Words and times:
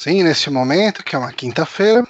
Sim, 0.00 0.22
nesse 0.22 0.48
momento, 0.48 1.04
que 1.04 1.14
é 1.14 1.18
uma 1.18 1.30
quinta-feira, 1.30 2.08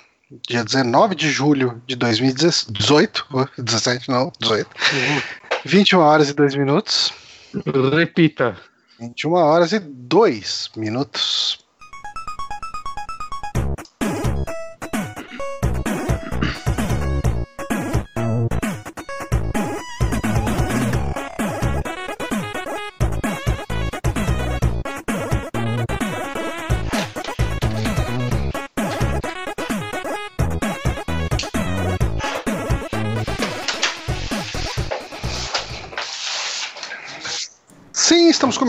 dia 0.49 0.63
19 0.63 1.17
de 1.17 1.29
julho 1.29 1.83
de 1.89 1.97
2018, 1.97 3.27
17 3.59 4.09
não, 4.09 4.31
18, 4.39 4.71
21 5.65 5.99
horas 5.99 6.29
e 6.29 6.33
2 6.33 6.55
minutos. 6.55 7.13
Repita. 7.93 8.57
21 9.01 9.33
horas 9.33 9.73
e 9.73 9.81
2 9.81 10.71
minutos. 10.77 11.67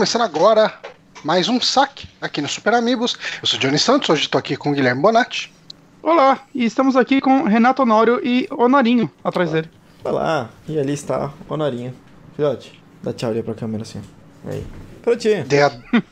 Começando 0.02 0.22
agora 0.22 0.80
mais 1.22 1.48
um 1.48 1.60
saque 1.60 2.08
aqui 2.20 2.42
no 2.42 2.48
Super 2.48 2.74
Amigos. 2.74 3.16
Eu 3.40 3.46
sou 3.46 3.56
Johnny 3.56 3.78
Santos, 3.78 4.10
hoje 4.10 4.22
estou 4.22 4.36
aqui 4.36 4.56
com 4.56 4.72
o 4.72 4.74
Guilherme 4.74 5.00
Bonatti. 5.00 5.54
Olá, 6.02 6.40
e 6.52 6.64
estamos 6.64 6.96
aqui 6.96 7.20
com 7.20 7.44
Renato 7.44 7.82
Honório 7.82 8.20
e 8.26 8.48
Honorinho 8.50 9.08
atrás 9.22 9.52
dele. 9.52 9.70
Olá, 10.02 10.50
e 10.66 10.76
ali 10.76 10.92
está 10.92 11.32
Honorinho. 11.48 11.94
Filhote, 12.34 12.82
dá 13.00 13.12
tchau 13.12 13.30
ali 13.30 13.44
pra 13.44 13.54
câmera 13.54 13.84
assim. 13.84 14.02
Aí. 14.44 14.66
Prontinho. 15.02 15.44
Dê, 15.44 15.62
a, 15.62 15.70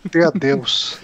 dê 0.09 0.25
adeus. 0.25 0.97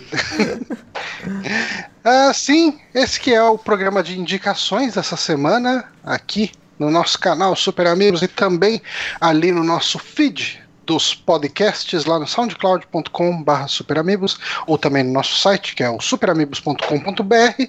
ah, 2.04 2.32
sim, 2.32 2.78
esse 2.94 3.18
que 3.18 3.34
é 3.34 3.42
o 3.42 3.58
programa 3.58 4.00
de 4.00 4.16
indicações 4.16 4.94
dessa 4.94 5.16
semana, 5.16 5.86
aqui 6.04 6.52
no 6.78 6.88
nosso 6.88 7.18
canal 7.18 7.56
Super 7.56 7.88
Amigos 7.88 8.22
e 8.22 8.28
também 8.28 8.80
ali 9.20 9.50
no 9.50 9.64
nosso 9.64 9.98
feed 9.98 10.64
dos 10.86 11.14
podcasts 11.14 12.04
lá 12.04 12.18
no 12.18 12.26
soundcloud.com.br 12.26 13.66
superamigos 13.68 14.38
ou 14.66 14.78
também 14.78 15.02
no 15.02 15.12
nosso 15.12 15.36
site 15.36 15.74
que 15.74 15.82
é 15.82 15.90
o 15.90 16.00
superamigos.com.br. 16.00 17.62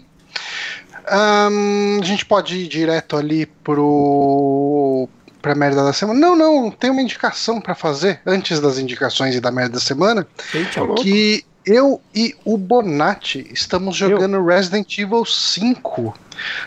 Um, 1.10 2.00
a 2.02 2.06
gente 2.06 2.26
pode 2.26 2.58
ir 2.58 2.68
direto 2.68 3.16
ali 3.18 3.46
pro 3.64 5.08
pra 5.42 5.56
merda 5.56 5.84
da 5.84 5.94
semana. 5.94 6.20
Não, 6.20 6.36
não, 6.36 6.70
tem 6.70 6.90
uma 6.90 7.02
indicação 7.02 7.62
para 7.62 7.74
fazer 7.74 8.20
antes 8.26 8.60
das 8.60 8.78
indicações 8.78 9.34
e 9.36 9.40
da 9.40 9.50
merda 9.52 9.76
da 9.76 9.80
semana. 9.80 10.28
Eita, 10.54 10.82
que 11.02 11.46
eu 11.66 12.02
e 12.14 12.36
o 12.44 12.58
Bonatti 12.58 13.48
estamos 13.54 13.96
jogando 13.96 14.44
Resident 14.46 14.98
Evil 14.98 15.24
5 15.26 16.14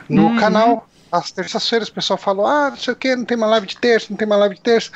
no 0.08 0.28
Uhum. 0.28 0.36
canal. 0.36 0.86
Às 1.12 1.30
terças-feiras 1.32 1.88
o 1.88 1.92
pessoal 1.92 2.16
falou: 2.18 2.46
ah, 2.46 2.70
não 2.70 2.76
sei 2.76 2.92
o 2.92 2.96
que, 2.96 3.14
não 3.16 3.24
tem 3.24 3.36
uma 3.36 3.46
live 3.46 3.66
de 3.66 3.76
terça, 3.76 4.06
não 4.10 4.16
tem 4.16 4.26
uma 4.26 4.36
live 4.36 4.54
de 4.54 4.60
terça. 4.60 4.90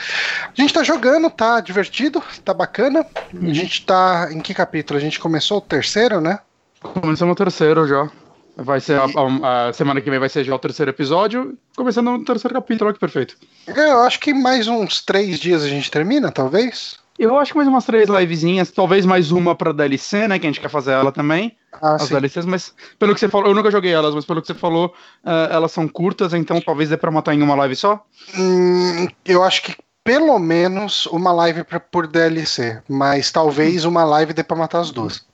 A 0.47 0.53
gente 0.61 0.73
tá 0.73 0.83
jogando, 0.83 1.29
tá 1.31 1.61
divertido, 1.61 2.23
tá 2.45 2.55
bacana. 2.55 3.05
A 3.43 3.53
gente 3.53 3.84
tá. 3.84 4.29
Em 4.31 4.41
que 4.41 4.55
capítulo? 4.55 4.98
A 4.98 5.03
gente 5.03 5.19
começou 5.20 5.59
o 5.59 5.61
terceiro, 5.61 6.20
né? 6.20 6.39
Começamos 6.81 7.33
o 7.33 7.37
terceiro 7.37 7.87
já. 7.89 8.09
Vai 8.57 8.81
ser 8.81 9.01
a, 9.01 9.05
a- 9.07 9.69
a 9.69 9.73
semana 9.73 10.01
que 10.01 10.09
vem 10.09 10.20
vai 10.20 10.29
ser 10.29 10.45
já 10.45 10.55
o 10.55 10.59
terceiro 10.59 10.91
episódio. 10.91 11.59
Começando 11.77 12.09
o 12.15 12.25
terceiro 12.25 12.55
capítulo, 12.55 12.87
olha 12.89 12.95
que 12.95 13.01
perfeito. 13.01 13.37
Eu 13.67 14.03
acho 14.03 14.20
que 14.20 14.33
mais 14.33 14.69
uns 14.69 15.01
três 15.03 15.41
dias 15.41 15.65
a 15.65 15.69
gente 15.69 15.91
termina, 15.91 16.31
talvez. 16.31 16.97
Eu 17.19 17.39
acho 17.39 17.53
que 17.53 17.57
mais 17.57 17.69
umas 17.69 17.84
três 17.84 18.09
livezinhas, 18.09 18.70
talvez 18.70 19.07
mais 19.07 19.31
uma 19.31 19.55
pra 19.55 19.73
DLC, 19.73 20.27
né? 20.27 20.39
Que 20.39 20.47
a 20.47 20.51
gente 20.51 20.61
quer 20.61 20.69
fazer 20.69 20.93
ela 20.93 21.12
também. 21.12 21.57
Ah, 21.73 21.95
as 21.95 22.03
sim. 22.03 22.15
DLCs, 22.15 22.45
mas 22.45 22.75
pelo 22.98 23.15
que 23.15 23.20
você 23.20 23.29
falou, 23.29 23.48
eu 23.48 23.55
nunca 23.55 23.70
joguei 23.70 23.93
elas, 23.93 24.15
mas 24.15 24.25
pelo 24.25 24.41
que 24.41 24.47
você 24.47 24.55
falou, 24.55 24.93
eh, 25.25 25.48
elas 25.51 25.73
são 25.73 25.87
curtas, 25.89 26.35
então 26.35 26.61
talvez 26.61 26.89
dê 26.89 26.97
pra 26.97 27.11
matar 27.11 27.35
em 27.35 27.42
uma 27.42 27.55
live 27.55 27.77
só. 27.77 28.05
Hum, 28.37 29.07
eu 29.25 29.42
acho 29.42 29.62
que 29.62 29.77
pelo 30.05 30.39
menos 30.39 31.07
uma 31.07 31.33
live 31.33 31.64
pra, 31.64 31.80
por 31.80 32.07
DLC, 32.07 32.83
mas 32.89 33.30
talvez 33.30 33.85
uma 33.85 34.05
live 34.05 34.33
dê 34.33 34.45
pra 34.45 34.57
matar 34.57 34.80
as 34.80 34.91
duas. 34.91 35.24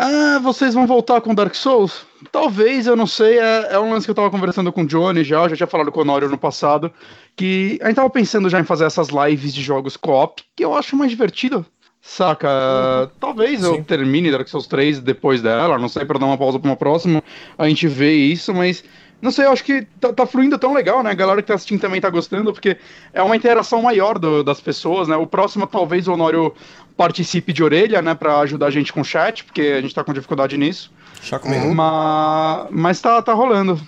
Ah, 0.00 0.38
vocês 0.38 0.74
vão 0.74 0.86
voltar 0.86 1.20
com 1.20 1.34
Dark 1.34 1.56
Souls? 1.56 2.06
Talvez, 2.30 2.86
eu 2.86 2.94
não 2.94 3.04
sei. 3.04 3.36
É, 3.40 3.72
é 3.72 3.80
um 3.80 3.90
lance 3.90 4.06
que 4.06 4.10
eu 4.12 4.14
tava 4.14 4.30
conversando 4.30 4.72
com 4.72 4.82
o 4.82 4.86
Johnny 4.86 5.24
já, 5.24 5.42
eu 5.42 5.48
já 5.48 5.56
tinha 5.56 5.66
falado 5.66 5.90
com 5.90 5.98
o 5.98 6.02
Honório 6.02 6.28
no 6.28 6.38
passado, 6.38 6.92
que 7.34 7.80
a 7.82 7.88
gente 7.88 7.96
tava 7.96 8.08
pensando 8.08 8.48
já 8.48 8.60
em 8.60 8.64
fazer 8.64 8.84
essas 8.84 9.08
lives 9.08 9.52
de 9.52 9.60
jogos 9.60 9.96
co-op, 9.96 10.40
que 10.54 10.64
eu 10.64 10.72
acho 10.72 10.94
mais 10.94 11.10
divertido. 11.10 11.66
Saca? 12.00 13.10
Talvez 13.18 13.64
eu 13.64 13.74
Sim. 13.74 13.82
termine 13.82 14.30
Dark 14.30 14.46
Souls 14.46 14.68
3 14.68 15.00
depois 15.00 15.42
dela, 15.42 15.76
não 15.78 15.88
sei, 15.88 16.04
pra 16.04 16.16
dar 16.16 16.26
uma 16.26 16.38
pausa 16.38 16.60
pra 16.60 16.70
uma 16.70 16.76
próxima, 16.76 17.20
a 17.58 17.68
gente 17.68 17.88
vê 17.88 18.12
isso, 18.12 18.54
mas. 18.54 18.84
Não 19.20 19.32
sei, 19.32 19.46
eu 19.46 19.52
acho 19.52 19.64
que 19.64 19.82
tá, 20.00 20.12
tá 20.12 20.26
fluindo 20.26 20.56
tão 20.58 20.72
legal, 20.72 21.02
né? 21.02 21.10
A 21.10 21.14
galera 21.14 21.42
que 21.42 21.48
tá 21.48 21.54
assistindo 21.54 21.80
também 21.80 22.00
tá 22.00 22.08
gostando, 22.08 22.52
porque 22.52 22.76
é 23.12 23.20
uma 23.22 23.34
interação 23.34 23.82
maior 23.82 24.16
do- 24.18 24.44
das 24.44 24.60
pessoas, 24.60 25.08
né? 25.08 25.16
O 25.16 25.26
próximo, 25.26 25.66
talvez 25.66 26.06
o 26.06 26.12
Honório 26.12 26.54
participe 26.96 27.52
de 27.52 27.62
orelha, 27.64 28.00
né? 28.00 28.14
Pra 28.14 28.38
ajudar 28.40 28.66
a 28.66 28.70
gente 28.70 28.92
com 28.92 29.00
o 29.00 29.04
chat, 29.04 29.42
porque 29.44 29.60
a 29.76 29.80
gente 29.80 29.94
tá 29.94 30.04
com 30.04 30.12
dificuldade 30.12 30.56
nisso. 30.56 30.92
Chá 31.20 31.38
comigo. 31.38 31.74
Mas, 31.74 32.66
mas 32.70 33.00
tá, 33.00 33.20
tá 33.20 33.32
rolando. 33.34 33.80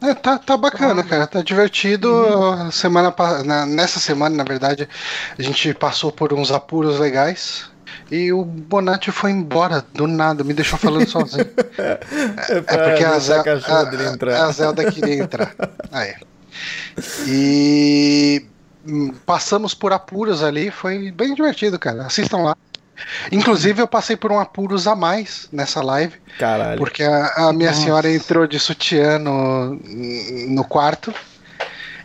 É, 0.00 0.14
tá, 0.14 0.38
tá 0.38 0.56
bacana, 0.56 1.02
cara, 1.02 1.26
tá 1.26 1.42
divertido. 1.42 2.08
A 2.52 2.70
Semana, 2.70 3.12
na- 3.44 3.66
nessa 3.66 3.98
semana, 3.98 4.36
na 4.36 4.44
verdade, 4.44 4.88
a 5.38 5.42
gente 5.42 5.74
passou 5.74 6.12
por 6.12 6.32
uns 6.32 6.50
apuros 6.52 6.98
legais. 7.00 7.68
E 8.10 8.32
o 8.32 8.42
Bonatti 8.44 9.10
foi 9.12 9.30
embora 9.30 9.84
do 9.92 10.06
nada, 10.06 10.42
me 10.42 10.54
deixou 10.54 10.78
falando 10.78 11.08
sozinho. 11.08 11.46
É, 11.78 12.56
É 12.56 12.60
porque 12.62 13.04
a, 13.04 13.18
Zel- 13.18 13.42
a 13.46 14.46
a- 14.46 14.52
Zelda 14.52 14.90
queria 14.90 15.14
entrar. 15.22 15.54
Aí. 15.92 16.14
E 17.26 18.44
passamos 19.26 19.74
por 19.74 19.92
apuros 19.92 20.42
ali, 20.42 20.70
foi 20.70 21.10
bem 21.10 21.34
divertido, 21.34 21.78
cara. 21.78 22.06
Assistam 22.06 22.38
lá. 22.38 22.56
Inclusive, 23.30 23.80
eu 23.80 23.86
passei 23.86 24.16
por 24.16 24.32
um 24.32 24.40
apuros 24.40 24.86
a 24.88 24.96
mais 24.96 25.48
nessa 25.52 25.80
live, 25.82 26.14
Caralho. 26.38 26.78
porque 26.78 27.02
a, 27.04 27.48
a 27.48 27.52
minha 27.52 27.70
Nossa. 27.70 27.82
senhora 27.82 28.10
entrou 28.12 28.44
de 28.46 28.58
sutiã 28.58 29.18
no, 29.20 29.74
no 30.48 30.64
quarto, 30.64 31.14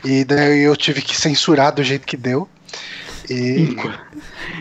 e 0.03 0.23
daí 0.23 0.59
eu 0.61 0.75
tive 0.75 1.01
que 1.01 1.15
censurar 1.19 1.71
do 1.73 1.83
jeito 1.83 2.05
que 2.05 2.15
deu. 2.17 2.47
E, 3.29 3.75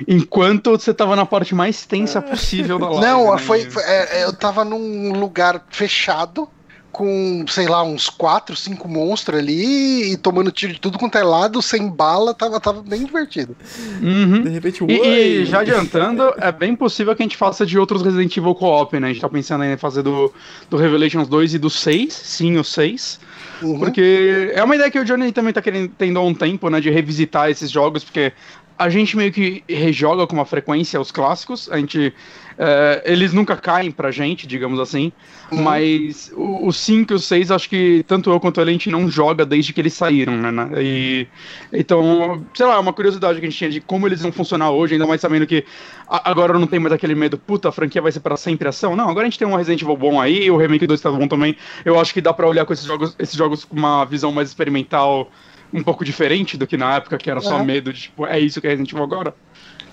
Enquanto 0.06 0.71
você 0.71 0.93
tava 0.95 1.17
na 1.17 1.27
parte 1.27 1.55
mais 1.55 1.84
tensa 1.87 2.21
possível 2.23 2.78
da 2.78 2.89
live. 2.91 3.05
Não, 3.06 3.33
né? 3.33 3.39
foi, 3.39 3.71
foi- 3.71 3.83
é, 3.84 4.25
eu 4.25 4.33
tava 4.33 4.65
num 4.65 5.12
lugar 5.19 5.65
fechado 5.71 6.49
com, 6.93 7.45
sei 7.49 7.67
lá, 7.67 7.83
uns 7.83 8.11
quatro, 8.11 8.55
cinco 8.55 8.87
monstros 8.87 9.39
ali 9.39 10.13
e 10.13 10.17
tomando 10.17 10.53
tiro 10.53 10.75
de 10.75 10.81
tudo 10.81 10.99
quanto 10.99 11.17
é 11.17 11.23
lado, 11.23 11.63
sem 11.63 11.89
bala, 11.89 12.35
tava, 12.35 12.61
tava 12.61 12.83
bem 12.83 13.05
divertido. 13.05 13.57
Uhum. 14.03 14.43
De 14.43 14.51
repente, 14.51 14.85
E, 14.85 15.41
e 15.41 15.45
já 15.47 15.61
adiantando, 15.61 16.35
é 16.37 16.53
bem 16.53 16.77
possível 16.77 17.17
que 17.17 17.23
a 17.23 17.25
gente 17.25 17.37
faça 17.37 17.65
de 17.65 17.79
outros 17.79 18.03
Resident 18.03 18.37
Evil 18.37 18.55
Co-op, 18.55 19.01
né? 19.01 19.09
A 19.09 19.13
gente 19.13 19.23
tá 19.23 19.29
pensando 19.29 19.65
em 19.65 19.77
fazer 19.77 20.03
do, 20.03 20.33
do 20.69 20.77
Revelations 20.77 21.27
2 21.27 21.55
e 21.55 21.59
do 21.59 21.71
6, 21.71 22.13
sim, 22.13 22.59
o 22.59 22.65
6. 22.65 23.19
Uhum. 23.63 23.79
Porque 23.79 24.53
é 24.55 24.63
uma 24.63 24.75
ideia 24.75 24.91
que 24.91 24.99
o 24.99 25.05
Johnny 25.05 25.33
também 25.33 25.53
tá 25.53 25.63
querendo, 25.63 25.91
tendo 25.97 26.19
há 26.19 26.23
um 26.23 26.35
tempo, 26.35 26.69
né? 26.69 26.79
De 26.79 26.91
revisitar 26.91 27.49
esses 27.49 27.71
jogos, 27.71 28.05
porque 28.05 28.33
a 28.79 28.89
gente 28.89 29.17
meio 29.17 29.33
que 29.33 29.63
rejoga 29.69 30.27
com 30.27 30.35
uma 30.35 30.45
frequência 30.45 31.01
os 31.01 31.11
clássicos, 31.11 31.71
a 31.71 31.79
gente. 31.79 32.13
É, 32.59 33.03
eles 33.05 33.33
nunca 33.33 33.57
caem 33.57 33.91
pra 33.91 34.11
gente, 34.11 34.47
digamos 34.47 34.79
assim. 34.79 35.13
Uhum. 35.51 35.63
Mas 35.63 36.33
o, 36.35 36.69
o 36.69 36.73
5 36.73 37.13
e 37.13 37.17
o 37.17 37.19
6, 37.19 37.51
acho 37.51 37.69
que 37.69 38.05
tanto 38.07 38.31
eu 38.31 38.41
quanto 38.41 38.61
ele 38.61 38.71
a 38.71 38.73
gente 38.73 38.91
não 38.91 39.09
joga 39.09 39.45
desde 39.45 39.73
que 39.73 39.81
eles 39.81 39.93
saíram, 39.93 40.37
né? 40.37 40.51
né? 40.51 40.71
E, 40.83 41.27
então, 41.73 42.45
sei 42.55 42.67
lá, 42.67 42.79
uma 42.81 42.93
curiosidade 42.93 43.39
que 43.41 43.47
a 43.47 43.49
gente 43.51 43.59
tinha 43.59 43.71
de 43.71 43.81
como 43.81 44.07
eles 44.07 44.23
vão 44.23 44.33
funcionar 44.33 44.71
hoje, 44.71 44.95
ainda 44.95 45.07
mais 45.07 45.21
sabendo 45.21 45.47
que 45.47 45.65
agora 46.09 46.59
não 46.59 46.67
tem 46.67 46.79
mais 46.79 46.93
aquele 46.93 47.15
medo, 47.15 47.39
puta, 47.39 47.69
a 47.69 47.73
franquia 47.73 48.01
vai 48.03 48.12
ser 48.12 48.21
pra 48.21 48.37
sempre 48.37 48.69
ação. 48.69 48.95
Não, 48.97 49.09
agora 49.09 49.27
a 49.27 49.31
gente 49.31 49.39
tem 49.39 49.49
um 49.49 49.57
Resident 49.57 49.83
Evil 49.83 49.97
bom 49.97 50.21
aí, 50.21 50.51
o 50.51 50.57
Remake 50.57 50.87
2 50.87 51.01
tá 51.01 51.11
bom 51.11 51.26
também. 51.29 51.56
Eu 51.85 51.99
acho 51.99 52.12
que 52.12 52.21
dá 52.21 52.32
pra 52.32 52.47
olhar 52.47 52.65
com 52.65 52.73
esses 52.73 52.85
jogos, 52.85 53.15
esses 53.19 53.35
jogos 53.35 53.65
com 53.65 53.76
uma 53.76 54.05
visão 54.05 54.32
mais 54.32 54.49
experimental, 54.49 55.31
um 55.73 55.82
pouco 55.82 56.05
diferente 56.05 56.56
do 56.56 56.67
que 56.67 56.76
na 56.76 56.97
época, 56.97 57.17
que 57.17 57.31
era 57.31 57.41
só 57.41 57.59
É. 57.59 57.62
medo 57.65 57.93
de, 57.93 58.03
tipo, 58.03 58.26
é 58.26 58.38
isso 58.38 58.61
que 58.61 58.67
é 58.67 58.71
Resident 58.71 58.93
Evil 58.93 59.05
agora. 59.05 59.35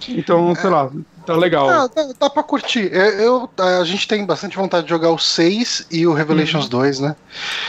Então, 0.08 0.56
sei 0.56 0.70
lá, 0.70 0.90
tá 1.34 1.38
legal. 1.38 1.70
Ah, 1.70 1.88
dá, 1.88 2.14
dá 2.20 2.30
pra 2.30 2.44
curtir. 2.44 2.90
Eu, 2.92 3.50
eu- 3.58 3.80
a 3.80 3.84
gente 3.84 4.08
tem 4.08 4.26
bastante 4.26 4.56
vontade 4.58 4.84
de 4.86 4.90
jogar 4.90 5.12
o 5.12 5.18
6 5.20 5.86
e 5.92 6.06
o 6.08 6.14
Revelations 6.14 6.68
2, 6.68 7.00
né? 7.00 7.16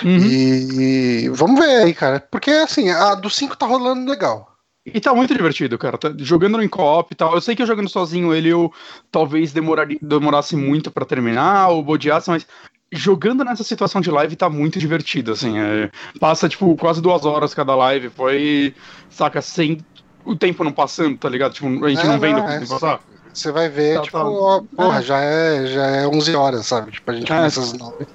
Uhum. 0.05 0.17
E, 0.19 1.29
vamos 1.33 1.61
ver 1.61 1.83
aí, 1.83 1.95
cara. 1.95 2.21
Porque 2.31 2.51
assim, 2.51 2.91
a 2.91 3.15
do 3.15 3.29
5 3.31 3.57
tá 3.57 3.67
rolando 3.67 4.11
legal. 4.11 4.49
E 4.87 4.99
tá 4.99 5.15
muito 5.15 5.35
divertido, 5.35 5.77
cara. 5.79 5.99
Tá 5.99 6.13
jogando 6.19 6.61
em 6.63 6.69
co-op 6.69 7.13
e 7.13 7.15
tal. 7.17 7.35
Eu 7.35 7.41
sei 7.41 7.55
que 7.55 7.63
eu 7.63 7.67
jogando 7.67 7.89
sozinho 7.89 8.35
ele 8.35 8.49
eu 8.49 8.73
talvez 9.13 9.53
demoraria, 9.53 9.99
demorasse 10.01 10.57
muito 10.57 10.91
pra 10.91 11.05
terminar 11.05 11.69
ou 11.69 11.83
bodeasse, 11.83 12.31
mas 12.31 12.47
jogando 12.91 13.45
nessa 13.45 13.63
situação 13.63 14.01
de 14.01 14.11
live 14.11 14.35
tá 14.37 14.49
muito 14.49 14.79
divertido, 14.79 15.33
assim. 15.33 15.59
é, 15.59 15.91
passa, 16.19 16.49
tipo, 16.49 16.75
quase 16.77 17.01
duas 17.01 17.25
horas 17.27 17.53
cada 17.55 17.75
live. 17.77 18.09
Foi, 18.09 18.75
saca, 19.11 19.41
sem 19.43 19.79
o 20.25 20.35
tempo 20.35 20.65
não 20.65 20.73
passando, 20.73 21.17
tá 21.19 21.29
ligado? 21.29 21.53
Tipo, 21.53 21.85
a 21.85 21.89
gente 21.89 22.03
É, 22.03 22.05
não 22.07 22.19
vendo 22.19 22.39
não, 22.39 22.47
o 22.47 22.49
é, 22.51 22.59
tempo 22.59 22.71
passar. 22.71 23.01
Você 23.33 23.53
vai 23.53 23.69
ver, 23.69 23.97
Tá, 23.97 24.03
tipo, 24.03 24.19
tá. 24.19 24.25
ó, 24.25 24.63
porra, 24.77 25.03
já 25.03 25.21
é, 25.21 25.67
já 25.67 25.87
é 25.87 26.07
11 26.09 26.35
horas, 26.35 26.67
sabe? 26.67 26.91
Tipo, 26.91 27.11
a 27.11 27.15
gente 27.15 27.33
É. 27.33 27.37
começa 27.37 27.61
às 27.61 27.73
9. 27.73 28.07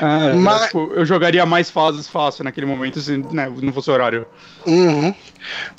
É, 0.00 0.32
Mas- 0.34 0.66
tipo, 0.66 0.92
eu 0.94 1.04
jogaria 1.06 1.46
mais 1.46 1.70
fases 1.70 2.06
fácil 2.08 2.44
naquele 2.44 2.66
momento 2.66 3.00
se 3.00 3.16
né, 3.16 3.50
não 3.62 3.72
fosse 3.72 3.90
horário. 3.90 4.26
Uhum. 4.66 5.14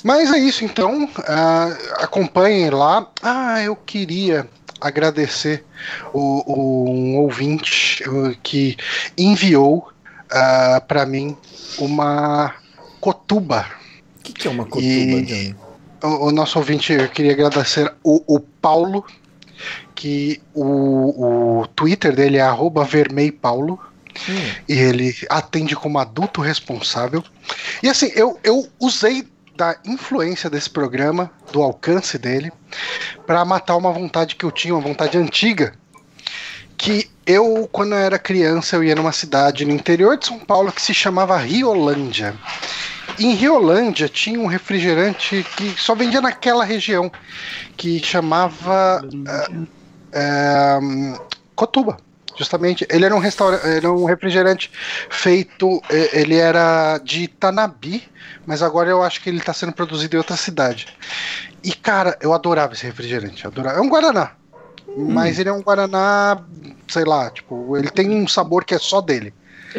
Mas 0.02 0.32
é 0.32 0.38
isso, 0.38 0.64
então. 0.64 1.08
ah, 1.28 1.76
acompanhem 1.98 2.70
lá. 2.70 3.06
Ah, 3.22 3.62
eu 3.62 3.76
queria 3.76 4.48
agradecer 4.80 5.64
o, 6.12 6.42
o- 6.46 6.90
um 6.90 7.16
ouvinte 7.18 8.02
uh, 8.08 8.36
que 8.42 8.76
enviou 9.16 9.88
ah, 10.30 10.82
para 10.86 11.06
mim 11.06 11.36
uma 11.78 12.54
cotuba. 13.00 13.66
O 14.18 14.22
que, 14.22 14.32
que 14.32 14.48
é 14.48 14.50
uma 14.50 14.64
cotuba, 14.64 14.82
E- 14.84 15.22
Johnny? 15.24 15.56
O, 16.02 16.28
o 16.28 16.32
nosso 16.32 16.58
ouvinte, 16.58 16.92
eu 16.92 17.08
queria 17.08 17.32
agradecer 17.32 17.92
o, 18.02 18.22
o 18.26 18.40
Paulo, 18.40 19.04
que 19.94 20.40
o, 20.54 21.60
o 21.60 21.66
Twitter 21.68 22.14
dele 22.14 22.36
é 22.36 22.42
arroba 22.42 22.84
vermeipaulo. 22.84 23.78
Hum, 24.28 24.54
e 24.66 24.72
ele 24.72 25.14
atende 25.28 25.76
como 25.76 25.98
adulto 25.98 26.40
responsável. 26.40 27.22
E 27.82 27.88
assim, 27.88 28.10
eu, 28.14 28.38
eu 28.42 28.66
usei 28.80 29.26
da 29.56 29.76
influência 29.84 30.50
desse 30.50 30.68
programa, 30.68 31.30
do 31.52 31.62
alcance 31.62 32.18
dele, 32.18 32.52
para 33.26 33.44
matar 33.44 33.76
uma 33.76 33.92
vontade 33.92 34.36
que 34.36 34.44
eu 34.44 34.50
tinha, 34.50 34.74
uma 34.74 34.82
vontade 34.82 35.16
antiga. 35.16 35.74
Que 36.76 37.10
eu, 37.26 37.68
quando 37.72 37.92
eu 37.92 37.98
era 37.98 38.18
criança, 38.18 38.76
eu 38.76 38.84
ia 38.84 38.94
numa 38.94 39.12
cidade 39.12 39.64
no 39.64 39.72
interior 39.72 40.18
de 40.18 40.26
São 40.26 40.38
Paulo 40.38 40.70
que 40.70 40.82
se 40.82 40.92
chamava 40.92 41.36
Riolândia. 41.38 42.34
Em 43.18 43.34
Riolândia 43.34 44.08
tinha 44.08 44.38
um 44.38 44.46
refrigerante 44.46 45.44
que 45.56 45.74
só 45.80 45.94
vendia 45.94 46.20
naquela 46.20 46.64
região, 46.64 47.10
que 47.76 47.98
chamava 48.04 49.02
é, 50.12 50.78
hum, 50.80 51.14
Cotuba. 51.54 51.96
Justamente, 52.38 52.86
ele 52.90 53.06
era 53.06 53.16
um 53.16 53.18
restaurante, 53.18 53.66
era 53.66 53.90
um 53.90 54.04
refrigerante 54.04 54.70
feito, 55.08 55.82
eh, 55.88 56.20
ele 56.20 56.36
era 56.36 56.98
de 56.98 57.28
Tanabi, 57.28 58.02
mas 58.44 58.62
agora 58.62 58.90
eu 58.90 59.02
acho 59.02 59.22
que 59.22 59.30
ele 59.30 59.38
está 59.38 59.54
sendo 59.54 59.72
produzido 59.72 60.16
em 60.16 60.18
outra 60.18 60.36
cidade. 60.36 60.86
E 61.64 61.72
cara, 61.72 62.16
eu 62.20 62.34
adorava 62.34 62.74
esse 62.74 62.84
refrigerante, 62.84 63.46
adorava. 63.46 63.78
É 63.78 63.80
um 63.80 63.88
guaraná, 63.88 64.32
mas 64.94 65.38
ele 65.38 65.48
é 65.48 65.52
um 65.52 65.62
guaraná, 65.62 66.44
sei 66.88 67.04
lá, 67.04 67.30
tipo, 67.30 67.74
ele 67.74 67.88
tem 67.88 68.10
um 68.10 68.28
sabor 68.28 68.66
que 68.66 68.74
é 68.74 68.78
só 68.78 69.00
dele. 69.00 69.32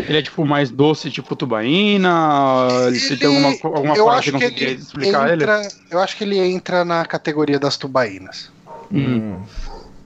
Ele 0.07 0.17
é 0.17 0.21
tipo 0.21 0.45
mais 0.45 0.69
doce, 0.69 1.09
tipo 1.09 1.35
tubaína. 1.35 2.67
Ele, 2.87 2.97
Ele- 2.97 3.17
tem 3.17 3.27
alguma, 3.27 3.93
alguma 3.95 4.13
acho 4.13 4.23
que 4.23 4.31
não 4.31 4.39
que 4.39 4.45
conseguia 4.49 4.69
ele 4.69 4.79
explicar 4.79 5.25
ele? 5.33 5.43
entra, 5.43 5.67
eu 5.89 5.99
acho 5.99 6.15
que 6.17 6.23
ele 6.23 6.37
entra 6.39 6.85
na 6.85 7.05
categoria 7.05 7.59
das 7.59 7.77
tubaínas. 7.77 8.51
hum. 8.91 9.37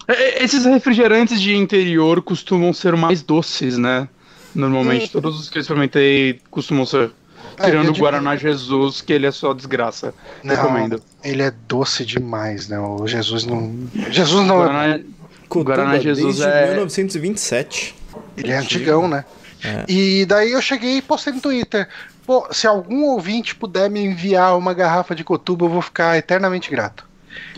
É, 0.08 0.14
é, 0.14 0.44
Esses 0.44 0.66
refrigerantes 0.66 1.40
de 1.42 1.56
interior 1.56 2.22
costumam 2.22 2.74
ser 2.74 2.96
mais 2.96 3.22
doces, 3.22 3.78
né? 3.78 4.08
Normalmente, 4.56 5.06
Hum. 5.08 5.22
todos 5.22 5.40
os 5.40 5.50
que 5.50 5.58
eu 5.58 5.62
experimentei 5.62 6.40
costumam 6.50 6.86
ser. 6.86 7.12
É, 7.60 7.66
Tirando 7.66 7.90
o 7.90 7.94
Guaraná 7.98 8.36
Jesus, 8.36 9.02
que 9.02 9.12
ele 9.14 9.26
é 9.28 9.32
só 9.32 9.54
desgraça. 9.54 10.14
Não, 10.44 10.56
Recomendo. 10.56 11.02
ele 11.24 11.42
é 11.44 11.52
doce 11.68 12.06
demais, 12.06 12.68
né? 12.68 12.80
O 12.80 13.06
Jesus 13.08 13.46
não, 13.46 13.74
Jesus 14.10 14.46
não, 14.48 14.58
Guaraná, 14.58 15.00
Cotuba 15.48 15.76
Guaraná 15.76 16.00
Jesus 16.00 16.38
desde 16.38 16.44
é- 16.58 16.68
1927. 16.70 17.94
Ele 18.38 18.52
é 18.52 18.58
antigão, 18.58 19.08
né? 19.08 19.26
É. 19.64 19.86
E 19.88 20.26
daí 20.26 20.52
eu 20.52 20.62
cheguei 20.62 20.98
e 20.98 21.02
postei 21.02 21.34
no 21.34 21.42
Twitter. 21.42 21.88
Pô, 22.26 22.48
se 22.52 22.68
algum 22.68 23.04
ouvinte 23.06 23.56
puder 23.56 23.90
me 23.90 24.00
enviar 24.04 24.58
uma 24.58 24.74
garrafa 24.74 25.16
de 25.16 25.24
cotuba, 25.24 25.66
eu 25.66 25.70
vou 25.70 25.82
ficar 25.82 26.18
eternamente 26.18 26.70
grato. 26.70 27.08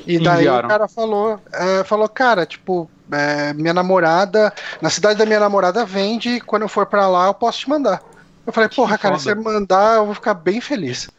E 0.05 0.19
daí 0.19 0.47
Enviaram. 0.47 0.67
o 0.67 0.71
cara 0.71 0.87
falou, 0.87 1.41
é, 1.51 1.83
falou, 1.83 2.07
cara, 2.09 2.45
tipo, 2.45 2.89
é, 3.11 3.53
minha 3.53 3.73
namorada, 3.73 4.53
na 4.81 4.89
cidade 4.89 5.17
da 5.17 5.25
minha 5.25 5.39
namorada 5.39 5.85
vende, 5.85 6.39
quando 6.41 6.63
eu 6.63 6.69
for 6.69 6.85
pra 6.85 7.07
lá 7.07 7.27
eu 7.27 7.33
posso 7.33 7.59
te 7.59 7.69
mandar. 7.69 8.01
Eu 8.45 8.53
falei, 8.53 8.69
porra, 8.69 8.97
cara, 8.97 9.17
se 9.17 9.25
você 9.25 9.35
mandar, 9.35 9.97
eu 9.97 10.05
vou 10.05 10.15
ficar 10.15 10.33
bem 10.33 10.59
feliz. 10.61 11.09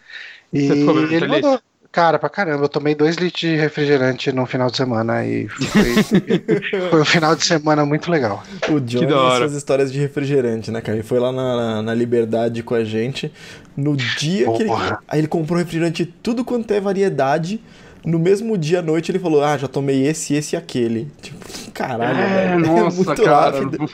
E 0.53 0.61
Você 0.61 0.77
ficou 0.77 0.95
bem 0.95 1.09
ele 1.11 1.19
feliz? 1.19 1.29
mandou. 1.29 1.61
Cara, 1.95 2.19
pra 2.19 2.29
caramba, 2.29 2.65
eu 2.65 2.69
tomei 2.69 2.93
dois 2.93 3.15
litros 3.15 3.41
de 3.41 3.55
refrigerante 3.55 4.33
no 4.33 4.45
final 4.47 4.69
de 4.69 4.77
semana 4.77 5.25
e 5.25 5.47
foi, 5.47 6.03
foi 6.91 7.01
um 7.01 7.05
final 7.05 7.37
de 7.37 7.45
semana 7.45 7.87
muito 7.87 8.11
legal. 8.11 8.43
O 8.69 8.81
Johnny 8.81 9.07
da 9.07 9.15
e 9.15 9.37
suas 9.37 9.55
histórias 9.55 9.93
de 9.93 10.01
refrigerante, 10.01 10.73
né, 10.73 10.81
cara? 10.81 10.99
Ele 10.99 11.07
foi 11.07 11.21
lá 11.21 11.31
na, 11.31 11.57
na, 11.57 11.83
na 11.83 11.95
Liberdade 11.95 12.65
com 12.65 12.75
a 12.75 12.83
gente. 12.83 13.33
No 13.77 13.97
dia 13.97 14.51
que 14.51 14.63
ele. 14.63 14.71
Porra. 14.71 14.99
Aí 15.07 15.21
ele 15.21 15.29
comprou 15.29 15.57
refrigerante 15.57 16.05
tudo 16.05 16.45
quanto 16.45 16.69
é 16.73 16.81
variedade. 16.81 17.61
No 18.05 18.19
mesmo 18.19 18.59
dia 18.59 18.81
à 18.81 18.83
noite 18.83 19.11
ele 19.11 19.19
falou: 19.19 19.43
Ah, 19.43 19.57
já 19.57 19.67
tomei 19.67 20.07
esse, 20.07 20.35
esse 20.35 20.55
e 20.55 20.59
aquele. 20.59 21.11
Tipo, 21.23 21.39
caralho, 21.73 22.19
É, 22.19 22.49
velho. 22.49 22.61
nossa, 22.67 22.97
muito 22.97 23.23
cara. 23.23 23.59
rápido. 23.61 23.79
Não, 23.79 23.89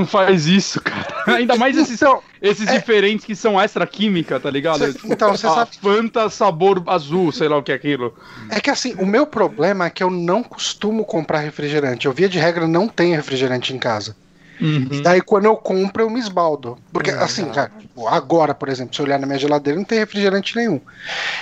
não 0.00 0.06
faz 0.06 0.46
isso, 0.46 0.80
cara. 0.80 1.06
Ainda 1.38 1.54
mais 1.56 1.76
esses, 1.76 1.94
Então, 2.02 2.20
esses 2.42 2.66
diferentes 2.68 3.24
que 3.24 3.36
são 3.36 3.60
extra 3.60 3.86
química, 3.86 4.40
tá 4.40 4.50
ligado? 4.50 4.78
Cê- 4.78 4.98
então, 5.04 5.30
você 5.30 5.46
a 5.46 5.50
sabe- 5.50 5.70
Fanta 5.80 6.28
sabor 6.28 6.82
azul, 6.86 7.30
sei 7.30 7.46
lá 7.48 7.56
o 7.56 7.62
que 7.62 7.70
é 7.70 7.74
aquilo. 7.76 8.12
É 8.50 8.58
que 8.60 8.70
assim, 8.70 8.94
o 8.98 9.06
meu 9.06 9.26
problema 9.26 9.86
é 9.86 9.90
que 9.90 10.02
eu 10.02 10.10
não 10.10 10.42
costumo 10.42 11.04
comprar 11.04 11.38
refrigerante. 11.38 12.06
Eu 12.06 12.12
via 12.12 12.28
de 12.28 12.38
regra 12.38 12.66
não 12.66 12.88
tenho 12.88 13.14
refrigerante 13.14 13.72
em 13.72 13.78
casa. 13.78 14.16
Uhum. 14.60 14.88
E 14.90 15.00
daí 15.00 15.20
quando 15.20 15.46
eu 15.46 15.56
compro, 15.56 16.02
eu 16.02 16.10
me 16.10 16.20
esbaldo. 16.20 16.78
Porque 16.92 17.10
assim, 17.10 17.46
cara, 17.46 17.70
tipo, 17.78 18.06
agora, 18.06 18.54
por 18.54 18.68
exemplo, 18.68 18.94
se 18.94 19.00
eu 19.00 19.06
olhar 19.06 19.18
na 19.18 19.26
minha 19.26 19.38
geladeira, 19.38 19.78
não 19.78 19.84
tem 19.84 19.98
refrigerante 19.98 20.56
nenhum. 20.56 20.80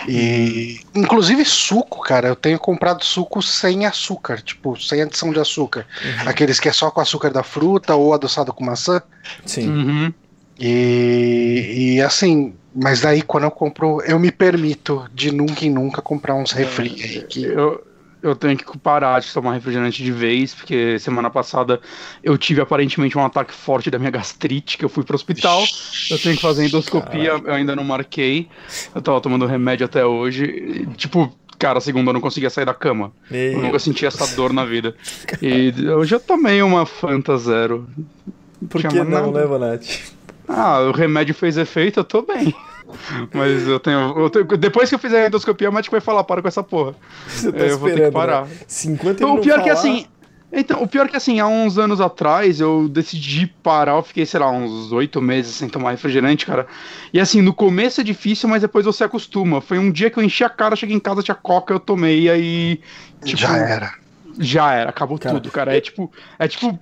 E 0.08 0.80
inclusive 0.94 1.44
suco, 1.44 2.00
cara, 2.00 2.28
eu 2.28 2.36
tenho 2.36 2.58
comprado 2.58 3.04
suco 3.04 3.42
sem 3.42 3.86
açúcar, 3.86 4.40
tipo, 4.40 4.80
sem 4.80 5.02
adição 5.02 5.32
de 5.32 5.40
açúcar. 5.40 5.86
Aqueles 6.26 6.58
que 6.58 6.68
é 6.68 6.72
só 6.72 6.90
com 6.90 7.00
açúcar 7.00 7.30
da 7.30 7.42
fruta 7.42 7.94
ou 7.94 8.14
adoçado 8.14 8.52
com 8.52 8.64
maçã. 8.64 9.02
Sim. 9.44 9.68
Uhum. 9.68 10.14
E, 10.58 11.94
e 11.96 12.02
assim, 12.02 12.54
mas 12.74 13.00
daí 13.00 13.22
quando 13.22 13.44
eu 13.44 13.50
compro, 13.50 14.00
eu 14.02 14.18
me 14.18 14.30
permito 14.30 15.08
de 15.12 15.32
nunca 15.32 15.64
em 15.64 15.70
nunca 15.70 16.00
comprar 16.00 16.34
uns 16.34 16.52
refri 16.52 17.00
aí 17.02 17.22
que 17.22 17.44
Eu, 17.44 17.84
eu 18.22 18.36
tenho 18.36 18.56
que 18.56 18.78
parar 18.78 19.20
de 19.20 19.32
tomar 19.32 19.54
refrigerante 19.54 20.02
de 20.02 20.12
vez, 20.12 20.54
porque 20.54 20.98
semana 20.98 21.28
passada 21.28 21.80
eu 22.22 22.38
tive 22.38 22.60
aparentemente 22.60 23.18
um 23.18 23.24
ataque 23.24 23.52
forte 23.52 23.90
da 23.90 23.98
minha 23.98 24.10
gastrite, 24.10 24.78
que 24.78 24.84
eu 24.84 24.88
fui 24.88 25.02
pro 25.04 25.14
hospital. 25.16 25.64
Eu 26.08 26.18
tenho 26.18 26.36
que 26.36 26.42
fazer 26.42 26.64
endoscopia, 26.66 27.40
eu 27.44 27.52
ainda 27.52 27.74
não 27.74 27.84
marquei. 27.84 28.48
Eu 28.94 29.02
tava 29.02 29.20
tomando 29.20 29.44
remédio 29.46 29.84
até 29.84 30.06
hoje. 30.06 30.44
e, 30.44 30.86
tipo, 30.96 31.36
cara, 31.58 31.80
segunda 31.80 32.10
eu 32.10 32.14
não 32.14 32.20
conseguia 32.20 32.50
sair 32.50 32.64
da 32.64 32.74
cama. 32.74 33.12
Eu 33.30 33.52
Meu, 33.54 33.62
nunca 33.62 33.78
senti 33.78 34.06
essa 34.06 34.26
dor 34.36 34.52
na 34.52 34.64
vida. 34.64 34.94
E 35.42 35.74
eu 35.84 36.04
já 36.04 36.20
tomei 36.20 36.62
uma 36.62 36.86
Fanta 36.86 37.36
Zero. 37.36 37.88
por 38.70 38.80
que 38.80 38.96
não, 38.96 39.04
nada. 39.04 39.30
né, 39.32 39.46
Bonatti? 39.46 40.12
Ah, 40.48 40.80
o 40.80 40.92
remédio 40.92 41.34
fez 41.34 41.56
efeito, 41.56 42.00
eu 42.00 42.04
tô 42.04 42.22
bem. 42.22 42.54
Mas 43.32 43.66
eu 43.66 43.80
tenho, 43.80 44.14
eu 44.18 44.30
tenho- 44.30 44.44
Depois 44.56 44.88
que 44.88 44.94
eu 44.94 44.98
fizer 44.98 45.24
a 45.24 45.26
endoscopia, 45.28 45.70
o 45.70 45.72
médico 45.72 45.94
vai 45.94 46.00
falar, 46.00 46.24
para 46.24 46.42
com 46.42 46.48
essa 46.48 46.62
porra. 46.62 46.94
Você 47.26 47.52
tá 47.52 47.64
É, 47.64 47.70
eu 47.70 47.78
vou 47.78 47.88
ter 47.88 47.94
que 47.94 48.06
esperando, 48.06 48.12
parar. 48.12 48.46
né? 48.46 48.52
50 48.66 49.22
ele 49.22 49.30
Então, 49.30 49.34
o 49.34 49.40
pior 49.40 49.56
que 49.62 49.68
falar, 49.68 49.72
assim. 49.78 50.06
Então, 50.54 50.82
o 50.82 50.86
pior 50.86 51.08
que 51.08 51.16
assim, 51.16 51.40
há 51.40 51.46
uns 51.46 51.78
anos 51.78 51.98
atrás 51.98 52.60
eu 52.60 52.86
decidi 52.86 53.46
parar, 53.62 53.92
eu 53.92 54.02
fiquei, 54.02 54.26
sei 54.26 54.38
lá, 54.38 54.50
uns 54.50 54.92
oito 54.92 55.18
meses 55.22 55.54
sem 55.54 55.66
tomar 55.66 55.92
refrigerante, 55.92 56.44
cara. 56.44 56.66
E 57.10 57.18
assim, 57.18 57.40
no 57.40 57.54
começo 57.54 58.02
é 58.02 58.04
difícil, 58.04 58.50
mas 58.50 58.60
depois 58.60 58.84
você 58.84 59.02
acostuma. 59.04 59.62
Foi 59.62 59.78
um 59.78 59.90
dia 59.90 60.10
que 60.10 60.18
eu 60.18 60.22
enchi 60.22 60.44
a 60.44 60.50
cara, 60.50 60.76
cheguei 60.76 60.94
em 60.94 61.00
casa, 61.00 61.22
tinha 61.22 61.34
coca, 61.34 61.72
eu 61.72 61.80
tomei, 61.80 62.24
e 62.24 62.30
aí. 62.30 62.80
tipo, 63.24 63.40
já 63.40 63.56
era. 63.56 64.01
Já 64.38 64.72
era, 64.72 64.90
acabou 64.90 65.18
Cara, 65.18 65.34
tudo, 65.34 65.50
cara. 65.50 65.76
É 65.76 65.80
tipo. 65.80 66.10
É 66.38 66.48
tipo. 66.48 66.78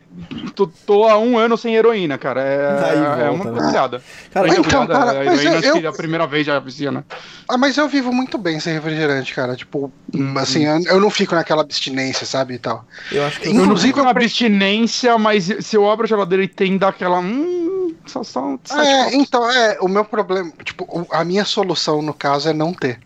Tô, 0.54 0.66
tô 0.66 1.04
há 1.04 1.19
um 1.19 1.37
ano 1.37 1.57
sem 1.57 1.75
heroína, 1.75 2.16
cara. 2.16 2.42
É, 2.42 3.25
é 3.26 3.30
uma 3.30 3.45
né? 3.45 3.71
piada. 3.71 4.02
Cara, 4.33 4.49
Mas 4.49 4.57
é 4.57 4.61
então, 4.61 4.87
cara, 4.87 5.11
a 5.11 5.14
mas 5.25 5.26
heroína 5.26 5.50
eu- 5.50 5.59
acho 5.59 5.73
que 5.80 5.87
eu- 5.87 5.90
a 5.90 5.92
primeira 5.92 6.26
vez 6.26 6.47
já 6.47 6.59
vicia, 6.59 6.92
né? 6.92 7.04
Ah, 7.49 7.59
mas 7.59 7.76
eu 7.76 7.88
vivo 7.88 8.12
muito 8.12 8.38
bem 8.38 8.61
sem 8.61 8.75
refrigerante, 8.75 9.35
cara. 9.35 9.57
Tipo, 9.57 9.92
assim, 10.37 10.64
eu, 10.64 10.80
eu 10.85 11.00
não 11.00 11.11
fico 11.11 11.35
naquela 11.35 11.62
abstinência, 11.62 12.26
sabe? 12.26 12.54
E 12.54 12.59
tal. 12.59 12.85
Eu 13.11 13.25
acho 13.25 13.40
que 13.40 13.49
eu 13.49 13.54
Eu 13.54 13.66
não 13.66 13.76
fico 13.76 14.02
na 14.02 14.11
abstinência, 14.11 15.19
mas 15.19 15.45
se 15.61 15.76
eu 15.76 15.90
abro 15.90 16.04
a 16.04 16.09
geladeira 16.09 16.45
e 16.45 16.49
tem 16.49 16.78
daquela. 16.78 17.19
Hum, 17.19 17.95
só 18.07 18.23
são 18.23 18.59
sete 18.64 18.80
É, 18.80 19.14
então, 19.16 19.50
é, 19.50 19.78
o 19.80 19.88
meu 19.88 20.04
problema, 20.04 20.52
tipo, 20.64 21.07
a 21.12 21.25
minha 21.25 21.45
solução 21.45 22.00
no 22.02 22.14
caso 22.14 22.49
é 22.49 22.52
não 22.52 22.73
ter. 22.73 23.00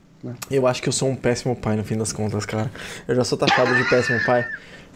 Eu 0.50 0.66
acho 0.66 0.82
que 0.82 0.88
eu 0.88 0.92
sou 0.92 1.08
um 1.08 1.16
péssimo 1.16 1.54
pai 1.56 1.76
no 1.76 1.84
fim 1.84 1.96
das 1.96 2.12
contas, 2.12 2.44
cara. 2.46 2.70
Eu 3.06 3.14
já 3.14 3.24
sou 3.24 3.36
taxado 3.38 3.74
de 3.74 3.88
péssimo 3.88 4.18
pai. 4.24 4.46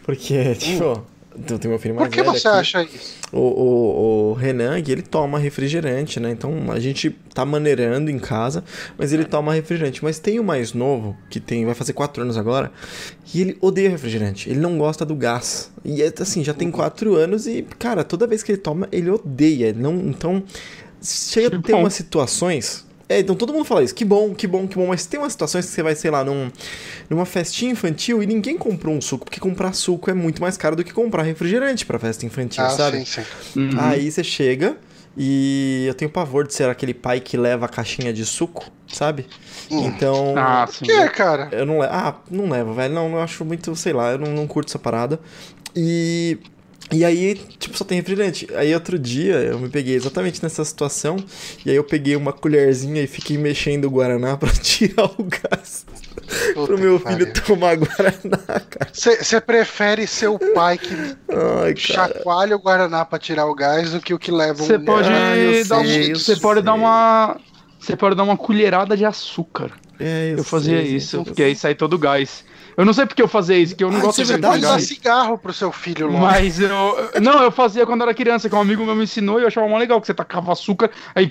Porque, 0.02 0.54
tipo, 0.54 1.04
eu 1.48 1.58
tenho 1.58 1.72
meu 1.72 1.78
filho 1.78 1.94
mais 1.94 2.08
Por 2.08 2.14
que 2.14 2.22
velho 2.22 2.32
você 2.32 2.48
aqui. 2.48 2.56
acha 2.56 2.82
isso? 2.82 3.14
O, 3.30 3.38
o, 3.38 4.30
o 4.30 4.32
Renan, 4.32 4.78
ele 4.78 5.02
toma 5.02 5.38
refrigerante, 5.38 6.18
né? 6.18 6.30
Então 6.30 6.72
a 6.72 6.80
gente 6.80 7.10
tá 7.34 7.44
maneirando 7.44 8.10
em 8.10 8.18
casa, 8.18 8.64
mas 8.96 9.12
ele 9.12 9.24
toma 9.24 9.54
refrigerante. 9.54 10.02
Mas 10.02 10.18
tem 10.18 10.40
o 10.40 10.44
mais 10.44 10.72
novo, 10.72 11.16
que 11.30 11.38
tem, 11.38 11.64
vai 11.64 11.74
fazer 11.74 11.92
4 11.92 12.22
anos 12.22 12.36
agora, 12.36 12.72
e 13.32 13.40
ele 13.40 13.58
odeia 13.60 13.90
refrigerante. 13.90 14.48
Ele 14.48 14.58
não 14.58 14.78
gosta 14.78 15.04
do 15.04 15.14
gás. 15.14 15.70
E 15.84 16.02
é 16.02 16.12
assim, 16.20 16.42
já 16.42 16.54
tem 16.54 16.70
4 16.70 17.14
anos 17.14 17.46
e, 17.46 17.62
cara, 17.78 18.02
toda 18.02 18.26
vez 18.26 18.42
que 18.42 18.52
ele 18.52 18.58
toma, 18.58 18.88
ele 18.90 19.10
odeia. 19.10 19.66
Ele 19.68 19.80
Não, 19.80 19.94
então, 19.94 20.42
chega 21.02 21.56
a 21.56 21.62
ter 21.62 21.74
umas 21.74 21.94
situações 21.94 22.87
É, 23.08 23.20
então 23.20 23.34
todo 23.34 23.52
mundo 23.52 23.64
fala 23.64 23.82
isso. 23.82 23.94
Que 23.94 24.04
bom, 24.04 24.34
que 24.34 24.46
bom, 24.46 24.66
que 24.68 24.76
bom. 24.76 24.86
Mas 24.88 25.06
tem 25.06 25.18
umas 25.18 25.32
situações 25.32 25.64
que 25.66 25.72
você 25.72 25.82
vai, 25.82 25.94
sei 25.94 26.10
lá, 26.10 26.22
num, 26.22 26.50
numa 27.08 27.24
festinha 27.24 27.72
infantil 27.72 28.22
e 28.22 28.26
ninguém 28.26 28.58
comprou 28.58 28.94
um 28.94 29.00
suco, 29.00 29.24
porque 29.24 29.40
comprar 29.40 29.72
suco 29.72 30.10
é 30.10 30.14
muito 30.14 30.42
mais 30.42 30.56
caro 30.56 30.76
do 30.76 30.84
que 30.84 30.92
comprar 30.92 31.22
refrigerante 31.22 31.86
pra 31.86 31.98
festa 31.98 32.26
infantil, 32.26 32.62
Ah, 32.64 32.70
sabe? 32.70 32.98
sim, 33.06 33.22
sim. 33.22 33.60
Uhum. 33.60 33.70
Aí 33.80 34.10
você 34.10 34.22
chega 34.22 34.76
e 35.16 35.84
eu 35.88 35.94
tenho 35.94 36.10
pavor 36.10 36.46
de 36.46 36.52
ser 36.54 36.68
aquele 36.68 36.92
pai 36.92 37.18
que 37.18 37.36
leva 37.36 37.64
a 37.64 37.68
caixinha 37.68 38.12
de 38.12 38.24
suco, 38.26 38.70
sabe? 38.86 39.26
Hum. 39.70 39.86
Então. 39.86 40.34
Ah, 40.36 40.66
sim. 40.70 40.84
Que 40.84 40.92
é, 40.92 41.08
cara? 41.08 41.48
Eu 41.50 41.64
não 41.64 41.78
levo. 41.78 41.92
Ah, 41.94 42.14
não 42.30 42.48
levo, 42.50 42.74
velho. 42.74 42.94
Não, 42.94 43.10
eu 43.12 43.20
acho 43.20 43.44
muito, 43.44 43.74
sei 43.74 43.92
lá, 43.94 44.12
eu 44.12 44.18
não, 44.18 44.32
não 44.32 44.46
curto 44.46 44.68
essa 44.68 44.78
parada. 44.78 45.18
E. 45.74 46.38
E 46.90 47.04
aí, 47.04 47.34
tipo, 47.58 47.76
só 47.76 47.84
tem 47.84 47.98
refrigerante. 47.98 48.48
Aí 48.54 48.72
outro 48.74 48.98
dia 48.98 49.34
eu 49.36 49.58
me 49.58 49.68
peguei 49.68 49.94
exatamente 49.94 50.42
nessa 50.42 50.64
situação. 50.64 51.16
E 51.64 51.70
aí 51.70 51.76
eu 51.76 51.84
peguei 51.84 52.16
uma 52.16 52.32
colherzinha 52.32 53.02
e 53.02 53.06
fiquei 53.06 53.36
mexendo 53.36 53.84
o 53.86 53.90
Guaraná 53.90 54.36
pra 54.38 54.50
tirar 54.50 55.04
o 55.18 55.24
gás. 55.24 55.84
Puta 56.54 56.66
pro 56.66 56.78
meu 56.78 56.98
filho 56.98 57.26
pariu. 57.26 57.32
tomar 57.32 57.76
Guaraná, 57.76 58.60
cara. 58.68 58.90
Você 58.92 59.40
prefere 59.40 60.06
ser 60.06 60.28
o 60.28 60.38
pai 60.38 60.78
que 60.78 60.94
Ai, 61.28 61.74
chacoalha 61.76 62.56
o 62.56 62.58
Guaraná 62.60 63.04
pra 63.04 63.18
tirar 63.18 63.46
o 63.46 63.54
gás 63.54 63.92
do 63.92 64.00
que 64.00 64.12
o 64.14 64.18
que 64.18 64.30
leva 64.30 64.64
Você 64.64 64.76
um... 64.76 64.84
pode 64.84 65.08
Ah, 65.08 65.36
eu 65.36 65.54
dar 65.66 65.84
sei, 65.84 66.08
um, 66.08 66.10
eu 66.12 66.18
você 66.18 66.36
pode 66.36 66.62
dar 66.62 66.74
uma 66.74 67.40
você 67.78 67.96
pode 67.96 68.16
dar 68.16 68.24
uma 68.24 68.36
colherada 68.36 68.96
de 68.96 69.04
açúcar. 69.04 69.70
É, 69.98 70.34
Eu 70.36 70.44
fazia 70.44 70.78
sei, 70.78 70.96
isso, 70.96 71.16
gente, 71.18 71.26
porque 71.26 71.42
aí 71.42 71.56
sai 71.56 71.74
todo 71.74 71.94
o 71.94 71.98
gás. 71.98 72.44
Eu 72.78 72.84
não 72.84 72.92
sei 72.92 73.04
porque 73.06 73.20
eu 73.20 73.26
fazia 73.28 73.58
isso, 73.58 73.74
que 73.74 73.82
eu 73.82 73.90
não 73.90 73.98
Ah, 73.98 74.02
gosto 74.02 74.20
é 74.20 74.24
de 74.24 74.30
verdade? 74.30 74.62
dar 74.62 74.68
gás. 74.68 74.84
cigarro 74.86 75.36
pro 75.36 75.52
seu 75.52 75.72
filho 75.72 76.06
logo. 76.06 76.18
Mas 76.24 76.60
eu. 76.60 76.68
Não, 77.20 77.42
eu 77.42 77.50
fazia 77.50 77.84
quando 77.84 78.02
era 78.02 78.14
criança, 78.14 78.48
que 78.48 78.54
um 78.54 78.60
amigo 78.60 78.84
meu 78.84 78.94
me 78.94 79.02
ensinou 79.02 79.38
e 79.40 79.42
eu 79.42 79.48
achava 79.48 79.66
mó 79.68 79.76
legal, 79.76 80.00
que 80.00 80.06
você 80.06 80.14
tacava 80.14 80.52
açúcar, 80.52 80.88
aí. 81.14 81.28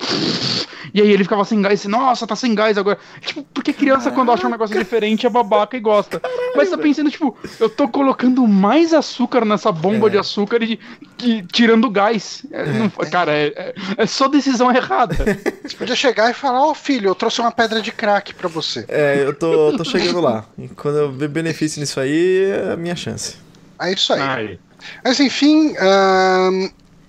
E 0.93 1.01
aí 1.01 1.09
ele 1.11 1.23
ficava 1.23 1.43
sem 1.45 1.61
gás, 1.61 1.83
e, 1.83 1.87
nossa, 1.87 2.27
tá 2.27 2.35
sem 2.35 2.53
gás 2.53 2.77
agora. 2.77 2.97
Tipo, 3.21 3.43
porque 3.53 3.71
criança, 3.73 4.11
quando 4.11 4.31
acha 4.31 4.45
um 4.47 4.49
negócio 4.49 4.77
diferente, 4.77 5.25
é 5.25 5.29
babaca 5.29 5.75
e 5.75 5.79
gosta. 5.79 6.21
Mas 6.55 6.69
tá 6.69 6.77
pensando, 6.77 7.09
tipo, 7.09 7.37
eu 7.59 7.69
tô 7.69 7.87
colocando 7.87 8.45
mais 8.47 8.93
açúcar 8.93 9.45
nessa 9.45 9.71
bomba 9.71 10.07
É. 10.07 10.11
de 10.11 10.17
açúcar 10.17 10.61
e, 10.63 10.79
e 11.23 11.43
tirando 11.43 11.89
gás. 11.89 12.45
É, 12.51 12.65
não- 12.65 12.89
cara, 13.09 13.31
é, 13.31 13.47
é- 13.55 13.73
é 13.97 14.05
só 14.05 14.27
decisão 14.27 14.69
errada. 14.73 15.15
Você 15.63 15.75
podia 15.77 15.95
chegar 15.95 16.29
e 16.29 16.33
falar, 16.33 16.61
ó 16.65 16.73
filho, 16.73 17.09
eu 17.09 17.15
trouxe 17.15 17.39
uma 17.41 17.51
pedra 17.51 17.81
de 17.81 17.91
crack 17.91 18.33
pra 18.33 18.47
você. 18.49 18.85
É, 18.87 19.23
eu 19.25 19.33
tô, 19.33 19.75
tô 19.77 19.83
chegando 19.83 20.19
lá. 20.21 20.45
E 20.57 20.67
quando 20.69 20.97
eu 20.97 21.11
ver 21.11 21.27
benefício 21.37 21.79
nisso 21.79 21.99
aí, 21.99 22.45
é 22.51 22.73
a 22.73 22.77
minha 22.77 22.95
chance. 22.95 23.35
É 23.79 23.91
isso 23.91 24.11
aí. 24.13 24.21
Ai. 24.21 24.59
Mas 25.03 25.19
enfim, 25.19 25.73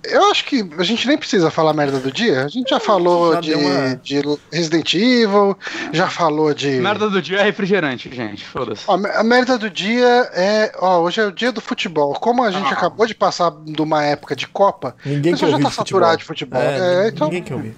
eu 0.03 0.31
acho 0.31 0.45
que 0.45 0.67
a 0.77 0.83
gente 0.83 1.07
nem 1.07 1.17
precisa 1.17 1.51
falar 1.51 1.73
merda 1.73 1.99
do 1.99 2.11
dia. 2.11 2.45
A 2.45 2.47
gente 2.47 2.69
já 2.69 2.79
falou 2.79 3.33
Já 3.35 3.41
de, 3.41 3.53
uma- 3.53 3.95
de 3.95 4.21
Resident 4.51 4.93
Evil, 4.93 5.57
já 5.91 6.07
falou 6.09 6.53
de. 6.53 6.69
Merda 6.79 7.09
do 7.09 7.21
dia 7.21 7.39
é 7.39 7.43
refrigerante, 7.43 8.09
gente. 8.13 8.45
Foda-se. 8.45 8.83
A 8.87 9.23
merda 9.23 9.57
do 9.57 9.69
dia 9.69 10.29
é. 10.33 10.71
Ó, 10.79 11.01
hoje 11.01 11.19
é 11.21 11.25
o 11.25 11.31
dia 11.31 11.51
do 11.51 11.59
futebol. 11.61 12.13
Como 12.13 12.43
a 12.43 12.51
gente 12.51 12.67
Ah. 12.69 12.73
acabou 12.73 13.05
de 13.05 13.13
passar 13.13 13.51
de 13.65 13.81
uma 13.81 14.03
época 14.03 14.35
de 14.35 14.47
Copa, 14.47 14.95
Ninguém 15.05 15.33
pessoal 15.33 15.51
já 15.51 15.57
ouvir 15.57 15.63
tá 15.65 15.69
de 15.69 15.75
futebol. 15.75 15.99
saturado 15.99 16.17
de 16.19 16.23
futebol. 16.25 16.61
É, 16.61 17.07
então, 17.09 17.27
Ninguém 17.27 17.43
quer 17.43 17.53
ouvir. 17.55 17.75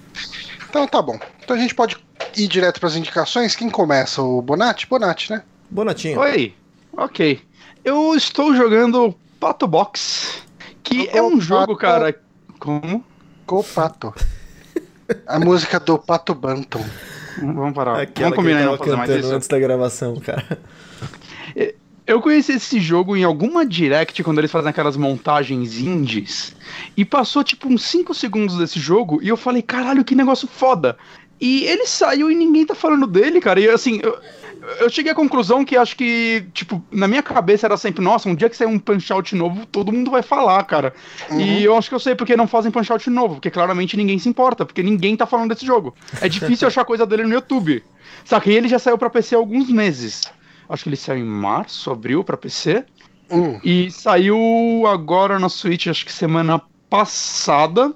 então 0.70 0.86
tá 0.86 1.02
bom. 1.02 1.18
Então 1.42 1.56
a 1.56 1.58
gente 1.58 1.74
pode 1.74 1.96
ir 2.36 2.46
direto 2.48 2.78
pras 2.80 2.94
indicações. 2.96 3.54
Quem 3.56 3.68
começa? 3.68 4.22
O 4.22 4.40
Bonatti? 4.40 4.86
Bonatti, 4.86 5.30
né? 5.32 5.42
Bonatinho. 5.72 6.20
Oi, 6.20 6.54
ok. 6.92 7.40
Eu 7.82 8.14
estou 8.14 8.54
jogando 8.54 9.14
Pato 9.40 9.66
Box, 9.66 10.42
que 10.82 11.08
é 11.10 11.22
um 11.22 11.40
jogo, 11.40 11.68
Pato. 11.68 11.76
cara. 11.78 12.20
Como? 12.58 13.02
Go 13.46 13.64
Pato. 13.64 14.14
A 15.26 15.40
música 15.40 15.80
do 15.80 15.98
Pato 15.98 16.34
Bantam. 16.34 16.84
Vamos 17.38 17.72
parar. 17.72 18.02
Aquela 18.02 18.28
Vamos 18.28 18.44
combinar 18.44 18.58
que 18.58 18.64
eu 18.64 18.70
não 18.70 18.78
tava 18.78 19.00
fazer 19.00 19.12
mais 19.12 19.24
isso. 19.24 19.34
antes 19.34 19.48
da 19.48 19.58
gravação, 19.58 20.16
cara. 20.20 20.58
Eu 22.06 22.20
conheci 22.20 22.52
esse 22.52 22.78
jogo 22.78 23.16
em 23.16 23.24
alguma 23.24 23.64
direct 23.64 24.22
quando 24.22 24.38
eles 24.38 24.50
fazem 24.50 24.68
aquelas 24.68 24.96
montagens 24.96 25.78
indies. 25.78 26.54
E 26.94 27.02
passou 27.02 27.42
tipo 27.42 27.68
uns 27.68 27.82
5 27.84 28.12
segundos 28.12 28.58
desse 28.58 28.78
jogo 28.78 29.20
e 29.22 29.28
eu 29.28 29.38
falei, 29.38 29.62
caralho, 29.62 30.04
que 30.04 30.14
negócio 30.14 30.46
foda. 30.46 30.98
E 31.40 31.64
ele 31.64 31.86
saiu 31.86 32.30
e 32.30 32.34
ninguém 32.34 32.66
tá 32.66 32.74
falando 32.74 33.06
dele, 33.06 33.40
cara. 33.40 33.58
E 33.58 33.68
assim, 33.68 34.00
eu, 34.02 34.18
eu 34.78 34.88
cheguei 34.88 35.12
à 35.12 35.14
conclusão 35.14 35.64
que 35.64 35.76
acho 35.76 35.96
que, 35.96 36.44
tipo, 36.52 36.82
na 36.90 37.08
minha 37.08 37.22
cabeça 37.22 37.66
era 37.66 37.76
sempre, 37.76 38.02
nossa, 38.02 38.28
um 38.28 38.34
dia 38.34 38.48
que 38.48 38.56
sair 38.56 38.66
um 38.66 38.78
punch 38.78 39.12
out 39.12 39.34
novo, 39.34 39.66
todo 39.66 39.92
mundo 39.92 40.10
vai 40.10 40.22
falar, 40.22 40.62
cara. 40.64 40.94
E 41.32 41.64
eu 41.64 41.76
acho 41.76 41.88
que 41.88 41.94
eu 41.94 42.00
sei 42.00 42.14
porque 42.14 42.36
não 42.36 42.46
fazem 42.46 42.70
punch 42.70 42.92
out 42.92 43.10
novo, 43.10 43.34
porque 43.34 43.50
claramente 43.50 43.96
ninguém 43.96 44.18
se 44.18 44.28
importa, 44.28 44.64
porque 44.64 44.82
ninguém 44.82 45.16
tá 45.16 45.26
falando 45.26 45.52
desse 45.52 45.66
jogo. 45.66 45.94
É 46.20 46.28
difícil 46.28 46.66
achar 46.68 46.84
coisa 46.84 47.04
dele 47.04 47.24
no 47.24 47.34
YouTube. 47.34 47.82
Saca? 48.24 48.50
E 48.50 48.54
ele 48.54 48.68
já 48.68 48.78
saiu 48.78 48.96
pra 48.96 49.10
PC 49.10 49.34
há 49.34 49.38
alguns 49.38 49.68
meses. 49.68 50.22
Acho 50.68 50.84
que 50.84 50.88
ele 50.88 50.96
saiu 50.96 51.24
em 51.24 51.28
março, 51.28 51.90
abril 51.90 52.22
pra 52.22 52.36
PC. 52.36 52.84
Hum. 53.30 53.58
E 53.64 53.90
saiu 53.90 54.84
agora 54.86 55.38
na 55.38 55.48
Switch, 55.48 55.88
acho 55.88 56.04
que 56.04 56.12
semana 56.12 56.60
passada. 56.88 57.92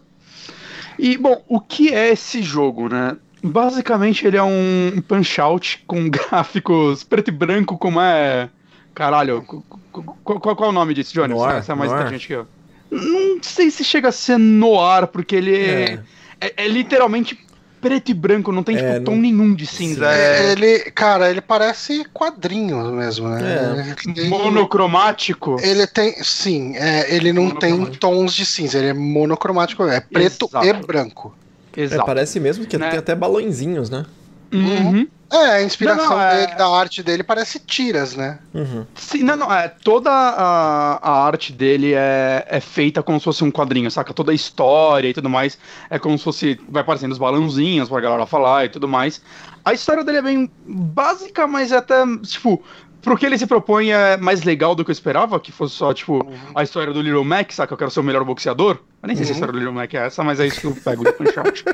E, 0.98 1.16
bom, 1.16 1.44
o 1.46 1.60
que 1.60 1.94
é 1.94 2.10
esse 2.10 2.42
jogo, 2.42 2.88
né? 2.88 3.16
Basicamente, 3.42 4.26
ele 4.26 4.36
é 4.36 4.42
um 4.42 5.00
punch-out 5.06 5.82
com 5.86 6.08
gráficos 6.10 7.04
preto 7.04 7.28
e 7.28 7.32
branco, 7.32 7.76
como 7.78 8.00
é. 8.00 8.48
Caralho, 8.94 9.42
qu- 9.42 9.62
qu- 9.92 10.02
qual, 10.24 10.40
qual 10.56 10.68
é 10.68 10.72
o 10.72 10.72
nome 10.72 10.94
disso, 10.94 11.12
Johnny? 11.14 11.34
Noir, 11.34 11.62
Você 11.62 11.70
é 11.72 11.74
mais 11.74 11.90
noir. 11.90 12.02
inteligente 12.02 12.26
que 12.28 12.32
eu. 12.32 12.46
Não 12.90 13.42
sei 13.42 13.70
se 13.70 13.84
chega 13.84 14.08
a 14.08 14.12
ser 14.12 14.38
noir, 14.38 15.06
porque 15.08 15.36
ele 15.36 15.54
é, 15.56 15.98
é, 16.40 16.64
é 16.64 16.68
literalmente 16.68 17.38
preto 17.80 18.10
e 18.10 18.14
branco, 18.14 18.50
não 18.52 18.62
tem 18.62 18.76
É, 18.78 18.94
tipo, 18.94 19.04
tom 19.04 19.12
não- 19.12 19.20
nenhum 19.20 19.54
de 19.54 19.66
cinza. 19.66 20.06
Sim. 20.10 20.18
É, 20.18 20.52
Ele, 20.52 20.78
cara, 20.92 21.28
ele 21.30 21.40
parece 21.42 22.04
quadrinho 22.12 22.82
mesmo, 22.92 23.28
né? 23.28 23.94
É. 24.06 24.10
Ele 24.18 24.28
monocromático. 24.28 25.56
Ele 25.60 25.86
tem, 25.86 26.14
sim, 26.24 26.74
é, 26.76 27.14
ele 27.14 27.32
não 27.32 27.50
tem 27.50 27.84
tons 27.86 28.34
de 28.34 28.46
cinza, 28.46 28.78
ele 28.78 28.88
é 28.88 28.94
monocromático, 28.94 29.84
é 29.84 30.00
preto 30.00 30.46
Exato. 30.46 30.66
e 30.66 30.72
branco. 30.72 31.36
É, 31.76 31.82
Exato. 31.82 32.04
parece 32.06 32.40
mesmo 32.40 32.66
que 32.66 32.78
Né? 32.78 32.88
tem 32.90 32.98
até 32.98 33.14
balõezinhos, 33.14 33.90
né? 33.90 34.04
Uhum. 34.52 35.06
É, 35.32 35.36
a 35.56 35.62
inspiração 35.62 36.04
Não, 36.10 36.16
não, 36.16 36.22
é- 36.22 36.46
dele, 36.46 36.54
da 36.56 36.68
arte 36.68 37.02
dele 37.02 37.24
parece 37.24 37.58
tiras, 37.58 38.14
né? 38.14 38.38
Uhum. 38.54 38.86
Sim, 38.94 39.24
não, 39.24 39.36
não, 39.36 39.52
é, 39.52 39.66
toda 39.68 40.08
a, 40.08 40.98
a 41.02 41.26
arte 41.26 41.52
dele 41.52 41.94
é, 41.94 42.46
é 42.48 42.60
feita 42.60 43.02
como 43.02 43.18
se 43.18 43.24
fosse 43.24 43.42
um 43.42 43.50
quadrinho, 43.50 43.90
saca? 43.90 44.14
Toda 44.14 44.30
a 44.30 44.34
história 44.34 45.08
e 45.08 45.12
tudo 45.12 45.28
mais 45.28 45.58
é 45.90 45.98
como 45.98 46.16
se 46.16 46.22
fosse. 46.22 46.60
Vai 46.68 46.82
aparecendo 46.82 47.10
os 47.10 47.18
balãozinhos 47.18 47.88
pra 47.88 48.00
galera 48.00 48.24
falar 48.24 48.66
e 48.66 48.68
tudo 48.68 48.86
mais. 48.86 49.20
A 49.64 49.72
história 49.74 50.04
dele 50.04 50.18
é 50.18 50.22
bem 50.22 50.50
básica, 50.64 51.44
mas 51.48 51.72
é 51.72 51.76
até, 51.78 52.04
tipo, 52.22 52.62
pro 53.02 53.16
que 53.16 53.24
ele 53.26 53.38
se 53.38 53.46
propõe 53.46 53.90
é 53.92 54.16
mais 54.16 54.42
legal 54.42 54.74
do 54.74 54.84
que 54.84 54.90
eu 54.90 54.92
esperava, 54.92 55.38
que 55.38 55.52
fosse 55.52 55.74
só, 55.74 55.92
tipo, 55.94 56.26
a 56.54 56.62
história 56.62 56.92
do 56.92 57.00
Little 57.00 57.24
Mac, 57.24 57.52
saca? 57.52 57.72
Eu 57.72 57.78
quero 57.78 57.90
ser 57.90 58.00
o 58.00 58.02
melhor 58.02 58.24
boxeador. 58.24 58.78
Eu 59.02 59.06
nem 59.06 59.16
sei 59.16 59.24
se 59.24 59.30
a 59.30 59.32
Uhum. 59.32 59.36
história 59.36 59.52
do 59.52 59.58
Little 59.58 59.74
Mac 59.74 59.92
é 59.94 60.06
essa, 60.06 60.24
mas 60.24 60.40
é 60.40 60.46
isso 60.46 60.60
que 60.60 60.66
eu 60.66 60.74
pego 60.76 61.04
de 61.04 61.12
punch 61.12 61.38
out. 61.38 61.64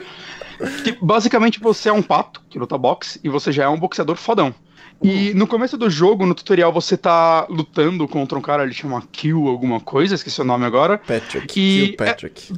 que 0.85 0.93
basicamente 1.03 1.59
você 1.59 1.89
é 1.89 1.93
um 1.93 2.03
pato 2.03 2.41
que 2.49 2.59
luta 2.59 2.77
boxe 2.79 3.19
e 3.25 3.29
você 3.29 3.51
já 3.51 3.65
é 3.65 3.69
um 3.69 3.79
boxeador 3.79 4.17
fodão. 4.17 4.55
E 5.03 5.35
no 5.35 5.49
começo 5.49 5.77
do 5.77 5.91
jogo, 5.91 6.25
no 6.25 6.35
tutorial, 6.35 6.73
você 6.73 6.97
tá 6.97 7.45
lutando 7.51 8.07
contra 8.07 8.39
um 8.39 8.41
cara, 8.41 8.63
ele 8.63 8.73
chama 8.73 9.03
Kill 9.11 9.49
alguma 9.49 9.81
coisa, 9.81 10.15
esqueci 10.15 10.41
o 10.41 10.45
nome 10.45 10.65
agora. 10.65 10.99
Patrick. 10.99 11.47
E- 11.59 11.87
Kill 11.89 11.97
Patrick. 11.97 12.53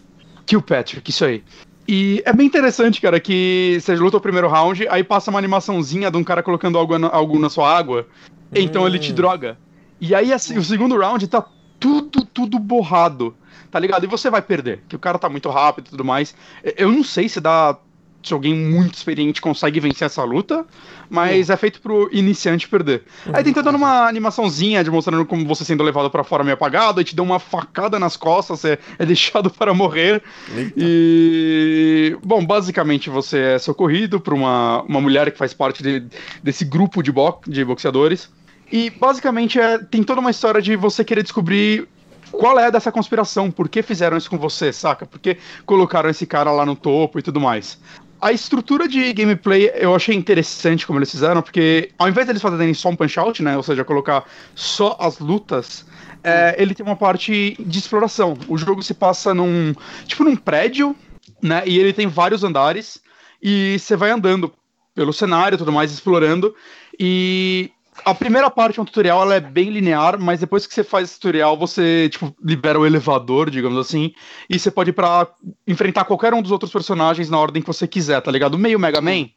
Kill 0.44 0.61
Patrick, 0.62 1.11
isso 1.11 1.25
aí. 1.25 1.42
E 1.88 2.23
é 2.26 2.33
bem 2.35 2.47
interessante, 2.47 3.00
cara, 3.00 3.18
que 3.21 3.78
você 3.80 3.94
luta 3.94 4.16
o 4.18 4.21
primeiro 4.21 4.49
round, 4.49 4.87
aí 4.88 5.02
passa 5.04 5.30
uma 5.30 5.38
animaçãozinha 5.38 6.11
de 6.11 6.16
um 6.18 6.25
cara 6.25 6.42
colocando 6.42 6.76
algo 6.78 6.99
na, 6.99 7.09
algo 7.09 7.38
na 7.38 7.49
sua 7.49 7.75
água, 7.75 8.06
então 8.52 8.86
ele 8.86 8.98
te 8.98 9.12
Hum. 9.12 9.14
droga. 9.14 9.60
E 10.00 10.14
aí 10.14 10.32
assim, 10.32 10.58
o 10.58 10.64
segundo 10.64 10.96
round 10.98 11.26
tá 11.28 11.46
tudo, 11.78 12.24
tudo 12.26 12.58
borrado, 12.58 13.38
tá 13.70 13.78
ligado? 13.78 14.04
E 14.04 14.06
você 14.08 14.30
vai 14.30 14.42
perder, 14.42 14.84
que 14.88 14.96
o 14.96 14.98
cara 14.98 15.18
tá 15.18 15.28
muito 15.28 15.48
rápido 15.50 15.86
e 15.88 15.90
tudo 15.90 16.04
mais. 16.04 16.34
Eu 16.62 16.90
não 16.90 17.04
sei 17.04 17.28
se 17.28 17.40
dá. 17.40 17.78
Se 18.25 18.33
alguém 18.33 18.54
muito 18.54 18.95
experiente 18.95 19.40
consegue 19.40 19.78
vencer 19.81 20.07
essa 20.07 20.25
luta, 20.25 20.64
mas 21.11 21.50
é 21.50 21.57
feito 21.57 21.81
pro 21.81 22.09
iniciante 22.12 22.66
perder. 22.69 23.02
Aí 23.33 23.45
tem 23.45 23.52
toda 23.52 23.71
uma 23.76 24.07
animaçãozinha 24.09 24.83
de 24.83 24.90
mostrando 24.90 25.26
como 25.26 25.47
você 25.47 25.64
sendo 25.64 25.83
levado 25.83 26.11
pra 26.11 26.25
fora 26.25 26.43
meio 26.43 26.54
apagado, 26.54 26.99
aí 26.99 27.04
te 27.04 27.14
dá 27.14 27.23
uma 27.23 27.38
facada 27.38 27.99
nas 27.99 28.16
costas, 28.16 28.61
você 28.61 28.78
é 28.99 29.04
deixado 29.04 29.50
para 29.52 29.75
morrer. 29.75 30.23
Eita. 30.57 30.73
E. 30.76 32.16
Bom, 32.25 32.45
basicamente 32.45 33.11
você 33.11 33.38
é 33.38 33.59
socorrido 33.59 34.19
por 34.21 34.33
uma, 34.35 34.83
uma 34.83 35.00
mulher 35.00 35.31
que 35.31 35.38
faz 35.38 35.52
parte 35.52 35.83
de- 35.83 36.04
desse 36.43 36.64
grupo 36.64 37.02
de, 37.02 37.12
bo 37.12 37.40
de 37.47 37.64
boxeadores. 37.64 38.31
E 38.73 38.90
basicamente 38.90 39.59
é, 39.61 39.78
tem 39.78 40.02
toda 40.02 40.21
uma 40.21 40.31
história 40.31 40.61
de 40.62 40.75
você 40.76 41.04
querer 41.04 41.23
descobrir 41.23 41.87
qual 42.33 42.59
é 42.59 42.71
dessa 42.71 42.90
conspiração, 42.90 43.50
por 43.50 43.69
que 43.69 43.83
fizeram 43.83 44.16
isso 44.16 44.28
com 44.28 44.37
você, 44.38 44.73
saca? 44.73 45.07
Por 45.07 45.21
que 45.21 45.37
colocaram 45.64 46.11
esse 46.11 46.26
cara 46.26 46.50
lá 46.50 46.66
no 46.66 46.75
topo 46.75 47.19
e 47.19 47.23
tudo 47.23 47.40
mais. 47.40 47.78
A 48.25 48.33
estrutura 48.33 48.88
de 48.88 49.12
gameplay 49.12 49.71
eu 49.75 49.95
achei 49.95 50.16
interessante 50.16 50.87
como 50.87 50.99
eles 50.99 51.11
fizeram, 51.11 51.43
porque 51.43 51.90
ao 51.99 52.09
invés 52.09 52.26
deles 52.26 52.40
fazerem 52.40 52.73
só 52.73 52.88
um 52.88 52.97
punch-out, 52.97 53.43
né? 53.43 53.54
Ou 53.54 53.62
seja, 53.62 53.85
colocar 53.85 54.25
só 54.54 54.97
as 54.99 55.19
lutas, 55.19 55.85
é, 56.23 56.54
ele 56.57 56.75
tem 56.75 56.87
uma 56.87 56.97
parte 56.97 57.54
de 57.61 57.78
exploração. 57.78 58.35
O 58.49 58.57
jogo 58.57 58.83
se 58.83 58.95
passa 58.95 59.35
num. 59.35 59.75
Tipo 60.07 60.25
num 60.25 60.37
prédio, 60.37 60.97
né? 61.43 61.64
E 61.66 61.78
ele 61.78 61.93
tem 61.93 62.07
vários 62.07 62.43
andares. 62.43 62.99
e 63.43 63.78
você 63.78 63.95
vai 63.95 64.11
andando 64.11 64.50
pelo 64.95 65.12
cenário 65.12 65.57
e 65.57 65.59
tudo 65.59 65.71
mais, 65.71 65.93
explorando. 65.93 66.54
E 66.99 67.71
a 68.04 68.14
primeira 68.14 68.50
parte 68.50 68.78
é 68.78 68.82
um 68.82 68.84
tutorial, 68.84 69.22
ela 69.22 69.34
é 69.34 69.40
bem 69.40 69.70
linear, 69.70 70.18
mas 70.18 70.40
depois 70.40 70.66
que 70.66 70.74
você 70.74 70.82
faz 70.82 71.10
esse 71.10 71.20
tutorial, 71.20 71.56
você, 71.56 72.08
tipo, 72.08 72.34
libera 72.42 72.78
o 72.78 72.86
elevador, 72.86 73.50
digamos 73.50 73.78
assim, 73.78 74.12
e 74.48 74.58
você 74.58 74.70
pode 74.70 74.90
ir 74.90 74.92
pra 74.94 75.28
enfrentar 75.66 76.04
qualquer 76.04 76.32
um 76.34 76.42
dos 76.42 76.50
outros 76.50 76.72
personagens 76.72 77.30
na 77.30 77.38
ordem 77.38 77.62
que 77.62 77.68
você 77.68 77.86
quiser, 77.86 78.20
tá 78.20 78.30
ligado? 78.30 78.58
Meio 78.58 78.78
Mega 78.78 79.00
Man. 79.00 79.28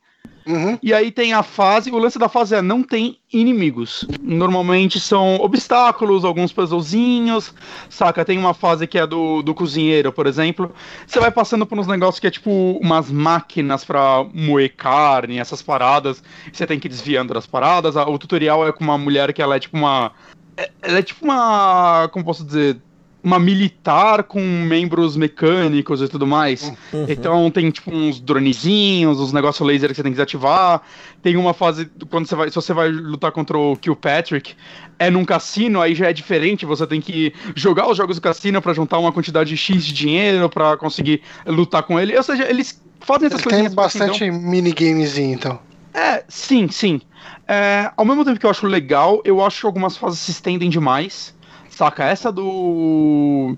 Uhum. 0.48 0.80
E 0.82 0.94
aí 0.94 1.12
tem 1.12 1.34
a 1.34 1.44
fase, 1.44 1.92
o 1.92 1.98
lance 1.98 2.18
da 2.18 2.30
fase 2.30 2.56
é 2.56 2.62
não 2.62 2.82
tem 2.82 3.18
inimigos. 3.34 4.08
Normalmente 4.22 5.00
são 5.00 5.36
obstáculos, 5.36 6.24
alguns 6.24 6.54
puzzlezinhos, 6.54 7.54
saca? 7.90 8.24
Tem 8.24 8.38
uma 8.38 8.54
fase 8.54 8.88
que 8.88 8.98
é 8.98 9.06
do, 9.06 9.42
do 9.42 9.54
cozinheiro, 9.54 10.12
por 10.14 10.26
exemplo. 10.26 10.74
Você 11.06 11.20
vai 11.20 11.32
passando 11.32 11.66
por 11.66 11.78
uns 11.78 11.88
negócios 11.88 12.20
que 12.20 12.28
é 12.28 12.32
tipo 12.32 12.50
umas 12.82 13.12
máquinas 13.12 13.84
pra 13.84 14.26
moer 14.34 14.74
carne, 14.76 15.38
essas 15.40 15.62
paradas. 15.62 16.24
Você 16.52 16.66
tem 16.66 16.80
que 16.80 16.88
ir 16.88 16.90
desviando 16.90 17.34
das 17.34 17.46
paradas. 17.46 17.96
O 17.98 18.18
tutorial 18.18 18.66
é 18.66 18.72
com 18.72 18.84
uma 18.84 18.98
mulher 18.98 19.34
que 19.34 19.42
ela 19.42 19.56
é 19.58 19.60
tipo 19.60 19.76
uma. 19.76 20.12
é- 20.56 20.72
Ela 20.82 21.00
é 21.00 21.04
tipo 21.04 21.26
uma. 21.26 22.08
Como 22.14 22.24
posso 22.24 22.46
dizer? 22.46 22.82
Uma 23.28 23.40
militar 23.40 24.24
com 24.24 24.40
membros 24.40 25.18
mecânicos 25.18 26.02
e 26.02 26.08
tudo 26.08 26.26
mais. 26.26 26.72
Então 27.10 27.52
tem 27.52 27.70
tipo 27.70 27.92
uns 27.94 28.22
dronezinhos, 28.22 29.20
uns 29.20 29.34
negócios 29.34 29.68
laser 29.68 29.90
que 29.90 29.96
você 29.98 30.02
tem 30.02 30.14
que 30.14 30.16
desativar. 30.16 30.82
Tem 31.22 31.36
uma 31.36 31.54
fase 31.54 31.92
quando 32.10 32.26
você 32.26 32.36
vai, 32.38 32.48
se 32.50 32.56
você 32.56 32.74
vai 32.74 32.88
lutar 32.88 33.34
contra 33.34 33.58
o 33.58 33.76
Killpatrick, 33.76 34.56
é 34.98 35.10
num 35.10 35.26
cassino, 35.26 35.82
aí 35.82 35.94
já 35.94 36.08
é 36.10 36.14
diferente, 36.14 36.66
você 36.66 36.88
tem 36.88 37.02
que 37.02 37.34
jogar 37.54 37.90
os 37.92 37.98
jogos 37.98 38.16
do 38.16 38.22
cassino 38.22 38.62
pra 38.62 38.74
juntar 38.74 38.98
uma 38.98 39.12
quantidade 39.12 39.58
X 39.58 39.86
de 39.86 39.92
dinheiro 39.94 40.48
pra 40.50 40.78
conseguir 40.78 41.22
lutar 41.46 41.84
com 41.84 42.00
ele. 42.00 42.16
Ou 42.16 42.24
seja, 42.24 42.50
eles 42.50 42.82
fazem 43.02 43.28
essas 43.28 43.46
Ele 43.46 43.50
tem 43.64 43.70
bastante 43.76 44.24
então- 44.24 44.40
minigamezinho, 44.42 45.34
então. 45.34 45.60
é, 45.94 46.24
sim, 46.30 46.70
sim. 46.70 47.02
É, 47.46 47.92
ao 47.98 48.06
mesmo 48.06 48.24
tempo 48.24 48.40
que 48.40 48.46
eu 48.46 48.50
acho 48.50 48.66
legal, 48.68 49.22
eu 49.26 49.44
acho 49.44 49.60
que 49.60 49.66
algumas 49.66 49.98
fases 49.98 50.20
se 50.22 50.32
estendem 50.32 50.70
demais. 50.70 51.36
Saca? 51.78 52.06
Essa 52.06 52.32
do. 52.32 53.56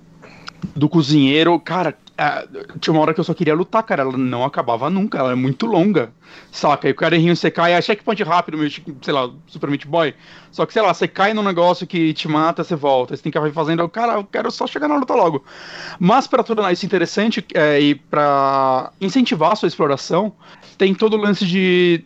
Do 0.76 0.90
cozinheiro, 0.90 1.58
cara, 1.58 1.96
tinha 2.78 2.92
uma 2.92 3.00
hora 3.00 3.14
que 3.14 3.20
eu 3.20 3.24
só 3.24 3.32
queria 3.32 3.54
lutar, 3.54 3.82
cara. 3.82 4.02
Ela 4.02 4.18
não 4.18 4.44
acabava 4.44 4.90
nunca, 4.90 5.16
ela 5.16 5.32
é 5.32 5.34
muito 5.34 5.64
longa. 5.64 6.12
Saca? 6.52 6.86
E 6.86 6.92
o 6.92 6.94
carrinho 6.94 7.34
você 7.34 7.50
cai, 7.50 7.72
é 7.72 7.80
checkpoint 7.80 8.22
rápido, 8.22 8.58
meio 8.58 8.68
tipo, 8.68 8.94
sei 9.00 9.14
lá, 9.14 9.30
Super 9.46 9.70
Meat 9.70 9.86
Boy. 9.86 10.14
Só 10.52 10.66
que, 10.66 10.74
sei 10.74 10.82
lá, 10.82 10.92
você 10.92 11.08
cai 11.08 11.32
num 11.32 11.42
negócio 11.42 11.86
que 11.86 12.12
te 12.12 12.28
mata, 12.28 12.62
você 12.62 12.76
volta. 12.76 13.16
Você 13.16 13.22
tem 13.22 13.32
que 13.32 13.38
ir 13.38 13.52
fazendo. 13.54 13.88
Cara, 13.88 14.12
eu 14.12 14.24
quero 14.24 14.50
só 14.50 14.66
chegar 14.66 14.86
na 14.86 14.96
luta 14.96 15.14
logo. 15.14 15.42
Mas 15.98 16.26
pra 16.26 16.42
tornar 16.42 16.70
isso 16.72 16.84
interessante 16.84 17.42
é, 17.54 17.80
e 17.80 17.94
pra 17.94 18.92
incentivar 19.00 19.52
a 19.52 19.56
sua 19.56 19.68
exploração, 19.68 20.30
tem 20.76 20.94
todo 20.94 21.14
o 21.14 21.20
lance 21.20 21.46
de 21.46 22.04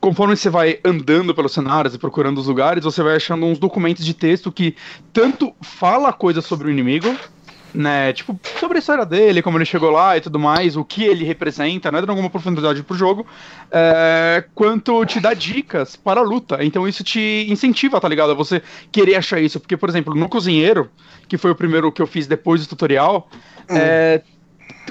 conforme 0.00 0.36
você 0.36 0.48
vai 0.50 0.78
andando 0.84 1.34
pelos 1.34 1.52
cenários 1.52 1.94
e 1.94 1.98
procurando 1.98 2.38
os 2.38 2.46
lugares, 2.46 2.84
você 2.84 3.02
vai 3.02 3.16
achando 3.16 3.46
uns 3.46 3.58
documentos 3.58 4.04
de 4.04 4.14
texto 4.14 4.52
que 4.52 4.76
tanto 5.12 5.54
fala 5.60 6.12
coisas 6.12 6.44
sobre 6.44 6.68
o 6.68 6.70
inimigo, 6.70 7.14
né? 7.74 8.12
Tipo, 8.12 8.38
sobre 8.58 8.78
a 8.78 8.80
história 8.80 9.04
dele, 9.04 9.42
como 9.42 9.58
ele 9.58 9.64
chegou 9.64 9.90
lá 9.90 10.16
e 10.16 10.20
tudo 10.20 10.38
mais, 10.38 10.76
o 10.76 10.84
que 10.84 11.04
ele 11.04 11.24
representa, 11.24 11.92
né? 11.92 12.00
Dando 12.00 12.10
alguma 12.10 12.30
profundidade 12.30 12.82
pro 12.82 12.96
jogo, 12.96 13.26
é, 13.70 14.44
quanto 14.54 15.04
te 15.04 15.20
dá 15.20 15.34
dicas 15.34 15.94
para 15.94 16.20
a 16.20 16.24
luta. 16.24 16.64
Então 16.64 16.88
isso 16.88 17.04
te 17.04 17.46
incentiva, 17.48 18.00
tá 18.00 18.08
ligado? 18.08 18.30
A 18.30 18.34
você 18.34 18.62
querer 18.90 19.16
achar 19.16 19.40
isso. 19.40 19.60
Porque, 19.60 19.76
por 19.76 19.88
exemplo, 19.88 20.14
no 20.14 20.28
Cozinheiro, 20.28 20.90
que 21.28 21.36
foi 21.36 21.50
o 21.50 21.54
primeiro 21.54 21.92
que 21.92 22.00
eu 22.00 22.06
fiz 22.06 22.26
depois 22.26 22.62
do 22.62 22.68
tutorial, 22.68 23.28
é, 23.68 24.22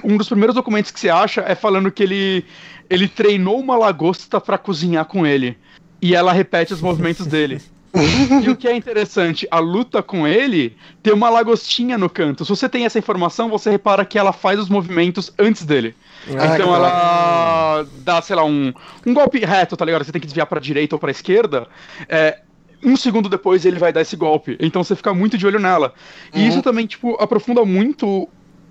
um 0.03 0.17
dos 0.17 0.27
primeiros 0.27 0.55
documentos 0.55 0.91
que 0.91 0.99
você 0.99 1.09
acha 1.09 1.41
é 1.41 1.55
falando 1.55 1.91
que 1.91 2.03
ele, 2.03 2.45
ele 2.89 3.07
treinou 3.07 3.59
uma 3.59 3.77
lagosta 3.77 4.39
pra 4.39 4.57
cozinhar 4.57 5.05
com 5.05 5.25
ele. 5.25 5.57
E 6.01 6.13
ela 6.13 6.33
repete 6.33 6.73
os 6.73 6.81
movimentos 6.81 7.25
dele. 7.25 7.61
e 8.43 8.49
o 8.49 8.55
que 8.55 8.67
é 8.67 8.75
interessante, 8.75 9.47
a 9.49 9.59
luta 9.59 10.03
com 10.03 10.27
ele 10.27 10.75
tem 11.01 11.13
uma 11.13 11.29
lagostinha 11.29 11.97
no 11.97 12.09
canto. 12.09 12.43
Se 12.43 12.49
você 12.49 12.67
tem 12.67 12.85
essa 12.85 12.99
informação, 12.99 13.49
você 13.49 13.69
repara 13.69 14.03
que 14.03 14.19
ela 14.19 14.33
faz 14.33 14.59
os 14.59 14.69
movimentos 14.69 15.31
antes 15.39 15.65
dele. 15.65 15.95
Ah, 16.37 16.55
então 16.55 16.75
ela 16.75 17.87
dá, 17.99 18.21
sei 18.21 18.35
lá, 18.35 18.43
um, 18.43 18.73
um 19.05 19.13
golpe 19.13 19.39
reto, 19.39 19.77
tá 19.77 19.85
ligado? 19.85 20.03
Você 20.03 20.11
tem 20.11 20.19
que 20.19 20.27
desviar 20.27 20.47
pra 20.47 20.59
direita 20.59 20.95
ou 20.95 20.99
pra 20.99 21.11
esquerda. 21.11 21.67
É, 22.09 22.39
um 22.83 22.97
segundo 22.97 23.29
depois 23.29 23.65
ele 23.65 23.79
vai 23.79 23.93
dar 23.93 24.01
esse 24.01 24.15
golpe. 24.15 24.57
Então 24.59 24.83
você 24.83 24.95
fica 24.95 25.13
muito 25.13 25.37
de 25.37 25.47
olho 25.47 25.59
nela. 25.59 25.93
E 26.33 26.41
Uhum. 26.41 26.47
isso 26.47 26.61
também, 26.61 26.85
tipo, 26.85 27.15
aprofunda 27.21 27.63
muito 27.63 28.27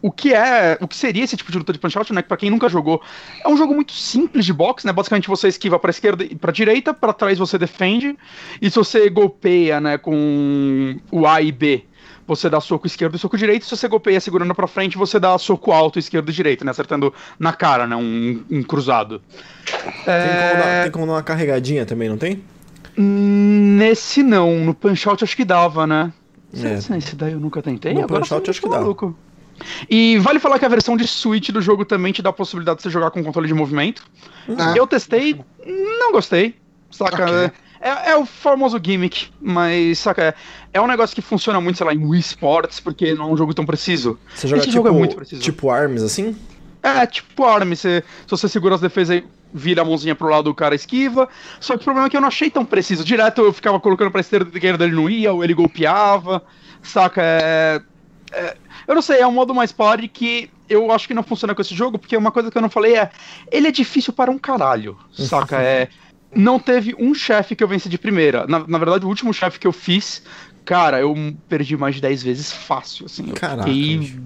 o 0.06 0.10
que 0.12 0.34
é, 0.34 0.76
o 0.82 0.86
que 0.86 0.94
seria 0.96 1.24
esse 1.24 1.34
tipo 1.34 1.50
de 1.50 1.56
luta 1.56 1.72
de 1.72 1.78
punch 1.78 1.96
out, 1.96 2.12
né? 2.12 2.20
Que 2.20 2.28
pra 2.28 2.36
quem 2.36 2.50
nunca 2.50 2.68
jogou, 2.68 3.00
é 3.42 3.48
um 3.48 3.56
jogo 3.56 3.74
muito 3.74 3.92
simples 3.92 4.44
de 4.44 4.52
boxe, 4.52 4.86
né? 4.86 4.92
Basicamente 4.92 5.28
você 5.28 5.48
esquiva 5.48 5.78
pra 5.78 5.88
esquerda 5.90 6.22
e 6.24 6.34
pra 6.34 6.52
direita, 6.52 6.92
pra 6.92 7.12
trás 7.14 7.38
você 7.38 7.56
defende, 7.56 8.14
e 8.60 8.68
se 8.70 8.76
você 8.76 9.08
golpeia, 9.08 9.80
né, 9.80 9.96
com 9.96 10.96
o 11.10 11.26
A 11.26 11.40
e 11.40 11.50
B, 11.50 11.84
você 12.26 12.50
dá 12.50 12.60
soco 12.60 12.86
esquerdo 12.86 13.16
e 13.16 13.18
soco 13.18 13.36
direito, 13.38 13.64
se 13.64 13.74
você 13.76 13.88
golpeia 13.88 14.20
segurando 14.20 14.54
pra 14.54 14.66
frente, 14.66 14.98
você 14.98 15.18
dá 15.18 15.38
soco 15.38 15.72
alto, 15.72 15.98
esquerdo 15.98 16.28
e 16.30 16.32
direito, 16.34 16.64
né? 16.66 16.70
Acertando 16.70 17.12
na 17.38 17.52
cara, 17.54 17.86
né? 17.86 17.96
Um, 17.96 18.42
um 18.50 18.62
cruzado. 18.62 19.22
Tem, 19.64 19.80
como 20.04 20.62
dar, 20.62 20.82
tem 20.82 20.90
como 20.92 21.06
dar 21.06 21.12
uma 21.12 21.22
carregadinha 21.22 21.86
também, 21.86 22.08
não 22.10 22.18
tem? 22.18 22.42
Nesse 22.96 24.22
não, 24.22 24.54
no 24.64 24.74
Punch 24.74 25.08
Out 25.08 25.24
acho 25.24 25.36
que 25.36 25.44
dava, 25.44 25.86
né? 25.86 26.12
É. 26.62 26.80
Se- 26.80 27.16
daí 27.16 27.32
eu 27.32 27.40
nunca 27.40 27.60
tentei. 27.62 27.92
No 27.94 28.02
agora 28.04 28.20
Punch 28.20 28.32
Out 28.32 28.44
você 28.44 28.50
me 28.50 28.50
acho 28.50 28.60
que 28.62 28.68
dá. 28.68 28.76
maluco. 28.80 29.16
E 29.88 30.18
vale 30.18 30.38
falar 30.38 30.58
que 30.58 30.64
a 30.64 30.68
versão 30.68 30.96
de 30.96 31.06
Switch 31.06 31.50
do 31.50 31.60
jogo 31.60 31.84
também 31.84 32.12
te 32.12 32.22
dá 32.22 32.30
a 32.30 32.32
possibilidade 32.32 32.78
de 32.78 32.82
você 32.82 32.90
jogar 32.90 33.10
com 33.10 33.22
controle 33.22 33.46
de 33.46 33.54
movimento. 33.54 34.04
Ah. 34.58 34.74
Eu 34.76 34.86
testei, 34.86 35.40
não 35.66 36.12
gostei. 36.12 36.56
Saca? 36.90 37.24
Ok. 37.24 37.50
É, 37.80 38.12
é 38.12 38.16
o 38.16 38.24
famoso 38.24 38.80
gimmick, 38.82 39.28
mas 39.40 39.98
saca? 39.98 40.34
É, 40.72 40.80
um 40.80 40.86
negócio 40.86 41.14
que 41.14 41.20
funciona 41.20 41.60
muito, 41.60 41.76
sei 41.76 41.86
lá, 41.86 41.92
em 41.92 42.02
Wii 42.02 42.20
Sports, 42.20 42.80
porque 42.80 43.12
não 43.14 43.28
é 43.28 43.32
um 43.32 43.36
jogo 43.36 43.52
tão 43.52 43.66
preciso. 43.66 44.18
Você 44.34 44.48
joga 44.48 44.60
Esse 44.62 44.70
tipo, 44.70 44.78
jogo 44.78 44.88
é 44.88 44.98
muito 44.98 45.14
preciso. 45.14 45.42
tipo 45.42 45.70
ARMS 45.70 46.02
assim? 46.02 46.34
É, 46.84 47.06
tipo 47.06 47.44
Arm, 47.44 47.70
você, 47.70 48.04
se 48.26 48.30
você 48.30 48.46
segura 48.46 48.74
as 48.74 48.80
defesas 48.82 49.16
e 49.16 49.24
vira 49.54 49.80
a 49.80 49.84
mãozinha 49.86 50.14
pro 50.14 50.28
lado, 50.28 50.50
o 50.50 50.54
cara 50.54 50.74
esquiva. 50.74 51.26
Só 51.58 51.76
que 51.76 51.80
o 51.80 51.84
problema 51.84 52.08
é 52.08 52.10
que 52.10 52.16
eu 52.16 52.20
não 52.20 52.28
achei 52.28 52.50
tão 52.50 52.62
preciso. 52.62 53.02
Direto 53.02 53.40
eu 53.40 53.54
ficava 53.54 53.80
colocando 53.80 54.10
pra 54.10 54.20
esquerda 54.20 54.50
e 54.52 54.54
esquerda 54.54 54.84
ele 54.84 54.94
não 54.94 55.08
ia, 55.08 55.32
ou 55.32 55.42
ele 55.42 55.54
golpeava. 55.54 56.42
Saca? 56.82 57.22
É, 57.22 57.80
é- 58.34 58.56
eu 58.86 58.94
não 58.94 59.02
sei, 59.02 59.20
é 59.20 59.26
um 59.26 59.32
modo 59.32 59.54
mais 59.54 59.72
party 59.72 60.08
que 60.08 60.50
eu 60.68 60.90
acho 60.92 61.06
que 61.06 61.14
não 61.14 61.22
funciona 61.22 61.54
com 61.54 61.62
esse 61.62 61.74
jogo, 61.74 61.98
porque 61.98 62.16
uma 62.16 62.30
coisa 62.32 62.50
que 62.50 62.56
eu 62.56 62.62
não 62.62 62.70
falei 62.70 62.96
é. 62.96 63.10
Ele 63.50 63.68
é 63.68 63.72
difícil 63.72 64.12
para 64.12 64.30
um 64.30 64.38
caralho. 64.38 64.96
Saca? 65.12 65.60
É. 65.60 65.88
Não 66.34 66.58
teve 66.58 66.94
um 66.98 67.14
chefe 67.14 67.54
que 67.54 67.62
eu 67.62 67.68
venci 67.68 67.88
de 67.88 67.98
primeira. 67.98 68.46
Na, 68.46 68.66
na 68.66 68.78
verdade, 68.78 69.04
o 69.04 69.08
último 69.08 69.32
chefe 69.32 69.58
que 69.58 69.66
eu 69.66 69.72
fiz, 69.72 70.22
cara, 70.64 70.98
eu 70.98 71.14
perdi 71.48 71.76
mais 71.76 71.94
de 71.94 72.00
10 72.00 72.22
vezes 72.24 72.50
fácil, 72.50 73.06
assim. 73.06 73.26
Caraca, 73.26 73.62
fiquei-. 73.62 74.18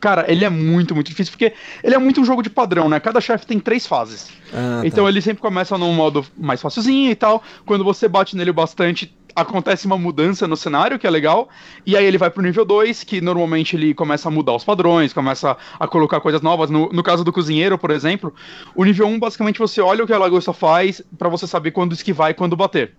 Cara, 0.00 0.24
ele 0.26 0.44
é 0.44 0.48
muito, 0.48 0.94
muito 0.94 1.08
difícil, 1.08 1.32
porque 1.32 1.52
ele 1.84 1.94
é 1.94 1.98
muito 1.98 2.20
um 2.20 2.24
jogo 2.24 2.42
de 2.42 2.48
padrão, 2.48 2.88
né? 2.88 2.98
Cada 2.98 3.20
chefe 3.20 3.46
tem 3.46 3.60
três 3.60 3.86
fases. 3.86 4.30
Ah, 4.54 4.80
então 4.84 5.04
tá. 5.04 5.10
ele 5.10 5.20
sempre 5.20 5.42
começa 5.42 5.76
num 5.76 5.92
modo 5.92 6.24
mais 6.38 6.62
facilzinho 6.62 7.10
e 7.10 7.14
tal. 7.14 7.42
Quando 7.66 7.84
você 7.84 8.08
bate 8.08 8.34
nele 8.36 8.52
bastante, 8.52 9.14
acontece 9.34 9.86
uma 9.86 9.98
mudança 9.98 10.46
no 10.46 10.56
cenário, 10.56 10.98
que 10.98 11.06
é 11.06 11.10
legal. 11.10 11.48
E 11.86 11.96
aí 11.96 12.04
ele 12.04 12.18
vai 12.18 12.30
pro 12.30 12.42
nível 12.42 12.64
2, 12.64 13.04
que 13.04 13.20
normalmente 13.20 13.76
ele 13.76 13.94
começa 13.94 14.28
a 14.28 14.30
mudar 14.30 14.54
os 14.54 14.64
padrões, 14.64 15.12
começa 15.12 15.56
a 15.78 15.86
colocar 15.86 16.20
coisas 16.20 16.40
novas. 16.42 16.70
No, 16.70 16.88
no 16.92 17.02
caso 17.02 17.24
do 17.24 17.32
cozinheiro, 17.32 17.78
por 17.78 17.90
exemplo, 17.90 18.34
o 18.74 18.84
nível 18.84 19.06
1, 19.06 19.18
basicamente, 19.18 19.58
você 19.58 19.80
olha 19.80 20.04
o 20.04 20.06
que 20.06 20.12
a 20.12 20.18
lagosta 20.18 20.52
faz 20.52 21.02
pra 21.18 21.28
você 21.28 21.46
saber 21.46 21.70
quando 21.70 21.92
esquivar 21.92 22.30
e 22.30 22.34
quando 22.34 22.56
bater. 22.56 22.94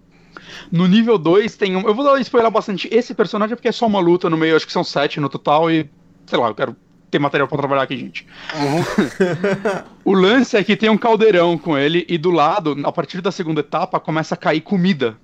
No 0.71 0.87
nível 0.87 1.17
2 1.17 1.55
tem 1.55 1.75
um. 1.75 1.81
Eu 1.81 1.93
vou 1.93 2.17
spoiler 2.19 2.51
bastante 2.51 2.87
esse 2.91 3.13
personagem 3.13 3.55
porque 3.55 3.67
é 3.67 3.71
só 3.71 3.85
uma 3.87 3.99
luta 3.99 4.29
no 4.29 4.37
meio, 4.37 4.55
acho 4.55 4.65
que 4.65 4.73
são 4.73 4.83
sete 4.83 5.19
no 5.19 5.29
total 5.29 5.69
e. 5.69 5.89
Sei 6.25 6.39
lá, 6.39 6.47
eu 6.47 6.55
quero 6.55 6.75
ter 7.11 7.19
material 7.19 7.47
pra 7.47 7.57
trabalhar 7.57 7.83
aqui, 7.83 7.97
gente. 7.97 8.25
Uhum. 8.55 9.91
O 10.03 10.13
lance 10.13 10.57
é 10.57 10.63
que 10.63 10.75
tem 10.75 10.89
um 10.89 10.97
caldeirão 10.97 11.59
com 11.59 11.77
ele 11.77 12.03
e 12.09 12.17
do 12.17 12.31
lado, 12.31 12.75
a 12.83 12.91
partir 12.91 13.21
da 13.21 13.31
segunda 13.31 13.59
etapa, 13.59 13.99
começa 13.99 14.33
a 14.33 14.37
cair 14.37 14.61
comida. 14.61 15.15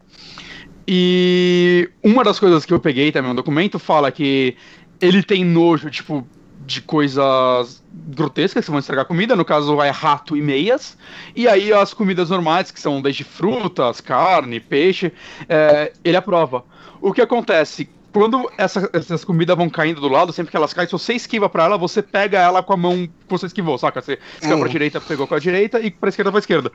E 0.87 1.89
uma 2.01 2.23
das 2.23 2.39
coisas 2.39 2.65
que 2.65 2.73
eu 2.73 2.79
peguei 2.79 3.11
também 3.11 3.29
no 3.29 3.35
documento 3.35 3.77
fala 3.77 4.11
que 4.11 4.55
ele 5.01 5.21
tem 5.21 5.43
nojo, 5.43 5.89
tipo, 5.89 6.25
de 6.65 6.81
coisas 6.81 7.83
grotescas 7.93 8.63
que 8.65 8.71
vão 8.71 8.79
estragar 8.79 9.03
a 9.03 9.07
comida, 9.07 9.35
no 9.35 9.43
caso 9.45 9.81
é 9.81 9.89
rato 9.89 10.35
e 10.37 10.41
meias, 10.41 10.97
e 11.35 11.47
aí 11.47 11.71
as 11.73 11.93
comidas 11.93 12.29
normais, 12.29 12.71
que 12.71 12.79
são 12.79 13.01
desde 13.01 13.23
frutas, 13.23 13.99
carne, 14.01 14.59
peixe, 14.59 15.11
é, 15.49 15.91
ele 16.03 16.15
aprova. 16.17 16.63
O 17.01 17.11
que 17.13 17.21
acontece? 17.21 17.89
Quando 18.11 18.49
essa- 18.57 18.89
essas 18.93 19.23
comidas 19.23 19.55
vão 19.55 19.69
caindo 19.69 20.01
do 20.01 20.07
lado, 20.07 20.33
sempre 20.33 20.49
que 20.51 20.57
elas 20.57 20.73
caem, 20.73 20.87
se 20.87 20.93
você 20.93 21.13
esquiva 21.13 21.47
pra 21.49 21.65
ela, 21.65 21.77
você 21.77 22.01
pega 22.01 22.39
ela 22.39 22.63
com 22.63 22.73
a 22.73 22.77
mão 22.77 23.05
que 23.05 23.11
você 23.29 23.45
esquivou, 23.45 23.77
saca? 23.77 24.01
Você 24.01 24.17
esquiva 24.35 24.55
Hum. 24.55 24.59
pra 24.61 24.69
direita, 24.69 24.99
pegou 25.01 25.27
com 25.27 25.35
a 25.35 25.39
direita, 25.39 25.79
e 25.79 25.91
pra 25.91 26.09
esquerda, 26.09 26.31
pra 26.31 26.39
esquerda. 26.39 26.71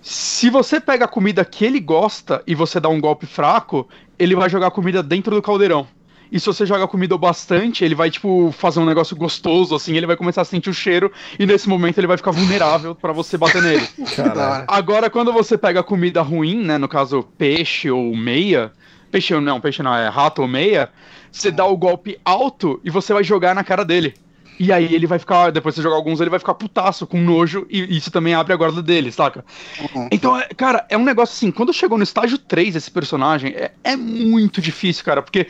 Se 0.00 0.48
você 0.48 0.80
pega 0.80 1.04
a 1.04 1.08
comida 1.08 1.44
que 1.44 1.64
ele 1.64 1.80
gosta 1.80 2.42
e 2.46 2.54
você 2.54 2.78
dá 2.78 2.88
um 2.88 3.00
golpe 3.00 3.26
fraco, 3.26 3.88
ele 4.18 4.34
vai 4.34 4.48
jogar 4.48 4.68
a 4.68 4.70
comida 4.70 5.02
dentro 5.02 5.34
do 5.34 5.42
caldeirão. 5.42 5.86
e 6.30 6.38
se 6.38 6.46
você 6.46 6.66
joga 6.66 6.86
comida 6.86 7.16
bastante, 7.16 7.84
ele 7.84 7.94
vai, 7.94 8.10
tipo, 8.10 8.52
fazer 8.52 8.80
um 8.80 8.84
negócio 8.84 9.16
gostoso, 9.16 9.74
assim, 9.74 9.96
ele 9.96 10.06
vai 10.06 10.16
começar 10.16 10.42
a 10.42 10.44
sentir 10.44 10.68
o 10.68 10.74
cheiro, 10.74 11.10
e 11.38 11.46
nesse 11.46 11.68
momento 11.68 11.96
ele 11.98 12.06
vai 12.06 12.18
ficar 12.18 12.32
vulnerável 12.32 12.94
para 12.94 13.12
você 13.12 13.38
bater 13.38 13.62
nele. 13.62 13.88
Caralho. 14.14 14.64
Agora, 14.68 15.08
quando 15.08 15.32
você 15.32 15.56
pega 15.56 15.82
comida 15.82 16.20
ruim, 16.20 16.62
né, 16.62 16.76
no 16.76 16.86
caso, 16.86 17.22
peixe 17.38 17.90
ou 17.90 18.14
meia, 18.14 18.72
peixe 19.10 19.38
não, 19.40 19.58
peixe 19.58 19.82
não, 19.82 19.94
é 19.94 20.08
rato 20.08 20.42
ou 20.42 20.48
meia, 20.48 20.90
você 21.32 21.50
dá 21.50 21.64
o 21.64 21.76
golpe 21.76 22.18
alto 22.24 22.78
e 22.84 22.90
você 22.90 23.14
vai 23.14 23.24
jogar 23.24 23.54
na 23.54 23.64
cara 23.64 23.84
dele. 23.84 24.14
E 24.58 24.72
aí 24.72 24.92
ele 24.94 25.06
vai 25.06 25.18
ficar, 25.18 25.50
depois 25.50 25.74
de 25.74 25.80
você 25.80 25.82
jogar 25.82 25.96
alguns, 25.96 26.20
ele 26.20 26.30
vai 26.30 26.38
ficar 26.38 26.54
putaço, 26.54 27.06
com 27.06 27.20
nojo, 27.20 27.66
e 27.70 27.96
isso 27.96 28.10
também 28.10 28.34
abre 28.34 28.52
a 28.52 28.56
guarda 28.56 28.82
dele, 28.82 29.12
saca? 29.12 29.44
Uhum. 29.78 30.08
Então, 30.10 30.36
é- 30.36 30.48
cara, 30.56 30.84
é 30.88 30.96
um 30.96 31.04
negócio 31.04 31.34
assim, 31.34 31.50
quando 31.50 31.72
chegou 31.72 31.96
no 31.96 32.04
estágio 32.04 32.38
3 32.38 32.74
esse 32.74 32.90
personagem, 32.90 33.52
é, 33.54 33.72
é 33.84 33.96
muito 33.96 34.60
difícil, 34.60 35.04
cara, 35.04 35.22
porque 35.22 35.46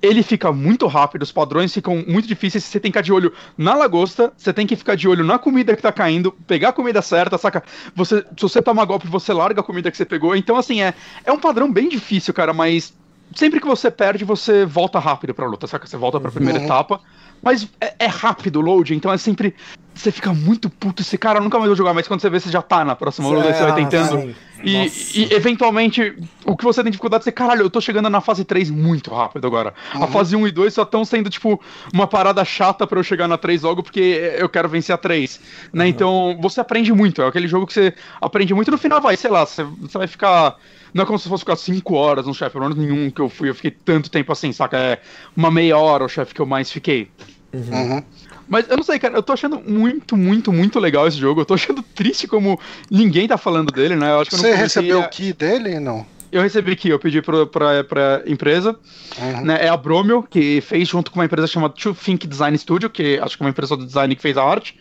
ele 0.00 0.22
fica 0.22 0.50
muito 0.52 0.86
rápido, 0.86 1.22
os 1.22 1.30
padrões 1.32 1.72
ficam 1.72 2.04
muito 2.08 2.26
difíceis, 2.26 2.64
você 2.64 2.80
tem 2.80 2.90
que 2.90 2.98
ficar 2.98 3.02
de 3.04 3.12
olho 3.12 3.32
na 3.56 3.74
lagosta, 3.74 4.32
você 4.36 4.52
tem 4.52 4.66
que 4.66 4.74
ficar 4.76 4.96
de 4.96 5.06
olho 5.08 5.24
na 5.24 5.38
comida 5.38 5.76
que 5.76 5.82
tá 5.82 5.92
caindo, 5.92 6.32
pegar 6.46 6.70
a 6.70 6.72
comida 6.72 7.00
certa, 7.00 7.38
saca? 7.38 7.62
Você, 7.94 8.20
se 8.36 8.42
você 8.42 8.60
toma 8.60 8.84
golpe, 8.84 9.06
você 9.06 9.32
larga 9.32 9.60
a 9.60 9.64
comida 9.64 9.90
que 9.90 9.96
você 9.96 10.04
pegou, 10.04 10.34
então 10.34 10.56
assim, 10.56 10.82
é, 10.82 10.92
é 11.24 11.32
um 11.32 11.38
padrão 11.38 11.72
bem 11.72 11.88
difícil, 11.88 12.34
cara, 12.34 12.52
mas 12.52 12.92
sempre 13.34 13.60
que 13.60 13.66
você 13.66 13.90
perde, 13.90 14.24
você 14.24 14.64
volta 14.66 14.98
rápido 14.98 15.34
pra 15.34 15.46
luta, 15.46 15.66
saca? 15.66 15.86
Você 15.86 15.96
volta 15.96 16.20
pra 16.20 16.30
primeira 16.32 16.58
Uhum. 16.58 16.64
etapa, 16.64 17.00
mas 17.42 17.68
é, 17.80 17.94
é 17.98 18.06
rápido 18.06 18.56
o 18.56 18.60
load, 18.62 18.94
então 18.94 19.12
é 19.12 19.18
sempre. 19.18 19.54
Você 19.94 20.10
fica 20.10 20.32
muito 20.32 20.70
puto, 20.70 21.02
esse 21.02 21.18
cara 21.18 21.38
nunca 21.38 21.58
mais 21.58 21.68
vou 21.68 21.76
jogar, 21.76 21.92
mas 21.92 22.08
quando 22.08 22.20
você 22.20 22.30
vê, 22.30 22.40
você 22.40 22.50
já 22.50 22.62
tá 22.62 22.82
na 22.82 22.96
próxima 22.96 23.28
luta, 23.28 23.48
aí 23.48 23.54
você 23.54 23.62
vai 23.62 23.70
Ah, 23.72 23.74
tentando. 23.74 24.22
sim. 24.22 24.34
E, 24.62 24.86
e, 25.14 25.34
eventualmente, 25.34 26.14
o 26.44 26.56
que 26.56 26.64
você 26.64 26.82
tem 26.82 26.90
dificuldade 26.90 27.22
é 27.22 27.24
você, 27.24 27.32
caralho, 27.32 27.62
eu 27.62 27.70
tô 27.70 27.80
chegando 27.80 28.08
na 28.08 28.20
fase 28.20 28.44
3 28.44 28.70
muito 28.70 29.12
rápido 29.12 29.46
agora. 29.46 29.74
A 29.92 30.06
fase 30.06 30.36
1 30.36 30.46
e 30.46 30.50
2 30.50 30.74
só 30.74 30.82
estão 30.82 31.04
sendo, 31.04 31.28
tipo, 31.28 31.60
uma 31.92 32.06
parada 32.06 32.44
chata 32.44 32.86
pra 32.86 32.98
eu 32.98 33.04
chegar 33.04 33.28
na 33.28 33.36
3 33.36 33.62
logo, 33.62 33.82
porque 33.82 34.34
eu 34.38 34.48
quero 34.48 34.68
vencer 34.68 34.94
a 34.94 34.98
3. 34.98 35.40
Né? 35.72 35.88
Então, 35.88 36.38
você 36.40 36.60
aprende 36.60 36.92
muito. 36.92 37.22
É 37.22 37.26
aquele 37.26 37.48
jogo 37.48 37.66
que 37.66 37.72
você 37.72 37.94
aprende 38.20 38.54
muito. 38.54 38.70
No 38.70 38.78
final, 38.78 39.00
vai, 39.00 39.16
sei 39.16 39.30
lá, 39.30 39.44
você, 39.44 39.64
você 39.64 39.98
vai 39.98 40.06
ficar. 40.06 40.56
Não 40.94 41.04
é 41.04 41.06
como 41.06 41.18
se 41.18 41.28
fosse 41.28 41.40
ficar 41.40 41.56
5 41.56 41.94
horas 41.94 42.26
no 42.26 42.34
chefe, 42.34 42.52
pelo 42.52 42.68
menos 42.68 42.78
nenhum 42.78 43.10
que 43.10 43.20
eu 43.20 43.28
fui, 43.28 43.48
eu 43.48 43.54
fiquei 43.54 43.70
tanto 43.70 44.10
tempo 44.10 44.30
assim, 44.30 44.52
saca? 44.52 44.76
É 44.76 45.00
uma 45.36 45.50
meia 45.50 45.78
hora 45.78 46.04
o 46.04 46.08
chefe 46.08 46.34
que 46.34 46.40
eu 46.40 46.46
mais 46.46 46.70
fiquei. 46.70 47.08
Uhum. 47.52 48.02
Mas 48.52 48.68
eu 48.68 48.76
não 48.76 48.84
sei, 48.84 48.98
cara, 48.98 49.16
eu 49.16 49.22
tô 49.22 49.32
achando 49.32 49.58
muito, 49.66 50.14
muito, 50.14 50.52
muito 50.52 50.78
legal 50.78 51.08
esse 51.08 51.16
jogo. 51.16 51.40
Eu 51.40 51.46
tô 51.46 51.54
achando 51.54 51.82
triste 51.82 52.28
como 52.28 52.60
ninguém 52.90 53.26
tá 53.26 53.38
falando 53.38 53.72
dele, 53.72 53.96
né? 53.96 54.10
Eu 54.10 54.20
acho 54.20 54.28
que 54.28 54.36
Você 54.36 54.54
recebeu 54.54 55.00
a- 55.00 55.06
o 55.06 55.08
key 55.08 55.32
dele? 55.32 55.80
Não. 55.80 56.04
eu 56.30 56.42
recebi 56.42 56.72
aqui, 56.72 56.90
eu 56.90 56.98
pedi 56.98 57.22
pro, 57.22 57.46
pra, 57.46 57.82
pra 57.84 58.22
empresa, 58.26 58.76
Uhum. 59.18 59.44
né? 59.46 59.58
É 59.64 59.68
a 59.70 59.76
Bromio, 59.76 60.22
que 60.22 60.60
fez 60.60 60.86
junto 60.88 61.10
com 61.10 61.18
uma 61.18 61.24
empresa 61.24 61.46
chamada 61.46 61.72
To 61.74 61.94
Think 61.94 62.26
Design 62.26 62.56
Studio, 62.58 62.90
que 62.90 63.18
acho 63.22 63.36
que 63.38 63.42
é 63.42 63.46
uma 63.46 63.50
empresa 63.50 63.74
de 63.74 63.86
design 63.86 64.14
que 64.14 64.20
fez 64.22 64.36
a 64.36 64.42
arte. 64.44 64.78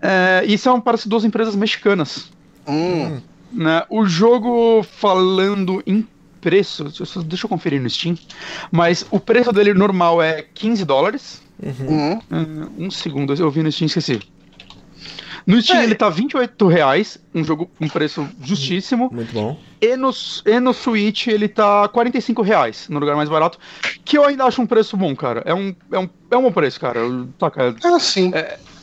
É, 0.00 0.44
e 0.46 0.56
são, 0.56 0.80
parece, 0.80 1.08
duas 1.08 1.24
empresas 1.24 1.56
mexicanas. 1.56 2.30
Hum. 2.68 3.20
Né? 3.52 3.82
O 3.90 4.06
jogo, 4.06 4.84
falando 4.84 5.82
em 5.86 6.06
preço, 6.40 6.84
deixa 7.24 7.44
eu 7.46 7.48
conferir 7.48 7.80
no 7.82 7.90
Steam, 7.90 8.16
mas 8.70 9.04
o 9.10 9.18
preço 9.20 9.52
dele 9.52 9.74
normal 9.74 10.22
é 10.22 10.42
15 10.54 10.84
dólares. 10.84 11.42
Uhum. 11.62 12.20
Ah, 12.30 12.68
um 12.78 12.90
segundo, 12.90 13.34
eu 13.34 13.50
vi 13.50 13.62
no 13.62 13.70
Steam, 13.70 13.86
esqueci. 13.86 14.20
No 15.46 15.60
Steam 15.60 15.80
É. 15.80 15.84
ele 15.84 15.94
tá 15.94 16.08
28 16.10 16.68
reais, 16.68 17.18
um 17.34 17.42
jogo 17.42 17.70
com 17.78 17.88
preço 17.88 18.28
justíssimo. 18.42 19.08
Muito 19.12 19.32
bom. 19.32 19.58
E 19.80 19.96
no, 19.96 20.10
e 20.46 20.60
no 20.60 20.72
Switch 20.74 21.26
ele 21.28 21.48
tá 21.48 21.88
45 21.88 22.42
reais, 22.42 22.86
no 22.88 22.98
lugar 22.98 23.16
mais 23.16 23.28
barato. 23.28 23.58
Que 24.04 24.18
eu 24.18 24.24
ainda 24.24 24.44
acho 24.44 24.60
um 24.60 24.66
preço 24.66 24.96
bom, 24.96 25.14
cara. 25.16 25.42
É 25.46 25.54
um, 25.54 25.74
é 25.90 25.98
um, 25.98 26.08
é 26.30 26.36
um 26.36 26.42
bom 26.42 26.52
preço, 26.52 26.78
cara. 26.78 26.98
Eu- 27.00 27.28
Saca? 27.40 27.74
Ah, 27.82 27.98
sim. 27.98 28.30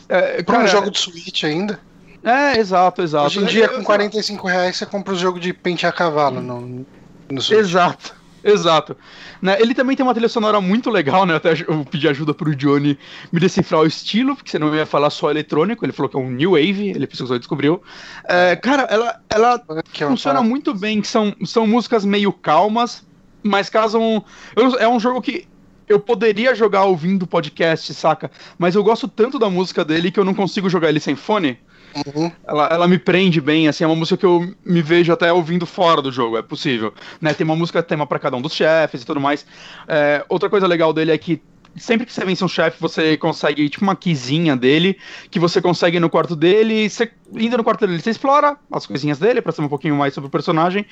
É, 0.10 0.42
Pra 0.44 0.56
um 0.56 0.58
cara, 0.60 0.68
jogo 0.68 0.90
de 0.90 0.98
Switch 1.00 1.44
ainda. 1.44 1.80
é, 2.24 2.58
exato, 2.58 3.02
exato. 3.04 3.28
Hoje 3.28 3.40
em 3.42 3.46
dia, 3.46 3.66
Eu- 3.66 3.70
com 3.70 3.76
eu- 3.78 3.84
45 3.84 4.48
reais, 4.48 4.76
você 4.78 4.86
compra 4.86 5.14
o 5.14 5.18
jogo 5.18 5.40
de 5.40 5.54
pente 5.54 5.86
a 5.86 5.92
cavalo 5.92 6.42
no, 6.42 6.86
no 7.30 7.42
Switch. 7.42 7.60
Exato, 7.60 8.16
exato. 8.48 8.96
Né, 9.42 9.58
ele 9.60 9.74
também 9.74 9.96
tem 9.96 10.04
uma 10.06 10.14
trilha 10.14 10.30
sonora 10.30 10.60
muito 10.62 10.90
legal, 10.90 11.26
né? 11.26 11.36
Até 11.36 11.54
eu 11.68 11.86
pedi 11.86 12.08
ajuda 12.08 12.34
pro 12.34 12.56
Johnny 12.56 12.98
me 13.32 13.40
decifrar 13.40 13.82
o 13.82 13.86
estilo, 13.86 14.36
porque 14.36 14.50
senão 14.52 14.68
eu 14.68 14.76
ia 14.76 14.86
falar 14.86 15.10
só 15.10 15.30
eletrônico. 15.30 15.86
Ele 15.86 15.92
falou 15.92 16.10
que 16.10 16.18
é 16.18 16.20
um 16.20 16.30
New 16.32 16.52
Wave, 16.52 16.90
ele 16.90 17.06
pesquisou 17.08 17.36
e 17.36 17.40
descobriu. 17.40 17.82
É, 18.26 18.56
cara, 18.56 18.84
ela, 18.84 19.20
ela 19.30 19.62
funciona 20.08 20.42
muito 20.42 20.74
bem, 20.74 21.02
que 21.02 21.08
são, 21.08 21.36
são 21.46 21.68
músicas 21.68 22.04
meio 22.06 22.32
calmas, 22.32 23.06
mas 23.44 23.70
casam. 23.70 24.24
eu- 24.56 24.78
é 24.80 24.88
um 24.88 25.00
jogo 25.00 25.22
que 25.22 25.48
eu 25.88 26.00
poderia 26.00 26.54
jogar 26.54 26.84
ouvindo 26.84 27.26
podcast, 27.26 27.94
saca? 27.94 28.30
Mas 28.58 28.76
eu 28.76 28.84
gosto 28.84 29.08
tanto 29.08 29.40
da 29.40 29.50
música 29.50 29.86
dele 29.86 30.12
que 30.12 30.20
eu 30.20 30.26
não 30.26 30.34
consigo 30.34 30.70
jogar 30.70 30.90
ele 30.90 31.00
sem 31.00 31.16
fone. 31.16 31.58
Uhum. 32.06 32.32
Ela, 32.48 32.68
ela 32.68 32.88
me 32.88 32.98
prende 32.98 33.42
bem, 33.42 33.68
assim, 33.68 33.84
é 33.84 33.88
uma 33.88 33.96
música 33.96 34.18
que 34.18 34.26
eu 34.26 34.54
me 34.66 34.82
vejo 34.82 35.12
até 35.12 35.32
ouvindo 35.32 35.66
fora 35.66 36.02
do 36.02 36.12
jogo, 36.12 36.38
é 36.38 36.42
possível. 36.42 36.94
Né? 37.22 37.34
Tem 37.34 37.46
uma 37.46 37.56
música 37.56 37.82
tema 37.82 38.06
pra 38.06 38.20
cada 38.20 38.38
um 38.38 38.42
dos 38.42 38.54
chefes 38.54 39.02
e 39.02 39.06
tudo 39.06 39.20
mais. 39.20 39.46
É, 39.88 40.26
outra 40.30 40.50
coisa 40.50 40.68
legal 40.68 40.94
dele 40.94 41.12
é 41.12 41.18
que 41.18 41.42
sempre 41.76 42.06
que 42.06 42.14
você 42.14 42.26
vence 42.26 42.44
um 42.44 42.48
chefe, 42.48 42.80
você 42.80 43.16
consegue, 43.18 43.70
tipo, 43.70 43.84
uma 43.84 43.96
quizinha 43.96 44.56
dele, 44.56 44.98
que 45.30 45.40
você 45.40 45.62
consegue 45.62 46.00
no 46.00 46.10
quarto 46.10 46.36
dele, 46.36 46.90
você, 46.90 47.12
indo 47.34 47.58
no 47.58 47.64
quarto 47.64 47.86
dele, 47.86 48.02
você 48.02 48.10
explora 48.10 48.58
as 48.72 48.86
coisinhas 48.86 49.20
dele 49.20 49.42
pra 49.42 49.52
saber 49.52 49.68
um 49.68 49.70
pouquinho 49.70 49.96
mais 49.96 50.14
sobre 50.14 50.28
o 50.28 50.32
personagem, 50.32 50.86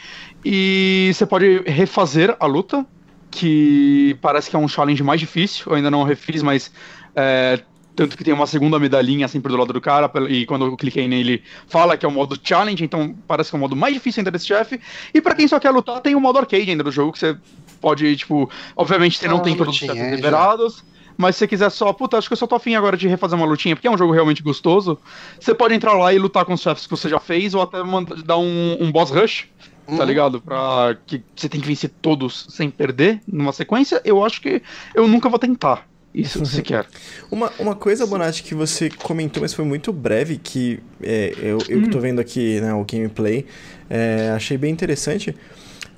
e 0.43 1.11
você 1.13 1.25
pode 1.25 1.63
refazer 1.65 2.35
a 2.39 2.45
luta, 2.45 2.85
que 3.31 4.15
parece 4.21 4.49
que 4.49 4.55
é 4.55 4.59
um 4.59 4.67
challenge 4.67 5.03
mais 5.03 5.19
difícil, 5.19 5.65
eu 5.67 5.75
ainda 5.75 5.89
não 5.89 6.03
refiz, 6.03 6.43
mas 6.43 6.71
é, 7.15 7.61
tanto 7.95 8.17
que 8.17 8.23
tem 8.23 8.33
uma 8.33 8.47
segunda 8.47 8.77
medalhinha 8.79 9.27
sempre 9.27 9.51
do 9.51 9.57
lado 9.57 9.73
do 9.73 9.81
cara, 9.81 10.11
e 10.29 10.45
quando 10.45 10.65
eu 10.65 10.75
cliquei 10.77 11.07
nele, 11.07 11.43
fala 11.67 11.97
que 11.97 12.05
é 12.05 12.09
o 12.09 12.11
modo 12.11 12.37
challenge, 12.43 12.83
então 12.83 13.15
parece 13.27 13.49
que 13.49 13.55
é 13.55 13.57
o 13.57 13.61
modo 13.61 13.75
mais 13.75 13.93
difícil 13.93 14.21
ainda 14.21 14.31
desse 14.31 14.47
chefe. 14.47 14.79
E 15.13 15.21
pra 15.21 15.35
quem 15.35 15.47
só 15.47 15.59
quer 15.59 15.71
lutar, 15.71 16.01
tem 16.01 16.15
o 16.15 16.19
modo 16.21 16.39
arcade 16.39 16.69
ainda 16.69 16.83
do 16.83 16.91
jogo, 16.91 17.11
que 17.13 17.19
você 17.19 17.37
pode, 17.79 18.15
tipo, 18.17 18.49
obviamente 18.75 19.17
você 19.17 19.27
não 19.27 19.37
Ah, 19.37 19.41
tem 19.41 19.55
todos 19.55 19.73
os 19.75 19.79
chefes 19.79 19.97
já. 19.97 20.15
liberados. 20.15 20.83
Mas 21.17 21.35
se 21.35 21.39
você 21.39 21.47
quiser 21.47 21.69
só, 21.69 21.93
puta, 21.93 22.17
acho 22.17 22.27
que 22.27 22.33
eu 22.33 22.37
só 22.37 22.45
tô 22.45 22.55
afim 22.55 22.75
agora 22.75 22.97
de 22.97 23.07
refazer 23.07 23.37
uma 23.37 23.47
lutinha, 23.47 23.73
porque 23.75 23.87
é 23.87 23.91
um 23.91 23.97
jogo 23.97 24.11
realmente 24.11 24.43
gostoso. 24.43 24.99
Você 25.39 25.55
pode 25.55 25.73
entrar 25.73 25.93
lá 25.93 26.13
e 26.13 26.19
lutar 26.19 26.43
com 26.43 26.53
os 26.53 26.61
chefes 26.61 26.85
que 26.85 26.91
você 26.91 27.07
já 27.07 27.19
fez, 27.19 27.53
ou 27.53 27.61
até 27.61 27.77
dar 28.25 28.37
um, 28.37 28.77
um 28.83 28.91
boss 28.91 29.11
rush, 29.11 29.47
tá 29.95 30.03
Uhum. 30.03 30.05
ligado? 30.05 30.41
Pra 30.41 30.97
que 31.07 31.23
você 31.35 31.47
tem 31.47 31.61
que 31.61 31.67
vencer 31.67 31.95
todos 32.01 32.45
sem 32.49 32.69
perder 32.69 33.21
numa 33.27 33.53
sequência. 33.53 34.01
Eu 34.03 34.25
acho 34.25 34.41
que 34.41 34.61
eu 34.93 35.07
nunca 35.07 35.29
vou 35.29 35.39
tentar 35.39 35.87
isso 36.21 36.45
sequer. 36.45 36.85
Uma, 37.31 37.51
uma 37.59 37.75
coisa, 37.75 38.05
Bonatti, 38.05 38.43
que 38.43 38.55
você 38.55 38.89
comentou, 38.89 39.41
mas 39.41 39.53
foi 39.53 39.65
muito 39.65 39.91
breve, 39.91 40.37
que 40.37 40.79
é, 41.01 41.33
eu, 41.37 41.57
eu 41.67 41.81
que 41.81 41.89
tô 41.89 41.99
vendo 41.99 42.19
aqui 42.21 42.61
né, 42.61 42.73
o 42.73 42.85
gameplay, 42.85 43.45
é, 43.89 44.31
achei 44.35 44.57
bem 44.57 44.71
interessante. 44.71 45.35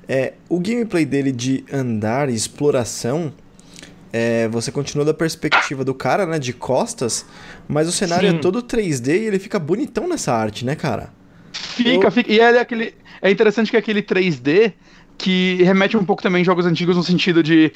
É, 0.08 0.32
o 0.48 0.58
gameplay 0.58 1.04
dele 1.04 1.30
de 1.30 1.64
andar 1.72 2.30
e 2.30 2.34
exploração, 2.34 3.32
é, 4.12 4.48
você 4.48 4.72
continua 4.72 5.04
da 5.04 5.12
perspectiva 5.12 5.84
do 5.84 5.94
cara, 5.94 6.24
né, 6.26 6.38
de 6.38 6.52
costas, 6.52 7.26
mas 7.68 7.86
o 7.86 7.92
cenário 7.92 8.30
Sim. 8.30 8.36
é 8.36 8.40
todo 8.40 8.62
3D 8.62 9.08
e 9.08 9.26
ele 9.26 9.38
fica 9.38 9.58
bonitão 9.58 10.08
nessa 10.08 10.32
arte, 10.32 10.64
né, 10.64 10.74
cara? 10.74 11.12
Fica, 11.52 12.06
Eu- 12.06 12.10
fica. 12.10 12.32
E 12.32 12.40
ele 12.40 12.58
é 12.58 12.60
aquele. 12.60 12.94
É 13.20 13.30
interessante 13.30 13.70
que 13.70 13.76
é 13.76 13.80
aquele 13.80 14.02
3D 14.02 14.72
que 15.16 15.62
remete 15.62 15.96
um 15.96 16.04
pouco 16.04 16.22
também 16.22 16.42
a 16.42 16.44
jogos 16.44 16.64
antigos 16.66 16.96
no 16.96 17.02
sentido 17.02 17.42
de. 17.42 17.72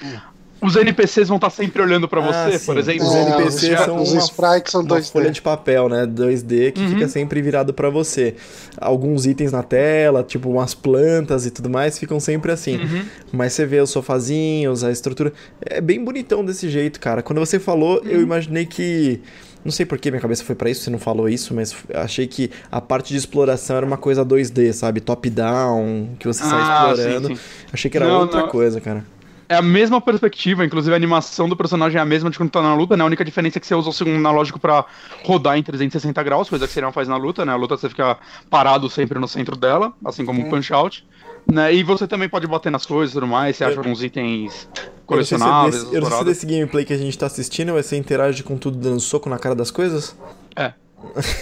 Os 0.62 0.76
NPCs 0.76 1.26
vão 1.28 1.36
estar 1.36 1.50
sempre 1.50 1.82
olhando 1.82 2.06
pra 2.08 2.20
Ah, 2.24 2.48
você, 2.48 2.58
sim. 2.58 2.66
por 2.66 2.78
exemplo. 2.78 3.06
Os 3.06 3.14
NPCs 3.14 3.80
são 3.80 4.00
os 4.00 4.12
uma- 4.12 4.20
sprites 4.22 4.70
são 4.72 4.80
Uma 4.82 4.88
2D. 4.96 5.10
folha 5.12 5.30
de 5.30 5.42
papel, 5.42 5.88
né? 5.88 6.06
2D 6.06 6.70
que 6.72 6.80
Uhum. 6.80 6.88
fica 6.90 7.08
sempre 7.08 7.42
virado 7.42 7.74
pra 7.74 7.90
você. 7.90 8.36
Alguns 8.80 9.26
itens 9.26 9.50
na 9.50 9.62
tela, 9.62 10.22
tipo 10.22 10.48
umas 10.48 10.72
plantas 10.74 11.44
e 11.46 11.50
tudo 11.50 11.68
mais, 11.68 11.98
ficam 11.98 12.20
sempre 12.20 12.52
assim. 12.52 12.76
Uhum. 12.76 13.02
Mas 13.32 13.52
você 13.54 13.66
vê 13.66 13.80
os 13.80 13.90
sofazinhos, 13.90 14.84
a 14.84 14.90
estrutura. 14.92 15.32
É 15.60 15.80
bem 15.80 16.02
bonitão 16.04 16.44
desse 16.44 16.68
jeito, 16.70 17.00
cara. 17.00 17.22
Quando 17.22 17.40
você 17.40 17.58
falou, 17.58 18.00
eu 18.04 18.18
Uhum. 18.18 18.22
imaginei 18.22 18.64
que. 18.64 19.20
Não 19.64 19.70
sei 19.70 19.86
por 19.86 19.96
que 19.96 20.10
minha 20.10 20.20
cabeça 20.20 20.42
foi 20.42 20.56
pra 20.56 20.68
isso, 20.68 20.82
você 20.82 20.90
não 20.90 20.98
falou 20.98 21.28
isso, 21.28 21.54
mas 21.54 21.72
achei 21.94 22.26
que 22.26 22.50
a 22.70 22.80
parte 22.80 23.10
de 23.12 23.16
exploração 23.16 23.76
era 23.76 23.86
uma 23.86 23.96
coisa 23.96 24.24
2D, 24.24 24.72
sabe? 24.72 25.00
Top-down, 25.00 26.10
que 26.18 26.26
você 26.26 26.42
sai 26.42 26.60
Ah, 26.60 26.92
sim, 26.96 27.00
explorando. 27.02 27.28
sim. 27.28 27.38
Achei 27.72 27.88
que 27.90 27.96
era 27.96 28.08
Não, 28.08 28.20
outra 28.22 28.40
não. 28.40 28.48
coisa, 28.48 28.80
cara. 28.80 29.04
É 29.52 29.56
a 29.56 29.62
mesma 29.62 30.00
perspectiva, 30.00 30.64
inclusive 30.64 30.92
a 30.94 30.96
animação 30.96 31.48
do 31.48 31.56
personagem 31.56 31.98
é 31.98 32.00
a 32.00 32.04
mesma 32.04 32.30
de 32.30 32.38
quando 32.38 32.50
tá 32.50 32.62
na 32.62 32.74
luta, 32.74 32.96
né? 32.96 33.02
A 33.02 33.06
única 33.06 33.24
diferença 33.24 33.58
é 33.58 33.60
que 33.60 33.66
você 33.66 33.74
usa 33.74 33.90
o 33.90 33.92
segundo 33.92 34.16
analógico 34.16 34.58
pra 34.58 34.84
rodar 35.24 35.58
em 35.58 35.62
360 35.62 36.22
graus, 36.22 36.48
coisa 36.48 36.66
que 36.66 36.72
você 36.72 36.80
não 36.80 36.92
faz 36.92 37.06
na 37.06 37.16
luta, 37.16 37.44
né? 37.44 37.52
A 37.52 37.56
luta 37.56 37.76
você 37.76 37.88
fica 37.88 38.16
parado 38.48 38.88
sempre 38.88 39.18
no 39.18 39.28
centro 39.28 39.54
dela, 39.56 39.92
assim 40.04 40.24
como 40.24 40.40
o 40.40 40.48
Punch 40.50 40.72
Out. 40.72 41.06
Né? 41.50 41.74
E 41.74 41.82
você 41.82 42.06
também 42.06 42.28
pode 42.28 42.46
bater 42.46 42.70
nas 42.70 42.86
coisas 42.86 43.10
e 43.10 43.14
tudo 43.14 43.26
mais, 43.26 43.56
você 43.56 43.64
acha 43.64 43.78
alguns 43.78 44.02
itens 44.02 44.68
Eu 44.74 45.16
não 45.16 45.24
sei 45.24 45.36
se 45.38 45.44
é 45.44 45.48
colecionáveis. 45.48 45.74
desse- 45.74 45.84
eu 45.86 45.86
não 45.86 45.92
sei 45.92 46.00
se 46.00 46.00
dourados. 46.10 46.26
desse 46.32 46.46
gameplay 46.46 46.84
que 46.84 46.92
a 46.92 46.96
gente 46.98 47.18
tá 47.18 47.26
assistindo, 47.26 47.72
você 47.72 47.96
interage 47.96 48.42
com 48.42 48.56
tudo 48.56 48.78
dando 48.78 49.00
soco 49.00 49.28
na 49.28 49.38
cara 49.38 49.54
das 49.54 49.70
coisas? 49.70 50.16
É. 50.56 50.72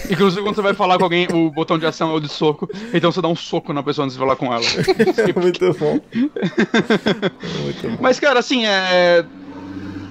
Inclusive, 0.09 0.41
quando 0.41 0.55
você 0.55 0.61
vai 0.61 0.73
falar 0.73 0.97
com 0.97 1.03
alguém, 1.05 1.27
o 1.31 1.51
botão 1.51 1.77
de 1.77 1.85
ação 1.85 2.11
é 2.11 2.13
o 2.13 2.19
de 2.19 2.27
soco, 2.27 2.69
então 2.93 3.11
você 3.11 3.21
dá 3.21 3.27
um 3.27 3.35
soco 3.35 3.73
na 3.73 3.83
pessoa 3.83 4.05
antes 4.05 4.15
de 4.15 4.19
falar 4.19 4.35
com 4.35 4.53
ela. 4.53 4.63
Muito 5.39 5.73
bom. 5.73 5.99
Muito 6.13 7.89
bom. 7.89 7.97
Mas, 7.99 8.19
cara, 8.19 8.39
assim, 8.39 8.65
é. 8.65 9.25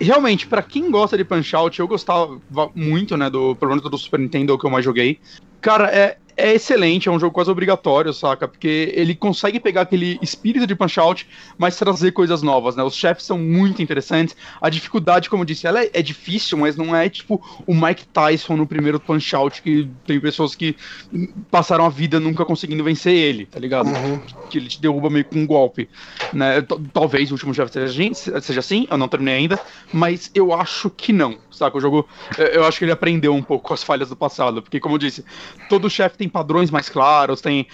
realmente, 0.00 0.46
para 0.46 0.62
quem 0.62 0.90
gosta 0.90 1.16
de 1.16 1.24
Punch 1.24 1.54
Out, 1.54 1.78
eu 1.78 1.88
gostava 1.88 2.40
muito, 2.74 3.16
né, 3.16 3.28
do, 3.28 3.54
pelo 3.56 3.70
menos 3.70 3.88
do 3.88 3.98
Super 3.98 4.20
Nintendo 4.20 4.58
que 4.58 4.66
eu 4.66 4.70
mais 4.70 4.84
joguei. 4.84 5.18
Cara, 5.60 5.88
é, 5.88 6.16
é 6.40 6.54
excelente, 6.54 7.08
é 7.08 7.12
um 7.12 7.18
jogo 7.18 7.32
quase 7.32 7.50
obrigatório, 7.50 8.12
saca? 8.12 8.48
Porque 8.48 8.92
ele 8.94 9.14
consegue 9.14 9.60
pegar 9.60 9.82
aquele 9.82 10.18
espírito 10.22 10.66
de 10.66 10.74
Punch-Out, 10.74 11.26
mas 11.58 11.76
trazer 11.76 12.12
coisas 12.12 12.42
novas, 12.42 12.76
né? 12.76 12.82
Os 12.82 12.94
chefes 12.94 13.24
são 13.24 13.38
muito 13.38 13.82
interessantes. 13.82 14.36
A 14.60 14.70
dificuldade, 14.70 15.28
como 15.28 15.42
eu 15.42 15.46
disse, 15.46 15.66
ela 15.66 15.82
é, 15.82 15.90
é 15.92 16.02
difícil, 16.02 16.58
mas 16.58 16.76
não 16.76 16.94
é 16.94 17.08
tipo 17.08 17.42
o 17.66 17.74
Mike 17.74 18.06
Tyson 18.06 18.56
no 18.56 18.66
primeiro 18.66 18.98
Punch-Out, 18.98 19.62
que 19.62 19.88
tem 20.06 20.18
pessoas 20.20 20.54
que 20.54 20.76
passaram 21.50 21.84
a 21.84 21.88
vida 21.88 22.18
nunca 22.18 22.44
conseguindo 22.44 22.82
vencer 22.82 23.14
ele, 23.14 23.46
tá 23.46 23.58
ligado? 23.58 23.88
Uhum. 23.88 24.20
Que 24.48 24.58
ele 24.58 24.68
te 24.68 24.80
derruba 24.80 25.10
meio 25.10 25.24
com 25.24 25.38
um 25.38 25.46
golpe, 25.46 25.88
né? 26.32 26.62
Talvez 26.92 27.30
o 27.30 27.34
último 27.34 27.54
chefe 27.54 27.72
seja, 27.72 28.40
seja 28.40 28.60
assim, 28.60 28.86
eu 28.90 28.96
não 28.96 29.08
terminei 29.08 29.34
ainda, 29.34 29.60
mas 29.92 30.30
eu 30.34 30.52
acho 30.54 30.90
que 30.90 31.12
não, 31.12 31.38
saca? 31.50 31.76
O 31.76 31.80
jogo, 31.80 32.08
eu 32.38 32.64
acho 32.64 32.78
que 32.78 32.84
ele 32.84 32.92
aprendeu 32.92 33.34
um 33.34 33.42
pouco 33.42 33.68
com 33.68 33.74
as 33.74 33.82
falhas 33.82 34.08
do 34.08 34.16
passado, 34.16 34.62
porque 34.62 34.80
como 34.80 34.94
eu 34.94 34.98
disse, 34.98 35.24
todo 35.68 35.90
chefe 35.90 36.16
tem 36.16 36.28
padrões 36.30 36.70
mais 36.70 36.88
claros, 36.88 37.40
tem 37.40 37.66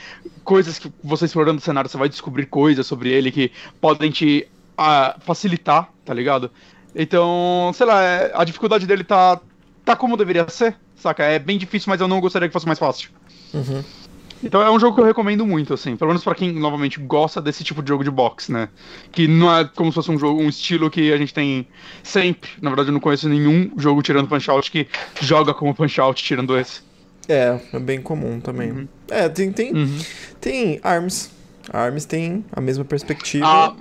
coisas 0.42 0.78
que 0.78 0.92
você 1.02 1.26
explorando 1.26 1.58
o 1.58 1.62
cenário, 1.62 1.90
você 1.90 1.96
vai 1.96 2.08
descobrir 2.08 2.46
coisas 2.46 2.86
sobre 2.86 3.10
ele 3.10 3.30
que 3.30 3.52
podem 3.80 4.10
te 4.10 4.48
uh, 4.78 5.20
facilitar, 5.20 5.90
tá 6.04 6.14
ligado? 6.14 6.50
Então, 6.94 7.70
sei 7.74 7.86
lá, 7.86 8.02
é, 8.02 8.32
a 8.34 8.44
dificuldade 8.44 8.86
dele 8.86 9.04
tá, 9.04 9.38
tá 9.84 9.94
como 9.94 10.16
deveria 10.16 10.48
ser, 10.48 10.76
saca? 10.96 11.22
É 11.24 11.38
bem 11.38 11.58
difícil, 11.58 11.90
mas 11.90 12.00
eu 12.00 12.08
não 12.08 12.20
gostaria 12.20 12.48
que 12.48 12.52
fosse 12.52 12.66
mais 12.66 12.78
fácil. 12.78 13.10
Uhum. 13.52 13.84
Então 14.42 14.60
é 14.60 14.70
um 14.70 14.78
jogo 14.78 14.94
que 14.94 15.00
eu 15.00 15.04
recomendo 15.04 15.46
muito, 15.46 15.72
assim, 15.72 15.96
pelo 15.96 16.08
menos 16.08 16.22
para 16.22 16.34
quem 16.34 16.52
novamente 16.52 17.00
gosta 17.00 17.40
desse 17.40 17.64
tipo 17.64 17.82
de 17.82 17.88
jogo 17.88 18.04
de 18.04 18.10
boxe, 18.10 18.52
né? 18.52 18.68
Que 19.10 19.26
não 19.26 19.54
é 19.54 19.64
como 19.64 19.90
se 19.90 19.94
fosse 19.94 20.10
um 20.10 20.18
jogo, 20.18 20.40
um 20.40 20.48
estilo 20.48 20.90
que 20.90 21.12
a 21.12 21.16
gente 21.16 21.32
tem 21.32 21.66
sempre. 22.02 22.50
Na 22.60 22.70
verdade, 22.70 22.90
eu 22.90 22.92
não 22.92 23.00
conheço 23.00 23.28
nenhum 23.28 23.70
jogo 23.78 24.02
tirando 24.02 24.28
Punch 24.28 24.50
Out 24.50 24.70
que 24.70 24.86
joga 25.20 25.54
como 25.54 25.74
Punch 25.74 26.00
Out 26.00 26.22
tirando 26.22 26.56
esse. 26.58 26.82
É, 27.28 27.58
é 27.72 27.78
bem 27.78 28.00
comum 28.00 28.40
também. 28.40 28.70
Uhum. 28.70 28.88
É, 29.10 29.28
tem, 29.28 29.52
tem, 29.52 29.72
uhum. 29.72 29.98
tem 30.40 30.80
ARMS. 30.82 31.30
ARMS 31.72 32.06
tem 32.06 32.44
a 32.52 32.60
mesma 32.60 32.84
perspectiva. 32.84 33.46
Ah, 33.46 33.76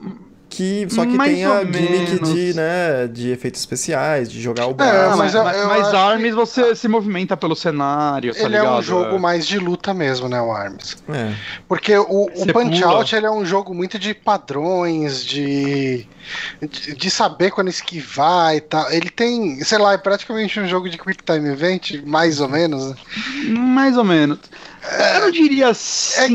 que, 0.55 0.87
só 0.89 1.05
que 1.05 1.17
tem 1.17 1.45
a 1.45 1.59
gimmick 1.63 2.11
menos. 2.13 2.33
de, 2.33 2.53
né, 2.53 3.07
de 3.07 3.31
efeitos 3.31 3.59
especiais, 3.59 4.31
de 4.31 4.41
jogar 4.41 4.67
o 4.67 4.71
é, 4.71 4.73
braço. 4.73 5.13
É, 5.13 5.15
mas, 5.17 5.33
eu, 5.33 5.41
eu 5.41 5.67
mas 5.67 5.93
Arms 5.93 6.29
que... 6.29 6.31
você 6.31 6.75
se 6.75 6.87
movimenta 6.87 7.35
pelo 7.35 7.55
cenário, 7.55 8.33
tá 8.33 8.39
Ele 8.39 8.49
ligado? 8.49 8.67
é 8.67 8.79
um 8.79 8.81
jogo 8.81 9.15
é. 9.15 9.19
mais 9.19 9.45
de 9.45 9.59
luta 9.59 9.93
mesmo, 9.93 10.29
né, 10.29 10.41
o 10.41 10.51
Arms. 10.51 10.97
É. 11.09 11.33
Porque 11.67 11.97
o, 11.97 12.29
o 12.35 12.47
Punch-Out 12.53 13.15
ele 13.15 13.25
é 13.25 13.31
um 13.31 13.45
jogo 13.45 13.73
muito 13.73 13.99
de 13.99 14.13
padrões, 14.13 15.25
de, 15.25 16.07
de, 16.61 16.95
de 16.95 17.11
saber 17.11 17.51
quando 17.51 17.67
esquivar 17.67 18.55
e 18.55 18.61
tal. 18.61 18.89
Ele 18.91 19.09
tem, 19.09 19.61
sei 19.63 19.77
lá, 19.77 19.93
é 19.93 19.97
praticamente 19.97 20.59
um 20.59 20.67
jogo 20.67 20.89
de 20.89 20.97
Quick 20.97 21.23
Time 21.23 21.49
Event, 21.49 22.01
mais 22.05 22.39
ou 22.39 22.47
menos. 22.47 22.91
Né? 22.91 22.95
Mais 23.49 23.97
ou 23.97 24.03
menos. 24.03 24.39
Eu 25.15 25.21
não 25.21 25.31
diria 25.31 25.73
sim 25.73 26.21
é 26.21 26.27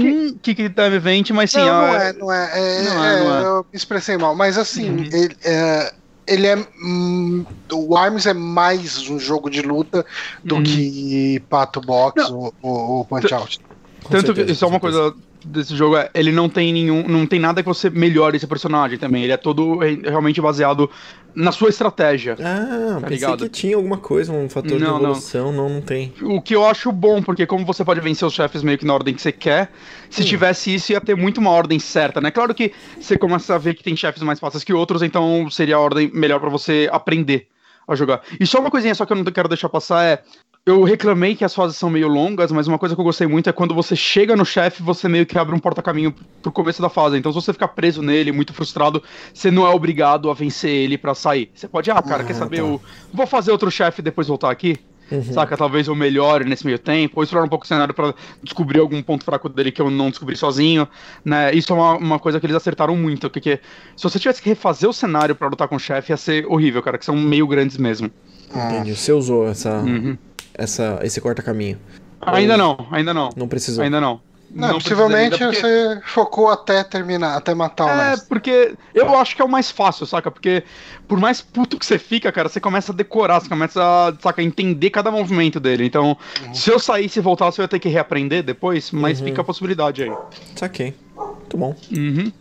que... 0.42 0.54
que 0.54 0.68
Time 0.70 0.96
Event, 0.96 1.30
mas 1.30 1.50
sim. 1.52 1.58
Não, 1.58 1.66
não 1.66 1.94
é, 1.94 2.12
não 2.12 2.32
é. 2.32 2.50
é, 2.52 2.82
não 2.82 3.04
é, 3.04 3.24
não 3.24 3.36
é. 3.36 3.42
Eu 3.44 3.66
me 3.72 3.76
expressei 3.76 4.09
mal, 4.16 4.34
mas 4.34 4.58
assim, 4.58 4.90
uhum. 4.90 5.04
ele, 5.12 5.36
é, 5.44 5.92
ele 6.26 6.46
é. 6.46 6.56
Hum, 6.82 7.44
o 7.72 7.96
Arms 7.96 8.26
é 8.26 8.34
mais 8.34 9.08
um 9.08 9.18
jogo 9.18 9.50
de 9.50 9.62
luta 9.62 10.04
do 10.44 10.56
uhum. 10.56 10.62
que 10.62 11.42
Pato 11.48 11.80
Box 11.80 12.30
ou, 12.30 12.54
ou 12.62 13.04
Punch 13.04 13.32
Out. 13.32 13.60
Tanto 14.08 14.26
certeza, 14.26 14.46
que 14.46 14.52
isso 14.52 14.64
é 14.64 14.68
uma 14.68 14.80
coisa 14.80 15.14
desse 15.44 15.74
jogo 15.76 15.96
é, 15.96 16.10
ele 16.14 16.32
não 16.32 16.48
tem 16.48 16.72
nenhum, 16.72 17.06
não 17.06 17.26
tem 17.26 17.38
nada 17.38 17.62
que 17.62 17.68
você 17.68 17.88
melhore 17.90 18.36
esse 18.36 18.46
personagem 18.46 18.98
também. 18.98 19.24
Ele 19.24 19.32
é 19.32 19.36
todo 19.36 19.78
realmente 19.78 20.40
baseado 20.40 20.90
na 21.34 21.52
sua 21.52 21.68
estratégia. 21.68 22.36
Ah, 22.40 22.94
tá 22.94 23.00
pensei 23.02 23.16
ligado? 23.16 23.44
que 23.44 23.48
tinha 23.50 23.76
alguma 23.76 23.98
coisa, 23.98 24.32
um 24.32 24.48
fator 24.48 24.78
não, 24.78 24.98
de 24.98 25.04
evolução, 25.04 25.52
não. 25.52 25.68
não, 25.68 25.74
não 25.76 25.80
tem. 25.80 26.12
O 26.22 26.40
que 26.40 26.54
eu 26.54 26.64
acho 26.64 26.90
bom, 26.92 27.22
porque 27.22 27.46
como 27.46 27.64
você 27.64 27.84
pode 27.84 28.00
vencer 28.00 28.26
os 28.26 28.34
chefes 28.34 28.62
meio 28.62 28.78
que 28.78 28.84
na 28.84 28.94
ordem 28.94 29.14
que 29.14 29.22
você 29.22 29.32
quer, 29.32 29.70
se 30.08 30.22
hum. 30.22 30.24
tivesse 30.24 30.74
isso 30.74 30.92
ia 30.92 31.00
ter 31.00 31.16
muito 31.16 31.38
uma 31.38 31.50
ordem 31.50 31.78
certa, 31.78 32.20
né? 32.20 32.30
Claro 32.30 32.54
que 32.54 32.72
você 33.00 33.16
começa 33.16 33.54
a 33.54 33.58
ver 33.58 33.74
que 33.74 33.82
tem 33.82 33.96
chefes 33.96 34.22
mais 34.22 34.38
fáceis 34.40 34.64
que 34.64 34.72
outros, 34.72 35.02
então 35.02 35.50
seria 35.50 35.76
a 35.76 35.80
ordem 35.80 36.10
melhor 36.12 36.40
para 36.40 36.50
você 36.50 36.88
aprender 36.92 37.46
a 37.86 37.94
jogar. 37.94 38.22
E 38.38 38.46
só 38.46 38.60
uma 38.60 38.70
coisinha 38.70 38.94
só 38.94 39.04
que 39.04 39.12
eu 39.12 39.16
não 39.16 39.24
quero 39.24 39.48
deixar 39.48 39.68
passar 39.68 40.04
é 40.04 40.22
eu 40.66 40.84
reclamei 40.84 41.34
que 41.34 41.44
as 41.44 41.54
fases 41.54 41.76
são 41.76 41.88
meio 41.88 42.06
longas, 42.06 42.52
mas 42.52 42.68
uma 42.68 42.78
coisa 42.78 42.94
que 42.94 43.00
eu 43.00 43.04
gostei 43.04 43.26
muito 43.26 43.48
é 43.48 43.52
quando 43.52 43.74
você 43.74 43.96
chega 43.96 44.36
no 44.36 44.44
chefe, 44.44 44.82
você 44.82 45.08
meio 45.08 45.24
que 45.24 45.38
abre 45.38 45.54
um 45.54 45.58
porta-caminho 45.58 46.14
pro 46.42 46.52
começo 46.52 46.82
da 46.82 46.88
fase. 46.88 47.16
Então, 47.16 47.32
se 47.32 47.36
você 47.36 47.52
ficar 47.52 47.68
preso 47.68 48.02
nele, 48.02 48.30
muito 48.30 48.52
frustrado, 48.52 49.02
você 49.32 49.50
não 49.50 49.66
é 49.66 49.70
obrigado 49.70 50.30
a 50.30 50.34
vencer 50.34 50.70
ele 50.70 50.98
para 50.98 51.14
sair. 51.14 51.50
Você 51.54 51.66
pode, 51.66 51.90
ah, 51.90 52.02
cara, 52.02 52.24
quer 52.24 52.34
ah, 52.34 52.36
saber? 52.36 52.58
Tá. 52.58 52.62
Eu 52.62 52.80
vou 53.12 53.26
fazer 53.26 53.52
outro 53.52 53.70
chefe 53.70 54.00
e 54.00 54.04
depois 54.04 54.28
voltar 54.28 54.50
aqui. 54.50 54.76
Uhum. 55.10 55.24
Saca? 55.24 55.56
Talvez 55.56 55.88
eu 55.88 55.94
melhore 55.94 56.44
nesse 56.44 56.64
meio 56.64 56.78
tempo, 56.78 57.14
ou 57.16 57.24
explorar 57.24 57.44
um 57.44 57.48
pouco 57.48 57.64
o 57.64 57.68
cenário 57.68 57.92
para 57.92 58.14
descobrir 58.42 58.78
algum 58.78 59.02
ponto 59.02 59.24
fraco 59.24 59.48
dele 59.48 59.72
que 59.72 59.82
eu 59.82 59.90
não 59.90 60.10
descobri 60.10 60.36
sozinho, 60.36 60.86
né? 61.24 61.52
Isso 61.52 61.72
é 61.72 61.76
uma, 61.76 61.96
uma 61.96 62.18
coisa 62.20 62.38
que 62.38 62.46
eles 62.46 62.54
acertaram 62.54 62.94
muito, 62.94 63.28
porque 63.28 63.58
se 63.96 64.04
você 64.04 64.20
tivesse 64.20 64.40
que 64.40 64.50
refazer 64.50 64.88
o 64.88 64.92
cenário 64.92 65.34
para 65.34 65.48
lutar 65.48 65.66
com 65.66 65.74
o 65.74 65.80
chefe, 65.80 66.12
ia 66.12 66.16
ser 66.16 66.46
horrível, 66.46 66.80
cara, 66.80 66.96
que 66.96 67.04
são 67.04 67.16
meio 67.16 67.46
grandes 67.48 67.76
mesmo. 67.76 68.08
Entendi. 68.54 68.94
Você 68.94 69.12
usou 69.12 69.48
essa. 69.48 69.78
Uhum 69.80 70.16
essa, 70.60 71.00
esse 71.02 71.20
corta-caminho? 71.20 71.78
Ainda 72.20 72.56
não, 72.56 72.86
ainda 72.90 73.14
não. 73.14 73.30
Não 73.34 73.48
precisou. 73.48 73.82
Ainda 73.82 74.00
não. 74.00 74.20
Não, 74.52 74.68
não 74.68 74.78
possivelmente 74.78 75.38
porque... 75.38 75.60
você 75.60 76.00
focou 76.06 76.50
até 76.50 76.82
terminar, 76.82 77.36
até 77.36 77.54
matar 77.54 77.86
o 77.86 77.88
É, 77.88 78.10
mestre. 78.10 78.28
porque 78.28 78.74
eu 78.92 79.16
acho 79.16 79.36
que 79.36 79.40
é 79.40 79.44
o 79.44 79.48
mais 79.48 79.70
fácil, 79.70 80.04
saca? 80.06 80.28
Porque 80.28 80.64
por 81.06 81.20
mais 81.20 81.40
puto 81.40 81.78
que 81.78 81.86
você 81.86 81.98
fica, 81.98 82.32
cara, 82.32 82.48
você 82.48 82.58
começa 82.58 82.90
a 82.90 82.94
decorar, 82.94 83.40
você 83.40 83.48
começa 83.48 83.80
a, 83.80 84.12
saca, 84.20 84.42
entender 84.42 84.90
cada 84.90 85.08
movimento 85.10 85.60
dele. 85.60 85.86
Então, 85.86 86.16
uhum. 86.44 86.54
se 86.54 86.68
eu 86.68 86.80
saísse 86.80 87.20
e 87.20 87.22
voltasse, 87.22 87.60
eu 87.60 87.62
ia 87.62 87.68
ter 87.68 87.78
que 87.78 87.88
reaprender 87.88 88.42
depois, 88.42 88.90
mas 88.90 89.20
uhum. 89.20 89.26
fica 89.26 89.40
a 89.40 89.44
possibilidade 89.44 90.02
aí. 90.02 90.12
Saquei. 90.56 90.96
Muito 91.16 91.56
bom. 91.56 91.76
Uhum. 91.96 92.32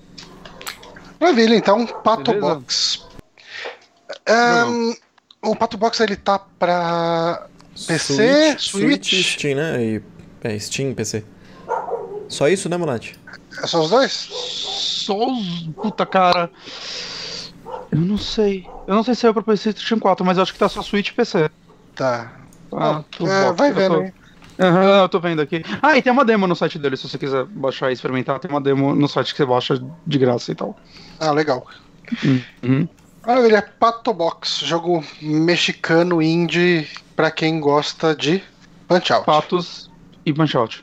Maravilha, 1.19 1.55
então, 1.55 1.85
Pato 1.85 2.33
Beleza. 2.33 2.55
Box. 2.55 3.05
Um, 4.27 4.95
o 5.43 5.55
Pato 5.55 5.77
Box 5.77 5.99
ele 5.99 6.15
tá 6.15 6.39
pra 6.39 7.47
PC, 7.87 8.57
Switch, 8.57 8.69
Switch, 8.69 9.33
Steam, 9.33 9.55
né? 9.55 9.83
E, 9.83 10.01
é, 10.43 10.59
Steam, 10.59 10.93
PC. 10.93 11.23
Só 12.27 12.47
isso, 12.47 12.69
né, 12.69 12.77
Monati? 12.77 13.19
É 13.61 13.67
só 13.67 13.81
os 13.81 13.89
dois? 13.89 14.11
Só 14.11 15.17
os. 15.17 15.69
Puta 15.75 16.05
cara. 16.05 16.49
Eu 17.91 17.99
não 17.99 18.17
sei. 18.17 18.67
Eu 18.87 18.95
não 18.95 19.03
sei 19.03 19.15
se 19.15 19.21
saiu 19.21 19.33
pra 19.33 19.43
PlayStation 19.43 19.99
4, 19.99 20.25
mas 20.25 20.37
eu 20.37 20.43
acho 20.43 20.53
que 20.53 20.59
tá 20.59 20.69
só 20.69 20.81
Switch 20.81 21.09
e 21.09 21.13
PC. 21.13 21.49
Tá. 21.95 22.33
Ah, 22.71 23.03
é, 23.21 23.51
vai 23.51 23.73
vendo 23.73 24.01
aí. 24.01 24.13
Aham, 24.59 24.81
uhum, 24.81 25.01
eu 25.01 25.09
tô 25.09 25.19
vendo 25.19 25.41
aqui. 25.41 25.63
Ah, 25.81 25.97
e 25.97 26.01
tem 26.01 26.11
uma 26.11 26.25
demo 26.25 26.45
no 26.45 26.55
site 26.55 26.77
dele, 26.77 26.97
se 26.97 27.07
você 27.07 27.17
quiser 27.17 27.45
baixar 27.45 27.89
e 27.89 27.93
experimentar, 27.93 28.39
tem 28.39 28.51
uma 28.51 28.59
demo 28.59 28.93
no 28.93 29.07
site 29.07 29.31
que 29.31 29.37
você 29.37 29.45
baixa 29.45 29.81
de 30.05 30.17
graça 30.17 30.51
e 30.51 30.55
tal. 30.55 30.77
Ah, 31.17 31.31
legal. 31.31 31.65
Uhum. 32.61 32.87
Maravilha, 33.25 33.57
é 33.57 33.61
Pato 33.61 34.13
Box, 34.13 34.65
jogo 34.65 35.03
mexicano 35.21 36.21
indie 36.21 36.87
para 37.19 37.29
quem 37.29 37.59
gosta 37.59 38.15
de 38.15 38.41
Punch 38.87 39.11
Out. 39.11 39.25
Patos 39.25 39.91
e 40.25 40.31
Punch 40.31 40.55
Out. 40.55 40.81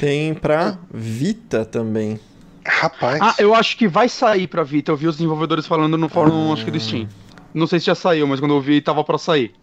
Tem 0.00 0.34
pra 0.34 0.76
Vita 0.92 1.64
também. 1.64 2.18
Rapaz. 2.66 3.20
Ah, 3.22 3.34
eu 3.38 3.54
acho 3.54 3.76
que 3.76 3.86
vai 3.86 4.08
sair 4.08 4.48
pra 4.48 4.64
Vita. 4.64 4.90
Eu 4.90 4.96
vi 4.96 5.06
os 5.06 5.18
desenvolvedores 5.18 5.64
falando 5.64 5.96
no 5.96 6.08
fórum, 6.08 6.50
ah. 6.50 6.54
acho 6.54 6.64
que 6.64 6.70
do 6.72 6.80
Steam. 6.80 7.06
Não 7.54 7.68
sei 7.68 7.78
se 7.78 7.86
já 7.86 7.94
saiu, 7.94 8.26
mas 8.26 8.40
quando 8.40 8.54
eu 8.54 8.60
vi, 8.60 8.80
tava 8.80 9.04
pra 9.04 9.16
sair. 9.16 9.54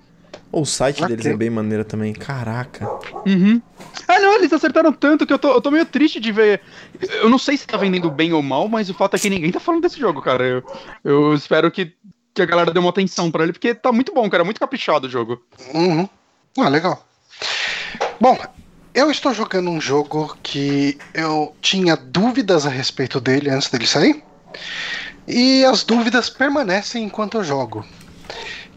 O 0.54 0.64
site 0.64 1.06
deles 1.06 1.26
é 1.26 1.36
bem 1.36 1.50
maneiro 1.50 1.84
também. 1.84 2.14
Caraca. 2.14 2.88
Uhum. 3.28 3.62
Ah, 4.08 4.22
não, 4.22 4.36
eles 4.36 4.54
acertaram 4.54 4.94
tanto 4.94 5.28
que 5.28 5.34
eu 5.34 5.40
tô, 5.40 5.52
eu 5.52 5.60
tô 5.60 5.70
meio 5.70 5.86
triste 5.86 6.22
de 6.22 6.32
ver. 6.32 6.62
Eu 7.22 7.30
não 7.30 7.38
sei 7.38 7.58
se 7.58 7.68
tá 7.68 7.76
vendendo 7.76 8.10
bem 8.10 8.32
ou 8.32 8.42
mal, 8.42 8.70
mas 8.70 8.90
o 8.90 8.94
fato 8.94 9.18
é 9.18 9.20
que 9.20 9.30
ninguém 9.30 9.52
tá 9.52 9.60
falando 9.60 9.82
desse 9.82 10.00
jogo, 10.00 10.22
cara. 10.22 10.46
Eu, 10.46 10.64
eu 11.04 11.34
espero 11.34 11.70
que 11.70 11.94
que 12.34 12.42
a 12.42 12.46
galera 12.46 12.72
deu 12.72 12.82
uma 12.82 12.90
atenção 12.90 13.30
para 13.32 13.44
ele, 13.44 13.54
porque 13.54 13.74
tá 13.74 13.92
muito 13.92 14.14
bom, 14.14 14.30
cara. 14.30 14.44
Muito 14.44 14.60
caprichado 14.60 15.08
o 15.08 15.10
jogo. 15.10 15.42
Uhum. 15.74 16.08
Ah, 16.58 16.70
legal. 16.70 17.06
Bom, 18.20 18.38
eu 18.94 19.10
estou 19.12 19.34
jogando 19.34 19.70
um 19.70 19.80
jogo 19.80 20.38
que 20.42 20.98
eu 21.14 21.56
tinha 21.62 21.96
dúvidas 21.96 22.66
a 22.66 22.70
respeito 22.70 23.20
dele 23.20 23.50
antes 23.50 23.70
dele 23.70 23.88
sair. 23.88 24.24
E 25.28 25.64
as 25.64 25.84
dúvidas 25.84 26.30
permanecem 26.30 27.04
enquanto 27.04 27.38
eu 27.38 27.44
jogo. 27.44 27.86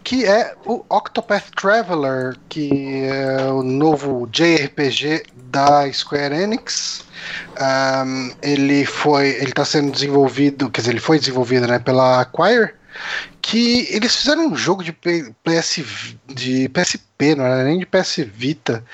Que 0.04 0.26
é 0.26 0.54
o 0.66 0.84
Octopath 0.88 1.50
Traveler, 1.56 2.36
que 2.48 3.04
é 3.04 3.46
o 3.46 3.62
novo 3.62 4.28
JRPG 4.30 5.24
da 5.44 5.90
Square 5.92 6.34
Enix. 6.34 7.04
Um, 7.60 8.32
ele 8.42 8.84
foi, 8.84 9.28
ele 9.28 9.50
está 9.50 9.64
sendo 9.64 9.92
desenvolvido, 9.92 10.68
quer 10.70 10.80
dizer, 10.80 10.92
ele 10.92 11.00
foi 11.00 11.18
desenvolvido 11.18 11.66
né, 11.66 11.78
pela 11.78 12.20
Acquire, 12.20 12.74
que 13.42 13.88
eles 13.90 14.14
fizeram 14.14 14.46
um 14.46 14.56
jogo 14.56 14.84
de 14.84 14.92
PS, 14.92 15.82
de 16.26 16.68
PSP, 16.68 17.34
não 17.34 17.44
era 17.44 17.64
nem 17.64 17.78
de 17.78 17.86
PS 17.86 18.18
Vita, 18.32 18.84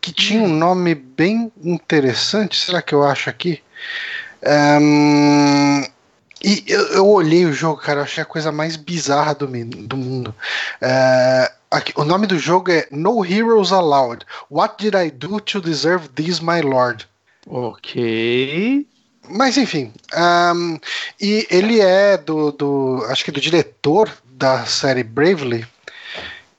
que 0.00 0.12
tinha 0.12 0.40
um 0.40 0.48
nome 0.48 0.94
bem 0.94 1.52
interessante. 1.62 2.56
Será 2.56 2.80
que 2.80 2.94
eu 2.94 3.04
acho 3.04 3.28
aqui? 3.28 3.60
Um, 4.80 5.82
E 6.42 6.64
eu, 6.68 6.86
eu, 6.92 7.08
olhei 7.08 7.44
o 7.44 7.52
jogo, 7.52 7.80
cara, 7.80 8.00
eu 8.00 8.04
achei 8.04 8.22
a 8.22 8.26
coisa 8.26 8.52
mais 8.52 8.76
bizarra 8.76 9.34
do, 9.34 9.46
do 9.46 9.96
mundo. 9.96 10.34
É, 10.80 11.50
aqui, 11.70 11.92
o 11.96 12.04
nome 12.04 12.26
do 12.26 12.38
jogo 12.38 12.70
é 12.70 12.86
No 12.90 13.24
Heroes 13.24 13.72
Allowed. 13.72 14.24
What 14.50 14.76
did 14.78 14.94
I 14.94 15.10
do 15.10 15.40
to 15.40 15.60
deserve 15.60 16.08
this, 16.10 16.40
my 16.40 16.60
lord? 16.60 17.06
Ok. 17.48 18.86
Mas 19.28 19.56
enfim, 19.56 19.92
um, 20.54 20.78
e 21.20 21.46
ele 21.50 21.80
é 21.80 22.16
do, 22.16 22.52
do, 22.52 23.06
acho 23.08 23.24
que 23.24 23.32
do 23.32 23.40
diretor 23.40 24.10
da 24.24 24.64
série 24.66 25.02
Bravely, 25.02 25.66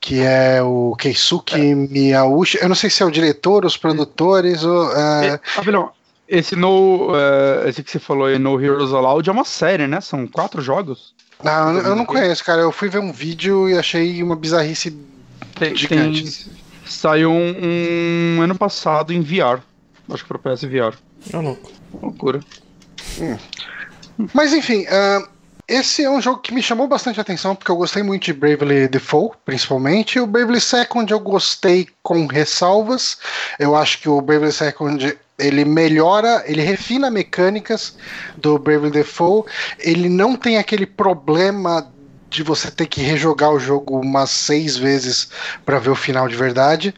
que 0.00 0.20
é 0.20 0.62
o 0.62 0.94
Keisuke 0.98 1.54
é. 1.54 1.74
Miyauchi. 1.74 2.58
Eu 2.60 2.68
não 2.68 2.76
sei 2.76 2.90
se 2.90 3.02
é 3.02 3.06
o 3.06 3.10
diretor, 3.10 3.64
os 3.64 3.76
produtores, 3.76 4.64
ou. 4.64 4.88
Uh... 4.88 5.90
Esse 6.28 6.54
no, 6.54 7.10
uh, 7.10 7.66
esse 7.66 7.82
que 7.82 7.90
você 7.90 7.98
falou 7.98 8.26
aí, 8.26 8.38
No 8.38 8.62
Heroes 8.62 8.92
Allowed, 8.92 9.26
é 9.26 9.32
uma 9.32 9.46
série, 9.46 9.86
né? 9.86 9.98
São 10.02 10.26
quatro 10.26 10.60
jogos. 10.60 11.14
Não, 11.42 11.74
eu, 11.74 11.82
eu 11.82 11.96
não 11.96 12.04
conheço, 12.04 12.44
cara. 12.44 12.60
Eu 12.60 12.70
fui 12.70 12.90
ver 12.90 12.98
um 12.98 13.10
vídeo 13.10 13.66
e 13.66 13.78
achei 13.78 14.22
uma 14.22 14.36
bizarrice 14.36 14.94
tem, 15.54 15.74
gigante. 15.74 16.22
Tem, 16.22 16.52
saiu 16.84 17.30
um, 17.30 18.36
um, 18.38 18.42
ano 18.42 18.54
passado 18.54 19.12
em 19.12 19.22
VR. 19.22 19.60
Acho 20.10 20.22
que 20.22 20.28
pro 20.28 20.38
PS 20.38 20.62
VR. 20.62 20.94
É 21.32 21.36
louco. 21.38 21.70
Loucura. 22.02 22.40
Hum. 23.20 23.36
Mas 24.34 24.52
enfim, 24.52 24.82
uh, 24.82 25.28
esse 25.68 26.02
é 26.02 26.10
um 26.10 26.20
jogo 26.20 26.40
que 26.40 26.54
me 26.54 26.62
chamou 26.62 26.88
bastante 26.88 27.20
atenção, 27.20 27.54
porque 27.54 27.70
eu 27.70 27.76
gostei 27.76 28.02
muito 28.02 28.24
de 28.24 28.32
Bravely 28.32 28.88
Default, 28.88 29.36
principalmente. 29.44 30.18
O 30.18 30.26
Bravely 30.26 30.60
Second 30.60 31.12
eu 31.12 31.20
gostei 31.20 31.86
com 32.02 32.26
ressalvas. 32.26 33.18
Eu 33.58 33.76
acho 33.76 34.00
que 34.00 34.08
o 34.08 34.20
Bravely 34.20 34.50
Second 34.50 35.18
ele 35.38 35.64
melhora, 35.64 36.42
ele 36.46 36.62
refina 36.62 37.10
mecânicas 37.10 37.96
do 38.36 38.58
Bravely 38.58 38.90
Default. 38.90 39.48
Ele 39.78 40.08
não 40.08 40.34
tem 40.34 40.56
aquele 40.56 40.86
problema 40.86 41.86
de 42.30 42.42
você 42.42 42.70
ter 42.70 42.86
que 42.86 43.00
rejogar 43.00 43.50
o 43.52 43.60
jogo 43.60 44.00
umas 44.00 44.30
seis 44.30 44.76
vezes 44.76 45.28
para 45.64 45.78
ver 45.78 45.90
o 45.90 45.94
final 45.94 46.28
de 46.28 46.36
verdade. 46.36 46.94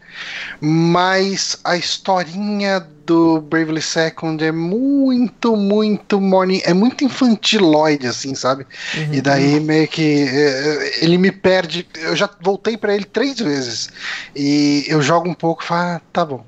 Mas 0.60 1.58
a 1.64 1.76
historinha 1.76 2.86
do 3.10 3.40
Bravely 3.40 3.82
Second 3.82 4.44
é 4.44 4.52
muito, 4.52 5.56
muito 5.56 6.20
morning, 6.20 6.60
é 6.64 6.72
muito 6.72 7.02
infantiloide, 7.02 8.06
assim, 8.06 8.36
sabe? 8.36 8.64
Uhum. 8.96 9.14
E 9.14 9.20
daí 9.20 9.58
meio 9.58 9.88
que 9.88 10.28
é, 10.28 11.04
ele 11.04 11.18
me 11.18 11.32
perde. 11.32 11.84
Eu 11.96 12.14
já 12.14 12.30
voltei 12.40 12.76
para 12.76 12.94
ele 12.94 13.04
três 13.04 13.40
vezes 13.40 13.90
e 14.36 14.84
eu 14.86 15.02
jogo 15.02 15.28
um 15.28 15.34
pouco 15.34 15.64
e 15.64 15.66
falo, 15.66 15.96
ah, 15.96 16.00
tá 16.12 16.24
bom 16.24 16.44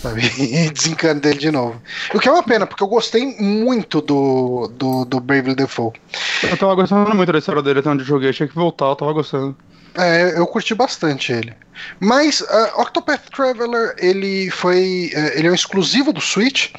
sabe? 0.00 0.22
E 0.38 0.70
desencano 0.70 1.20
dele 1.20 1.38
de 1.38 1.50
novo. 1.50 1.80
O 2.14 2.20
que 2.20 2.28
é 2.28 2.32
uma 2.32 2.42
pena, 2.42 2.66
porque 2.66 2.82
eu 2.82 2.88
gostei 2.88 3.36
muito 3.40 4.00
do, 4.00 4.70
do, 4.74 5.04
do 5.04 5.20
Bravely 5.20 5.54
Default. 5.54 6.00
Eu 6.42 6.56
tava 6.56 6.74
gostando 6.74 7.14
muito 7.14 7.32
da 7.32 7.38
história 7.38 7.62
dele 7.62 7.80
até 7.80 7.90
onde 7.90 8.02
eu 8.02 8.06
joguei, 8.06 8.32
tinha 8.32 8.48
que 8.48 8.54
voltar, 8.54 8.86
eu 8.86 8.96
tava 8.96 9.12
gostando. 9.12 9.56
É, 9.96 10.38
eu 10.38 10.46
curti 10.46 10.74
bastante 10.74 11.32
ele. 11.32 11.54
Mas 11.98 12.40
uh, 12.40 12.80
Octopath 12.80 13.30
Traveler, 13.34 13.94
ele 13.98 14.50
foi. 14.50 15.10
Uh, 15.14 15.38
ele 15.38 15.48
é 15.48 15.50
um 15.50 15.54
exclusivo 15.54 16.12
do 16.12 16.20
Switch. 16.20 16.72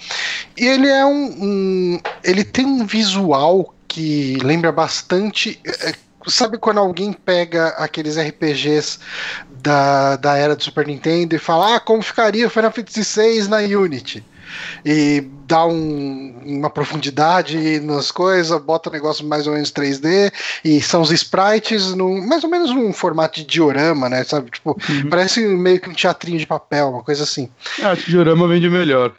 E 0.56 0.66
ele 0.66 0.88
é 0.88 1.06
um. 1.06 1.36
um 1.40 2.00
ele 2.24 2.44
tem 2.44 2.66
um 2.66 2.86
visual 2.86 3.74
que 3.88 4.38
lembra 4.44 4.72
bastante. 4.72 5.60
Uh, 5.68 6.08
sabe 6.30 6.58
quando 6.58 6.80
alguém 6.80 7.12
pega 7.14 7.70
aqueles 7.70 8.18
RPGs 8.18 9.00
da, 9.50 10.16
da 10.18 10.38
era 10.38 10.56
do 10.56 10.64
Super 10.64 10.86
Nintendo 10.86 11.36
e 11.36 11.40
fala, 11.40 11.76
ah, 11.76 11.80
como 11.80 12.02
ficaria 12.02 12.46
o 12.46 12.50
Final 12.50 12.72
Fantasy 12.72 13.04
VI 13.04 13.48
na 13.48 13.58
Unity? 13.58 14.24
E 14.86 15.26
dá 15.48 15.66
um, 15.66 16.36
uma 16.46 16.70
profundidade 16.70 17.80
nas 17.80 18.12
coisas, 18.12 18.62
bota 18.62 18.90
o 18.90 18.94
negócio 18.94 19.26
mais 19.26 19.48
ou 19.48 19.54
menos 19.54 19.72
3D, 19.72 20.32
e 20.64 20.82
são 20.82 21.02
os 21.02 21.12
sprites 21.12 21.94
num, 21.94 22.26
mais 22.26 22.44
ou 22.44 22.50
menos 22.50 22.72
num 22.72 22.92
formato 22.92 23.40
de 23.40 23.46
diorama, 23.46 24.10
né? 24.10 24.24
Sabe? 24.24 24.52
Tipo, 24.52 24.72
uhum. 24.90 25.10
parece 25.10 25.42
meio 25.42 25.80
que 25.80 25.90
um 25.90 25.94
teatrinho 25.94 26.40
de 26.40 26.48
papel, 26.48 26.90
uma 26.90 27.04
coisa 27.04 27.24
assim. 27.24 27.50
Ah, 27.82 27.96
diorama 27.96 28.48
vende 28.48 28.70
melhor. 28.70 29.14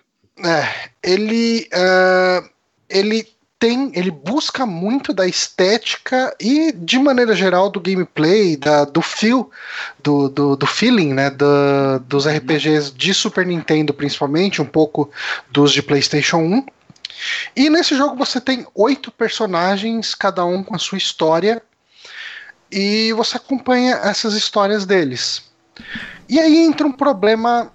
É, 0.45 0.69
ele. 1.03 1.69
Uh, 1.73 2.49
ele 2.89 3.27
tem, 3.59 3.91
ele 3.95 4.11
busca 4.11 4.65
muito 4.65 5.13
da 5.13 5.27
estética 5.27 6.35
e, 6.41 6.73
de 6.73 6.99
maneira 6.99 7.35
geral, 7.35 7.69
do 7.69 7.81
gameplay, 7.81 8.57
da, 8.57 8.85
do 8.85 9.03
feel, 9.03 9.51
do, 10.03 10.29
do, 10.29 10.57
do 10.57 10.67
feeling, 10.67 11.13
né, 11.13 11.29
do, 11.29 11.99
dos 12.07 12.27
RPGs 12.27 12.93
de 12.93 13.13
Super 13.13 13.45
Nintendo, 13.45 13.93
principalmente, 13.93 14.63
um 14.63 14.67
pouco 14.67 15.11
dos 15.51 15.73
de 15.73 15.83
PlayStation 15.83 16.39
1. 16.39 16.67
E 17.57 17.69
nesse 17.69 17.97
jogo 17.97 18.15
você 18.15 18.41
tem 18.41 18.65
oito 18.75 19.11
personagens, 19.11 20.15
cada 20.15 20.45
um 20.45 20.63
com 20.63 20.77
a 20.77 20.79
sua 20.79 20.99
história, 20.99 21.61
e 22.71 23.13
você 23.15 23.39
acompanha 23.39 23.97
essas 24.05 24.35
histórias 24.35 24.87
deles. 24.87 25.43
E 26.29 26.39
aí 26.39 26.59
entra 26.59 26.87
um 26.87 26.93
problema 26.93 27.73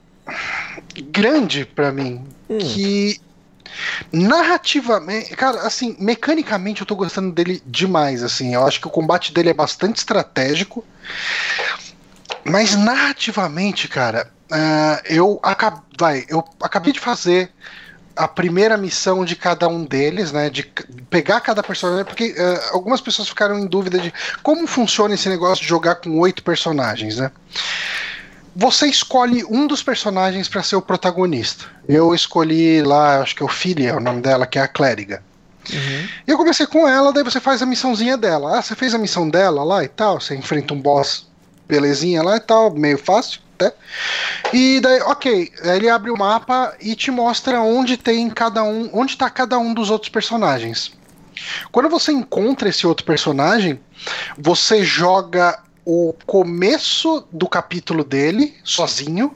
grande 1.12 1.66
para 1.66 1.92
mim, 1.92 2.24
hum. 2.50 2.58
que 2.58 3.20
Narrativamente, 4.12 5.36
cara, 5.36 5.62
assim, 5.62 5.96
mecanicamente 6.00 6.82
eu 6.82 6.88
tô 6.88 6.96
gostando 6.96 7.32
dele 7.32 7.62
demais, 7.66 8.24
assim. 8.24 8.54
Eu 8.54 8.66
acho 8.66 8.80
que 8.80 8.88
o 8.88 8.92
combate 8.92 9.34
dele 9.34 9.50
é 9.50 9.54
bastante 9.54 9.98
estratégico. 9.98 10.86
Mas 12.44 12.76
narrativamente, 12.76 13.88
cara, 13.88 14.30
uh, 14.52 15.02
eu, 15.06 15.40
acab 15.42 15.82
vai, 15.98 16.26
eu 16.28 16.44
acabei 16.62 16.92
de 16.92 17.00
fazer 17.00 17.52
a 18.16 18.28
primeira 18.28 18.78
missão 18.78 19.26
de 19.26 19.36
cada 19.36 19.68
um 19.68 19.84
deles, 19.86 20.32
né? 20.32 20.50
De 20.50 20.64
pegar 21.10 21.42
cada 21.42 21.64
personagem, 21.64 22.06
porque 22.06 22.32
uh, 22.32 22.74
algumas 22.76 23.02
pessoas 23.02 23.28
ficaram 23.28 23.58
em 23.58 23.66
dúvida 23.66 23.98
de 23.98 24.14
como 24.42 24.68
funciona 24.68 25.16
esse 25.16 25.28
negócio 25.30 25.64
de 25.64 25.70
jogar 25.70 25.96
com 25.96 26.20
oito 26.20 26.44
personagens, 26.44 27.18
né? 27.18 27.32
Você 28.56 28.88
escolhe 28.88 29.44
um 29.46 29.66
dos 29.66 29.82
personagens 29.82 30.48
para 30.48 30.64
ser 30.64 30.76
o 30.76 30.82
protagonista. 30.82 31.66
Eu 31.88 32.14
escolhi 32.14 32.82
lá, 32.82 33.22
acho 33.22 33.36
que 33.36 33.42
é 33.42 33.46
o 33.46 33.50
Ophelia, 33.50 33.90
é 33.92 33.96
o 33.96 34.00
nome 34.00 34.22
dela, 34.22 34.46
que 34.46 34.60
é 34.60 34.62
a 34.62 34.68
clériga. 34.68 35.24
Uhum. 35.72 36.08
E 36.28 36.32
eu 36.32 36.38
comecei 36.38 36.68
com 36.68 36.88
ela, 36.88 37.14
daí 37.14 37.24
você 37.24 37.40
faz 37.40 37.62
a 37.62 37.66
missãozinha 37.66 38.18
dela. 38.18 38.58
Ah, 38.58 38.62
você 38.62 38.76
fez 38.76 38.94
a 38.94 38.98
missão 38.98 39.30
dela 39.30 39.64
lá 39.64 39.84
e 39.84 39.88
tal, 39.88 40.20
você 40.20 40.36
enfrenta 40.36 40.74
um 40.74 40.82
boss 40.82 41.28
belezinha 41.68 42.22
lá 42.22 42.38
e 42.38 42.42
tal, 42.42 42.72
meio 42.74 42.98
fácil, 42.98 43.40
né? 43.60 43.72
E 44.52 44.80
daí, 44.82 45.00
ok, 45.02 45.52
ele 45.64 45.90
abre 45.90 46.12
o 46.12 46.18
mapa 46.18 46.76
e 46.80 46.96
te 46.96 47.10
mostra 47.10 47.62
onde 47.62 47.98
tem 47.98 48.30
cada 48.30 48.64
um, 48.64 48.90
onde 48.94 49.18
tá 49.18 49.30
cada 49.30 49.58
um 49.58 49.74
dos 49.74 49.90
outros 49.90 50.10
personagens. 50.10 50.92
Quando 51.72 51.90
você 51.90 52.12
encontra 52.12 52.70
esse 52.70 52.86
outro 52.86 53.06
personagem, 53.06 53.80
você 54.38 54.84
joga 54.84 55.63
o 55.86 56.14
começo 56.26 57.26
do 57.32 57.48
capítulo 57.48 58.04
dele, 58.04 58.56
sozinho. 58.64 59.36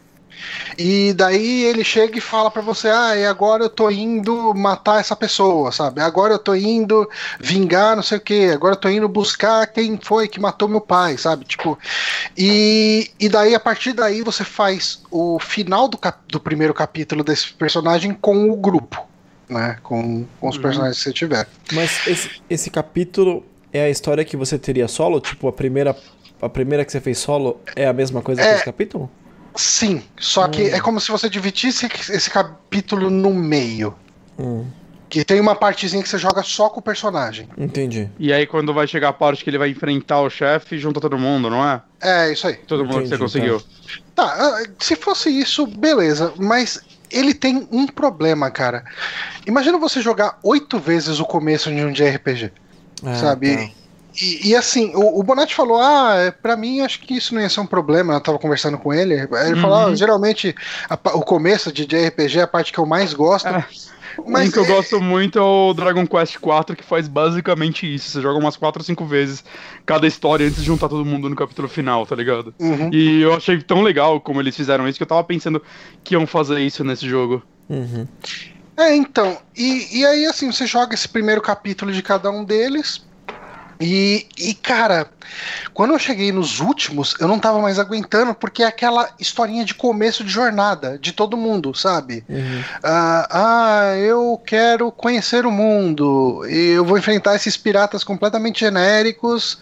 E 0.77 1.13
daí 1.13 1.63
ele 1.63 1.83
chega 1.83 2.17
e 2.17 2.21
fala 2.21 2.51
para 2.51 2.61
você: 2.61 2.89
Ah, 2.89 3.15
e 3.15 3.25
agora 3.25 3.63
eu 3.63 3.69
tô 3.69 3.89
indo 3.89 4.53
matar 4.53 4.99
essa 4.99 5.15
pessoa, 5.15 5.71
sabe? 5.71 6.01
Agora 6.01 6.33
eu 6.33 6.39
tô 6.39 6.53
indo 6.53 7.09
vingar 7.39 7.95
não 7.95 8.03
sei 8.03 8.19
o 8.19 8.21
que, 8.21 8.51
agora 8.51 8.75
eu 8.75 8.79
tô 8.79 8.89
indo 8.89 9.09
buscar 9.09 9.65
quem 9.67 9.99
foi 10.01 10.27
que 10.27 10.39
matou 10.39 10.67
meu 10.67 10.81
pai, 10.81 11.17
sabe? 11.17 11.45
Tipo, 11.45 11.77
e, 12.37 13.09
e 13.19 13.27
daí 13.27 13.55
a 13.55 13.59
partir 13.59 13.93
daí 13.93 14.21
você 14.21 14.43
faz 14.43 15.01
o 15.09 15.39
final 15.39 15.87
do, 15.87 15.97
cap, 15.97 16.19
do 16.27 16.39
primeiro 16.39 16.73
capítulo 16.73 17.23
desse 17.23 17.53
personagem 17.53 18.13
com 18.13 18.49
o 18.51 18.55
grupo, 18.55 19.05
né? 19.49 19.77
Com, 19.81 20.25
com 20.39 20.49
os 20.49 20.55
uhum. 20.55 20.61
personagens 20.61 20.97
que 20.97 21.03
você 21.03 21.13
tiver. 21.13 21.47
Mas 21.71 22.07
esse, 22.07 22.29
esse 22.49 22.69
capítulo 22.69 23.43
é 23.73 23.85
a 23.85 23.89
história 23.89 24.23
que 24.23 24.37
você 24.37 24.57
teria 24.57 24.87
solo? 24.87 25.19
Tipo, 25.19 25.47
a 25.47 25.53
primeira 25.53 25.95
a 26.41 26.49
primeira 26.49 26.85
que 26.85 26.91
você 26.91 27.01
fez 27.01 27.17
solo 27.17 27.59
é 27.75 27.87
a 27.87 27.93
mesma 27.93 28.21
coisa 28.21 28.41
é, 28.41 28.49
que 28.49 28.55
esse 28.55 28.65
capítulo? 28.65 29.09
Sim, 29.55 30.03
só 30.19 30.45
hum. 30.45 30.51
que 30.51 30.61
é 30.69 30.79
como 30.79 30.99
se 30.99 31.11
você 31.11 31.29
dividisse 31.29 31.87
esse 32.09 32.29
capítulo 32.29 33.09
no 33.09 33.33
meio. 33.33 33.95
Hum. 34.37 34.65
Que 35.09 35.23
tem 35.23 35.39
uma 35.39 35.55
partezinha 35.55 36.03
que 36.03 36.09
você 36.09 36.17
joga 36.17 36.43
só 36.43 36.69
com 36.69 36.81
o 36.81 36.83
personagem. 36.83 37.47
Entendi. 37.57 38.09
E 38.19 38.33
aí, 38.33 38.45
quando 38.45 38.73
vai 38.73 38.85
chegar 38.85 39.09
a 39.09 39.13
parte 39.13 39.41
que 39.41 39.49
ele 39.49 39.57
vai 39.57 39.69
enfrentar 39.69 40.19
o 40.19 40.29
chefe, 40.29 40.77
junta 40.77 40.99
todo 40.99 41.17
mundo, 41.17 41.49
não 41.49 41.65
é? 41.65 41.81
É, 42.01 42.33
isso 42.33 42.45
aí. 42.45 42.55
Todo 42.55 42.83
mundo 42.83 42.99
Entendi, 42.99 43.11
que 43.11 43.17
você 43.17 43.39
conseguiu. 43.39 43.61
Tá. 44.13 44.27
tá, 44.27 44.63
se 44.79 44.97
fosse 44.97 45.29
isso, 45.29 45.65
beleza. 45.65 46.33
Mas 46.37 46.81
ele 47.09 47.33
tem 47.33 47.67
um 47.71 47.87
problema, 47.87 48.51
cara. 48.51 48.83
Imagina 49.45 49.77
você 49.77 50.01
jogar 50.01 50.39
oito 50.43 50.77
vezes 50.77 51.19
o 51.21 51.25
começo 51.25 51.73
de 51.73 51.81
um 51.83 51.91
JRPG. 51.91 52.51
É, 53.05 53.15
sabe? 53.15 53.55
Tá. 53.55 53.71
E, 54.19 54.49
e, 54.49 54.55
assim, 54.55 54.91
o, 54.95 55.19
o 55.19 55.23
Bonatti 55.23 55.53
falou: 55.53 55.77
ah, 55.77 56.15
é, 56.15 56.31
pra 56.31 56.57
mim 56.57 56.81
acho 56.81 56.99
que 57.01 57.15
isso 57.15 57.35
não 57.35 57.41
ia 57.41 57.49
ser 57.49 57.59
um 57.59 57.65
problema. 57.65 58.13
Eu 58.13 58.21
tava 58.21 58.39
conversando 58.39 58.77
com 58.77 58.93
ele. 58.93 59.13
Ele 59.13 59.53
uhum. 59.53 59.61
falou: 59.61 59.77
ah, 59.77 59.95
geralmente 59.95 60.55
a, 60.89 60.95
o 61.15 61.21
começo 61.21 61.71
de 61.71 61.85
JRPG 61.85 62.39
é 62.39 62.41
a 62.43 62.47
parte 62.47 62.73
que 62.73 62.79
eu 62.79 62.85
mais 62.85 63.13
gosto. 63.13 63.47
É. 63.47 63.65
Mas 64.25 64.49
um 64.49 64.51
que 64.51 64.57
eu 64.57 64.65
é... 64.65 64.67
gosto 64.67 64.99
muito 64.99 65.37
é 65.37 65.41
o 65.41 65.73
Dragon 65.73 66.07
Quest 66.07 66.35
IV, 66.35 66.75
que 66.75 66.83
faz 66.83 67.07
basicamente 67.07 67.93
isso. 67.93 68.09
Você 68.09 68.21
joga 68.21 68.39
umas 68.39 68.57
4 68.57 68.81
ou 68.81 68.85
5 68.85 69.05
vezes 69.05 69.43
cada 69.85 70.07
história 70.07 70.47
antes 70.47 70.59
de 70.59 70.65
juntar 70.65 70.89
todo 70.89 71.05
mundo 71.05 71.29
no 71.29 71.35
capítulo 71.35 71.67
final, 71.67 72.05
tá 72.05 72.15
ligado? 72.15 72.53
Uhum. 72.59 72.89
E 72.91 73.21
eu 73.21 73.35
achei 73.35 73.61
tão 73.61 73.83
legal 73.83 74.19
como 74.19 74.41
eles 74.41 74.55
fizeram 74.55 74.87
isso 74.87 74.97
que 74.97 75.03
eu 75.03 75.07
tava 75.07 75.23
pensando 75.23 75.61
que 76.03 76.15
iam 76.15 76.25
fazer 76.25 76.59
isso 76.59 76.83
nesse 76.83 77.07
jogo. 77.07 77.43
Uhum. 77.69 78.07
É, 78.77 78.95
então, 78.95 79.37
e, 79.55 79.99
e 79.99 80.05
aí 80.05 80.25
assim, 80.25 80.51
você 80.51 80.67
joga 80.67 80.93
esse 80.93 81.09
primeiro 81.09 81.41
capítulo 81.41 81.91
de 81.91 82.03
cada 82.03 82.29
um 82.29 82.43
deles, 82.43 83.03
e, 83.79 84.27
e, 84.37 84.53
cara, 84.53 85.07
quando 85.73 85.93
eu 85.93 85.99
cheguei 85.99 86.31
nos 86.31 86.59
últimos, 86.59 87.15
eu 87.19 87.27
não 87.27 87.39
tava 87.39 87.59
mais 87.59 87.77
aguentando, 87.77 88.33
porque 88.33 88.63
é 88.63 88.65
aquela 88.65 89.09
historinha 89.19 89.63
de 89.63 89.75
começo 89.75 90.23
de 90.23 90.29
jornada 90.29 90.97
de 90.97 91.11
todo 91.11 91.37
mundo, 91.37 91.75
sabe? 91.75 92.23
Uhum. 92.27 92.63
Ah, 92.83 93.27
ah, 93.29 93.97
eu 93.97 94.41
quero 94.45 94.91
conhecer 94.91 95.45
o 95.45 95.51
mundo, 95.51 96.43
e 96.49 96.69
eu 96.71 96.85
vou 96.85 96.97
enfrentar 96.97 97.35
esses 97.35 97.55
piratas 97.55 98.03
completamente 98.03 98.61
genéricos, 98.61 99.59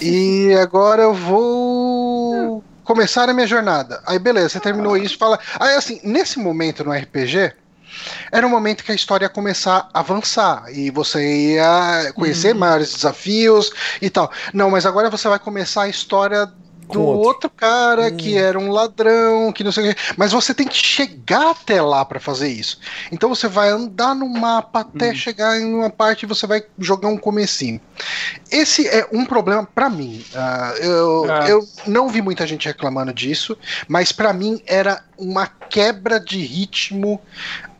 e 0.00 0.54
agora 0.60 1.02
eu 1.02 1.14
vou 1.14 2.62
começar 2.84 3.28
a 3.28 3.34
minha 3.34 3.46
jornada. 3.46 4.00
Aí 4.06 4.18
beleza, 4.18 4.50
você 4.50 4.60
terminou 4.60 4.96
isso 4.96 5.14
e 5.14 5.18
fala. 5.18 5.38
Aí 5.58 5.74
assim, 5.74 6.00
nesse 6.04 6.38
momento 6.38 6.84
no 6.84 6.92
RPG 6.92 7.52
era 8.30 8.46
um 8.46 8.50
momento 8.50 8.84
que 8.84 8.92
a 8.92 8.94
história 8.94 9.24
ia 9.24 9.28
começar 9.28 9.88
a 9.92 10.00
avançar 10.00 10.64
e 10.72 10.90
você 10.90 11.52
ia 11.54 12.12
conhecer 12.14 12.52
uhum. 12.52 12.60
maiores 12.60 12.92
desafios 12.92 13.70
e 14.00 14.10
tal. 14.10 14.30
Não, 14.52 14.70
mas 14.70 14.86
agora 14.86 15.10
você 15.10 15.28
vai 15.28 15.38
começar 15.38 15.82
a 15.82 15.88
história 15.88 16.50
do 16.94 17.02
outro. 17.02 17.28
outro. 17.28 17.50
cara 17.50 18.08
hum. 18.08 18.16
que 18.16 18.36
era 18.36 18.58
um 18.58 18.70
ladrão, 18.70 19.52
que 19.52 19.64
não 19.64 19.72
sei 19.72 19.90
o 19.90 19.94
que. 19.94 20.00
Mas 20.16 20.32
você 20.32 20.54
tem 20.54 20.66
que 20.66 20.76
chegar 20.76 21.50
até 21.50 21.80
lá 21.80 22.04
para 22.04 22.20
fazer 22.20 22.48
isso. 22.48 22.78
Então 23.12 23.28
você 23.28 23.48
vai 23.48 23.68
andar 23.68 24.14
no 24.14 24.28
mapa 24.28 24.80
até 24.80 25.10
hum. 25.10 25.14
chegar 25.14 25.58
em 25.60 25.74
uma 25.74 25.90
parte 25.90 26.22
e 26.22 26.26
você 26.26 26.46
vai 26.46 26.62
jogar 26.78 27.08
um 27.08 27.18
comecinho. 27.18 27.80
Esse 28.50 28.86
é 28.86 29.06
um 29.12 29.24
problema 29.24 29.66
para 29.74 29.88
mim. 29.88 30.24
Uh, 30.32 30.76
eu, 30.82 31.30
é. 31.30 31.52
eu 31.52 31.68
não 31.86 32.08
vi 32.08 32.22
muita 32.22 32.46
gente 32.46 32.66
reclamando 32.66 33.12
disso, 33.12 33.56
mas 33.86 34.12
para 34.12 34.32
mim 34.32 34.60
era 34.66 35.02
uma 35.18 35.46
quebra 35.46 36.20
de 36.20 36.38
ritmo 36.38 37.20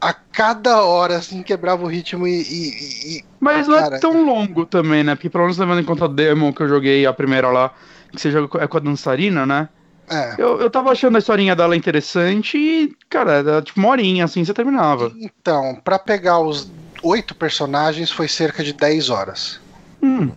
a 0.00 0.12
cada 0.12 0.82
hora, 0.82 1.16
assim, 1.16 1.42
quebrava 1.42 1.84
o 1.84 1.88
ritmo 1.88 2.26
e. 2.26 2.42
e, 2.42 3.16
e 3.18 3.24
Mas 3.40 3.66
não 3.66 3.78
é 3.78 3.98
tão 3.98 4.24
longo 4.24 4.64
também, 4.64 5.02
né? 5.02 5.14
Porque 5.14 5.28
pelo 5.28 5.44
menos 5.44 5.58
levando 5.58 5.80
em 5.80 5.84
conta 5.84 6.04
a 6.04 6.08
demo 6.08 6.52
que 6.52 6.62
eu 6.62 6.68
joguei 6.68 7.04
a 7.04 7.12
primeira 7.12 7.48
lá, 7.48 7.72
que 8.12 8.20
você 8.20 8.30
joga 8.30 8.62
é 8.62 8.66
com 8.66 8.76
a 8.76 8.80
dançarina, 8.80 9.46
né? 9.46 9.68
É. 10.10 10.34
Eu, 10.38 10.60
eu 10.60 10.70
tava 10.70 10.90
achando 10.90 11.16
a 11.16 11.18
historinha 11.18 11.54
dela 11.54 11.76
interessante 11.76 12.56
e, 12.56 12.96
cara, 13.10 13.32
era 13.34 13.62
tipo 13.62 13.78
uma 13.78 13.90
horinha 13.90 14.24
assim 14.24 14.44
você 14.44 14.54
terminava. 14.54 15.12
Então, 15.20 15.78
para 15.84 15.98
pegar 15.98 16.38
os 16.38 16.70
oito 17.02 17.34
personagens 17.34 18.10
foi 18.10 18.26
cerca 18.26 18.64
de 18.64 18.72
10 18.72 19.10
horas. 19.10 19.60
Hum. 20.02 20.30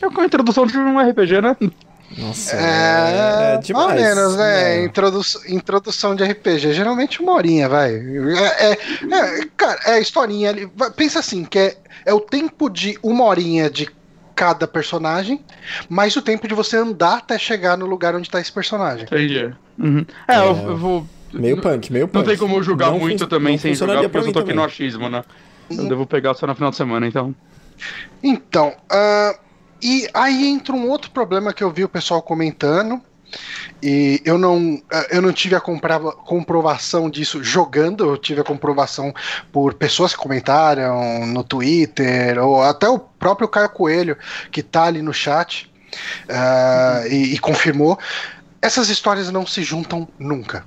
É 0.00 0.08
com 0.08 0.20
a 0.20 0.24
introdução 0.24 0.66
de 0.66 0.76
um 0.78 0.98
RPG, 0.98 1.40
né? 1.40 1.56
Nossa, 2.16 2.56
é, 2.56 3.54
é 3.54 3.58
demais. 3.58 3.86
Mais 3.86 3.98
ou 3.98 4.16
menos, 4.16 4.36
né? 4.36 4.76
É. 4.76 4.84
Introdu 4.84 5.20
introdução 5.48 6.14
de 6.14 6.24
RPG. 6.24 6.72
Geralmente 6.72 7.20
uma 7.20 7.32
horinha, 7.32 7.68
vai. 7.68 7.94
É, 7.94 8.70
é, 8.70 8.72
é 8.72 9.46
cara, 9.56 9.80
é 9.86 9.92
a 9.94 10.00
historinha 10.00 10.50
ali. 10.50 10.70
Pensa 10.96 11.18
assim, 11.18 11.44
que 11.44 11.58
é, 11.58 11.76
é 12.04 12.14
o 12.14 12.20
tempo 12.20 12.68
de 12.68 12.98
uma 13.02 13.24
horinha 13.24 13.68
de 13.68 13.88
cada 14.34 14.66
personagem, 14.66 15.40
mais 15.88 16.16
o 16.16 16.22
tempo 16.22 16.48
de 16.48 16.54
você 16.54 16.76
andar 16.76 17.18
até 17.18 17.38
chegar 17.38 17.76
no 17.76 17.86
lugar 17.86 18.14
onde 18.14 18.28
tá 18.28 18.40
esse 18.40 18.52
personagem. 18.52 19.04
Entendi. 19.04 19.52
Uhum. 19.78 20.04
É, 20.26 20.38
eu, 20.38 20.56
eu, 20.56 20.76
vou. 20.76 21.06
Meio 21.32 21.60
punk, 21.60 21.92
meio 21.92 22.06
punk. 22.06 22.16
Não 22.16 22.24
tem 22.24 22.36
como 22.36 22.56
eu 22.56 22.62
jogar 22.62 22.90
não 22.90 22.98
muito 22.98 23.26
também 23.26 23.58
sem 23.58 23.74
jogar, 23.74 24.08
porque 24.08 24.28
eu 24.28 24.32
tô 24.32 24.38
aqui 24.40 24.52
no 24.52 24.64
achismo, 24.64 25.08
né? 25.08 25.24
Eu 25.70 25.88
devo 25.88 26.06
pegar 26.06 26.34
só 26.34 26.46
no 26.46 26.54
final 26.54 26.70
de 26.70 26.76
semana, 26.76 27.06
então. 27.06 27.34
Então, 28.22 28.74
uh, 28.90 29.38
e 29.82 30.08
aí 30.14 30.46
entra 30.46 30.74
um 30.74 30.88
outro 30.88 31.10
problema 31.10 31.52
que 31.52 31.62
eu 31.62 31.70
vi 31.70 31.84
o 31.84 31.88
pessoal 31.88 32.22
comentando. 32.22 33.00
E 33.82 34.22
eu 34.24 34.38
não, 34.38 34.80
eu 35.10 35.20
não 35.20 35.32
tive 35.32 35.54
a 35.54 35.60
comprovação 35.60 37.10
disso 37.10 37.44
jogando, 37.44 38.04
eu 38.04 38.16
tive 38.16 38.40
a 38.40 38.44
comprovação 38.44 39.12
por 39.52 39.74
pessoas 39.74 40.12
que 40.12 40.18
comentaram 40.18 41.26
no 41.26 41.44
Twitter, 41.44 42.42
ou 42.42 42.62
até 42.62 42.88
o 42.88 42.98
próprio 42.98 43.46
Caio 43.46 43.68
Coelho, 43.68 44.16
que 44.50 44.62
tá 44.62 44.84
ali 44.84 45.02
no 45.02 45.12
chat 45.12 45.70
uh, 46.28 47.06
e, 47.08 47.34
e 47.34 47.38
confirmou. 47.38 47.98
Essas 48.62 48.88
histórias 48.88 49.30
não 49.30 49.46
se 49.46 49.62
juntam 49.62 50.08
nunca. 50.18 50.64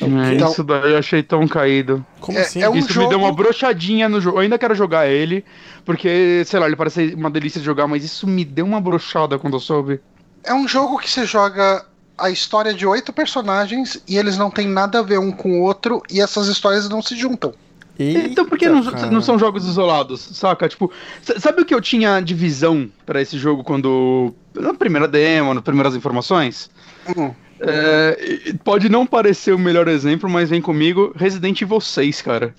É, 0.00 0.34
então, 0.34 0.50
isso 0.50 0.64
daí 0.64 0.92
eu 0.92 0.98
achei 0.98 1.22
tão 1.22 1.46
caído. 1.46 2.04
Como 2.20 2.38
é, 2.38 2.42
assim? 2.42 2.62
É 2.62 2.68
um 2.68 2.76
isso 2.76 2.92
jogo... 2.92 3.06
me 3.06 3.10
deu 3.10 3.18
uma 3.18 3.32
brochadinha 3.32 4.08
no 4.08 4.20
jogo. 4.20 4.38
Eu 4.38 4.42
ainda 4.42 4.58
quero 4.58 4.74
jogar 4.74 5.06
ele, 5.08 5.44
porque, 5.84 6.42
sei 6.46 6.58
lá, 6.58 6.66
ele 6.66 6.76
parece 6.76 7.14
uma 7.14 7.30
delícia 7.30 7.60
de 7.60 7.66
jogar, 7.66 7.86
mas 7.86 8.04
isso 8.04 8.26
me 8.26 8.44
deu 8.44 8.64
uma 8.64 8.80
brochada 8.80 9.38
quando 9.38 9.54
eu 9.54 9.60
soube. 9.60 10.00
É 10.42 10.54
um 10.54 10.66
jogo 10.66 10.98
que 10.98 11.10
você 11.10 11.26
joga 11.26 11.84
a 12.20 12.30
história 12.30 12.74
de 12.74 12.86
oito 12.86 13.12
personagens 13.12 14.02
e 14.06 14.16
eles 14.16 14.36
não 14.36 14.50
têm 14.50 14.68
nada 14.68 15.00
a 15.00 15.02
ver 15.02 15.18
um 15.18 15.32
com 15.32 15.60
o 15.60 15.62
outro 15.62 16.02
e 16.10 16.20
essas 16.20 16.46
histórias 16.46 16.88
não 16.88 17.02
se 17.02 17.16
juntam. 17.16 17.52
Eita, 17.98 18.20
então 18.20 18.46
por 18.46 18.56
que 18.56 18.66
não, 18.66 18.82
não, 18.82 19.20
são 19.20 19.38
jogos 19.38 19.66
isolados, 19.66 20.20
saca? 20.32 20.66
Tipo, 20.68 20.90
sabe 21.38 21.60
o 21.60 21.64
que 21.66 21.74
eu 21.74 21.80
tinha 21.82 22.20
de 22.20 22.32
visão 22.34 22.90
para 23.04 23.20
esse 23.20 23.36
jogo 23.36 23.62
quando. 23.62 24.34
Na 24.54 24.72
primeira 24.72 25.06
demo, 25.06 25.52
nas 25.52 25.62
primeiras 25.62 25.94
informações? 25.94 26.70
Uhum. 27.14 27.34
É, 27.60 28.54
pode 28.64 28.88
não 28.88 29.06
parecer 29.06 29.52
o 29.52 29.58
melhor 29.58 29.86
exemplo, 29.86 30.30
mas 30.30 30.48
vem 30.48 30.62
comigo 30.62 31.12
Resident 31.14 31.60
Evil 31.60 31.80
6, 31.80 32.22
cara. 32.22 32.54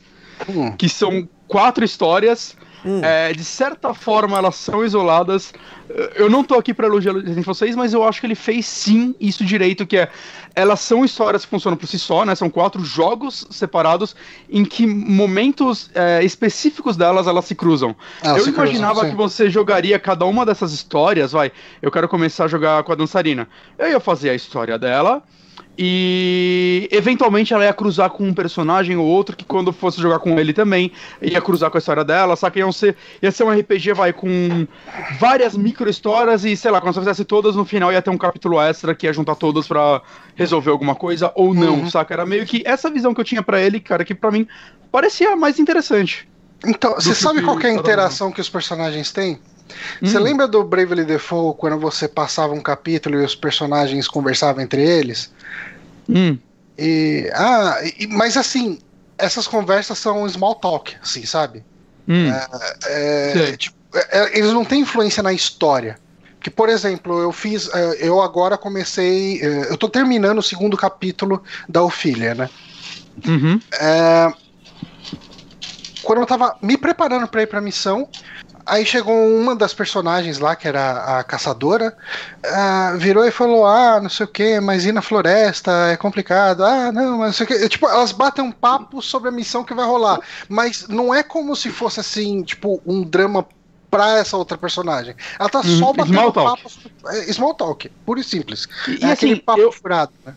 Hum. 0.47 0.73
Que 0.73 0.87
são 0.87 1.27
quatro 1.47 1.83
histórias. 1.83 2.55
Hum. 2.85 3.01
É, 3.03 3.31
de 3.33 3.43
certa 3.43 3.93
forma, 3.93 4.37
elas 4.37 4.55
são 4.55 4.83
isoladas. 4.83 5.53
Eu 6.15 6.29
não 6.29 6.43
tô 6.43 6.55
aqui 6.55 6.73
para 6.73 6.87
elogiar 6.87 7.13
Resident 7.13 7.39
Evil 7.39 7.53
6, 7.53 7.75
mas 7.75 7.93
eu 7.93 8.03
acho 8.03 8.19
que 8.19 8.27
ele 8.27 8.35
fez 8.35 8.65
sim 8.65 9.15
isso 9.19 9.43
direito, 9.43 9.85
que 9.85 9.97
é 9.97 10.09
elas 10.55 10.81
são 10.81 11.05
histórias 11.05 11.45
que 11.45 11.49
funcionam 11.49 11.77
por 11.77 11.87
si 11.87 11.97
só, 11.97 12.25
né? 12.25 12.35
São 12.35 12.49
quatro 12.49 12.83
jogos 12.83 13.47
separados 13.49 14.15
em 14.49 14.65
que 14.65 14.85
momentos 14.85 15.89
é, 15.95 16.23
específicos 16.23 16.97
delas 16.97 17.27
elas 17.27 17.45
se 17.45 17.55
cruzam. 17.55 17.95
Ah, 18.21 18.37
eu 18.37 18.43
se 18.43 18.49
imaginava 18.49 19.01
cruzam, 19.01 19.11
que 19.11 19.15
você 19.15 19.49
jogaria 19.49 19.97
cada 19.97 20.25
uma 20.25 20.45
dessas 20.45 20.73
histórias, 20.73 21.31
vai. 21.31 21.51
Eu 21.81 21.91
quero 21.91 22.07
começar 22.07 22.45
a 22.45 22.47
jogar 22.47 22.83
com 22.83 22.91
a 22.91 22.95
dançarina. 22.95 23.47
Eu 23.77 23.89
ia 23.89 23.99
fazer 23.99 24.29
a 24.29 24.35
história 24.35 24.77
dela 24.77 25.23
e 25.77 26.87
eventualmente 26.91 27.53
ela 27.53 27.63
ia 27.63 27.73
cruzar 27.73 28.09
com 28.09 28.23
um 28.23 28.33
personagem 28.33 28.97
ou 28.97 29.05
outro 29.05 29.35
que 29.35 29.45
quando 29.45 29.71
fosse 29.71 30.01
jogar 30.01 30.19
com 30.19 30.37
ele 30.39 30.53
também 30.53 30.91
ia 31.21 31.41
cruzar 31.41 31.71
com 31.71 31.77
a 31.77 31.79
história 31.79 32.03
dela, 32.03 32.35
que 32.51 32.59
ia 32.59 32.71
ser, 32.71 32.95
ia 33.21 33.31
ser 33.31 33.43
um 33.43 33.51
RPG, 33.51 33.93
vai, 33.93 34.13
com 34.13 34.67
várias 35.19 35.55
micro 35.55 35.89
histórias 35.89 36.43
e, 36.43 36.55
sei 36.55 36.69
lá, 36.71 36.81
quando 36.81 36.93
você 36.93 36.99
fizesse 36.99 37.25
todas, 37.25 37.55
no 37.55 37.65
final 37.65 37.91
ia 37.91 38.01
ter 38.01 38.09
um 38.09 38.17
capítulo 38.17 38.59
extra 38.61 38.93
que 38.93 39.07
ia 39.07 39.13
juntar 39.13 39.35
todas 39.35 39.67
pra 39.67 40.01
resolver 40.35 40.71
alguma 40.71 40.93
coisa 40.93 41.31
ou 41.35 41.53
não, 41.53 41.79
uhum. 41.79 41.89
saca? 41.89 42.13
Era 42.13 42.25
meio 42.25 42.45
que 42.45 42.61
essa 42.65 42.89
visão 42.89 43.13
que 43.13 43.21
eu 43.21 43.25
tinha 43.25 43.41
para 43.41 43.59
ele, 43.61 43.79
cara, 43.79 44.03
que 44.03 44.13
para 44.13 44.29
mim 44.29 44.47
parecia 44.91 45.35
mais 45.35 45.57
interessante. 45.57 46.27
Então, 46.65 46.93
você 46.93 47.15
sabe 47.15 47.41
qual 47.41 47.59
é 47.59 47.67
a 47.67 47.73
interação 47.73 48.31
que 48.31 48.39
os 48.39 48.49
personagens 48.49 49.11
têm? 49.11 49.39
Você 50.01 50.17
hum. 50.17 50.23
lembra 50.23 50.47
do 50.47 50.63
Bravely 50.63 51.05
Default 51.05 51.59
quando 51.59 51.79
você 51.79 52.07
passava 52.07 52.53
um 52.53 52.61
capítulo 52.61 53.19
e 53.19 53.25
os 53.25 53.35
personagens 53.35 54.07
conversavam 54.07 54.61
entre 54.61 54.81
eles? 54.81 55.31
Hum. 56.09 56.37
E, 56.77 57.29
ah, 57.33 57.79
e, 57.99 58.07
mas 58.07 58.37
assim, 58.37 58.79
essas 59.17 59.47
conversas 59.47 59.97
são 59.99 60.27
small 60.27 60.55
talk, 60.55 60.95
assim, 61.01 61.25
sabe? 61.25 61.63
Hum. 62.07 62.31
É, 62.87 63.49
é, 63.51 63.57
tipo, 63.57 63.75
é, 63.93 64.19
é, 64.19 64.37
eles 64.37 64.51
não 64.51 64.65
têm 64.65 64.81
influência 64.81 65.21
na 65.21 65.33
história. 65.33 65.97
Que, 66.41 66.49
por 66.49 66.69
exemplo, 66.69 67.19
eu 67.19 67.31
fiz. 67.31 67.69
É, 67.73 67.97
eu 67.99 68.19
agora 68.19 68.57
comecei. 68.57 69.39
Eu 69.43 69.77
tô 69.77 69.87
terminando 69.87 70.39
o 70.39 70.43
segundo 70.43 70.75
capítulo 70.75 71.43
da 71.69 71.83
Ofília, 71.83 72.33
né? 72.33 72.49
Uhum. 73.27 73.61
quando 76.01 76.21
eu 76.21 76.25
tava 76.25 76.57
me 76.61 76.77
preparando 76.77 77.27
para 77.27 77.43
ir 77.43 77.47
pra 77.47 77.61
missão, 77.61 78.07
Aí 78.65 78.85
chegou 78.85 79.13
uma 79.13 79.55
das 79.55 79.73
personagens 79.73 80.39
lá, 80.39 80.55
que 80.55 80.67
era 80.67 81.19
a 81.19 81.23
caçadora, 81.23 81.95
uh, 82.45 82.97
virou 82.97 83.25
e 83.25 83.31
falou: 83.31 83.65
Ah, 83.65 83.99
não 84.01 84.09
sei 84.09 84.25
o 84.25 84.29
que, 84.29 84.59
mas 84.59 84.85
ir 84.85 84.91
na 84.91 85.01
floresta 85.01 85.71
é 85.91 85.97
complicado. 85.97 86.63
Ah, 86.63 86.91
não, 86.91 87.17
mas 87.19 87.27
não 87.27 87.33
sei 87.33 87.45
o 87.45 87.47
que. 87.47 87.69
Tipo, 87.69 87.87
elas 87.87 88.11
batem 88.11 88.43
um 88.43 88.51
papo 88.51 89.01
sobre 89.01 89.29
a 89.29 89.31
missão 89.31 89.63
que 89.63 89.73
vai 89.73 89.85
rolar. 89.85 90.19
Mas 90.47 90.87
não 90.87 91.13
é 91.13 91.23
como 91.23 91.55
se 91.55 91.69
fosse 91.69 91.99
assim, 91.99 92.43
tipo, 92.43 92.81
um 92.85 93.03
drama 93.03 93.45
pra 93.89 94.17
essa 94.17 94.37
outra 94.37 94.57
personagem. 94.57 95.15
Ela 95.37 95.49
tá 95.49 95.61
só 95.63 95.87
uhum. 95.87 95.93
batendo 95.93 96.13
small 96.13 96.33
papo. 96.33 96.71
É, 97.07 97.33
small 97.33 97.53
talk, 97.53 97.89
puro 98.05 98.19
e 98.19 98.23
simples. 98.23 98.67
E, 98.87 98.91
é 98.91 98.95
assim, 98.95 99.11
aquele 99.11 99.35
papo 99.37 99.59
eu, 99.59 99.71
furado, 99.71 100.13
né? 100.25 100.33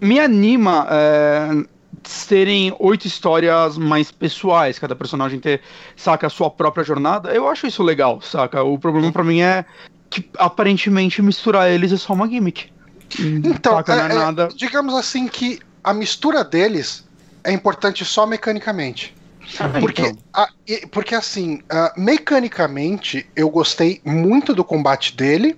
Me 0.00 0.20
anima. 0.20 0.86
É 0.90 1.77
serem 2.04 2.74
oito 2.78 3.06
histórias 3.06 3.76
mais 3.76 4.10
pessoais, 4.10 4.78
cada 4.78 4.94
personagem 4.94 5.40
ter, 5.40 5.60
saca, 5.96 6.26
a 6.26 6.30
sua 6.30 6.50
própria 6.50 6.84
jornada, 6.84 7.30
eu 7.30 7.48
acho 7.48 7.66
isso 7.66 7.82
legal, 7.82 8.20
saca? 8.20 8.62
O 8.62 8.78
problema 8.78 9.12
para 9.12 9.24
mim 9.24 9.40
é 9.40 9.64
que 10.10 10.28
aparentemente 10.38 11.20
misturar 11.20 11.70
eles 11.70 11.92
é 11.92 11.96
só 11.96 12.12
uma 12.12 12.28
gimmick. 12.28 12.70
Então, 13.18 13.76
saca, 13.76 13.94
é, 13.94 14.12
é, 14.12 14.14
nada... 14.14 14.48
digamos 14.54 14.94
assim 14.94 15.28
que 15.28 15.60
a 15.82 15.94
mistura 15.94 16.44
deles 16.44 17.06
é 17.44 17.52
importante 17.52 18.04
só 18.04 18.26
mecanicamente. 18.26 19.14
Ah, 19.58 19.68
porque, 19.80 20.02
então. 20.02 20.22
a, 20.34 20.48
porque 20.90 21.14
assim, 21.14 21.62
uh, 21.72 22.00
mecanicamente 22.00 23.26
eu 23.34 23.48
gostei 23.48 24.00
muito 24.04 24.54
do 24.54 24.62
combate 24.62 25.16
dele, 25.16 25.56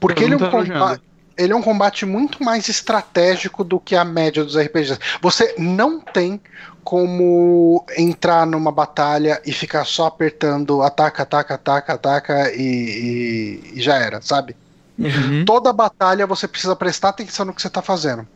porque 0.00 0.24
ele 0.24 0.34
é 0.34 0.36
um 0.36 0.50
combate 0.50 1.02
ele 1.36 1.52
é 1.52 1.56
um 1.56 1.62
combate 1.62 2.04
muito 2.04 2.42
mais 2.42 2.68
estratégico 2.68 3.64
do 3.64 3.80
que 3.80 3.96
a 3.96 4.04
média 4.04 4.44
dos 4.44 4.56
RPGs. 4.56 4.98
Você 5.20 5.54
não 5.58 6.00
tem 6.00 6.40
como 6.84 7.84
entrar 7.96 8.46
numa 8.46 8.72
batalha 8.72 9.40
e 9.46 9.52
ficar 9.52 9.84
só 9.84 10.06
apertando 10.06 10.82
ataca, 10.82 11.22
ataca, 11.22 11.54
ataca, 11.54 11.92
ataca 11.94 12.52
e, 12.52 12.62
e, 12.62 13.78
e 13.78 13.80
já 13.80 13.96
era, 13.96 14.20
sabe? 14.20 14.56
Uhum. 14.98 15.44
Toda 15.44 15.72
batalha 15.72 16.26
você 16.26 16.46
precisa 16.46 16.76
prestar 16.76 17.10
atenção 17.10 17.46
no 17.46 17.54
que 17.54 17.62
você 17.62 17.68
está 17.68 17.80
fazendo. 17.80 18.26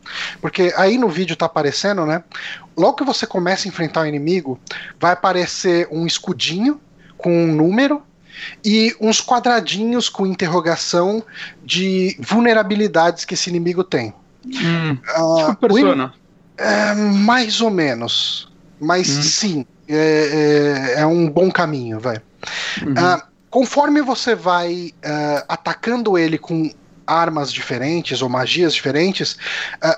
Porque 0.41 0.73
aí 0.75 0.97
no 0.97 1.09
vídeo 1.09 1.35
tá 1.35 1.45
aparecendo, 1.45 2.05
né? 2.05 2.23
Logo 2.75 2.97
que 2.97 3.03
você 3.03 3.27
começa 3.27 3.67
a 3.67 3.69
enfrentar 3.69 4.01
o 4.01 4.05
inimigo, 4.07 4.59
vai 4.99 5.13
aparecer 5.13 5.87
um 5.91 6.05
escudinho 6.05 6.79
com 7.17 7.31
um 7.31 7.53
número 7.53 8.01
e 8.63 8.95
uns 8.99 9.21
quadradinhos 9.21 10.09
com 10.09 10.25
interrogação 10.25 11.23
de 11.63 12.17
vulnerabilidades 12.19 13.25
que 13.25 13.33
esse 13.33 13.49
inimigo 13.49 13.83
tem. 13.83 14.13
Hum, 14.45 14.97
uh, 15.17 15.49
tipo 15.49 15.55
persona. 15.67 16.13
É, 16.57 16.93
mais 16.95 17.61
ou 17.61 17.69
menos. 17.69 18.51
Mas 18.79 19.09
hum. 19.09 19.21
sim, 19.21 19.65
é, 19.87 20.95
é, 20.95 21.01
é, 21.01 21.05
um 21.05 21.29
bom 21.29 21.51
caminho, 21.51 21.99
vai. 21.99 22.21
Uhum. 22.81 22.93
Uh, 22.93 23.21
conforme 23.49 24.01
você 24.01 24.35
vai 24.35 24.93
uh, 24.97 25.45
atacando 25.47 26.17
ele 26.17 26.37
com 26.37 26.71
armas 27.05 27.51
diferentes 27.53 28.21
ou 28.21 28.27
magias 28.27 28.73
diferentes, 28.73 29.37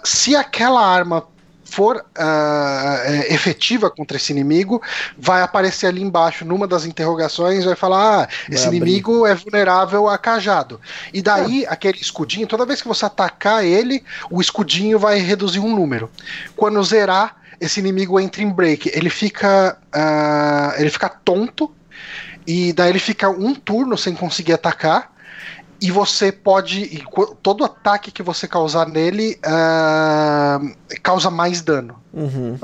se 0.04 0.36
aquela 0.36 0.86
arma 0.86 1.26
for 1.70 1.98
uh, 1.98 3.34
efetiva 3.34 3.90
contra 3.90 4.18
esse 4.18 4.32
inimigo, 4.32 4.82
vai 5.18 5.42
aparecer 5.42 5.88
ali 5.88 6.02
embaixo, 6.02 6.44
numa 6.44 6.68
das 6.68 6.86
interrogações, 6.86 7.66
vai 7.66 7.76
falar: 7.76 8.24
ah, 8.24 8.28
esse 8.50 8.66
vai 8.66 8.76
inimigo 8.76 9.26
é 9.26 9.36
vulnerável 9.36 10.08
a 10.08 10.18
cajado. 10.18 10.80
E 11.14 11.22
daí, 11.22 11.64
é. 11.64 11.70
aquele 11.70 12.00
escudinho, 12.00 12.48
toda 12.48 12.66
vez 12.66 12.82
que 12.82 12.88
você 12.88 13.06
atacar 13.06 13.64
ele, 13.64 14.04
o 14.30 14.42
escudinho 14.42 14.98
vai 15.00 15.20
reduzir 15.20 15.60
um 15.60 15.76
número. 15.76 16.10
Quando 16.56 16.84
zerar, 16.84 17.38
esse 17.60 17.80
inimigo 17.80 18.20
entra 18.20 18.42
em 18.42 18.50
break. 18.50 18.92
Ele 18.94 19.10
fica. 19.10 19.78
Uh, 19.96 20.80
ele 20.80 20.90
fica 20.90 21.10
tonto. 21.10 21.72
E 22.48 22.74
daí 22.74 22.90
ele 22.90 23.00
fica 23.00 23.30
um 23.30 23.54
turno 23.54 23.98
sem 23.98 24.16
conseguir 24.16 24.54
atacar 24.54 25.12
e 25.82 25.92
você 25.92 26.32
pode. 26.32 27.04
Todo 27.42 27.64
ataque 27.64 28.12
que 28.12 28.24
você 28.24 28.48
causar 28.48 28.88
nele 28.88 29.40
uh, 29.46 31.00
causa 31.02 31.30
mais 31.30 31.62
dano. 31.62 31.96
Uhum. 32.14 32.58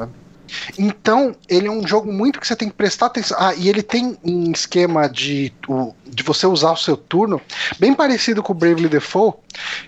Então, 0.77 1.35
ele 1.49 1.67
é 1.67 1.71
um 1.71 1.85
jogo 1.85 2.11
muito 2.11 2.39
que 2.39 2.47
você 2.47 2.55
tem 2.55 2.69
que 2.69 2.75
prestar 2.75 3.07
atenção. 3.07 3.37
Ah, 3.39 3.53
e 3.55 3.67
ele 3.69 3.81
tem 3.81 4.17
um 4.23 4.51
esquema 4.51 5.07
de, 5.07 5.53
de 6.05 6.23
você 6.23 6.45
usar 6.45 6.71
o 6.71 6.77
seu 6.77 6.95
turno, 6.95 7.41
bem 7.79 7.93
parecido 7.93 8.43
com 8.43 8.53
o 8.53 8.55
Bravely 8.55 8.87
Default, 8.87 9.37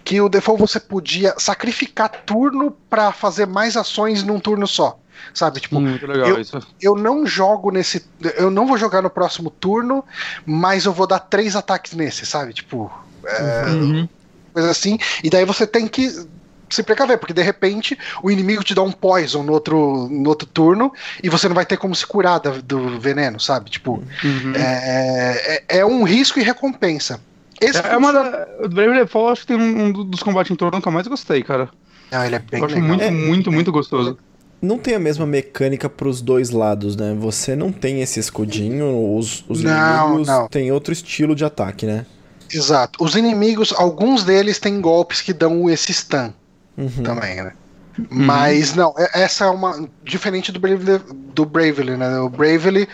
que 0.04 0.20
o 0.20 0.30
Default 0.30 0.60
você 0.60 0.80
podia 0.80 1.34
sacrificar 1.38 2.10
turno 2.26 2.72
para 2.90 3.12
fazer 3.12 3.46
mais 3.46 3.78
ações 3.78 4.24
num 4.24 4.40
turno 4.40 4.68
só. 4.68 4.98
Sabe, 5.34 5.60
tipo, 5.60 5.80
legal 5.80 6.30
eu, 6.30 6.46
eu 6.80 6.96
não 6.96 7.26
jogo 7.26 7.72
nesse. 7.72 8.06
Eu 8.38 8.52
não 8.52 8.68
vou 8.68 8.78
jogar 8.78 9.02
no 9.02 9.10
próximo 9.10 9.50
turno, 9.50 10.06
mas 10.46 10.86
eu 10.86 10.94
vou 10.94 11.08
dar 11.08 11.20
três 11.20 11.56
ataques 11.56 11.94
nesse, 11.94 12.24
sabe? 12.24 12.54
Tipo, 12.54 12.92
é, 13.28 13.66
uhum. 13.70 14.10
Coisa 14.54 14.72
assim. 14.72 14.98
E 15.24 15.30
daí 15.30 15.46
você 15.46 15.68
tem 15.68 15.88
que 15.88 16.28
se 16.70 16.84
precaver, 16.84 17.18
porque 17.18 17.34
de 17.34 17.42
repente 17.42 17.98
o 18.22 18.30
inimigo 18.30 18.64
te 18.64 18.74
dá 18.74 18.82
um 18.82 18.92
poison 18.92 19.44
no 19.44 19.54
outro, 19.54 20.08
no 20.10 20.30
outro 20.30 20.48
turno 20.48 20.92
e 21.24 21.30
você 21.30 21.48
não 21.48 21.56
vai 21.56 21.66
ter 21.66 21.78
como 21.78 21.96
se 21.96 22.06
curar 22.06 22.40
do, 22.40 22.62
do 22.62 23.00
veneno, 23.00 23.40
sabe? 23.40 23.70
Tipo, 23.70 24.04
uhum. 24.24 24.54
é, 24.56 25.64
é, 25.70 25.80
é, 25.80 25.86
um 25.86 26.04
risco 26.04 26.40
e 26.40 26.44
recompensa. 26.44 27.22
Esse 27.60 27.80
é, 27.80 27.94
é 27.94 27.98
uma 27.98 28.12
da, 28.12 28.48
o 28.60 28.70
Brave 28.70 28.94
Default 28.94 29.32
acho 29.32 29.42
que 29.42 29.48
tem 29.48 29.58
um, 29.58 29.86
um, 29.86 29.92
dos 29.92 30.22
combates 30.22 30.52
em 30.52 30.56
turno 30.56 30.82
que 30.82 30.88
eu 30.88 30.92
mais 30.92 31.08
gostei, 31.08 31.42
cara. 31.42 31.70
Não, 32.12 32.24
ele 32.24 32.36
é 32.36 32.40
bem 32.40 32.60
eu 32.60 32.66
acho 32.66 32.76
legal. 32.76 32.90
muito, 32.90 33.04
é, 33.04 33.12
muito, 33.12 33.52
muito 33.52 33.72
gostoso. 33.72 34.18
Não 34.62 34.78
tem 34.78 34.96
a 34.96 35.00
mesma 35.00 35.26
mecânica 35.26 35.88
pros 35.88 36.22
dois 36.22 36.50
lados, 36.50 36.96
né? 36.96 37.16
Você 37.20 37.56
não 37.56 37.72
tem 37.72 38.02
esse 38.02 38.20
escudinho, 38.20 39.16
os, 39.16 39.46
os 39.48 39.64
não, 39.64 40.08
inimigos 40.08 40.28
não. 40.28 40.48
têm 40.48 40.72
outro 40.72 40.92
estilo 40.92 41.36
de 41.36 41.46
ataque, 41.46 41.86
né? 41.86 42.06
Exato. 42.52 43.04
Os 43.04 43.16
inimigos, 43.16 43.74
alguns 43.76 44.24
deles 44.24 44.60
têm 44.60 44.80
golpes 44.82 45.22
que 45.22 45.34
dão 45.34 45.70
esse 45.70 45.94
stun 45.94 46.32
uhum. 46.78 47.04
também, 47.04 47.36
né? 47.36 47.54
Uhum. 47.98 48.08
Mas 48.10 48.76
não, 48.76 48.94
é, 48.98 49.24
essa 49.24 49.46
é 49.46 49.50
uma. 49.50 49.88
Diferente 50.04 50.52
do 50.52 50.60
Bravely, 50.60 51.02
do 51.34 51.46
Bravely, 51.46 51.98
né? 51.98 52.20
O 52.20 52.30
Bravely, 52.30 52.88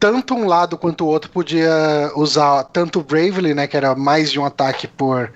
tanto 0.00 0.34
um 0.34 0.46
lado 0.46 0.78
quanto 0.78 1.04
o 1.04 1.08
outro 1.08 1.30
podia 1.30 2.10
usar 2.16 2.64
tanto 2.64 3.00
o 3.00 3.04
Bravely, 3.04 3.54
né? 3.54 3.66
Que 3.66 3.76
era 3.76 3.94
mais 3.94 4.32
de 4.32 4.40
um 4.40 4.44
ataque 4.44 4.88
por, 4.88 5.30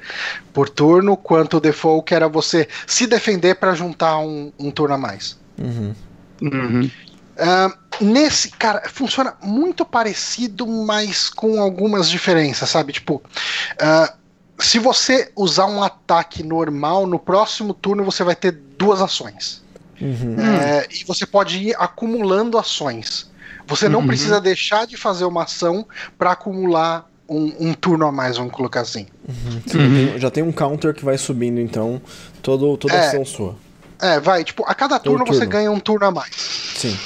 por 0.52 0.68
turno, 0.68 1.16
quanto 1.16 1.58
o 1.58 1.60
Default, 1.60 2.04
que 2.06 2.14
era 2.14 2.28
você 2.28 2.66
se 2.86 3.06
defender 3.06 3.56
para 3.56 3.74
juntar 3.74 4.18
um, 4.18 4.50
um 4.58 4.70
turno 4.70 4.94
a 4.94 4.98
mais. 4.98 5.38
Uhum. 5.58 5.94
Uhum. 6.42 6.90
Uh, 7.36 8.04
nesse, 8.04 8.50
cara, 8.50 8.88
funciona 8.88 9.34
muito 9.42 9.84
parecido, 9.84 10.66
mas 10.66 11.28
com 11.28 11.60
algumas 11.60 12.08
diferenças, 12.08 12.70
sabe? 12.70 12.94
Tipo, 12.94 13.16
uh, 13.16 14.16
se 14.58 14.78
você 14.78 15.30
usar 15.36 15.66
um 15.66 15.82
ataque 15.82 16.42
normal, 16.42 17.06
no 17.06 17.18
próximo 17.18 17.74
turno 17.74 18.04
você 18.04 18.24
vai 18.24 18.34
ter 18.34 18.52
duas 18.52 19.02
ações. 19.02 19.62
Uhum. 20.00 20.34
Uh, 20.34 20.86
e 20.90 21.04
você 21.04 21.26
pode 21.26 21.58
ir 21.58 21.76
acumulando 21.78 22.58
ações. 22.58 23.30
Você 23.66 23.88
não 23.88 24.00
uhum. 24.00 24.06
precisa 24.06 24.40
deixar 24.40 24.86
de 24.86 24.96
fazer 24.96 25.24
uma 25.24 25.42
ação 25.44 25.86
para 26.16 26.32
acumular 26.32 27.10
um, 27.28 27.68
um, 27.68 27.74
turno 27.74 28.06
a 28.06 28.12
mais, 28.12 28.36
vamos 28.36 28.52
colocar 28.52 28.80
assim. 28.80 29.06
Uhum. 29.28 29.60
Já, 29.66 29.72
tem, 29.72 30.18
já, 30.20 30.30
tem, 30.30 30.42
um 30.42 30.52
counter 30.52 30.94
que 30.94 31.04
vai 31.04 31.18
subindo, 31.18 31.60
então, 31.60 32.00
todo, 32.40 32.76
toda 32.76 32.94
é, 32.94 33.08
ação 33.08 33.24
sua. 33.24 33.56
É, 34.00 34.20
vai, 34.20 34.44
tipo, 34.44 34.64
a 34.66 34.74
cada 34.74 34.98
turno, 34.98 35.24
turno, 35.24 35.34
você 35.34 35.44
ganha 35.44 35.70
um 35.70 35.80
turno 35.80 36.06
a 36.06 36.10
mais. 36.10 36.34
Sim. 36.76 36.96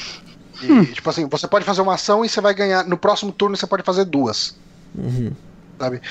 E, 0.62 0.70
hum. 0.70 0.84
Tipo 0.84 1.10
assim, 1.10 1.26
você 1.26 1.46
pode 1.48 1.64
fazer 1.64 1.80
uma 1.80 1.94
ação 1.94 2.24
e 2.24 2.28
você 2.28 2.40
vai 2.40 2.54
ganhar. 2.54 2.84
No 2.84 2.96
próximo 2.96 3.32
turno 3.32 3.56
você 3.56 3.66
pode 3.66 3.82
fazer 3.82 4.04
duas. 4.04 4.56
Uhum. 4.94 5.32
Sabe? 5.78 6.02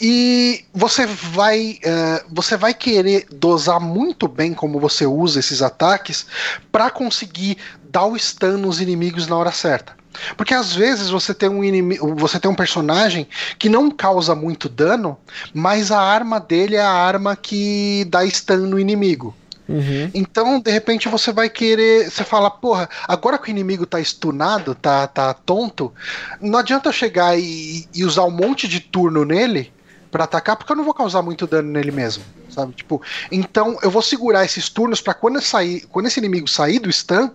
E 0.00 0.64
você 0.74 1.06
vai, 1.06 1.78
uh, 1.82 2.26
você 2.30 2.58
vai 2.58 2.74
querer 2.74 3.26
dosar 3.32 3.80
muito 3.80 4.28
bem 4.28 4.52
como 4.52 4.78
você 4.78 5.06
usa 5.06 5.40
esses 5.40 5.62
ataques 5.62 6.26
para 6.70 6.90
conseguir 6.90 7.56
dar 7.88 8.04
o 8.04 8.18
stun 8.18 8.58
nos 8.58 8.82
inimigos 8.82 9.26
na 9.26 9.36
hora 9.36 9.50
certa. 9.50 9.94
Porque 10.36 10.54
às 10.54 10.74
vezes 10.74 11.10
você 11.10 11.32
tem 11.32 11.48
um 11.48 11.64
inimigo, 11.64 12.14
você 12.14 12.38
tem 12.38 12.50
um 12.50 12.54
personagem 12.54 13.26
que 13.58 13.68
não 13.68 13.90
causa 13.90 14.34
muito 14.34 14.68
dano, 14.68 15.16
mas 15.52 15.90
a 15.90 16.00
arma 16.00 16.38
dele 16.38 16.76
é 16.76 16.82
a 16.82 16.90
arma 16.90 17.34
que 17.34 18.06
dá 18.08 18.26
stun 18.26 18.66
no 18.66 18.78
inimigo. 18.78 19.34
Uhum. 19.68 20.10
Então, 20.12 20.60
de 20.60 20.70
repente, 20.70 21.08
você 21.08 21.32
vai 21.32 21.48
querer. 21.48 22.10
Você 22.10 22.24
fala, 22.24 22.50
porra, 22.50 22.88
agora 23.08 23.38
que 23.38 23.48
o 23.48 23.50
inimigo 23.50 23.86
tá 23.86 24.00
estunado, 24.00 24.74
tá, 24.74 25.06
tá 25.06 25.32
tonto, 25.32 25.92
não 26.40 26.58
adianta 26.58 26.88
eu 26.88 26.92
chegar 26.92 27.38
e, 27.38 27.88
e 27.94 28.04
usar 28.04 28.24
um 28.24 28.30
monte 28.30 28.68
de 28.68 28.80
turno 28.80 29.24
nele 29.24 29.72
para 30.10 30.24
atacar, 30.24 30.56
porque 30.56 30.70
eu 30.70 30.76
não 30.76 30.84
vou 30.84 30.94
causar 30.94 31.22
muito 31.22 31.44
dano 31.44 31.72
nele 31.72 31.90
mesmo, 31.90 32.22
sabe? 32.48 32.72
Tipo, 32.72 33.02
então 33.32 33.76
eu 33.82 33.90
vou 33.90 34.00
segurar 34.00 34.44
esses 34.44 34.68
turnos 34.68 35.00
para 35.00 35.12
quando 35.12 35.40
sair, 35.40 35.86
quando 35.90 36.06
esse 36.06 36.20
inimigo 36.20 36.46
sair 36.46 36.78
do 36.78 36.92
stun, 36.92 37.30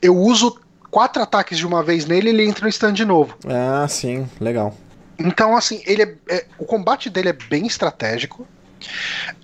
eu 0.00 0.16
uso 0.16 0.58
quatro 0.90 1.22
ataques 1.22 1.58
de 1.58 1.66
uma 1.66 1.82
vez 1.82 2.06
nele 2.06 2.30
e 2.30 2.32
ele 2.32 2.46
entra 2.46 2.64
no 2.64 2.72
stun 2.72 2.92
de 2.92 3.04
novo. 3.04 3.36
Ah, 3.46 3.86
sim, 3.86 4.26
legal. 4.40 4.74
Então, 5.18 5.54
assim, 5.54 5.82
ele 5.84 6.02
é, 6.02 6.14
é, 6.30 6.46
o 6.58 6.64
combate 6.64 7.10
dele 7.10 7.28
é 7.28 7.32
bem 7.32 7.66
estratégico. 7.66 8.46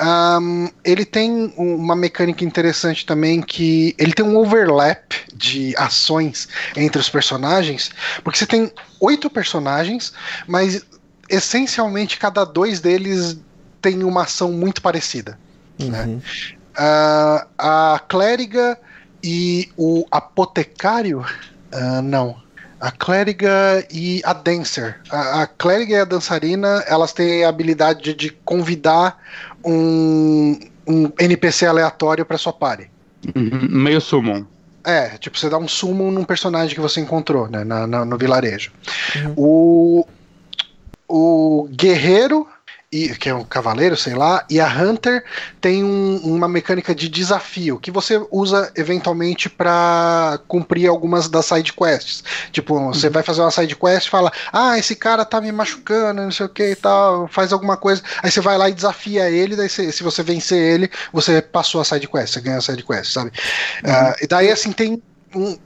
Um, 0.00 0.68
ele 0.84 1.04
tem 1.04 1.52
uma 1.56 1.96
mecânica 1.96 2.44
interessante 2.44 3.04
também 3.04 3.40
que 3.40 3.94
ele 3.98 4.12
tem 4.12 4.24
um 4.24 4.36
overlap 4.36 5.12
de 5.34 5.74
ações 5.76 6.48
entre 6.76 7.00
os 7.00 7.08
personagens, 7.08 7.90
porque 8.22 8.38
você 8.38 8.46
tem 8.46 8.72
oito 9.00 9.28
personagens, 9.30 10.12
mas 10.46 10.84
essencialmente 11.28 12.18
cada 12.18 12.44
dois 12.44 12.80
deles 12.80 13.38
tem 13.80 14.02
uma 14.02 14.22
ação 14.22 14.52
muito 14.52 14.82
parecida. 14.82 15.38
Uhum. 15.78 15.90
Né? 15.90 16.20
Uh, 16.78 17.48
a 17.58 18.02
clériga 18.08 18.78
e 19.22 19.70
o 19.76 20.06
apotecário, 20.10 21.20
uh, 21.20 22.02
não. 22.02 22.40
A 22.80 22.90
clériga 22.90 23.84
e 23.90 24.22
a 24.24 24.32
dancer. 24.32 25.00
A, 25.10 25.42
a 25.42 25.46
clériga 25.46 25.96
e 25.96 26.00
a 26.00 26.04
dançarina, 26.04 26.84
elas 26.86 27.12
têm 27.12 27.44
a 27.44 27.48
habilidade 27.48 28.14
de, 28.14 28.30
convidar 28.44 29.18
um, 29.64 30.58
um 30.86 31.10
NPC 31.18 31.66
aleatório 31.66 32.24
para 32.24 32.38
sua 32.38 32.52
party. 32.52 32.90
Uhum, 33.34 33.68
meio 33.68 34.00
summon. 34.00 34.44
É, 34.84 35.18
tipo, 35.18 35.36
você 35.36 35.50
dá 35.50 35.58
um 35.58 35.68
summon 35.68 36.10
num 36.10 36.24
personagem 36.24 36.74
que 36.74 36.80
você 36.80 37.00
encontrou, 37.00 37.48
né, 37.48 37.64
na, 37.64 37.86
na 37.86 38.04
no 38.04 38.16
vilarejo. 38.16 38.70
Uhum. 39.16 39.34
O, 39.36 40.06
o 41.08 41.68
guerreiro 41.70 42.46
e, 42.90 43.10
que 43.10 43.28
é 43.28 43.34
um 43.34 43.44
cavaleiro, 43.44 43.96
sei 43.96 44.14
lá, 44.14 44.44
e 44.48 44.58
a 44.58 44.66
Hunter 44.66 45.22
tem 45.60 45.84
um, 45.84 46.16
uma 46.24 46.48
mecânica 46.48 46.94
de 46.94 47.08
desafio 47.08 47.78
que 47.78 47.90
você 47.90 48.20
usa 48.30 48.72
eventualmente 48.74 49.50
para 49.50 50.40
cumprir 50.48 50.88
algumas 50.88 51.28
das 51.28 51.44
side 51.44 51.72
quests. 51.74 52.24
Tipo, 52.50 52.78
você 52.86 53.08
uhum. 53.08 53.12
vai 53.12 53.22
fazer 53.22 53.42
uma 53.42 53.50
side 53.50 53.76
quest 53.76 54.06
e 54.06 54.10
fala: 54.10 54.32
"Ah, 54.50 54.78
esse 54.78 54.96
cara 54.96 55.24
tá 55.24 55.38
me 55.38 55.52
machucando, 55.52 56.22
não 56.22 56.30
sei 56.30 56.46
o 56.46 56.48
que 56.48 56.70
e 56.70 56.76
tal", 56.76 57.28
faz 57.28 57.52
alguma 57.52 57.76
coisa. 57.76 58.02
Aí 58.22 58.30
você 58.30 58.40
vai 58.40 58.56
lá 58.56 58.70
e 58.70 58.74
desafia 58.74 59.30
ele, 59.30 59.54
daí 59.54 59.68
você, 59.68 59.92
se 59.92 60.02
você 60.02 60.22
vencer 60.22 60.58
ele, 60.58 60.90
você 61.12 61.42
passou 61.42 61.82
a 61.82 61.84
side 61.84 62.08
quest, 62.08 62.32
você 62.32 62.40
ganha 62.40 62.56
a 62.56 62.62
side 62.62 62.82
quest, 62.82 63.12
sabe? 63.12 63.30
Uhum. 63.84 63.92
Uh, 63.92 64.14
e 64.22 64.26
daí 64.26 64.50
assim 64.50 64.72
tem 64.72 65.02
um, 65.34 65.58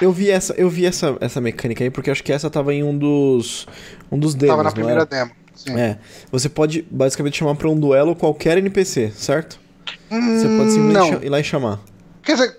eu 0.00 0.10
vi 0.10 0.28
essa, 0.28 0.52
eu 0.54 0.68
vi 0.68 0.84
essa, 0.86 1.16
essa 1.20 1.40
mecânica 1.40 1.84
aí 1.84 1.90
porque 1.90 2.10
acho 2.10 2.24
que 2.24 2.32
essa 2.32 2.50
tava 2.50 2.74
em 2.74 2.82
um 2.82 2.98
dos 2.98 3.64
um 4.10 4.18
dos 4.18 4.34
demos, 4.34 4.56
Tava 4.56 4.64
na 4.64 4.72
primeira 4.72 5.06
demo. 5.06 5.30
Sim. 5.64 5.78
É. 5.78 5.98
Você 6.30 6.48
pode 6.48 6.86
basicamente 6.90 7.38
chamar 7.38 7.54
para 7.54 7.68
um 7.68 7.78
duelo 7.78 8.14
qualquer 8.14 8.58
NPC, 8.58 9.12
certo? 9.14 9.58
Hum, 10.10 10.38
você 10.38 10.48
pode 10.48 10.70
simplesmente 10.72 11.26
ir 11.26 11.28
lá 11.28 11.40
e 11.40 11.44
chamar. 11.44 11.80
Quer 12.22 12.32
dizer, 12.34 12.56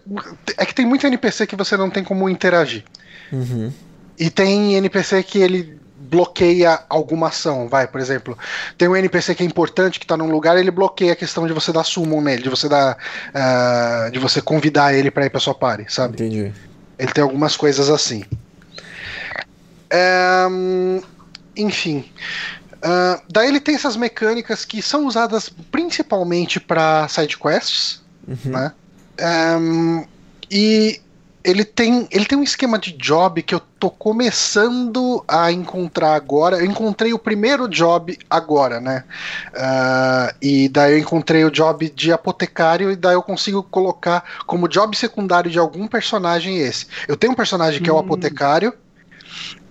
é 0.58 0.66
que 0.66 0.76
tem 0.76 0.86
muito 0.86 1.06
NPC 1.06 1.48
que 1.48 1.56
você 1.56 1.78
não 1.78 1.90
tem 1.90 2.04
como 2.04 2.30
interagir. 2.30 2.84
Uhum. 3.32 3.72
E 4.18 4.30
tem 4.30 4.76
NPC 4.76 5.24
que 5.24 5.40
ele 5.40 5.80
bloqueia 5.98 6.80
alguma 6.88 7.28
ação, 7.28 7.68
vai, 7.68 7.88
por 7.88 8.00
exemplo, 8.00 8.38
tem 8.78 8.88
um 8.88 8.96
NPC 8.96 9.34
que 9.34 9.44
é 9.44 9.46
importante 9.46 10.00
que 10.00 10.06
tá 10.06 10.16
num 10.16 10.30
lugar, 10.30 10.58
ele 10.58 10.70
bloqueia 10.70 11.14
a 11.14 11.16
questão 11.16 11.48
de 11.48 11.54
você 11.54 11.74
dar 11.74 11.84
summon 11.84 12.22
nele, 12.22 12.44
de 12.44 12.50
você 12.50 12.70
dar 12.70 12.96
uh, 12.96 14.12
de 14.12 14.20
você 14.20 14.40
convidar 14.40 14.94
ele 14.94 15.10
para 15.10 15.26
ir 15.26 15.30
para 15.30 15.40
sua 15.40 15.56
party, 15.56 15.92
sabe? 15.92 16.14
Entendi. 16.14 16.54
Ele 16.98 17.12
tem 17.12 17.24
algumas 17.24 17.58
coisas 17.58 17.90
assim. 17.90 18.24
Um, 20.52 21.02
enfim, 21.58 22.06
Uh, 22.86 23.20
daí 23.28 23.48
ele 23.48 23.60
tem 23.60 23.74
essas 23.74 23.98
mecânicas 23.98 24.64
que 24.64 24.80
são 24.80 25.08
usadas 25.08 25.50
principalmente 25.72 26.60
para 26.60 27.08
side 27.08 27.36
quests, 27.36 28.04
uhum. 28.28 28.52
né? 28.52 28.74
Um, 29.60 30.06
e 30.52 31.02
ele 31.44 31.66
tem, 31.66 32.08
ele 32.12 32.26
tem 32.26 32.38
um 32.38 32.44
esquema 32.44 32.78
de 32.78 32.92
job 32.92 33.42
que 33.42 33.56
eu 33.56 33.62
tô 33.80 33.90
começando 33.90 35.24
a 35.28 35.52
encontrar 35.52 36.14
agora. 36.14 36.58
Eu 36.58 36.66
encontrei 36.66 37.12
o 37.12 37.20
primeiro 37.20 37.68
job 37.68 38.18
agora, 38.30 38.80
né? 38.80 39.04
Uh, 39.54 40.36
e 40.40 40.70
daí 40.70 40.94
eu 40.94 41.00
encontrei 41.00 41.44
o 41.44 41.52
job 41.52 41.90
de 41.90 42.12
apotecário 42.12 42.92
e 42.92 42.96
daí 42.96 43.16
eu 43.16 43.24
consigo 43.24 43.64
colocar 43.64 44.24
como 44.46 44.68
job 44.68 44.96
secundário 44.96 45.50
de 45.50 45.58
algum 45.58 45.88
personagem 45.88 46.58
esse. 46.58 46.86
Eu 47.08 47.18
tenho 47.18 47.34
um 47.34 47.36
personagem 47.36 47.82
que 47.82 47.90
hum. 47.90 47.94
é 47.94 47.98
o 47.98 48.02
hum. 48.02 48.06
apotecário 48.06 48.74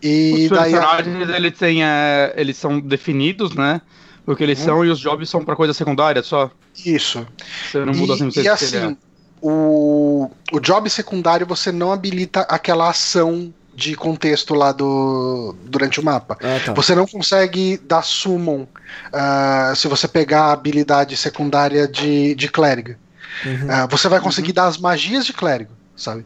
e 0.05 0.45
os 0.45 0.49
personagens 0.59 1.27
daí, 1.27 1.37
eles, 1.37 1.59
têm, 1.59 1.83
é, 1.83 2.35
eles 2.37 2.57
são 2.57 2.79
definidos, 2.79 3.55
né? 3.55 3.81
O 4.27 4.37
que 4.37 4.43
eles 4.43 4.61
hum. 4.61 4.65
são 4.65 4.85
e 4.85 4.91
os 4.91 4.99
jobs 4.99 5.29
são 5.29 5.45
para 5.45 5.57
coisa 5.57 5.73
secundária 5.73 6.23
só. 6.23 6.51
Isso. 6.85 7.27
Você 7.71 7.85
não 7.85 7.95
muda 7.95 8.15
e, 8.15 8.41
e 8.41 8.49
assim, 8.49 8.97
o, 9.41 10.31
o 10.53 10.61
job 10.61 10.89
secundário 10.91 11.47
você 11.47 11.73
não 11.73 11.93
habilita 11.93 12.41
aquela 12.43 12.89
ação 12.91 13.53
de 13.75 13.95
contexto 13.95 14.55
lá 14.55 14.73
do 14.73 15.55
durante 15.65 16.01
o 16.01 16.05
mapa. 16.05 16.39
Ah, 16.41 16.61
tá. 16.65 16.73
Você 16.75 16.95
não 16.95 17.07
consegue 17.07 17.77
dar 17.79 18.03
summon 18.03 18.63
uh, 18.63 19.75
se 19.75 19.89
você 19.89 20.07
pegar 20.07 20.45
a 20.45 20.53
habilidade 20.53 21.17
secundária 21.17 21.89
de, 21.89 22.35
de 22.35 22.49
clérigo. 22.49 22.95
Uhum. 23.45 23.85
Uh, 23.85 23.89
você 23.91 24.09
vai 24.09 24.21
conseguir 24.21 24.51
uhum. 24.51 24.55
dar 24.55 24.67
as 24.67 24.79
magias 24.79 25.27
de 25.27 25.33
clérigo, 25.33 25.73
sabe? 25.97 26.25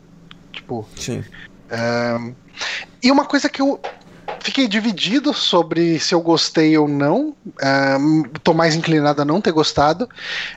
Tipo. 0.52 0.86
Sim. 0.94 1.24
Uh, 1.70 2.34
e 3.02 3.10
uma 3.10 3.24
coisa 3.24 3.48
que 3.48 3.62
eu 3.62 3.80
fiquei 4.40 4.68
dividido 4.68 5.32
sobre 5.32 5.98
se 5.98 6.14
eu 6.14 6.20
gostei 6.20 6.76
ou 6.76 6.88
não, 6.88 7.34
um, 8.00 8.22
tô 8.42 8.52
mais 8.54 8.74
inclinado 8.74 9.22
a 9.22 9.24
não 9.24 9.40
ter 9.40 9.52
gostado, 9.52 10.08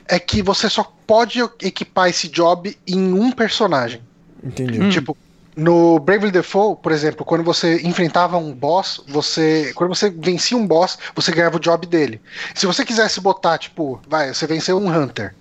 é 0.08 0.18
que 0.18 0.42
você 0.42 0.68
só 0.68 0.92
pode 1.06 1.40
equipar 1.60 2.08
esse 2.08 2.28
job 2.28 2.76
em 2.86 3.12
um 3.12 3.30
personagem. 3.30 4.02
Entendi. 4.42 4.80
Hum. 4.80 4.90
Tipo, 4.90 5.16
no 5.54 5.98
Bravely 5.98 6.30
Default, 6.30 6.80
por 6.82 6.92
exemplo, 6.92 7.24
quando 7.24 7.44
você 7.44 7.80
enfrentava 7.82 8.38
um 8.38 8.52
boss, 8.52 9.02
você. 9.06 9.72
Quando 9.74 9.94
você 9.94 10.10
vencia 10.10 10.56
um 10.56 10.66
boss, 10.66 10.98
você 11.14 11.30
ganhava 11.30 11.56
o 11.56 11.60
job 11.60 11.86
dele. 11.86 12.20
Se 12.54 12.66
você 12.66 12.84
quisesse 12.84 13.20
botar, 13.20 13.58
tipo, 13.58 14.00
vai, 14.08 14.32
você 14.32 14.46
venceu 14.46 14.78
um 14.78 14.88
Hunter. 14.88 15.34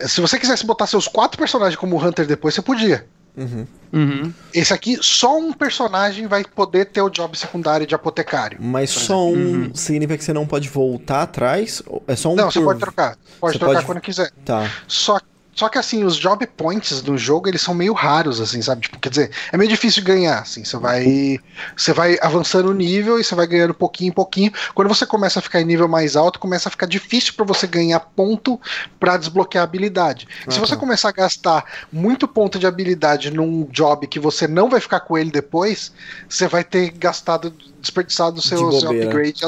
Se 0.00 0.20
você 0.20 0.38
quisesse 0.38 0.64
botar 0.64 0.86
seus 0.86 1.06
quatro 1.06 1.38
personagens 1.38 1.78
como 1.78 2.02
Hunter 2.02 2.26
depois, 2.26 2.54
você 2.54 2.62
podia. 2.62 3.06
Uhum. 3.36 3.66
Uhum. 3.92 4.32
Esse 4.54 4.72
aqui, 4.72 4.98
só 5.00 5.38
um 5.38 5.52
personagem 5.52 6.26
vai 6.26 6.44
poder 6.44 6.86
ter 6.86 7.02
o 7.02 7.10
job 7.10 7.36
secundário 7.36 7.86
de 7.86 7.94
apotecário. 7.94 8.58
Mas 8.60 8.90
só 8.90 9.26
um 9.26 9.32
uhum. 9.32 9.74
significa 9.74 10.16
que 10.16 10.24
você 10.24 10.32
não 10.32 10.46
pode 10.46 10.68
voltar 10.68 11.22
atrás? 11.22 11.82
É 12.06 12.16
só 12.16 12.32
um 12.32 12.36
Não, 12.36 12.44
por... 12.44 12.52
você 12.52 12.60
pode 12.60 12.80
trocar. 12.80 13.16
Pode 13.40 13.52
você 13.52 13.58
trocar 13.58 13.74
pode... 13.74 13.86
quando 13.86 14.00
quiser. 14.00 14.30
Tá. 14.44 14.70
Só 14.86 15.18
só 15.54 15.68
que 15.68 15.78
assim, 15.78 16.02
os 16.02 16.16
job 16.16 16.46
points 16.46 17.02
do 17.02 17.18
jogo, 17.18 17.46
eles 17.46 17.60
são 17.60 17.74
meio 17.74 17.92
raros, 17.92 18.40
assim, 18.40 18.62
sabe? 18.62 18.82
Tipo, 18.82 18.98
quer 18.98 19.10
dizer, 19.10 19.30
é 19.52 19.56
meio 19.56 19.68
difícil 19.68 20.02
ganhar, 20.02 20.40
assim. 20.40 20.64
Você 20.64 20.76
vai. 20.78 21.38
Você 21.76 21.92
vai 21.92 22.18
avançando 22.22 22.70
o 22.70 22.74
nível 22.74 23.20
e 23.20 23.24
você 23.24 23.34
vai 23.34 23.46
ganhando 23.46 23.74
pouquinho 23.74 24.08
em 24.08 24.12
pouquinho. 24.12 24.50
Quando 24.74 24.88
você 24.88 25.04
começa 25.04 25.38
a 25.38 25.42
ficar 25.42 25.60
em 25.60 25.64
nível 25.64 25.86
mais 25.86 26.16
alto, 26.16 26.38
começa 26.38 26.68
a 26.68 26.70
ficar 26.70 26.86
difícil 26.86 27.34
para 27.34 27.44
você 27.44 27.66
ganhar 27.66 28.00
ponto 28.00 28.58
para 28.98 29.18
desbloquear 29.18 29.62
a 29.62 29.64
habilidade. 29.64 30.26
Se 30.48 30.58
você 30.58 30.74
começar 30.74 31.10
a 31.10 31.12
gastar 31.12 31.64
muito 31.92 32.26
ponto 32.26 32.58
de 32.58 32.66
habilidade 32.66 33.30
num 33.30 33.64
job 33.70 34.06
que 34.06 34.18
você 34.18 34.48
não 34.48 34.70
vai 34.70 34.80
ficar 34.80 35.00
com 35.00 35.18
ele 35.18 35.30
depois, 35.30 35.92
você 36.28 36.48
vai 36.48 36.64
ter 36.64 36.90
gastado, 36.92 37.54
desperdiçado 37.78 38.38
o 38.38 38.42
seu, 38.42 38.72
seu 38.72 38.90
upgrade, 38.90 39.40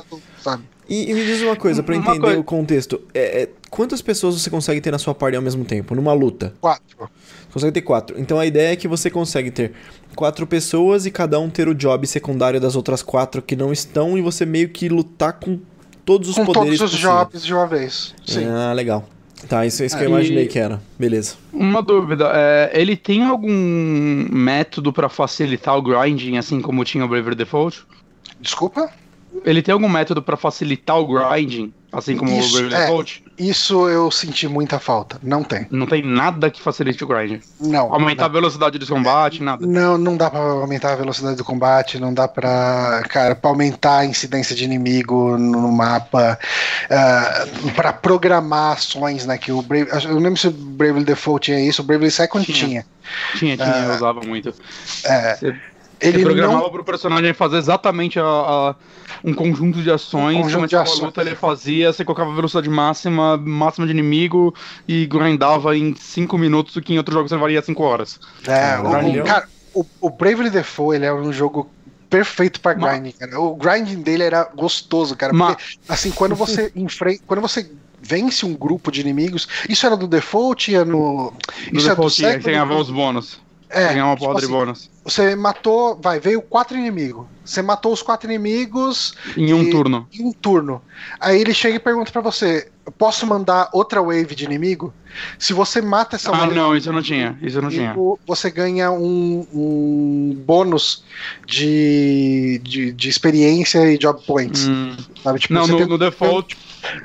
sabe? 0.43 0.74
E, 0.89 1.11
e, 1.11 1.15
me 1.15 1.25
diz 1.25 1.43
uma 1.43 1.57
coisa, 1.57 1.83
para 1.83 1.97
entender 1.97 2.21
coisa... 2.21 2.39
o 2.39 2.45
contexto. 2.45 3.01
É, 3.13 3.43
é, 3.43 3.49
quantas 3.71 4.03
pessoas 4.03 4.41
você 4.41 4.51
consegue 4.51 4.81
ter 4.81 4.91
na 4.91 4.99
sua 4.99 5.15
party 5.15 5.37
ao 5.37 5.43
mesmo 5.43 5.65
tempo, 5.65 5.95
numa 5.95 6.13
luta? 6.13 6.55
Quatro. 6.61 7.09
Consegue 7.53 7.73
ter 7.73 7.83
quatro. 7.83 8.21
Então 8.21 8.39
a 8.39 8.47
ideia 8.47 8.73
é 8.73 8.77
que 8.77 8.89
você 8.89 9.09
consegue 9.09 9.51
ter 9.51 9.73
quatro 10.15 10.47
pessoas 10.47 11.07
e 11.07 11.11
cada 11.11 11.39
um 11.39 11.49
ter 11.49 11.69
o 11.69 11.75
job 11.75 12.07
secundário 12.07 12.61
das 12.61 12.77
outras 12.77 13.03
quatro 13.03 13.41
que 13.41 13.57
não 13.57 13.73
estão 13.73 14.19
e 14.19 14.23
você 14.23 14.45
meio 14.45 14.69
que 14.69 14.89
lutar 14.89 15.35
com 15.35 15.59
todos 16.05 16.29
os 16.29 16.35
com 16.35 16.45
poderes 16.45 16.79
todos 16.79 16.95
os 16.95 17.01
possíveis. 17.01 17.21
jobs 17.21 17.45
de 17.45 17.55
uma 17.55 17.67
vez. 17.67 18.15
Sim. 18.27 18.45
Ah, 18.47 18.73
legal. 18.73 19.09
Tá, 19.49 19.67
isso 19.67 19.83
é 19.83 19.87
isso 19.87 19.97
que 19.97 20.05
eu 20.05 20.09
imaginei 20.09 20.47
que 20.47 20.59
era. 20.59 20.81
Beleza. 20.99 21.37
Uma 21.53 21.83
dúvida, 21.83 22.31
é, 22.35 22.71
ele 22.75 22.97
tem 22.97 23.25
algum 23.25 24.27
método 24.33 24.93
para 24.93 25.09
facilitar 25.09 25.77
o 25.77 25.83
grinding, 25.83 26.39
assim 26.39 26.61
como 26.61 26.85
tinha 26.85 27.05
o 27.05 27.09
Braver 27.09 27.35
Default? 27.35 27.85
Desculpa? 28.41 28.91
Ele 29.45 29.63
tem 29.63 29.73
algum 29.73 29.89
método 29.89 30.23
para 30.23 30.37
facilitar 30.37 30.99
o 30.99 31.07
grinding, 31.07 31.73
assim 31.93 32.17
como 32.17 32.31
isso, 32.39 32.51
o 32.51 32.53
Bravely 32.53 32.75
é, 32.75 32.81
Default? 32.81 33.25
Isso 33.37 33.89
eu 33.89 34.11
senti 34.11 34.47
muita 34.47 34.79
falta. 34.79 35.19
Não 35.23 35.43
tem. 35.43 35.67
Não 35.71 35.87
tem 35.87 36.03
nada 36.03 36.51
que 36.51 36.61
facilite 36.61 37.03
o 37.03 37.07
grinding. 37.07 37.41
Não. 37.61 37.93
Aumentar 37.93 38.23
não. 38.23 38.31
a 38.31 38.33
velocidade 38.33 38.79
do 38.79 38.87
combate, 38.87 39.43
nada. 39.43 39.67
Não, 39.67 39.99
não 39.99 40.17
dá 40.17 40.31
para 40.31 40.41
aumentar 40.41 40.93
a 40.93 40.97
velocidade 40.97 41.37
do 41.37 41.45
combate, 41.45 41.99
não 41.99 42.15
dá 42.15 42.29
para, 42.29 43.03
cara, 43.09 43.35
para 43.35 43.51
aumentar 43.51 43.99
a 43.99 44.07
incidência 44.07 44.55
de 44.55 44.65
inimigo 44.65 45.37
no 45.37 45.73
mapa, 45.73 46.39
uh, 46.39 46.95
ah, 46.95 47.47
para 47.75 47.93
programar 47.93 48.73
ações, 48.73 49.27
né? 49.27 49.37
Que 49.37 49.51
o 49.51 49.63
Brave, 49.63 49.89
eu 50.05 50.15
não 50.15 50.21
lembro 50.21 50.39
se 50.39 50.49
o 50.49 50.53
Bravely 50.53 51.05
Default 51.05 51.47
tinha 51.47 51.61
isso, 51.61 51.83
o 51.83 51.85
Bravely 51.85 52.11
Second 52.11 52.45
tinha. 52.47 52.87
Tinha, 53.37 53.57
tinha, 53.57 53.57
tinha 53.57 53.87
uh, 53.87 53.91
eu 53.91 53.95
usava 53.97 54.21
muito. 54.21 54.55
É. 55.05 55.37
Você 55.37 55.55
ele 56.05 56.19
Você 56.19 56.25
programava 56.25 56.63
não... 56.63 56.71
pro 56.71 56.85
personagem 56.85 57.33
fazer 57.33 57.59
exatamente 57.59 58.19
a, 58.19 58.25
a, 58.25 58.75
um 59.25 59.33
conjunto 59.33 59.83
de 59.83 59.91
ações. 59.91 60.37
Um 60.39 60.43
conjunto 60.43 60.69
de 60.69 60.77
ações. 60.77 61.01
luta 61.01 61.21
ele 61.21 61.35
fazia, 61.35 61.93
você 61.93 62.05
colocava 62.05 62.35
velocidade 62.35 62.69
máxima, 62.69 63.37
máxima 63.37 63.87
de 63.87 63.93
inimigo 63.93 64.55
e 64.87 65.07
grindava 65.07 65.77
em 65.77 65.95
5 65.95 66.37
minutos, 66.37 66.77
o 66.77 66.83
que 66.83 66.93
em 66.95 66.99
outros 66.99 67.15
jogos 67.15 67.31
você 67.31 67.37
varia 67.37 67.63
5 67.63 67.83
horas. 67.83 68.21
É, 68.47 68.79
o, 68.79 69.25
cara, 69.25 69.49
o, 69.73 69.87
o 70.01 70.11
Bravely 70.11 70.51
Default 70.51 70.97
ele 70.97 71.07
é 71.07 71.13
um 71.13 71.33
jogo 71.33 71.71
perfeito 72.11 72.61
para 72.61 72.75
grinding, 72.75 73.13
cara. 73.13 73.41
O 73.41 73.57
grinding 73.57 74.03
dele 74.03 74.23
era 74.23 74.45
gostoso, 74.55 75.17
cara. 75.17 75.33
Porque, 75.33 75.65
assim, 75.89 76.11
quando 76.11 76.35
você 76.35 76.71
enfrenta. 76.77 77.23
Quando 77.27 77.41
você 77.41 77.69
vence 78.05 78.45
um 78.45 78.55
grupo 78.55 78.93
de 78.93 79.01
inimigos. 79.01 79.49
Isso 79.69 79.87
era 79.87 79.97
do 79.97 80.07
default? 80.07 80.71
Ia 80.71 80.85
no. 80.85 81.33
no 81.73 81.79
isso 81.79 81.89
default, 81.89 82.25
é 82.25 82.37
do 82.37 82.41
tinha, 82.41 82.53
ganhava 82.53 82.77
os 82.77 82.91
bônus. 82.91 83.41
É, 83.69 83.89
ganhar 83.89 84.07
uma 84.07 84.17
tipo 84.17 84.31
assim, 84.31 84.47
de 84.47 84.53
bônus. 84.53 84.91
Você 85.05 85.37
matou, 85.37 86.01
vai, 86.01 86.19
veio 86.19 86.41
quatro 86.41 86.77
inimigos. 86.77 87.27
Você 87.45 87.61
matou 87.61 87.93
os 87.93 88.01
quatro 88.01 88.27
inimigos 88.31 89.15
em 89.37 89.53
um 89.53 89.63
e, 89.63 89.71
turno. 89.71 90.09
Em 90.11 90.25
um 90.25 90.33
turno. 90.33 90.81
Aí 91.21 91.39
ele 91.39 91.53
chega 91.53 91.77
e 91.77 91.79
pergunta 91.79 92.11
para 92.11 92.23
você: 92.23 92.71
posso 92.97 93.27
mandar 93.27 93.69
outra 93.75 94.01
wave 94.03 94.35
de 94.35 94.47
inimigo? 94.47 94.95
Se 95.39 95.53
você 95.53 95.83
mata 95.83 96.17
essa 96.17 96.31
ah, 96.31 96.39
wave. 96.39 96.55
Não, 96.55 96.75
isso 96.75 96.89
eu 96.89 96.93
não 96.95 97.03
tinha. 97.03 97.39
Isso 97.43 97.59
eu 97.59 97.63
não 97.63 97.71
inimigo, 97.71 98.19
tinha. 98.19 98.27
Você 98.27 98.51
ganha 98.51 98.91
um, 98.91 99.47
um 99.53 100.43
bônus 100.47 101.05
de, 101.47 102.63
de, 102.65 102.91
de, 102.93 103.09
experiência 103.11 103.93
e 103.93 103.99
job 103.99 104.23
points. 104.27 104.67
Hum. 104.67 104.97
Tipo, 105.39 105.53
não, 105.53 105.67
no, 105.67 105.77
tem, 105.77 105.87
no 105.87 105.99
default. 105.99 106.57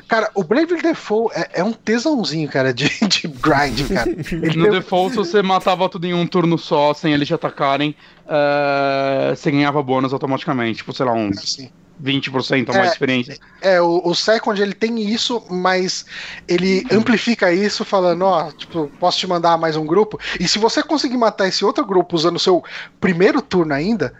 Cara, 0.07 0.29
o 0.33 0.43
Bravely 0.43 0.81
Default 0.81 1.33
é, 1.35 1.61
é, 1.61 1.63
um 1.63 1.71
tesãozinho, 1.71 2.49
cara, 2.49 2.73
de, 2.73 2.89
de 3.07 3.27
grind, 3.27 3.87
cara. 3.93 4.09
Ele 4.09 4.57
no 4.57 4.63
tem... 4.63 4.71
default, 4.71 5.15
você 5.15 5.41
matava 5.41 5.87
tudo 5.89 6.05
em 6.05 6.13
um 6.13 6.27
turno 6.27 6.57
só, 6.57 6.93
sem 6.93 7.13
eles 7.13 7.27
te 7.27 7.33
atacarem, 7.33 7.95
uh, 8.25 9.35
você 9.35 9.51
ganhava 9.51 9.81
bônus 9.81 10.13
automaticamente. 10.13 10.77
Tipo, 10.77 10.93
sei 10.93 11.05
lá, 11.05 11.13
um. 11.13 11.33
Sim. 11.33 11.69
20% 12.01 12.69
a 12.69 12.73
mais 12.73 12.87
É, 12.87 12.91
experiência. 12.91 13.37
É, 13.61 13.81
o, 13.81 14.01
o 14.05 14.15
Second 14.15 14.61
ele 14.61 14.73
tem 14.73 15.01
isso, 15.01 15.43
mas 15.49 16.05
ele 16.47 16.85
amplifica 16.91 17.51
isso 17.51 17.83
falando, 17.83 18.23
ó, 18.23 18.51
tipo, 18.51 18.89
posso 18.99 19.19
te 19.19 19.27
mandar 19.27 19.57
mais 19.57 19.75
um 19.75 19.85
grupo? 19.85 20.17
E 20.39 20.47
se 20.47 20.57
você 20.57 20.81
conseguir 20.81 21.17
matar 21.17 21.47
esse 21.47 21.65
outro 21.65 21.85
grupo 21.85 22.15
usando 22.15 22.37
o 22.37 22.39
seu 22.39 22.63
primeiro 22.99 23.41
turno 23.41 23.73
ainda, 23.73 24.13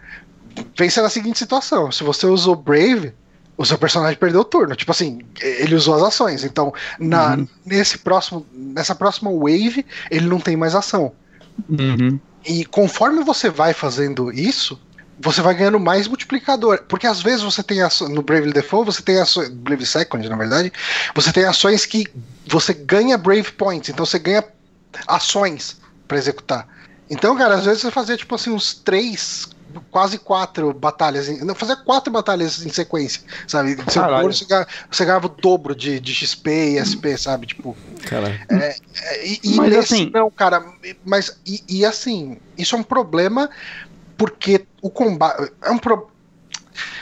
pensa 0.76 1.02
na 1.02 1.08
seguinte 1.08 1.38
situação: 1.38 1.90
se 1.90 2.04
você 2.04 2.26
usou 2.26 2.54
Brave, 2.54 3.14
o 3.60 3.64
seu 3.66 3.76
personagem 3.76 4.16
perdeu 4.18 4.40
o 4.40 4.44
turno. 4.44 4.74
Tipo 4.74 4.90
assim, 4.90 5.18
ele 5.42 5.74
usou 5.74 5.94
as 5.94 6.02
ações. 6.02 6.44
Então, 6.44 6.72
na, 6.98 7.34
Uhum. 7.36 7.48
nesse 7.66 7.98
próximo, 7.98 8.46
nessa 8.54 8.94
próxima 8.94 9.30
wave, 9.30 9.84
ele 10.10 10.26
não 10.26 10.40
tem 10.40 10.56
mais 10.56 10.74
ação. 10.74 11.12
Uhum. 11.68 12.18
E 12.46 12.64
conforme 12.64 13.22
você 13.22 13.50
vai 13.50 13.74
fazendo 13.74 14.32
isso, 14.32 14.80
você 15.20 15.42
vai 15.42 15.54
ganhando 15.54 15.78
mais 15.78 16.08
multiplicador. 16.08 16.84
Porque 16.88 17.06
às 17.06 17.20
vezes 17.20 17.42
você 17.42 17.62
tem 17.62 17.82
aço- 17.82 18.08
no 18.08 18.22
Brave 18.22 18.50
Default, 18.50 18.86
você 18.94 19.02
tem 19.02 19.18
ações. 19.20 19.50
Brave 19.50 19.84
Second, 19.84 20.26
na 20.26 20.36
verdade, 20.36 20.72
você 21.14 21.30
tem 21.30 21.44
ações 21.44 21.84
que 21.84 22.06
você 22.46 22.72
ganha 22.72 23.18
Brave 23.18 23.52
Points, 23.52 23.90
então 23.90 24.06
você 24.06 24.18
ganha 24.18 24.42
ações 25.06 25.76
pra 26.08 26.16
executar. 26.16 26.66
Então, 27.10 27.36
cara, 27.36 27.56
às 27.56 27.64
vezes 27.66 27.82
você 27.82 27.90
fazia 27.90 28.16
tipo 28.16 28.34
assim 28.34 28.50
uns 28.50 28.72
três, 28.72 29.48
quase 29.90 30.18
quatro 30.18 30.72
batalhas. 30.72 31.28
em- 31.28 31.44
Não, 31.44 31.54
fazia 31.54 31.76
quatro 31.76 32.12
batalhas 32.12 32.64
em 32.64 32.70
sequência, 32.70 33.20
sabe? 33.46 33.76
Seu 33.88 34.02
turno 34.02 34.32
você 34.32 34.44
ganhava, 34.44 34.68
você 34.90 35.04
ganhava 35.04 35.26
o 35.26 35.30
dobro 35.30 35.74
de, 35.74 36.00
de 36.00 36.14
XP 36.14 36.50
e 36.50 36.78
SP, 36.78 37.16
sabe? 37.16 37.46
Tipo. 37.46 37.76
Caralho. 38.06 38.40
É, 38.48 38.76
E, 39.24 39.40
e 39.44 39.56
Mas 39.56 39.70
nesse, 39.70 39.94
assim- 39.94 40.10
não, 40.12 40.30
cara, 40.30 40.64
mas 41.04 41.36
e, 41.46 41.62
e 41.68 41.84
assim, 41.84 42.38
isso 42.56 42.74
é 42.74 42.78
um 42.78 42.82
problema 42.82 43.50
porque 44.16 44.66
o 44.82 44.90
combate 44.90 45.50
é 45.62 45.70
um 45.70 45.78
pro... 45.78 46.10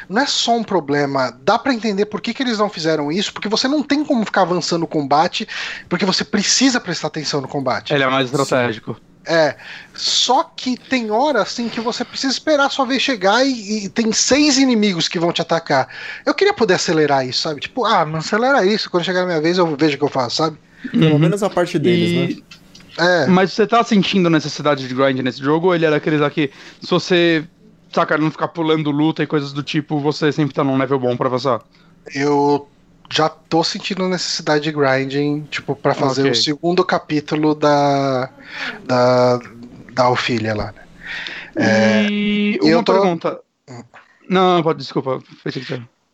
não 0.09 0.23
é 0.23 0.27
só 0.27 0.57
um 0.57 0.62
problema, 0.64 1.37
dá 1.43 1.59
pra 1.59 1.75
entender 1.75 2.07
por 2.07 2.21
que, 2.21 2.33
que 2.33 2.43
eles 2.43 2.59
não 2.59 2.69
fizeram 2.71 3.11
isso, 3.11 3.33
porque 3.33 3.49
você 3.49 3.66
não 3.69 3.83
tem 3.83 4.05
como 4.05 4.25
ficar 4.25 4.43
avançando 4.43 4.85
o 4.85 4.87
combate, 4.89 5.47
porque 5.89 6.05
você 6.05 6.25
precisa 6.25 6.81
prestar 6.81 7.09
atenção 7.09 7.41
no 7.41 7.49
combate. 7.49 7.93
Ele 7.93 8.05
é 8.05 8.07
mais 8.09 8.31
estratégico. 8.33 8.97
É, 9.27 9.57
só 9.95 10.43
que 10.43 10.77
tem 10.79 11.11
hora 11.11 11.43
assim 11.43 11.69
que 11.69 11.81
você 11.81 12.03
precisa 12.05 12.33
esperar 12.33 12.66
a 12.66 12.71
sua 12.71 12.87
vez 12.87 13.03
chegar 13.03 13.45
e, 13.45 13.85
e 13.85 13.89
tem 13.91 14.11
seis 14.12 14.57
inimigos 14.59 15.07
que 15.07 15.19
vão 15.19 15.33
te 15.33 15.43
atacar. 15.43 15.89
Eu 16.25 16.35
queria 16.35 16.55
poder 16.55 16.75
acelerar 16.75 17.27
isso, 17.27 17.43
sabe? 17.43 17.61
Tipo, 17.61 17.85
ah, 17.85 18.07
não 18.07 18.21
acelera 18.21 18.64
isso, 18.64 18.91
quando 18.91 19.05
chegar 19.05 19.23
a 19.23 19.27
minha 19.27 19.41
vez 19.41 19.59
eu 19.59 19.77
vejo 19.77 19.97
o 19.97 19.99
que 19.99 20.05
eu 20.05 20.09
faço, 20.09 20.37
sabe? 20.37 20.59
Pelo 20.97 21.19
Uhum. 21.19 21.19
menos 21.19 21.43
a 21.43 21.51
parte 21.51 21.79
deles, 21.79 22.12
E- 22.12 22.14
né? 22.14 22.41
É. 22.99 23.33
Mas 23.33 23.53
você 23.53 23.66
tá 23.66 23.85
sentindo 23.85 24.31
necessidade 24.31 24.87
de 24.89 24.95
grind 24.95 25.21
nesse 25.21 25.41
jogo 25.41 25.69
ou 25.69 25.75
ele 25.75 25.87
é 25.87 25.91
daqueles 25.91 26.23
aqui, 26.23 26.53
se 26.81 26.91
você, 26.91 27.49
saca, 27.95 28.19
não 28.19 28.31
ficar 28.31 28.49
pulando 28.49 28.91
luta 28.91 29.23
e 29.23 29.27
coisas 29.27 29.53
do 29.53 29.62
tipo, 29.62 30.01
você 30.01 30.33
sempre 30.33 30.55
tá 30.55 30.64
num 30.64 30.79
level 30.79 30.99
bom 30.99 31.16
pra 31.16 31.29
avançar? 31.29 31.62
eu 32.14 32.75
já 33.11 33.28
tô 33.28 33.64
sentindo 33.64 34.06
necessidade 34.09 34.64
de 34.64 34.72
grinding, 34.72 35.46
tipo, 35.50 35.74
pra 35.74 35.94
fazer 35.94 36.22
Ok. 36.22 36.32
o 36.32 36.34
segundo 36.34 36.84
capítulo 36.84 37.54
da 37.54 38.28
da, 38.84 39.40
da 39.92 40.09
Ophelia 40.11 40.54
lá. 40.54 40.72
né? 41.56 42.06
e 42.11 42.59
eu 42.62 42.78
uma 42.78 42.84
tô- 42.84 42.92
pergunta. 42.92 43.40
Não, 44.28 44.62
pode, 44.62 44.78
desculpa. 44.80 45.22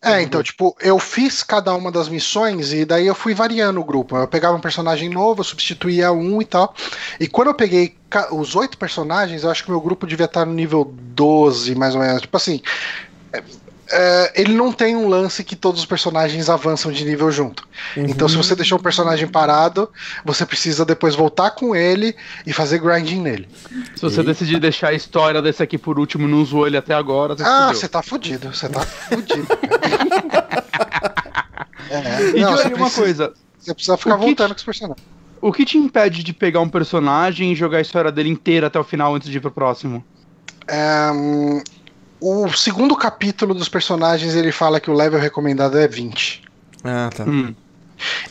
É, 0.01 0.21
então, 0.21 0.41
tipo, 0.43 0.75
eu 0.79 0.99
fiz 0.99 1.41
cada 1.41 1.73
uma 1.73 1.91
das 1.91 2.07
missões 2.07 2.71
e 2.71 2.85
daí 2.85 3.07
eu 3.07 3.15
fui 3.15 3.33
variando 3.33 3.79
o 3.81 3.83
grupo. 3.83 4.15
Eu 4.15 4.27
pegava 4.27 4.55
um 4.55 4.61
personagem 4.61 5.09
novo, 5.09 5.39
eu 5.41 5.43
substituía 5.43 6.11
um 6.11 6.41
e 6.41 6.45
tal. 6.45 6.73
E 7.19 7.27
quando 7.27 7.47
eu 7.49 7.55
peguei 7.55 7.95
os 8.31 8.55
oito 8.55 8.77
personagens, 8.77 9.43
eu 9.43 9.49
acho 9.49 9.63
que 9.63 9.71
meu 9.71 9.81
grupo 9.81 10.05
devia 10.05 10.25
estar 10.27 10.45
no 10.45 10.53
nível 10.53 10.85
12, 10.97 11.73
mais 11.75 11.95
ou 11.95 12.01
menos. 12.01 12.21
Tipo 12.21 12.37
assim. 12.37 12.61
É, 13.91 14.41
ele 14.41 14.53
não 14.53 14.71
tem 14.71 14.95
um 14.95 15.07
lance 15.07 15.43
que 15.43 15.55
todos 15.55 15.79
os 15.81 15.85
personagens 15.85 16.49
avançam 16.49 16.91
de 16.91 17.03
nível 17.05 17.31
junto. 17.31 17.67
Então, 17.95 18.27
se 18.27 18.35
você 18.35 18.55
deixou 18.55 18.79
um 18.79 18.81
personagem 18.81 19.27
parado, 19.27 19.89
você 20.23 20.45
precisa 20.45 20.85
depois 20.85 21.15
voltar 21.15 21.51
com 21.51 21.75
ele 21.75 22.15
e 22.45 22.53
fazer 22.53 22.79
grinding 22.79 23.21
nele. 23.21 23.47
Se 23.95 24.01
você 24.01 24.21
Eita. 24.21 24.33
decidir 24.33 24.59
deixar 24.59 24.89
a 24.89 24.93
história 24.93 25.41
desse 25.41 25.61
aqui 25.61 25.77
por 25.77 25.99
último, 25.99 26.27
não 26.27 26.41
usou 26.41 26.65
ele 26.65 26.77
até 26.77 26.93
agora, 26.93 27.35
você 27.35 27.43
Ah, 27.45 27.73
você 27.73 27.87
tá 27.87 28.01
fudido, 28.01 28.53
você 28.53 28.69
tá 28.69 28.81
fudido. 28.81 29.47
é, 31.89 32.37
E 32.37 32.41
não, 32.41 32.55
Johnny, 32.55 32.73
uma 32.73 32.89
coisa, 32.91 33.33
Você 33.59 33.73
precisa 33.73 33.97
ficar 33.97 34.15
O 34.15 34.19
que 34.19 34.25
voltando 34.25 34.49
te- 34.49 34.53
com 34.53 34.57
os 34.59 34.63
personagens. 34.63 35.05
o 35.41 35.51
que 35.51 35.65
te 35.65 35.77
impede 35.77 36.23
de 36.23 36.33
pegar 36.33 36.61
um 36.61 36.69
personagem 36.69 37.51
e 37.51 37.55
jogar 37.55 37.79
a 37.79 37.81
história 37.81 38.11
dele 38.11 38.29
inteira 38.29 38.67
até 38.67 38.79
o 38.79 38.83
final 38.83 39.15
antes 39.15 39.29
de 39.29 39.37
ir 39.37 39.41
pro 39.41 39.51
próximo? 39.51 40.03
É, 40.67 41.11
hum, 41.11 41.61
o 42.19 42.51
segundo 42.53 42.95
capítulo 42.95 43.53
dos 43.53 43.69
personagens 43.69 44.33
ele 44.35 44.51
fala 44.51 44.79
que 44.79 44.89
o 44.89 44.93
level 44.93 45.19
recomendado 45.19 45.77
é 45.77 45.87
20. 45.87 46.43
Ah, 46.83 47.09
tá. 47.15 47.23
Hum. 47.23 47.53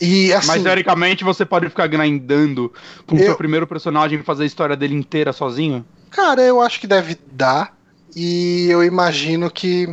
E 0.01 0.32
assim, 0.32 0.49
Mas 0.49 0.62
teoricamente 0.62 1.24
você 1.24 1.45
pode 1.45 1.68
ficar 1.68 1.87
grindando 1.87 2.72
com 3.07 3.16
o 3.16 3.18
Eu- 3.18 3.24
seu 3.26 3.37
primeiro 3.37 3.66
personagem 3.66 4.18
e 4.18 4.22
fazer 4.22 4.43
a 4.43 4.47
história 4.47 4.76
dele 4.76 4.95
inteira 4.95 5.32
sozinho? 5.32 5.85
cara, 6.11 6.43
eu 6.43 6.61
acho 6.61 6.78
que 6.80 6.87
deve 6.87 7.18
dar. 7.32 7.76
E 8.14 8.68
eu 8.70 8.85
imagino 8.85 9.51
que. 9.51 9.89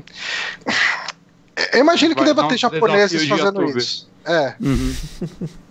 Eu 1.73 1.79
imagino 1.79 2.13
que 2.15 2.23
deva 2.23 2.47
ter 2.47 2.57
japoneses 2.57 3.21
de 3.21 3.27
fazendo 3.27 3.61
YouTube. 3.61 3.77
isso. 3.79 4.07
É, 4.25 4.53
Uhum. 4.59 4.93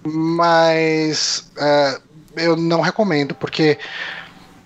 mas 0.05 1.49
é, 1.57 2.01
eu 2.37 2.57
não 2.57 2.81
recomendo, 2.81 3.35
porque 3.35 3.79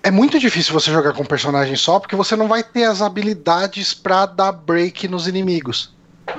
é 0.05 0.11
muito 0.11 0.39
difícil 0.39 0.75
você 0.75 0.93
jogar 0.93 1.15
com 1.15 1.23
um 1.23 1.27
personagem 1.27 1.75
só, 1.77 1.99
porque 1.99 2.15
você 2.15 2.37
não 2.37 2.47
vai 2.47 2.63
ter 2.63 2.85
as 2.85 3.01
habilidades 3.01 3.95
pra 3.95 4.27
dar 4.27 4.53
break 4.53 5.09
nos 5.09 5.27
inimigos. 5.27 5.95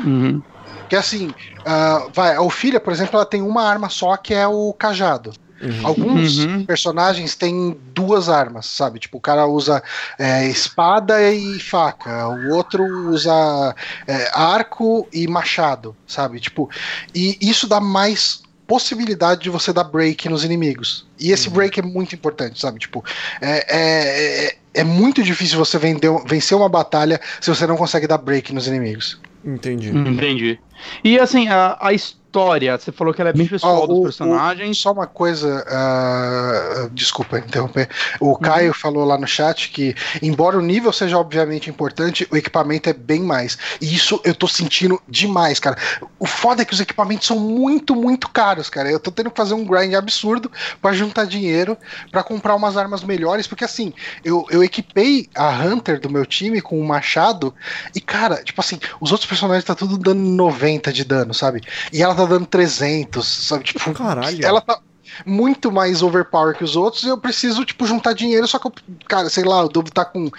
Uhum. 0.05 0.39
Que 0.87 0.95
assim, 0.95 1.33
ah, 1.65 2.07
vai, 2.13 2.35
a 2.35 2.41
Ophelia, 2.41 2.79
por 2.79 2.93
exemplo, 2.93 3.15
ela 3.15 3.25
tem 3.25 3.41
uma 3.41 3.63
arma 3.63 3.89
só 3.89 4.15
que 4.17 4.35
é 4.35 4.47
o 4.47 4.71
cajado. 4.71 5.33
Uhum. 5.59 5.79
Alguns 5.83 6.37
Uhum. 6.45 6.63
personagens 6.63 7.35
têm 7.35 7.75
duas 7.91 8.29
armas, 8.29 8.67
sabe? 8.67 8.99
Tipo, 8.99 9.17
o 9.17 9.21
cara 9.21 9.47
usa 9.47 9.81
é, 10.19 10.45
espada 10.47 11.19
e 11.31 11.59
faca, 11.59 12.27
o 12.27 12.53
outro 12.53 12.83
usa 13.09 13.73
é, 14.05 14.29
arco 14.31 15.07
e 15.11 15.27
machado, 15.27 15.95
sabe? 16.05 16.39
Tipo, 16.39 16.69
e 17.15 17.35
isso 17.41 17.67
dá 17.67 17.79
mais 17.79 18.44
possibilidade 18.67 19.43
de 19.43 19.49
você 19.49 19.71
dar 19.71 19.83
break 19.85 20.27
nos 20.29 20.43
inimigos. 20.43 21.05
E 21.19 21.31
esse 21.31 21.49
break 21.49 21.79
é 21.79 21.83
muito 21.83 22.15
importante, 22.15 22.59
sabe? 22.59 22.79
Tipo, 22.79 23.03
é, 23.41 23.65
é, 23.67 24.45
é- 24.47 24.55
é 24.73 24.83
muito 24.83 25.23
difícil 25.23 25.57
você 25.57 25.77
vender, 25.77 26.09
vencer 26.27 26.57
uma 26.57 26.67
batalha 26.67 27.19
se 27.39 27.49
você 27.49 27.65
não 27.65 27.77
consegue 27.77 28.07
dar 28.07 28.17
break 28.17 28.53
nos 28.53 28.67
inimigos. 28.67 29.17
Entendi. 29.45 29.89
Entendi. 29.89 30.59
E 31.03 31.17
assim, 31.19 31.47
a, 31.47 31.77
a 31.79 31.93
história, 31.93 32.24
você 32.39 32.91
falou 32.91 33.13
que 33.13 33.21
ela 33.21 33.29
é 33.29 33.33
bem 33.33 33.47
pessoal 33.47 33.83
Ó, 33.83 33.87
dos 33.87 33.97
o- 33.99 34.03
personagens. 34.03 34.77
Só 34.77 34.91
uma 34.91 35.07
coisa, 35.07 35.63
ah, 35.67 36.89
desculpa 36.91 37.39
interromper. 37.39 37.89
O 38.19 38.37
Caio 38.37 38.73
falou 38.73 39.05
lá 39.05 39.17
no 39.17 39.27
chat 39.27 39.69
que, 39.69 39.95
embora 40.21 40.57
o 40.57 40.61
nível 40.61 40.91
seja 40.91 41.17
obviamente 41.17 41.69
importante, 41.69 42.27
o 42.31 42.37
equipamento 42.37 42.89
é 42.89 42.93
bem 42.93 43.21
mais. 43.21 43.57
E 43.81 43.93
isso 43.95 44.19
eu 44.23 44.35
tô 44.35 44.47
sentindo 44.47 45.01
demais, 45.07 45.59
cara. 45.59 45.77
O 46.19 46.25
foda 46.25 46.61
é 46.61 46.65
que 46.65 46.73
os 46.73 46.79
equipamentos 46.79 47.27
são 47.27 47.39
muito, 47.39 47.95
muito 47.95 48.29
caros, 48.29 48.69
cara. 48.69 48.89
Eu 48.89 48.99
tô 48.99 49.11
tendo 49.11 49.31
que 49.31 49.37
fazer 49.37 49.53
um 49.53 49.63
grind 49.65 49.93
absurdo 49.93 50.51
pra 50.81 50.93
juntar 50.93 51.25
dinheiro 51.25 51.77
pra 52.11 52.23
comprar 52.23 52.55
umas 52.55 52.75
armas 52.77 53.03
melhores, 53.03 53.47
porque 53.47 53.63
assim, 53.63 53.93
eu, 54.23 54.45
eu 54.49 54.63
equipei 54.63 55.29
a 55.35 55.49
Hunter 55.49 55.99
do 55.99 56.09
meu 56.09 56.25
time 56.25 56.61
com 56.61 56.79
um 56.79 56.85
machado 56.85 57.53
e, 57.95 58.01
cara, 58.01 58.43
tipo 58.43 58.59
assim, 58.61 58.79
os 58.99 59.11
outros 59.11 59.29
personagens 59.29 59.63
tá 59.63 59.75
tudo 59.75 59.97
dando 59.97 60.19
90 60.21 60.91
de 60.91 61.03
dano, 61.03 61.33
sabe? 61.33 61.61
E 61.93 62.01
ela 62.01 62.15
tá 62.15 62.24
dando 62.27 62.45
300, 62.45 63.25
sabe? 63.25 63.63
Tipo, 63.63 63.93
Caralho. 63.93 64.45
ela 64.45 64.61
tá 64.61 64.79
muito 65.25 65.71
mais 65.71 66.01
overpower 66.01 66.55
que 66.57 66.63
os 66.63 66.75
outros 66.75 67.03
e 67.03 67.07
eu 67.07 67.17
preciso, 67.17 67.63
tipo, 67.63 67.85
juntar 67.85 68.13
dinheiro, 68.13 68.47
só 68.47 68.59
que 68.59 68.67
eu, 68.67 68.73
cara, 69.07 69.29
sei 69.29 69.43
lá, 69.43 69.61
eu 69.61 69.69
devo 69.69 69.87
estar 69.87 70.05
com 70.05 70.29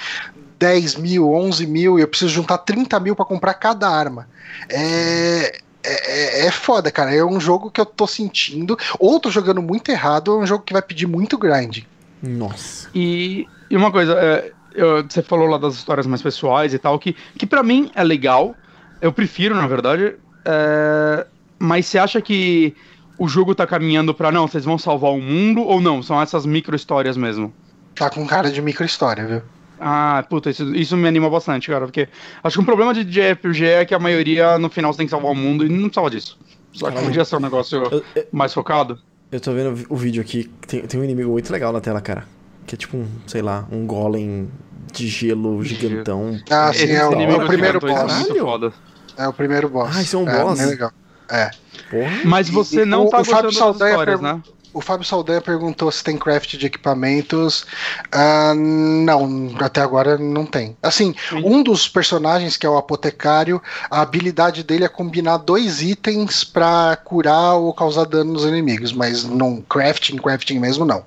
10 0.58 0.96
mil, 0.96 1.32
11 1.32 1.66
mil 1.66 1.98
e 1.98 2.02
eu 2.02 2.08
preciso 2.08 2.30
juntar 2.32 2.58
30 2.58 2.98
mil 3.00 3.14
pra 3.16 3.24
comprar 3.24 3.54
cada 3.54 3.88
arma. 3.88 4.28
É. 4.68 5.60
É, 5.88 6.46
é 6.46 6.50
foda, 6.50 6.90
cara. 6.90 7.14
É 7.14 7.24
um 7.24 7.38
jogo 7.38 7.70
que 7.70 7.80
eu 7.80 7.86
tô 7.86 8.08
sentindo. 8.08 8.76
Ou 8.98 9.20
tô 9.20 9.30
jogando 9.30 9.62
muito 9.62 9.88
errado, 9.88 10.28
ou 10.32 10.40
é 10.40 10.42
um 10.42 10.46
jogo 10.46 10.64
que 10.64 10.72
vai 10.72 10.82
pedir 10.82 11.06
muito 11.06 11.38
grind. 11.38 11.84
Nossa. 12.20 12.88
E, 12.92 13.46
e 13.70 13.76
uma 13.76 13.92
coisa, 13.92 14.14
é, 14.14 14.52
eu- 14.74 15.04
você 15.08 15.22
falou 15.22 15.46
lá 15.46 15.58
das 15.58 15.74
histórias 15.74 16.04
mais 16.04 16.20
pessoais 16.20 16.74
e 16.74 16.78
tal, 16.80 16.98
que, 16.98 17.14
que 17.38 17.46
para 17.46 17.62
mim 17.62 17.88
é 17.94 18.02
legal. 18.02 18.56
Eu 19.00 19.12
prefiro, 19.12 19.54
na 19.54 19.68
verdade. 19.68 20.16
é, 20.44 21.26
mas 21.58 21.86
você 21.86 21.98
acha 21.98 22.20
que 22.20 22.74
o 23.18 23.28
jogo 23.28 23.54
tá 23.54 23.66
caminhando 23.66 24.12
pra 24.14 24.30
não, 24.30 24.46
vocês 24.46 24.64
vão 24.64 24.78
salvar 24.78 25.12
o 25.12 25.20
mundo 25.20 25.62
ou 25.62 25.80
não? 25.80 26.02
São 26.02 26.20
essas 26.20 26.44
micro 26.44 26.76
histórias 26.76 27.16
mesmo? 27.16 27.52
Tá 27.94 28.10
com 28.10 28.26
cara 28.26 28.50
de 28.50 28.60
micro 28.60 28.84
história, 28.84 29.26
viu? 29.26 29.42
Ah, 29.80 30.24
puta, 30.28 30.50
isso, 30.50 30.74
isso 30.74 30.96
me 30.96 31.06
anima 31.06 31.28
bastante, 31.28 31.68
cara, 31.70 31.84
porque 31.86 32.08
acho 32.42 32.56
que 32.56 32.62
um 32.62 32.64
problema 32.64 32.94
de 32.94 33.04
JRPG 33.04 33.64
é 33.64 33.84
que 33.84 33.94
a 33.94 33.98
maioria 33.98 34.58
no 34.58 34.70
final 34.70 34.92
você 34.92 34.98
tem 34.98 35.06
que 35.06 35.10
salvar 35.10 35.32
o 35.32 35.34
mundo 35.34 35.64
e 35.64 35.68
não 35.68 35.88
precisava 35.88 36.10
disso. 36.10 36.38
Só 36.72 36.90
que 36.90 37.02
podia 37.02 37.24
ser 37.24 37.36
um 37.36 37.40
negócio 37.40 37.82
Eu, 37.84 38.04
eu- 38.14 38.26
mais 38.30 38.52
focado. 38.52 38.98
eu 39.32 39.40
tô 39.40 39.52
vendo 39.52 39.86
o 39.88 39.96
vídeo 39.96 40.20
aqui. 40.20 40.50
Tem, 40.66 40.82
tem 40.82 41.00
um 41.00 41.04
inimigo 41.04 41.30
muito 41.30 41.50
legal 41.50 41.72
na 41.72 41.80
tela, 41.80 42.00
cara. 42.00 42.24
Que 42.66 42.74
é 42.74 42.78
tipo 42.78 42.96
um, 42.96 43.06
sei 43.26 43.40
lá, 43.42 43.66
um 43.70 43.86
golem 43.86 44.50
de 44.92 45.08
gelo 45.08 45.62
gigantão. 45.62 46.38
Ah, 46.50 46.72
sim, 46.72 46.90
é 46.90 47.06
o, 47.06 47.12
inimigo 47.12 47.40
é 47.40 47.44
o 47.44 47.46
primeiro 47.46 47.78
é 47.78 47.80
boss. 47.80 48.74
É 49.16 49.28
o 49.28 49.32
primeiro 49.32 49.68
boss. 49.68 49.96
Ah, 49.96 50.02
isso 50.02 50.16
é 50.16 50.18
um 50.18 50.28
é, 50.28 50.42
boss? 50.42 50.58
bem 50.58 50.68
legal. 50.68 50.92
É. 51.30 51.50
Porra. 51.90 52.10
Mas 52.24 52.48
você 52.48 52.82
E- 52.82 52.84
não 52.84 53.06
o- 53.06 53.10
tá 53.10 53.20
o 53.20 53.24
Fábio 53.24 53.42
gostando 53.44 53.48
das 53.52 53.56
Saldanha 53.58 53.90
histórias, 53.92 54.20
pergun- 54.20 54.36
né? 54.38 54.42
O 54.72 54.80
Fábio 54.82 55.06
Saldanha 55.06 55.40
perguntou 55.40 55.90
se 55.90 56.04
tem 56.04 56.18
craft 56.18 56.54
de 56.58 56.66
equipamentos. 56.66 57.64
Ah, 58.12 58.52
não, 58.54 59.54
até 59.58 59.80
agora 59.80 60.18
não 60.18 60.44
tem. 60.44 60.76
Assim, 60.82 61.14
um 61.32 61.62
dos 61.62 61.88
personagens, 61.88 62.58
que 62.58 62.66
é 62.66 62.68
o 62.68 62.76
apotecário, 62.76 63.62
a 63.90 64.02
habilidade 64.02 64.62
dele 64.62 64.84
é 64.84 64.88
combinar 64.88 65.38
dois 65.38 65.80
itens 65.80 66.44
pra 66.44 66.94
curar 67.02 67.54
ou 67.54 67.72
causar 67.72 68.04
dano 68.04 68.34
nos 68.34 68.44
inimigos, 68.44 68.92
mas 68.92 69.24
não 69.24 69.62
crafting, 69.62 70.16
crafting 70.18 70.58
mesmo 70.58 70.84
não. 70.84 71.04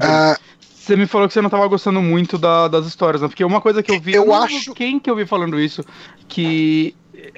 Ah, 0.00 0.36
Você 0.74 0.96
me 0.96 1.06
falou 1.06 1.28
que 1.28 1.34
você 1.34 1.40
não 1.40 1.48
tava 1.48 1.68
gostando 1.68 2.02
muito 2.02 2.36
da- 2.36 2.66
das 2.66 2.86
histórias, 2.86 3.22
né? 3.22 3.28
Porque 3.28 3.44
uma 3.44 3.60
coisa 3.60 3.84
que 3.84 3.92
eu 3.92 4.00
vi. 4.00 4.14
Eu 4.14 4.26
não 4.26 4.34
acho- 4.34 4.74
Quem 4.74 4.98
que 4.98 5.08
eu 5.08 5.14
vi 5.14 5.24
falando 5.24 5.60
isso? 5.60 5.84
Que 6.26 6.96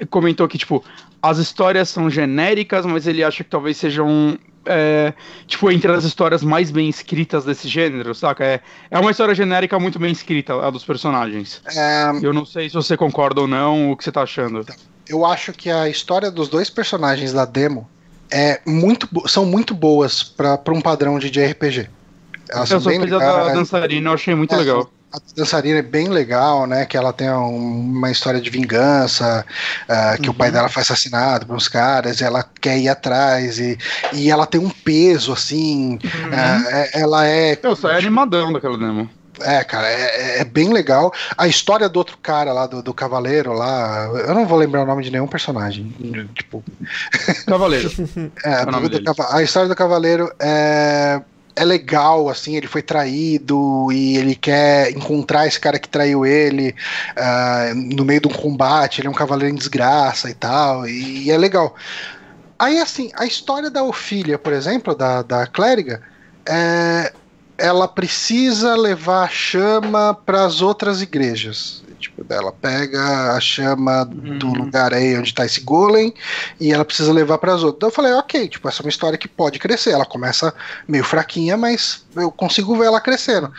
comentou 0.09 0.47
que, 0.47 0.57
tipo, 0.57 0.83
as 1.29 1.37
histórias 1.37 1.89
são 1.89 2.09
genéricas, 2.09 2.85
mas 2.85 3.07
ele 3.07 3.23
acha 3.23 3.43
que 3.43 3.49
talvez 3.49 3.77
sejam. 3.77 4.37
é, 4.65 5.13
tipo, 5.45 5.69
entre 5.71 5.91
as 5.91 6.03
histórias 6.03 6.43
mais 6.43 6.71
bem 6.71 6.89
escritas 6.89 7.45
desse 7.45 7.67
gênero, 7.67 8.15
saca? 8.15 8.43
É, 8.43 8.59
é 8.89 8.99
uma 8.99 9.11
história 9.11 9.35
genérica 9.35 9.77
muito 9.79 9.99
bem 9.99 10.11
escrita, 10.11 10.53
a 10.55 10.69
dos 10.69 10.83
personagens. 10.83 11.61
é, 11.75 12.11
Eu 12.21 12.33
não 12.33 12.45
sei 12.45 12.67
se 12.69 12.75
você 12.75 12.97
concorda 12.97 13.41
ou 13.41 13.47
não, 13.47 13.91
o 13.91 13.97
que 13.97 14.03
você 14.03 14.11
tá 14.11 14.23
achando. 14.23 14.65
eu 15.07 15.23
acho 15.25 15.53
que 15.53 15.69
a 15.69 15.87
história 15.87 16.31
dos 16.31 16.49
dois 16.49 16.69
personagens 16.69 17.31
da 17.31 17.45
demo 17.45 17.87
é 18.31 18.59
muito, 18.65 19.07
são 19.27 19.45
muito 19.45 19.75
boas 19.75 20.23
pra 20.23 20.59
um 20.69 20.81
padrão 20.81 21.19
de 21.19 21.29
JRPG. 21.29 21.87
Elas 22.49 22.71
eu 22.71 22.79
só 22.81 22.89
bem 22.89 23.05
da 23.05 23.53
dançarina, 23.53 24.09
eu 24.09 24.13
achei 24.13 24.33
muito 24.35 24.53
É, 24.55 24.57
legal. 24.57 24.89
A 25.15 25.19
dançarina 25.35 25.79
é 25.79 25.81
bem 25.81 26.09
legal, 26.09 26.67
né? 26.67 26.85
Que 26.85 26.97
ela 26.97 27.13
tem 27.13 27.29
um- 27.31 27.79
uma 27.79 28.11
história 28.11 28.41
de 28.41 28.49
vingança, 28.49 29.45
ah, 29.87 30.17
que 30.21 30.27
o 30.27 30.31
Uhum. 30.33 30.37
pai 30.37 30.51
dela 30.51 30.67
foi 30.67 30.81
assassinado 30.81 31.45
por 31.45 31.55
uns 31.55 31.69
caras, 31.69 32.19
e 32.19 32.23
ela 32.25 32.43
quer 32.59 32.77
ir 32.77 32.89
atrás, 32.89 33.57
e, 33.59 33.77
e 34.11 34.29
ela 34.29 34.45
tem 34.45 34.59
um 34.59 34.69
peso, 34.69 35.31
assim. 35.31 35.97
Uhum. 36.03 36.33
é- 36.33 36.89
ela 37.01 37.25
é. 37.25 37.57
Eu 37.63 37.75
saí 37.75 37.97
animadão 37.97 38.51
daquela 38.51 38.77
demo. 38.77 39.09
É, 39.41 39.63
cara, 39.65 39.87
é, 39.87 40.39
é 40.39 40.43
bem 40.45 40.71
legal. 40.71 41.13
A 41.37 41.45
história 41.47 41.89
do 41.89 41.97
outro 41.97 42.17
cara 42.21 42.53
lá, 42.53 42.67
do, 42.67 42.81
do 42.81 42.93
cavaleiro 42.93 43.51
lá, 43.51 44.05
eu 44.27 44.33
não 44.33 44.45
vou 44.45 44.57
lembrar 44.57 44.83
o 44.83 44.85
nome 44.85 45.03
de 45.03 45.11
nenhum 45.11 45.27
personagem. 45.27 45.93
Tipo, 46.33 46.63
Cavaleiro. 47.45 47.89
é, 48.45 48.63
o 48.63 48.71
nome 48.71 48.87
do- 48.89 49.01
a 49.29 49.43
história 49.43 49.67
do 49.67 49.75
cavaleiro 49.75 50.31
é, 50.39 51.21
é 51.55 51.63
legal, 51.63 52.27
assim, 52.29 52.55
ele 52.55 52.67
foi 52.67 52.81
traído 52.81 53.89
e 53.91 54.17
ele 54.17 54.35
quer 54.35 54.91
encontrar 54.91 55.47
esse 55.47 55.59
cara 55.59 55.79
que 55.79 55.87
traiu 55.87 56.25
ele 56.25 56.75
ah, 57.15 57.71
no 57.73 58.03
meio 58.03 58.21
de 58.21 58.27
um 58.27 58.33
combate, 58.33 58.99
ele 58.99 59.07
é 59.07 59.11
um 59.11 59.13
cavaleiro 59.13 59.53
em 59.53 59.57
desgraça 59.57 60.29
e 60.29 60.33
tal, 60.33 60.87
e, 60.87 61.31
é 61.31 61.37
legal. 61.37 61.75
Aí, 62.59 62.79
assim, 62.79 63.09
a 63.15 63.25
história 63.25 63.69
da 63.69 63.83
Ofília, 63.83 64.37
por 64.37 64.53
exemplo, 64.53 64.93
da, 64.95 65.21
da 65.21 65.47
clériga, 65.47 66.01
é, 66.47 67.13
ela 67.57 67.87
precisa 67.87 68.75
levar 68.75 69.23
a 69.23 69.29
chama 69.29 70.13
para 70.13 70.45
as 70.45 70.61
outras 70.61 71.01
igrejas. 71.01 71.83
Tipo, 71.99 72.25
ela 72.29 72.51
pega 72.51 73.33
a 73.33 73.39
chama 73.39 74.03
do 74.05 74.47
Uhum. 74.47 74.53
lugar 74.53 74.93
aí 74.93 75.17
onde 75.17 75.33
tá 75.33 75.45
esse 75.45 75.61
golem 75.61 76.13
e 76.59 76.71
ela 76.71 76.85
precisa 76.85 77.11
levar 77.13 77.37
para 77.37 77.53
as 77.53 77.63
outras. 77.63 77.77
Então 77.77 77.89
eu 77.89 77.93
falei, 77.93 78.13
ok, 78.13 78.47
tipo, 78.47 78.67
essa 78.67 78.81
é 78.81 78.85
uma 78.85 78.89
história 78.89 79.17
que 79.17 79.27
pode 79.27 79.59
crescer. 79.59 79.91
Ela 79.91 80.05
começa 80.05 80.53
meio 80.87 81.03
fraquinha, 81.03 81.57
mas 81.57 82.05
eu 82.15 82.31
consigo 82.31 82.75
ver 82.77 82.85
ela 82.85 83.01
crescendo. 83.01 83.51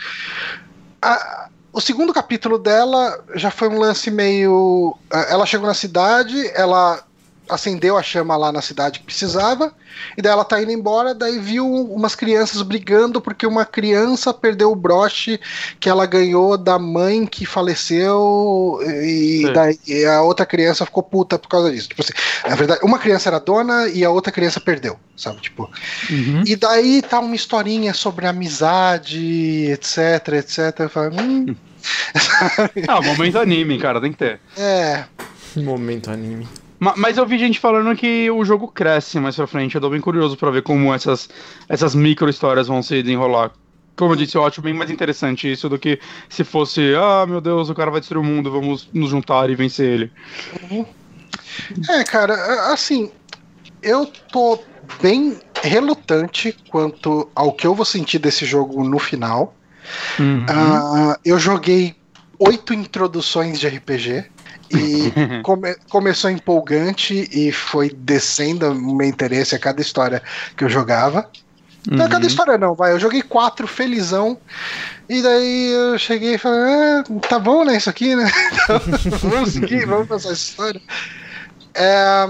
A- 1.01 1.49
o 1.73 1.81
segundo 1.81 2.13
capítulo 2.13 2.57
dela 2.57 3.23
já 3.35 3.51
foi 3.51 3.67
um 3.69 3.77
lance 3.77 4.09
meio. 4.09 4.97
ah, 5.11 5.27
Ela 5.29 5.45
chegou 5.45 5.67
na 5.67 5.73
cidade, 5.75 6.49
ela 6.55 7.03
acendeu 7.49 7.97
a 7.97 8.03
chama 8.03 8.35
lá 8.37 8.51
na 8.51 8.61
cidade 8.61 8.99
que 8.99 9.05
precisava, 9.05 9.73
e 10.17 10.21
daí 10.21 10.31
ela 10.31 10.45
tá 10.45 10.61
indo 10.61 10.71
embora, 10.71 11.13
daí 11.13 11.39
viu 11.39 11.65
umas 11.67 12.15
crianças 12.15 12.61
brigando 12.61 13.19
porque 13.21 13.45
uma 13.47 13.65
criança 13.65 14.33
perdeu 14.33 14.71
o 14.71 14.75
broche 14.75 15.39
que 15.79 15.89
ela 15.89 16.05
ganhou 16.05 16.57
da 16.57 16.77
mãe 16.79 17.25
que 17.25 17.45
faleceu, 17.45 18.79
e 18.85 19.43
Sim. 19.45 19.53
daí 19.53 19.79
e 19.87 20.05
a 20.05 20.21
outra 20.21 20.45
criança 20.45 20.85
ficou 20.85 21.03
puta 21.03 21.37
por 21.39 21.47
causa 21.47 21.71
disso. 21.71 21.89
Tipo 21.89 22.01
assim, 22.01 22.13
na 22.47 22.55
verdade, 22.55 22.79
uma 22.83 22.99
criança 22.99 23.29
era 23.29 23.39
dona 23.39 23.87
e 23.87 24.03
a 24.05 24.09
outra 24.09 24.31
criança 24.31 24.59
perdeu, 24.59 24.97
sabe? 25.15 25.41
Tipo, 25.41 25.69
Uhum. 26.09 26.43
e 26.45 26.55
daí 26.55 27.01
tá 27.01 27.19
uma 27.19 27.35
historinha 27.35 27.93
sobre 27.93 28.27
amizade, 28.27 29.69
etc, 29.71 30.27
etc. 30.33 30.79
Eu 30.79 30.89
falo, 30.89 31.15
hum, 31.21 31.55
Ah, 32.87 33.01
momento 33.01 33.39
anime, 33.39 33.79
cara, 33.79 34.01
tem 34.01 34.11
que 34.11 34.17
ter. 34.17 34.39
é, 34.57 35.05
Momento 35.55 36.11
anime. 36.11 36.47
Ma- 36.79 36.93
Mas 36.97 37.17
eu 37.17 37.25
vi 37.25 37.37
gente 37.39 37.59
falando 37.59 37.95
que 37.95 38.29
o 38.29 38.43
jogo 38.45 38.67
cresce 38.67 39.19
mais 39.19 39.35
pra 39.35 39.47
frente. 39.47 39.75
Eu 39.75 39.81
tô 39.81 39.89
bem 39.89 40.01
curioso 40.01 40.37
pra 40.37 40.51
ver 40.51 40.61
como 40.61 40.93
essas, 40.93 41.29
essas 41.67 41.95
micro 41.95 42.29
histórias 42.29 42.67
vão 42.67 42.81
se 42.83 43.01
desenrolar. 43.01 43.51
Como 43.95 44.11
eu 44.11 44.15
disse, 44.15 44.35
eu 44.37 44.45
acho 44.45 44.61
bem 44.61 44.75
mais 44.75 44.91
interessante 44.91 45.51
isso 45.51 45.67
do 45.67 45.79
que 45.79 45.99
se 46.29 46.43
fosse, 46.43 46.93
ah, 46.95 47.25
meu 47.25 47.41
Deus, 47.41 47.67
o 47.69 47.73
cara 47.73 47.89
vai 47.89 47.99
destruir 47.99 48.21
o 48.21 48.23
mundo, 48.23 48.51
vamos 48.51 48.87
nos 48.93 49.09
juntar 49.09 49.49
e 49.49 49.55
vencer 49.55 49.89
ele. 49.91 50.11
É, 51.89 52.03
cara, 52.03 52.71
assim, 52.71 53.11
eu 53.81 54.05
tô 54.31 54.59
bem 55.01 55.39
relutante 55.63 56.55
quanto 56.69 57.27
ao 57.35 57.51
que 57.51 57.65
eu 57.65 57.73
vou 57.73 57.85
sentir 57.85 58.19
desse 58.19 58.45
jogo 58.45 58.83
no 58.83 58.99
final. 58.99 59.55
Uhum. 60.19 60.45
Ah, 60.47 61.17
eu 61.25 61.39
joguei 61.39 61.95
oito 62.37 62.75
introduções 62.75 63.59
de 63.59 63.67
RPG 63.67 64.25
e 64.71 65.11
come- 65.43 65.75
começou 65.89 66.29
empolgante 66.29 67.27
e 67.31 67.51
foi 67.51 67.89
descendo 67.89 68.71
o 68.71 68.95
meu 68.95 69.07
interesse 69.07 69.55
a 69.55 69.59
cada 69.59 69.81
história 69.81 70.21
que 70.55 70.63
eu 70.63 70.69
jogava. 70.69 71.29
Não 71.89 72.03
é 72.05 72.09
cada 72.09 72.21
Uhum. 72.21 72.27
história 72.27 72.57
não, 72.57 72.75
vai. 72.75 72.91
Eu 72.91 72.99
joguei 72.99 73.21
quatro 73.21 73.65
felizão. 73.65 74.37
E 75.07 75.21
daí 75.21 75.71
eu 75.71 75.97
cheguei 75.97 76.33
e 76.35 76.37
falei, 76.37 76.59
ah, 76.59 77.03
tá 77.29 77.39
bom, 77.39 77.63
né? 77.63 77.77
Isso 77.77 77.89
aqui, 77.89 78.13
né? 78.15 78.29
Então, 79.05 79.29
vamos 79.29 79.51
seguir, 79.53 79.85
vamos 79.85 80.07
passar 80.07 80.31
essa 80.31 80.41
história. 80.41 80.81
É, 81.73 82.25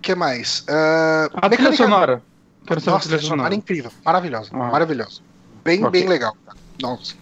que 0.00 0.14
mais? 0.14 0.62
Ah, 0.68 1.28
A 1.34 1.48
trilha 1.48 1.72
sonora. 1.72 2.22
Quero 2.66 2.80
Nossa, 2.86 3.06
trilha 3.08 3.20
sonora 3.20 3.36
sonora. 3.36 3.54
incrível, 3.54 3.90
maravilhosa, 4.04 4.50
Ah. 4.52 4.56
maravilhosa. 4.70 5.20
Bem, 5.64 5.82
Ok. 5.84 5.90
bem 6.00 6.08
legal. 6.08 6.36
Nossa. 6.80 7.14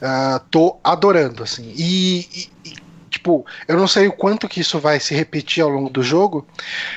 Ah, 0.00 0.40
tô 0.50 0.78
adorando, 0.84 1.42
assim. 1.42 1.72
E, 1.76 2.20
e- 2.20 2.50
e, 2.66 2.74
tipo, 3.18 3.44
eu 3.66 3.76
não 3.76 3.88
sei 3.88 4.06
o 4.06 4.12
quanto 4.12 4.48
que 4.48 4.60
isso 4.60 4.78
vai 4.78 5.00
se 5.00 5.14
repetir 5.14 5.62
ao 5.62 5.68
longo 5.68 5.90
do 5.90 6.02
jogo, 6.02 6.46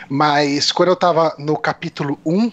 mas 0.08 0.72
quando 0.72 0.90
eu 0.90 0.96
tava 0.96 1.36
no 1.38 1.58
capítulo 1.58 2.18
1, 2.26 2.52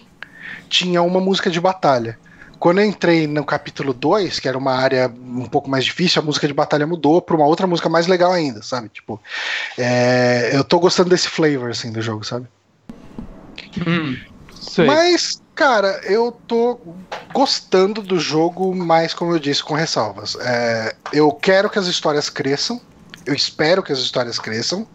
tinha 0.67 1.01
uma 1.01 1.21
música 1.21 1.49
de 1.49 1.61
batalha. 1.61 2.17
Quando 2.57 2.79
eu 2.79 2.85
entrei 2.85 3.25
no 3.25 3.45
capítulo 3.45 3.93
2, 3.93 4.39
que 4.39 4.47
era 4.47 4.57
uma 4.57 4.73
área 4.73 5.07
um 5.07 5.45
pouco 5.45 5.69
mais 5.69 5.85
difícil, 5.85 6.21
a 6.21 6.25
música 6.25 6.45
de 6.45 6.53
batalha 6.53 6.85
mudou 6.85 7.21
pra 7.21 7.35
uma 7.35 7.45
outra 7.45 7.65
música 7.65 7.87
mais 7.87 8.05
legal 8.05 8.33
ainda, 8.33 8.61
sabe? 8.61 8.89
Tipo, 8.89 9.21
é, 9.77 10.49
eu 10.53 10.63
tô 10.63 10.77
gostando 10.77 11.09
desse 11.09 11.29
flavor, 11.29 11.69
assim, 11.69 11.91
do 11.91 12.01
jogo, 12.01 12.25
sabe? 12.25 12.47
Hum. 13.87 14.17
Mas, 14.85 15.41
cara, 15.55 16.01
eu 16.03 16.33
tô 16.45 16.97
gostando 17.33 18.01
do 18.01 18.19
jogo, 18.19 18.75
mas 18.75 19.13
como 19.13 19.33
eu 19.33 19.39
disse, 19.39 19.63
com 19.63 19.73
ressalvas. 19.73 20.35
É, 20.41 20.95
eu 21.13 21.31
quero 21.31 21.69
que 21.69 21.79
as 21.79 21.87
histórias 21.87 22.29
cresçam. 22.29 22.81
Eu 23.29 23.35
espero 23.35 23.83
que 23.83 23.93
as 23.93 23.99
histórias 23.99 24.39
cresçam. 24.39 24.87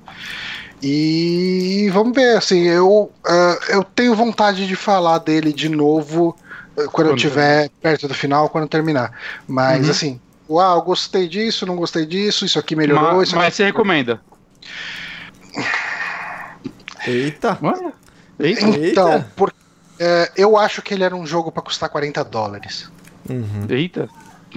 E 0.82 1.88
vamos 1.92 2.12
ver, 2.16 2.36
assim, 2.36 2.62
eu, 2.64 3.12
ah, 3.24 3.58
eu 3.68 3.84
tenho 3.84 4.12
vontade 4.14 4.66
de 4.66 4.74
falar 4.74 5.18
dele 5.18 5.52
de 5.52 5.68
novo 5.68 6.36
ah, 6.36 6.48
quando 6.74 6.82
eu 6.82 6.90
Quando 6.90 7.16
estiver 7.18 7.70
perto 7.80 8.08
do 8.08 8.12
final, 8.14 8.48
quando 8.48 8.64
eu 8.64 8.68
terminar. 8.68 9.12
Mas 9.46 9.84
Uhum. 9.84 9.90
assim, 9.92 10.20
uau, 10.50 10.82
gostei 10.82 11.28
disso, 11.28 11.64
não 11.64 11.76
gostei 11.76 12.04
disso, 12.04 12.44
isso 12.44 12.58
aqui 12.58 12.74
melhorou, 12.74 13.18
Ma- 13.18 13.22
isso 13.22 13.36
mas 13.36 13.46
aqui... 13.46 13.56
você 13.56 13.64
recomenda. 13.66 14.20
Eita! 17.06 17.56
Eita. 18.40 18.66
Então, 18.66 19.24
por- 19.36 19.54
é, 20.00 20.32
eu 20.36 20.56
acho 20.58 20.82
que 20.82 20.92
ele 20.92 21.04
era 21.04 21.14
um 21.14 21.24
jogo 21.24 21.52
pra 21.52 21.62
custar 21.62 21.88
40 21.88 22.24
dólares. 22.24 22.90
Uhum. 23.30 23.66
Eita. 23.68 24.08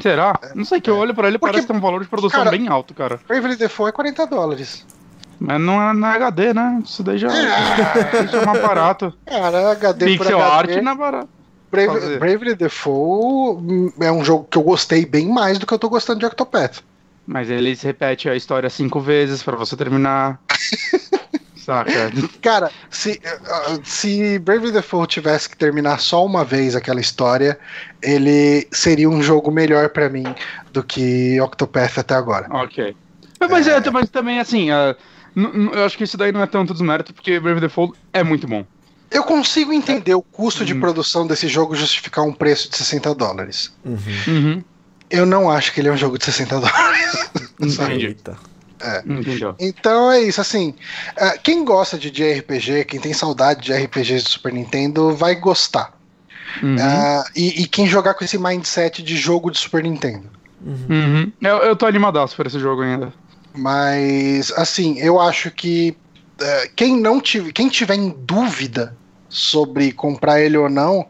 Será? 0.01 0.39
Não 0.53 0.65
sei 0.65 0.79
que 0.79 0.89
eu 0.89 0.97
olho 0.97 1.13
pra 1.13 1.27
ele 1.27 1.37
Porque, 1.37 1.53
parece 1.53 1.67
ter 1.67 1.73
um 1.73 1.79
valor 1.79 2.01
de 2.01 2.07
produção 2.07 2.43
cara, 2.43 2.51
bem 2.51 2.67
alto, 2.67 2.93
cara. 2.93 3.19
Bravely 3.27 3.55
Default 3.55 3.89
é 3.89 3.91
40 3.93 4.27
dólares. 4.27 4.85
Mas 5.39 5.61
não 5.61 5.81
é 5.81 5.93
na 5.93 6.13
HD, 6.13 6.53
né? 6.53 6.81
Isso 6.83 7.03
daí 7.03 7.17
já, 7.17 7.27
isso 7.27 8.35
é 8.35 8.45
mais 8.45 8.61
barato. 8.61 9.13
Cara, 9.25 9.71
HD 9.71 10.17
por 10.17 10.25
Pixel 10.25 10.41
HD. 10.41 10.73
art 10.73 10.83
não 10.83 10.91
é 10.91 10.95
barato. 10.95 11.29
Brave, 11.69 11.99
fazer. 11.99 12.19
Bravely 12.19 12.55
Default 12.55 13.61
hum, 13.61 13.91
é 13.99 14.11
um 14.11 14.23
jogo 14.23 14.47
que 14.49 14.57
eu 14.57 14.63
gostei 14.63 15.05
bem 15.05 15.27
mais 15.27 15.59
do 15.59 15.65
que 15.65 15.73
eu 15.73 15.79
tô 15.79 15.89
gostando 15.89 16.19
de 16.19 16.25
Octopath. 16.25 16.79
Mas 17.25 17.49
eles 17.49 17.81
repetem 17.81 18.31
a 18.31 18.35
história 18.35 18.69
cinco 18.69 19.01
vezes 19.01 19.43
pra 19.43 19.57
você 19.57 19.75
terminar. 19.75 20.39
Saca? 21.67 21.91
Cara, 22.41 22.71
se, 22.89 23.19
uh, 23.25 23.81
se 23.83 24.39
Bravely 24.39 24.71
Default 24.71 25.13
tivesse 25.13 25.49
que 25.49 25.57
terminar 25.57 25.99
só 25.99 26.25
uma 26.25 26.45
vez 26.45 26.77
aquela 26.77 27.01
história, 27.01 27.59
ele 28.01 28.65
seria 28.71 29.09
um 29.09 29.21
jogo 29.21 29.51
melhor 29.51 29.89
pra 29.89 30.07
mim 30.09 30.23
do 30.71 30.81
que 30.81 31.37
Octopath 31.41 31.97
até 31.97 32.15
agora. 32.15 32.47
Ok. 32.51 32.95
Mas, 33.49 33.67
é, 33.67 33.81
mas 33.91 34.09
também, 34.09 34.39
assim, 34.39 34.69
n- 35.35 35.69
Eu 35.73 35.83
acho 35.85 35.97
que 35.97 36.05
isso 36.05 36.15
daí 36.17 36.31
não 36.31 36.41
é 36.41 36.47
tanto 36.47 36.71
desmérito, 36.71 37.13
porque 37.13 37.37
Brave 37.37 37.59
Default 37.59 37.97
é 38.13 38.23
muito 38.23 38.47
bom. 38.47 38.65
Eu 39.11 39.23
consigo 39.25 39.73
entender 39.73 40.15
o 40.15 40.21
custo 40.21 40.63
de 40.63 40.73
Hum. 40.73 40.79
produção 40.79 41.27
desse 41.27 41.49
jogo 41.49 41.75
justificar 41.75 42.23
um 42.23 42.31
preço 42.31 42.69
de 42.69 42.77
60 42.77 43.13
dólares. 43.13 43.73
Uhum. 43.83 44.63
Eu 45.09 45.25
não 45.25 45.51
acho 45.51 45.73
que 45.73 45.81
ele 45.81 45.89
é 45.89 45.91
um 45.91 45.97
jogo 45.97 46.17
de 46.17 46.23
60 46.23 46.61
dólares. 46.61 47.29
Entendi. 47.59 48.05
Eita. 48.07 48.37
Entendeu? 49.05 49.55
Então 49.59 50.11
é 50.11 50.21
isso, 50.21 50.39
assim. 50.41 50.73
ah, 51.17 51.37
quem 51.41 51.63
gosta 51.65 51.97
de 51.97 52.11
JRPG, 52.11 52.85
quem 52.85 52.99
tem 52.99 53.13
saudade 53.13 53.61
de 53.61 53.73
RPGs 53.73 54.23
do 54.23 54.29
Super 54.29 54.53
Nintendo, 54.53 55.15
vai 55.15 55.35
gostar. 55.35 55.93
Uhum. 56.61 56.75
Ah, 56.79 57.25
e, 57.35 57.63
e 57.63 57.67
quem 57.67 57.87
jogar 57.87 58.13
com 58.13 58.23
esse 58.23 58.37
mindset 58.37 59.01
de 59.03 59.17
jogo 59.17 59.51
de 59.51 59.57
Super 59.57 59.83
Nintendo. 59.83 60.29
Uhum. 60.61 61.31
Eu, 61.41 61.57
eu 61.57 61.75
tô 61.75 61.85
animadaço 61.85 62.35
por 62.35 62.47
esse 62.47 62.59
jogo 62.59 62.81
ainda. 62.81 63.13
Mas, 63.55 64.51
assim, 64.51 64.97
eu 64.99 65.19
acho 65.19 65.49
que 65.51 65.95
eh, 66.39 66.71
quem 66.75 66.95
não 66.99 67.19
tiver, 67.19 67.51
quem 67.51 67.67
tiver 67.69 67.95
em 67.95 68.09
dúvida 68.09 68.95
sobre 69.29 69.91
comprar 69.91 70.39
ele 70.41 70.57
ou 70.57 70.69
não, 70.69 71.05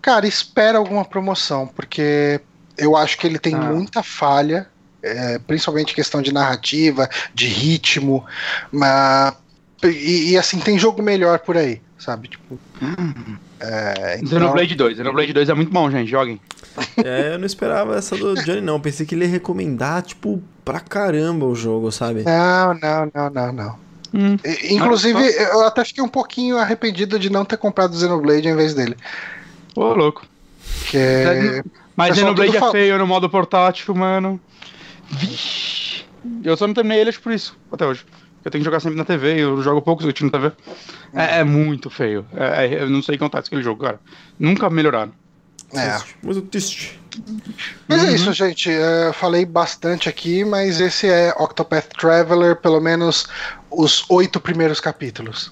cara, 0.00 0.26
espera 0.26 0.78
alguma 0.78 1.04
promoção, 1.04 1.66
porque 1.66 2.40
eu 2.76 2.96
acho 2.96 3.16
que 3.18 3.26
ele 3.26 3.38
tem 3.38 3.54
Ah. 3.54 3.58
muita 3.58 4.02
falha, 4.02 4.68
eh, 5.02 5.40
principalmente 5.46 5.94
questão 5.94 6.22
de 6.22 6.32
narrativa, 6.32 7.08
de 7.34 7.46
ritmo, 7.46 8.24
mas, 8.70 9.34
e, 9.84 10.32
e, 10.32 10.38
assim, 10.38 10.58
tem 10.60 10.78
jogo 10.78 11.02
melhor 11.02 11.40
por 11.40 11.56
aí, 11.56 11.80
sabe? 11.98 12.28
Tipo, 12.28 12.58
é, 13.60 14.16
então, 14.16 14.38
Xenoblade 14.38 14.74
2. 14.74 14.96
Xenoblade 14.96 15.32
2 15.32 15.48
é 15.48 15.54
muito 15.54 15.72
bom, 15.72 15.90
gente. 15.90 16.10
Joguem. 16.10 16.40
É, 17.04 17.34
eu 17.34 17.38
não 17.38 17.44
esperava 17.44 17.96
essa 17.96 18.16
do 18.16 18.34
Johnny, 18.34 18.62
não. 18.62 18.80
Pensei 18.80 19.04
que 19.04 19.14
ele 19.14 19.26
ia 19.26 19.30
recomendar, 19.30 20.00
tipo, 20.00 20.42
pra 20.64 20.80
caramba 20.80 21.44
o 21.44 21.54
jogo, 21.54 21.92
sabe? 21.92 22.22
não, 22.22 22.72
não, 22.74 23.10
não, 23.14 23.30
não, 23.30 23.52
não. 23.52 23.78
Hum. 24.14 24.38
Inclusive, 24.70 25.18
eu 25.18 25.66
até 25.66 25.84
fiquei 25.84 26.02
um 26.02 26.08
pouquinho 26.08 26.56
arrependido 26.56 27.18
de 27.18 27.28
não 27.28 27.44
ter 27.44 27.58
comprado 27.58 27.92
o 27.92 27.98
Xenoblade 27.98 28.48
em 28.48 28.56
vez 28.56 28.72
dele. 28.72 28.96
Ô, 29.76 29.92
louco. 29.92 30.24
Que 30.90 30.96
é... 30.96 31.62
Mas 31.94 32.16
Xenoblade 32.16 32.56
é 32.56 32.70
feio 32.70 32.96
no 32.96 33.06
modo 33.06 33.28
portátil, 33.28 33.94
mano. 33.94 34.40
Vixe. 35.12 36.04
Eu 36.44 36.56
só 36.56 36.66
não 36.66 36.74
terminei 36.74 37.00
ele 37.00 37.10
acho, 37.10 37.20
por 37.20 37.32
isso, 37.32 37.56
até 37.70 37.86
hoje. 37.86 38.04
Eu 38.44 38.50
tenho 38.50 38.62
que 38.62 38.64
jogar 38.64 38.80
sempre 38.80 38.98
na 38.98 39.04
TV, 39.04 39.40
eu 39.40 39.62
jogo 39.62 39.80
poucos 39.82 40.04
Switch 40.04 40.20
na 40.22 40.30
TV. 40.30 40.52
É, 41.14 41.38
é 41.40 41.44
muito 41.44 41.88
feio. 41.90 42.26
É- 42.34 42.66
é- 42.66 42.82
eu 42.82 42.90
não 42.90 43.02
sei 43.02 43.16
contar 43.16 43.38
aquele 43.40 43.62
jogo, 43.62 43.82
cara. 43.84 44.00
Nunca 44.38 44.68
melhoraram. 44.68 45.12
é. 45.74 45.90
Triste, 45.90 46.16
Muito 46.22 46.42
triste. 46.42 47.00
Mas 47.88 48.02
Uhum. 48.02 48.08
é 48.08 48.12
isso, 48.14 48.32
gente. 48.32 48.70
É, 48.70 49.08
Eu 49.08 49.12
falei 49.12 49.44
bastante 49.46 50.08
aqui, 50.08 50.44
mas 50.44 50.80
esse 50.80 51.06
é 51.08 51.32
Octopath 51.38 51.88
Traveler, 51.98 52.56
pelo 52.56 52.80
menos 52.80 53.26
os 53.70 54.04
oito 54.10 54.40
primeiros 54.40 54.80
capítulos. 54.80 55.50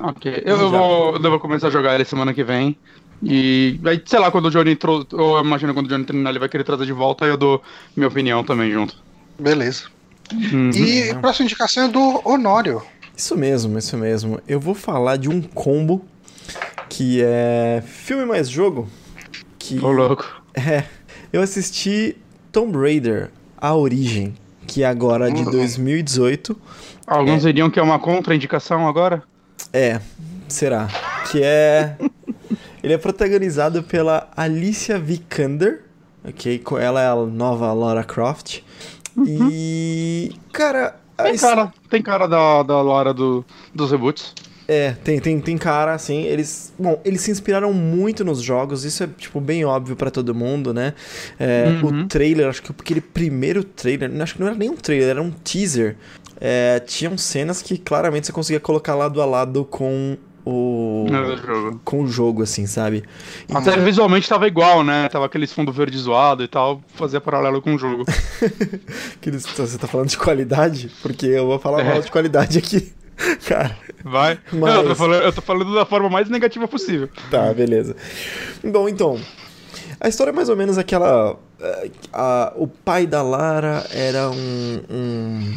Ok. 0.00 0.42
Eu, 0.44 0.58
eu 0.60 0.70
vou, 0.70 1.14
eu 1.16 1.20
vou 1.30 1.38
começar 1.40 1.68
a 1.68 1.70
jogar 1.70 1.94
ele 1.94 2.04
semana 2.04 2.32
que 2.34 2.42
vem. 2.44 2.76
E 3.22 3.78
aí, 3.84 4.02
sei 4.04 4.18
lá, 4.18 4.30
quando 4.30 4.46
o 4.46 4.50
Johnny 4.50 4.74
trouxe. 4.76 5.08
Eu 5.12 5.40
imagino 5.40 5.74
quando 5.74 5.86
o 5.86 5.88
Johnny 5.88 6.04
terminar, 6.04 6.30
ele 6.30 6.38
vai 6.38 6.48
querer 6.48 6.64
trazer 6.64 6.86
de 6.86 6.92
volta 6.92 7.26
e 7.26 7.28
eu 7.28 7.36
dou 7.36 7.62
minha 7.94 8.08
opinião 8.08 8.42
também 8.42 8.70
junto. 8.72 8.96
Beleza. 9.38 9.84
Uhum. 10.32 10.70
E 10.70 11.10
a 11.10 11.16
próxima 11.16 11.44
indicação 11.44 11.84
é 11.84 11.88
do 11.88 12.22
Honório. 12.24 12.82
Isso 13.16 13.36
mesmo, 13.36 13.76
isso 13.78 13.96
mesmo. 13.96 14.40
Eu 14.48 14.58
vou 14.60 14.74
falar 14.74 15.16
de 15.16 15.28
um 15.28 15.42
combo 15.42 16.04
que 16.88 17.20
é 17.22 17.82
filme 17.86 18.24
mais 18.24 18.48
jogo. 18.48 18.88
Que 19.58 19.78
Ô, 19.84 19.90
louco. 19.92 20.24
é. 20.54 20.84
Eu 21.32 21.42
assisti 21.42 22.16
Tomb 22.50 22.76
Raider, 22.78 23.30
A 23.56 23.74
Origem, 23.74 24.34
que 24.66 24.82
é 24.82 24.86
agora 24.86 25.30
de 25.30 25.42
Uhum. 25.42 25.50
2018. 25.50 26.56
Alguns 27.06 27.42
diriam 27.42 27.68
que 27.70 27.78
é 27.78 27.82
uma 27.82 27.98
contraindicação 27.98 28.88
agora? 28.88 29.22
É, 29.72 30.00
será? 30.48 30.88
Que 31.30 31.42
é. 31.42 31.96
Ele 32.82 32.92
é 32.94 32.98
protagonizado 32.98 33.82
pela 33.82 34.28
Alicia 34.36 34.98
Vikander, 34.98 35.82
ok? 36.24 36.62
Ela 36.80 37.02
é 37.02 37.08
a 37.08 37.16
nova 37.16 37.72
Lara 37.72 38.04
Croft. 38.04 38.60
E. 39.26 40.32
Cara. 40.52 40.96
Tem 41.22 41.36
cara, 41.36 41.72
tem 41.90 42.02
cara 42.02 42.26
da, 42.26 42.62
da 42.62 42.80
Lara 42.80 43.12
do, 43.12 43.44
dos 43.74 43.90
reboots. 43.90 44.32
É, 44.66 44.92
tem, 45.02 45.18
tem, 45.18 45.40
tem 45.40 45.58
cara, 45.58 45.92
assim, 45.92 46.22
eles... 46.22 46.72
Bom, 46.78 46.98
eles 47.04 47.22
se 47.22 47.30
inspiraram 47.32 47.72
muito 47.72 48.24
nos 48.24 48.40
jogos, 48.40 48.84
isso 48.84 49.02
é, 49.02 49.08
tipo, 49.18 49.40
bem 49.40 49.64
óbvio 49.64 49.96
pra 49.96 50.12
todo 50.12 50.32
mundo, 50.32 50.72
né? 50.72 50.94
É, 51.40 51.64
Uhum. 51.82 52.04
O 52.04 52.06
trailer, 52.06 52.48
acho 52.48 52.62
que 52.62 52.70
aquele 52.70 53.00
primeiro 53.00 53.64
trailer, 53.64 54.08
acho 54.22 54.34
que 54.34 54.40
não 54.40 54.46
era 54.46 54.56
nem 54.56 54.70
um 54.70 54.76
trailer, 54.76 55.08
era 55.08 55.20
um 55.20 55.30
teaser. 55.30 55.96
É, 56.40 56.80
tinham 56.86 57.18
cenas 57.18 57.60
que 57.60 57.76
claramente 57.76 58.28
você 58.28 58.32
conseguia 58.32 58.60
colocar 58.60 58.94
lado 58.94 59.20
a 59.20 59.26
lado 59.26 59.64
com 59.64 60.16
o... 60.44 61.06
No 61.10 61.36
jogo. 61.36 61.80
com 61.84 62.02
o 62.02 62.06
jogo, 62.08 62.42
assim, 62.42 62.66
sabe? 62.66 63.04
E- 63.48 63.56
Até 63.56 63.76
visualmente 63.78 64.28
tava 64.28 64.46
igual, 64.46 64.82
né? 64.82 65.08
Tava 65.08 65.26
aqueles 65.26 65.52
fundo 65.52 65.72
verde 65.72 65.98
zoado 65.98 66.42
e 66.42 66.48
tal, 66.48 66.82
fazia 66.94 67.20
paralelo 67.20 67.60
com 67.60 67.74
o 67.74 67.78
jogo. 67.78 68.04
você 69.56 69.78
tá 69.78 69.86
falando 69.86 70.08
de 70.08 70.18
qualidade? 70.18 70.90
Porque 71.02 71.26
eu 71.26 71.46
vou 71.46 71.58
falar 71.58 71.80
É. 71.80 71.84
mal 71.84 72.00
de 72.02 72.10
qualidade 72.10 72.58
aqui. 72.58 72.92
Cara, 73.46 73.76
Vai? 74.02 74.38
Mas- 74.50 74.60
Não, 74.74 74.82
eu, 74.82 74.88
tô 74.88 74.94
falando, 74.94 75.22
eu 75.22 75.32
tô 75.32 75.42
falando 75.42 75.74
da 75.74 75.84
forma 75.84 76.08
mais 76.08 76.28
negativa 76.30 76.66
possível. 76.66 77.08
Tá, 77.30 77.52
beleza. 77.52 77.94
Bom, 78.64 78.88
então. 78.88 79.20
A 80.00 80.08
história 80.08 80.30
é 80.30 80.32
mais 80.34 80.48
ou 80.48 80.56
menos 80.56 80.78
aquela. 80.78 81.36
eh, 81.60 81.90
a- 82.12 82.52
o 82.56 82.66
pai 82.66 83.06
da 83.06 83.22
Lara 83.22 83.86
era 83.92 84.30
um. 84.30 84.80
um. 84.90 85.56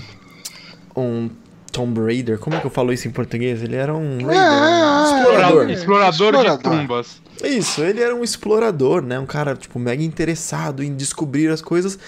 um 0.98 1.30
Tomb 1.74 2.00
Raider. 2.00 2.38
Como 2.40 2.56
é 2.56 2.60
que 2.62 2.66
eu 2.68 2.72
falo 2.72 2.94
isso 2.94 3.08
em 3.08 3.12
português? 3.12 3.62
Ele 3.62 3.76
era 3.76 3.94
um. 3.94 4.20
Raider, 4.26 4.38
Ah, 4.42 5.02
um 5.02 5.18
explorador. 5.18 5.70
Explorador, 5.70 6.32
de 6.32 6.38
Explorador. 6.38 6.72
tumbas. 6.80 7.22
Isso, 7.44 7.82
ele 7.84 8.00
era 8.02 8.16
um 8.16 8.24
explorador, 8.24 9.02
né? 9.02 9.20
Um 9.20 9.26
cara, 9.26 9.56
tipo, 9.56 9.78
mega 9.80 10.02
interessado 10.02 10.82
em 10.84 10.96
descobrir 10.96 11.50
as 11.50 11.62
coisas. 11.62 12.00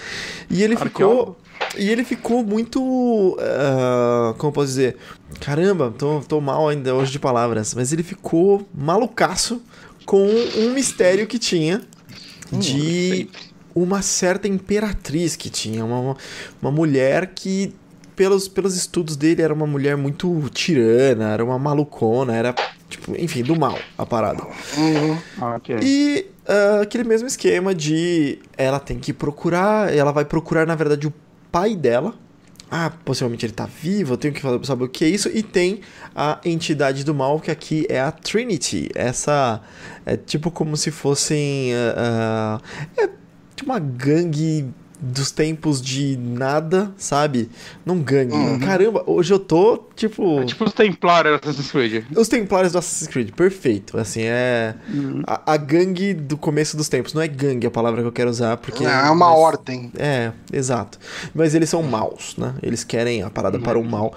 E 0.48 0.62
ele 0.62 0.76
ficou. 0.76 1.36
E 1.76 1.90
ele 1.90 2.04
ficou 2.04 2.42
muito. 2.44 3.36
ah, 3.40 4.34
como 4.38 4.50
eu 4.50 4.52
posso 4.54 4.68
dizer? 4.68 4.96
Caramba, 5.40 5.92
tô, 5.98 6.20
tô 6.20 6.40
mal 6.40 6.68
ainda 6.68 6.94
hoje 6.94 7.10
de 7.12 7.18
palavras. 7.18 7.74
Mas 7.74 7.92
ele 7.92 8.02
ficou 8.04 8.66
malucaço 8.74 9.60
com 10.06 10.24
um 10.56 10.70
mistério 10.72 11.26
que 11.26 11.38
tinha 11.38 11.82
de 12.52 13.28
uma 13.74 14.00
certa 14.00 14.46
imperatriz 14.48 15.34
que 15.36 15.50
tinha. 15.50 15.84
Uma, 15.84 16.16
uma 16.62 16.70
mulher 16.70 17.32
que. 17.34 17.74
Pelos, 18.16 18.48
pelos 18.48 18.74
estudos 18.74 19.14
dele, 19.14 19.42
era 19.42 19.52
uma 19.52 19.66
mulher 19.66 19.96
muito 19.96 20.48
tirana, 20.50 21.32
era 21.32 21.44
uma 21.44 21.58
malucona, 21.58 22.34
era, 22.34 22.54
tipo, 22.88 23.14
enfim, 23.20 23.42
do 23.42 23.58
mal 23.58 23.78
a 23.96 24.06
parada. 24.06 24.42
Uhum. 24.76 25.18
Ok. 25.54 25.76
E 25.82 26.26
ah, 26.48 26.80
aquele 26.82 27.04
mesmo 27.04 27.26
esquema 27.26 27.74
de 27.74 28.38
ela 28.56 28.78
tem 28.78 28.98
que 28.98 29.12
procurar, 29.12 29.92
ela 29.94 30.12
vai 30.12 30.24
procurar, 30.24 30.66
na 30.66 30.74
verdade, 30.74 31.06
o 31.06 31.12
pai 31.50 31.74
dela. 31.74 32.14
Ah, 32.68 32.90
possivelmente 33.04 33.46
ele 33.46 33.52
tá 33.52 33.64
vivo, 33.64 34.14
eu 34.14 34.16
tenho 34.16 34.34
que 34.34 34.40
saber 34.66 34.84
o 34.84 34.88
que 34.88 35.04
é 35.04 35.08
isso. 35.08 35.28
E 35.28 35.42
tem 35.42 35.80
a 36.14 36.40
entidade 36.44 37.04
do 37.04 37.14
mal, 37.14 37.38
que 37.38 37.50
aqui 37.50 37.86
é 37.88 38.00
a 38.00 38.10
Trinity. 38.10 38.88
Essa 38.94 39.60
é 40.04 40.16
tipo 40.16 40.50
como 40.50 40.76
se 40.76 40.90
fossem. 40.90 41.72
ah, 41.74 42.60
ah, 42.98 43.02
é 43.02 43.08
uma 43.64 43.78
gangue 43.78 44.68
dos 45.12 45.30
tempos 45.30 45.80
de 45.80 46.16
nada, 46.16 46.92
sabe? 46.96 47.48
Não 47.84 47.98
gangue. 47.98 48.34
Uhum. 48.34 48.58
Caramba, 48.58 49.02
hoje 49.06 49.32
eu 49.32 49.38
tô 49.38 49.84
tipo. 49.94 50.40
É 50.40 50.44
tipo 50.44 50.64
os 50.64 50.72
Templários 50.72 51.40
do 51.40 51.48
Assassin's 51.48 51.70
Creed. 51.70 52.04
Os 52.16 52.28
Templários 52.28 52.72
do 52.72 52.78
Assassin's 52.78 53.08
Creed, 53.08 53.30
perfeito. 53.32 53.98
Assim, 53.98 54.22
é. 54.24 54.74
A, 55.26 55.52
a 55.54 55.56
gangue 55.56 56.12
do 56.14 56.36
começo 56.36 56.76
dos 56.76 56.88
tempos. 56.88 57.14
Não 57.14 57.22
é 57.22 57.28
gangue 57.28 57.66
a 57.66 57.70
palavra 57.70 58.00
que 58.02 58.08
eu 58.08 58.12
quero 58.12 58.30
usar, 58.30 58.56
porque. 58.56 58.84
É 58.84 58.88
uma 59.10 59.14
mas- 59.30 59.38
ordem. 59.38 59.90
É, 59.98 60.32
exato. 60.52 60.98
Mas 61.34 61.54
eles 61.54 61.68
são 61.68 61.82
maus, 61.82 62.34
né? 62.36 62.54
Eles 62.62 62.82
querem 62.84 63.22
a 63.22 63.30
parada 63.30 63.58
para 63.58 63.78
o 63.78 63.84
mal. 63.84 64.14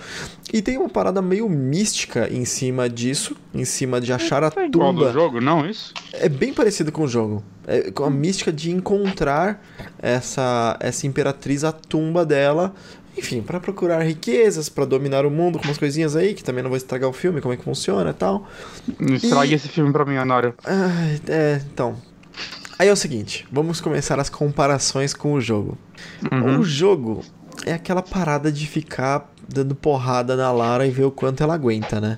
E 0.52 0.62
tem 0.62 0.78
uma 0.78 0.90
parada 0.90 1.22
meio 1.22 1.48
mística 1.48 2.28
em 2.32 2.44
cima 2.44 2.90
disso, 2.90 3.36
em 3.54 3.64
cima 3.66 4.02
de 4.02 4.12
achar 4.12 4.44
a 4.44 4.48
É 4.56 4.66
igual 4.66 4.92
do 4.92 5.00
tumba. 5.00 5.12
jogo, 5.14 5.40
não 5.40 5.70
isso? 5.70 5.94
É 6.14 6.28
bem 6.28 6.52
parecido 6.54 6.92
com 6.92 7.04
o 7.04 7.08
jogo. 7.08 7.44
É 7.72 7.92
com 7.92 8.04
a 8.04 8.10
mística 8.10 8.52
de 8.52 8.72
encontrar 8.72 9.64
essa, 10.02 10.76
essa 10.80 11.06
imperatriz, 11.06 11.64
a 11.64 11.72
tumba 11.72 12.26
dela. 12.26 12.74
Enfim, 13.18 13.42
para 13.42 13.60
procurar 13.60 14.00
riquezas, 14.02 14.70
para 14.70 14.86
dominar 14.86 15.26
o 15.26 15.30
mundo 15.30 15.60
com 15.60 15.66
umas 15.66 15.78
coisinhas 15.78 16.16
aí, 16.16 16.34
que 16.34 16.44
também 16.44 16.64
não 16.64 16.70
vou 16.70 16.78
estragar 16.78 17.10
o 17.10 17.14
filme, 17.14 17.42
como 17.42 17.54
é 17.54 17.58
que 17.58 17.64
funciona 17.64 18.10
e 18.12 18.14
tal. 18.14 18.48
Não 19.00 19.14
estrague 19.16 19.52
E- 19.52 19.56
esse 19.56 19.68
filme 19.68 19.92
pra 19.92 20.06
mim, 20.06 20.18
Honório. 20.18 20.54
Ai, 20.66 21.20
é, 21.28 21.62
então. 21.72 21.96
Aí 22.78 22.88
é 22.88 22.92
o 22.94 22.96
seguinte, 22.96 23.46
vamos 23.52 23.82
começar 23.82 24.18
as 24.20 24.30
comparações 24.30 25.14
com 25.14 25.34
o 25.34 25.42
jogo. 25.42 25.78
Uhum. 26.32 26.60
O 26.60 26.64
jogo 26.64 27.22
é 27.66 27.74
aquela 27.74 28.02
parada 28.02 28.50
de 28.52 28.66
ficar 28.66 29.30
dando 29.48 29.76
porrada 29.76 30.36
na 30.38 30.50
Lara 30.52 30.88
e 30.88 30.90
ver 30.90 31.04
o 31.04 31.12
quanto 31.12 31.44
ela 31.44 31.54
aguenta, 31.56 32.00
né? 32.00 32.18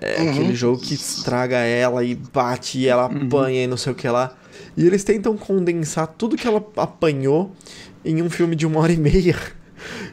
É 0.00 0.20
Uhum. 0.20 0.30
aquele 0.30 0.54
jogo 0.54 0.78
que 0.82 0.92
estraga 0.94 1.56
ela 1.56 2.04
e 2.04 2.14
bate 2.14 2.78
e 2.78 2.88
ela 2.88 3.06
apanha 3.06 3.64
e 3.64 3.66
não 3.66 3.76
sei 3.78 3.92
o 3.92 3.94
que 3.96 4.08
lá. 4.08 4.34
E 4.76 4.86
eles 4.86 5.04
tentam 5.04 5.36
condensar 5.36 6.06
tudo 6.06 6.36
que 6.36 6.46
ela 6.46 6.64
apanhou 6.76 7.52
em 8.04 8.22
um 8.22 8.30
filme 8.30 8.56
de 8.56 8.66
uma 8.66 8.80
hora 8.80 8.92
e 8.92 8.96
meia. 8.96 9.36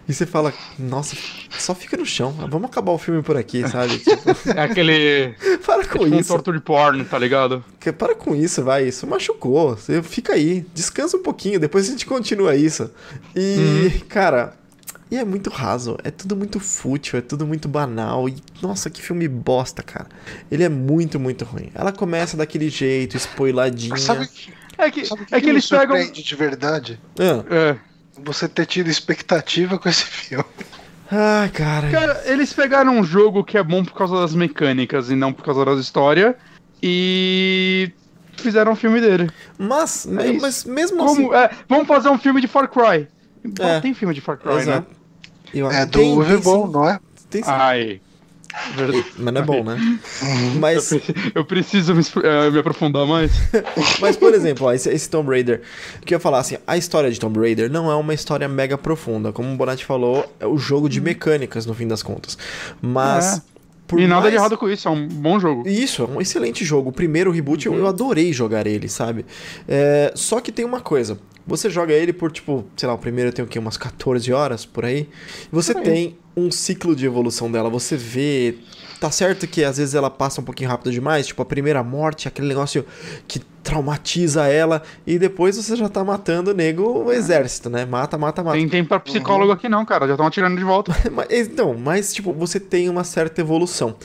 E 0.08 0.14
você 0.16 0.26
fala, 0.26 0.52
nossa, 0.80 1.16
só 1.52 1.76
fica 1.76 1.96
no 1.96 2.04
chão. 2.04 2.32
Vamos 2.50 2.72
acabar 2.72 2.92
o 2.92 2.98
filme 2.98 3.22
por 3.22 3.38
aqui, 3.38 3.68
sabe? 3.70 4.00
Tipo, 4.02 4.50
É 4.56 4.62
aquele. 4.64 5.36
para 5.64 5.84
é 5.84 5.86
com 5.86 6.00
tipo 6.00 6.16
um 6.16 6.20
isso. 6.20 6.34
torture 6.34 6.60
porn, 6.60 7.06
tá 7.06 7.20
ligado? 7.20 7.64
Para 7.96 8.16
com 8.16 8.36
isso, 8.36 8.64
vai. 8.64 8.88
Isso 8.88 9.06
machucou. 9.06 9.76
Você 9.76 10.02
fica 10.02 10.34
aí, 10.34 10.66
descansa 10.74 11.18
um 11.18 11.22
pouquinho, 11.22 11.60
depois 11.60 11.88
a 11.88 11.92
gente 11.92 12.08
continua 12.08 12.56
isso. 12.56 12.90
E, 13.36 14.02
cara, 14.10 14.56
e 15.12 15.18
é 15.18 15.26
muito 15.26 15.50
raso. 15.50 15.98
É 16.04 16.12
tudo 16.12 16.36
muito 16.36 16.60
fútil, 16.60 17.18
é 17.20 17.22
tudo 17.22 17.46
muito 17.46 17.68
banal. 17.68 18.28
E, 18.30 18.36
nossa, 18.62 18.90
que 18.90 19.02
filme 19.02 19.28
bosta, 19.28 19.82
cara. 19.84 20.08
Ele 20.52 20.64
é 20.64 20.70
muito, 20.70 21.20
muito 21.20 21.46
ruim. 21.46 21.72
Ela 21.74 21.92
começa 21.92 22.36
daquele 22.38 22.70
jeito, 22.70 23.18
spoiladinha. 23.18 23.90
Mas 23.92 24.02
sabe, 24.02 24.30
É 24.78 24.90
que, 24.92 25.06
sabe 25.06 25.22
o 25.22 25.26
é 25.32 25.40
que 25.40 25.46
me 25.48 25.52
eles 25.54 25.68
pegam. 25.68 25.96
surpreende 25.98 26.24
de 26.24 26.36
verdade? 26.36 27.00
Ah, 27.20 27.44
É. 27.54 27.78
Você 28.24 28.48
ter 28.50 28.66
tido 28.66 28.90
expectativa 28.90 29.80
com 29.80 29.88
esse 29.88 30.04
filme. 30.04 30.44
Ai, 31.10 31.50
cara. 31.50 31.90
Cara, 31.90 32.22
eles 32.26 32.52
pegaram 32.54 33.00
um 33.00 33.04
jogo 33.04 33.44
que 33.46 33.58
é 33.58 33.64
bom 33.64 33.84
por 33.84 33.94
causa 33.94 34.16
das 34.18 34.36
mecânicas 34.36 35.10
e 35.10 35.16
não 35.16 35.32
por 35.34 35.44
causa 35.44 35.64
da 35.66 35.74
história 35.76 36.36
e 36.84 37.92
fizeram 38.34 38.74
um 38.74 38.76
filme 38.76 39.00
dele. 39.02 39.30
Mas, 39.58 40.06
É 40.06 40.34
mas 40.34 40.66
mesmo 40.66 40.98
Como, 40.98 41.34
assim. 41.34 41.44
é, 41.46 41.58
vamos 41.68 41.88
fazer 41.88 42.10
um 42.10 42.18
filme 42.18 42.42
de 42.42 42.48
Far 42.48 42.68
Cry. 42.70 43.08
Bom, 43.44 43.64
É. 43.66 43.80
Tem 43.80 43.94
filme 43.94 44.14
de 44.14 44.22
Far 44.22 44.38
Cry, 44.38 44.66
né? 44.66 44.86
Eu- 45.54 45.70
É 45.72 45.86
do 45.86 45.92
tem- 46.00 46.14
Uwe 46.14 46.26
tem 46.26 46.38
Boll, 46.40 46.68
sim, 46.68 46.74
não 46.74 46.88
é? 46.90 47.00
tem 47.30 47.44
sim. 47.44 47.50
Ai. 47.52 48.02
Verdade. 48.76 49.06
Mas 49.18 49.34
não 49.34 49.42
é 49.42 49.46
bom, 49.46 49.64
né? 49.64 49.78
Eu, 50.56 50.60
Mas, 50.60 50.90
preciso, 50.90 51.32
eu 51.36 51.46
preciso 51.46 51.96
me, 51.96 52.04
eh, 52.24 52.50
me 52.50 52.60
aprofundar 52.60 53.06
mais. 53.06 53.32
mas, 54.02 54.18
por 54.18 54.34
exemplo, 54.34 54.66
ó, 54.66 54.74
esse, 54.74 54.90
esse 54.90 55.08
Tomb 55.10 55.30
Raider, 55.30 55.62
que 56.04 56.14
eu 56.14 56.18
ia 56.18 56.20
falar 56.20 56.40
assim, 56.40 56.58
a 56.66 56.76
história 56.76 57.12
de 57.12 57.20
Tomb 57.20 57.40
Raider 57.40 57.72
não 57.72 57.92
é 57.92 57.96
uma 57.96 58.14
história 58.14 58.48
mega 58.48 58.76
profunda. 58.78 59.32
Como 59.32 59.54
o 59.54 59.56
Bonatti 59.56 59.86
falou, 59.86 60.26
é 60.40 60.48
o 60.48 60.58
jogo 60.58 60.90
de 60.90 61.00
mecânicas, 61.00 61.66
no 61.68 61.74
fim 61.76 61.88
das 61.88 62.02
contas. 62.02 62.38
Mas. 62.82 63.38
É. 63.38 63.42
por 63.88 64.00
e 64.00 64.08
nada 64.08 64.22
mais- 64.22 64.32
de 64.34 64.38
errado 64.38 64.58
com 64.58 64.68
isso, 64.70 64.88
é 64.88 64.92
um 64.92 65.08
bom 65.08 65.40
jogo. 65.40 65.68
Isso, 65.68 66.02
é 66.04 66.06
um 66.06 66.20
excelente 66.22 66.66
jogo. 66.66 66.90
O 66.90 66.94
primeiro 66.94 67.32
reboot 67.32 67.66
eu- 67.68 67.76
eu 67.76 67.88
adorei 67.88 68.34
jogar 68.34 68.66
ele, 68.68 68.90
sabe? 68.90 69.26
É, 69.68 70.12
só 70.16 70.40
que 70.42 70.52
tem 70.52 70.66
uma 70.66 70.82
coisa. 70.82 71.18
Você 71.50 71.70
joga 71.70 71.94
ele 71.94 72.14
por, 72.14 72.32
tipo, 72.32 72.66
sei 72.78 72.88
lá, 72.88 72.94
o 72.94 72.98
primeiro 72.98 73.32
tem 73.34 73.44
o 73.44 73.48
quê? 73.48 73.60
Umas 73.60 73.76
14 73.78 74.32
horas 74.32 74.66
por 74.66 74.86
aí. 74.86 75.10
Você 75.52 75.74
Por 75.74 75.80
aí. 75.80 75.86
tem 75.86 76.18
um 76.38 76.50
ciclo 76.52 76.96
de 76.96 77.06
evolução 77.06 77.52
dela. 77.52 77.70
Você 77.70 77.98
vê. 77.98 78.56
Tá 79.00 79.10
certo 79.10 79.48
que 79.48 79.64
às 79.64 79.78
vezes 79.78 79.96
ela 79.96 80.10
passa 80.10 80.42
um 80.42 80.44
pouquinho 80.44 80.70
rápido 80.70 80.92
demais, 80.92 81.26
tipo 81.28 81.42
a 81.42 81.46
primeira 81.46 81.82
morte, 81.82 82.28
aquele 82.28 82.50
negócio 82.50 82.86
que 83.30 83.40
traumatiza 83.64 84.46
ela, 84.48 84.84
e 85.08 85.18
depois 85.18 85.56
você 85.56 85.74
já 85.76 85.88
tá 85.88 86.04
matando 86.04 86.52
o 86.52 86.54
nego, 86.54 87.06
o 87.06 87.12
exército, 87.12 87.70
né? 87.70 87.86
Mata, 87.86 88.18
mata, 88.18 88.44
mata. 88.44 88.58
Tem 88.58 88.68
tempo 88.68 88.90
pra 88.90 89.00
psicólogo 89.00 89.54
aqui 89.54 89.70
não, 89.70 89.86
cara. 89.86 90.06
Já 90.06 90.14
estão 90.16 90.28
atirando 90.28 90.58
de 90.58 90.64
volta. 90.66 90.94
Mas, 91.12 91.30
então, 91.32 91.74
mas, 91.78 92.14
tipo, 92.14 92.34
você 92.34 92.60
tem 92.60 92.90
uma 92.90 93.04
certa 93.06 93.40
evolução. 93.40 93.96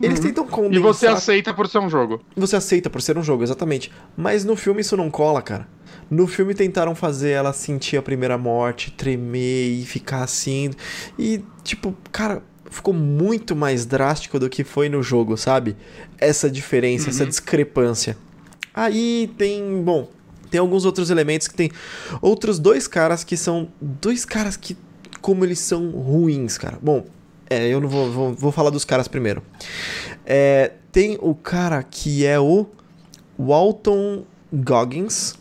Eles 0.00 0.20
tentam 0.20 0.46
condensar... 0.46 0.76
E 0.76 0.78
você 0.78 1.06
aceita 1.06 1.52
por 1.52 1.68
ser 1.68 1.78
um 1.78 1.90
jogo. 1.90 2.20
Você 2.36 2.56
aceita 2.56 2.88
por 2.88 3.02
ser 3.02 3.18
um 3.18 3.22
jogo, 3.22 3.42
exatamente. 3.42 3.90
Mas 4.16 4.44
no 4.44 4.56
filme 4.56 4.80
isso 4.80 4.96
não 4.96 5.10
cola, 5.10 5.42
cara. 5.42 5.68
No 6.10 6.26
filme 6.26 6.54
tentaram 6.54 6.94
fazer 6.94 7.30
ela 7.30 7.52
sentir 7.52 7.96
a 7.96 8.02
primeira 8.02 8.38
morte, 8.38 8.90
tremer 8.92 9.70
e 9.70 9.84
ficar 9.84 10.22
assim. 10.22 10.70
E, 11.18 11.42
tipo, 11.62 11.94
cara, 12.10 12.42
ficou 12.70 12.94
muito 12.94 13.54
mais 13.56 13.84
drástico 13.84 14.38
do 14.38 14.48
que 14.48 14.64
foi 14.64 14.88
no 14.88 15.02
jogo, 15.02 15.36
sabe? 15.36 15.76
Essa 16.18 16.50
diferença, 16.50 17.10
essa 17.10 17.26
discrepância. 17.26 18.16
Aí 18.72 19.30
tem, 19.36 19.82
bom, 19.82 20.08
tem 20.50 20.60
alguns 20.60 20.84
outros 20.84 21.10
elementos 21.10 21.48
que 21.48 21.54
tem 21.54 21.70
outros 22.22 22.58
dois 22.58 22.86
caras 22.86 23.24
que 23.24 23.36
são 23.36 23.68
dois 23.80 24.24
caras 24.24 24.56
que 24.56 24.76
como 25.20 25.44
eles 25.44 25.58
são 25.58 25.90
ruins, 25.90 26.56
cara. 26.56 26.78
Bom, 26.80 27.04
é, 27.50 27.68
eu 27.68 27.80
não 27.80 27.88
vou, 27.88 28.10
vou, 28.10 28.32
vou 28.34 28.52
falar 28.52 28.70
dos 28.70 28.84
caras 28.84 29.08
primeiro. 29.08 29.42
É, 30.24 30.72
tem 30.92 31.16
o 31.20 31.34
cara 31.34 31.82
que 31.82 32.24
é 32.26 32.38
o 32.38 32.66
Walton 33.38 34.24
Goggins. 34.52 35.34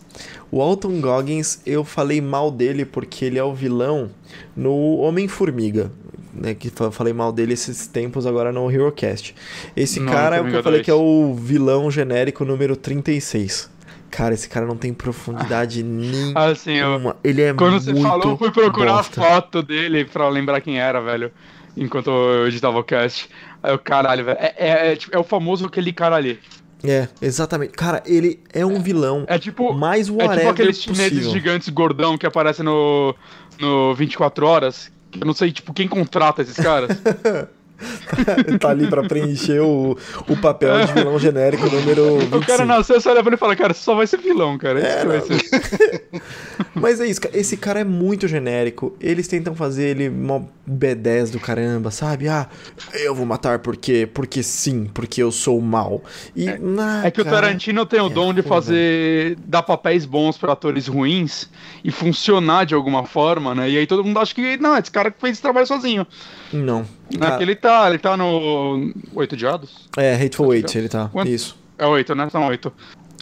O 0.51 0.59
Walton 0.59 0.99
Goggins, 1.01 1.59
eu 1.65 1.83
falei 1.83 2.21
mal 2.21 2.49
dele 2.51 2.85
porque 2.85 3.25
ele 3.25 3.37
é 3.37 3.43
o 3.43 3.53
vilão 3.53 4.09
no 4.55 4.97
Homem-Formiga. 4.97 5.91
Né, 6.33 6.53
que 6.53 6.69
fa- 6.69 6.91
falei 6.91 7.13
mal 7.13 7.31
dele 7.31 7.53
esses 7.53 7.87
tempos 7.87 8.27
agora 8.27 8.51
no 8.51 8.69
HeroCast. 8.69 9.33
Esse 9.75 9.99
No 9.99 10.11
cara 10.11 10.35
é 10.35 10.41
o 10.41 10.47
que 10.47 10.55
eu 10.55 10.61
falei 10.61 10.79
2. 10.81 10.85
que 10.85 10.91
é 10.91 10.93
o 10.93 11.33
vilão 11.33 11.89
genérico 11.89 12.45
número 12.45 12.75
36. 12.75 13.67
Cara, 14.11 14.35
esse 14.35 14.47
cara 14.47 14.63
não 14.67 14.77
tem 14.77 14.93
profundidade 14.93 15.81
nenhuma. 15.81 16.39
Assim, 16.45 16.73
eu, 16.73 17.15
Ele 17.23 17.41
é 17.41 17.53
quando 17.55 17.71
muito 17.71 17.85
você 17.85 18.01
falou, 18.01 18.29
eu 18.33 18.37
fui 18.37 18.51
procurar 18.51 18.93
bosta. 18.97 19.19
a 19.19 19.23
foto 19.25 19.63
dele 19.63 20.05
pra 20.05 20.29
lembrar 20.29 20.61
quem 20.61 20.79
era, 20.79 21.01
velho. 21.01 21.31
Enquanto 21.77 22.09
eu 22.09 22.47
editava 22.47 22.79
o 22.79 22.83
cast. 22.83 23.29
Aí 23.61 23.71
eu, 23.71 23.79
caralho, 23.79 24.25
velho. 24.25 24.37
É, 24.39 24.53
é, 24.57 24.91
é, 24.91 24.95
tipo, 24.95 25.15
é 25.15 25.19
o 25.19 25.23
famoso 25.23 25.65
aquele 25.65 25.93
cara 25.93 26.15
ali. 26.15 26.39
É, 26.83 27.07
exatamente. 27.21 27.73
Cara, 27.73 28.03
ele 28.05 28.39
é 28.53 28.65
um 28.65 28.81
vilão 28.81 29.25
É 29.27 29.39
tipo. 29.39 29.73
mais 29.73 30.09
É 30.09 30.11
whatever 30.11 30.37
tipo 30.39 30.49
aqueles 30.49 30.81
chineses 30.81 31.31
gigantes 31.31 31.69
gordão 31.69 32.17
que 32.17 32.25
aparecem 32.25 32.65
no, 32.65 33.15
no 33.59 33.93
24 33.95 34.45
horas. 34.45 34.91
Eu 35.19 35.25
não 35.25 35.33
sei, 35.33 35.51
tipo, 35.51 35.73
quem 35.73 35.87
contrata 35.87 36.41
esses 36.41 36.57
caras. 36.57 36.97
tá 38.59 38.69
ali 38.69 38.87
pra 38.87 39.03
preencher 39.03 39.59
o, 39.61 39.97
o 40.27 40.37
papel 40.37 40.85
de 40.85 40.93
vilão 40.93 41.19
genérico 41.19 41.69
número 41.69 42.17
25. 42.19 42.37
o 42.37 42.45
cara 42.45 42.65
nasceu, 42.65 42.99
você 42.99 43.09
olha 43.09 43.21
pra 43.21 43.29
ele 43.29 43.35
e 43.35 43.39
fala, 43.39 43.55
cara, 43.55 43.73
só 43.73 43.95
vai 43.95 44.07
ser 44.07 44.17
vilão, 44.17 44.57
cara. 44.57 44.79
É, 44.79 45.21
ser. 45.21 46.07
Mas 46.73 46.99
é 46.99 47.07
isso. 47.07 47.21
Esse 47.33 47.57
cara 47.57 47.79
é 47.79 47.83
muito 47.83 48.27
genérico. 48.27 48.95
Eles 48.99 49.27
tentam 49.27 49.55
fazer 49.55 49.89
ele 49.89 50.09
mó 50.09 50.41
B10 50.69 51.31
do 51.31 51.39
caramba, 51.39 51.91
sabe? 51.91 52.27
Ah, 52.27 52.47
eu 52.93 53.15
vou 53.15 53.25
matar 53.25 53.59
porque 53.59 54.07
porque 54.13 54.43
sim, 54.43 54.85
porque 54.93 55.21
eu 55.21 55.31
sou 55.31 55.59
mal. 55.61 56.03
E 56.35 56.45
na 56.59 57.05
É 57.05 57.11
que 57.11 57.21
o 57.21 57.25
cara, 57.25 57.41
Tarantino 57.41 57.85
tem 57.85 58.01
o 58.01 58.07
é 58.07 58.09
dom 58.09 58.33
de 58.33 58.41
foda. 58.41 58.55
fazer. 58.55 59.37
dar 59.45 59.63
papéis 59.63 60.05
bons 60.05 60.37
pra 60.37 60.53
atores 60.53 60.87
ruins 60.87 61.49
e 61.83 61.91
funcionar 61.91 62.65
de 62.65 62.75
alguma 62.75 63.05
forma, 63.05 63.55
né? 63.55 63.69
E 63.69 63.77
aí 63.77 63.87
todo 63.87 64.03
mundo 64.03 64.19
acha 64.19 64.33
que, 64.33 64.57
não, 64.57 64.77
esse 64.77 64.91
cara 64.91 65.13
fez 65.17 65.33
esse 65.33 65.41
trabalho 65.41 65.67
sozinho. 65.67 66.05
Não. 66.51 66.85
Cara, 67.19 67.37
Que 67.37 67.43
ele 67.43 67.55
tá, 67.55 67.89
ele 67.89 67.99
tá 67.99 68.17
no. 68.17 68.91
Oito 69.15 69.35
diados? 69.37 69.87
É, 69.95 70.15
Hateful 70.15 70.53
Eight, 70.53 70.77
ele 70.77 70.89
tá. 70.89 71.09
Quanto? 71.11 71.29
Isso. 71.29 71.57
É 71.77 71.85
oito, 71.85 72.13
né? 72.15 72.29
São 72.29 72.47
oito. 72.47 72.71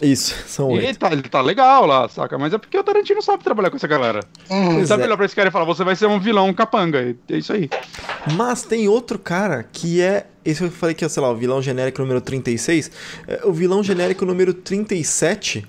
Isso, 0.02 0.34
são 0.46 0.68
oito. 0.68 0.84
ele 0.84 0.94
tá, 0.94 1.12
ele 1.12 1.22
tá 1.22 1.40
legal 1.40 1.86
lá, 1.86 2.08
saca? 2.08 2.36
Mas 2.36 2.52
é 2.52 2.58
porque 2.58 2.78
o 2.78 2.84
Tarantino 2.84 3.22
sabe 3.22 3.42
trabalhar 3.42 3.70
com 3.70 3.76
essa 3.76 3.86
galera. 3.86 4.20
Hum, 4.50 4.78
Ele 4.78 4.86
sabe 4.86 5.02
é. 5.02 5.06
olhar 5.06 5.16
pra 5.16 5.24
esse 5.26 5.34
cara 5.34 5.48
e 5.48 5.52
falar, 5.52 5.64
você 5.64 5.84
vai 5.84 5.96
ser 5.96 6.06
um 6.06 6.20
vilão, 6.20 6.48
um 6.48 6.52
capanga. 6.54 7.16
É 7.30 7.36
isso 7.36 7.52
aí. 7.52 7.70
Mas 8.34 8.62
tem 8.62 8.88
outro 8.88 9.18
cara 9.18 9.64
que 9.72 10.00
é. 10.02 10.26
Esse 10.44 10.62
eu 10.62 10.70
falei 10.70 10.94
que 10.94 11.04
é, 11.04 11.08
sei 11.08 11.22
lá, 11.22 11.30
o 11.30 11.36
vilão 11.36 11.60
genérico 11.62 12.00
número 12.02 12.20
36. 12.20 12.90
É 13.26 13.40
o 13.44 13.52
vilão 13.52 13.82
genérico 13.82 14.24
número 14.26 14.52
37. 14.52 15.66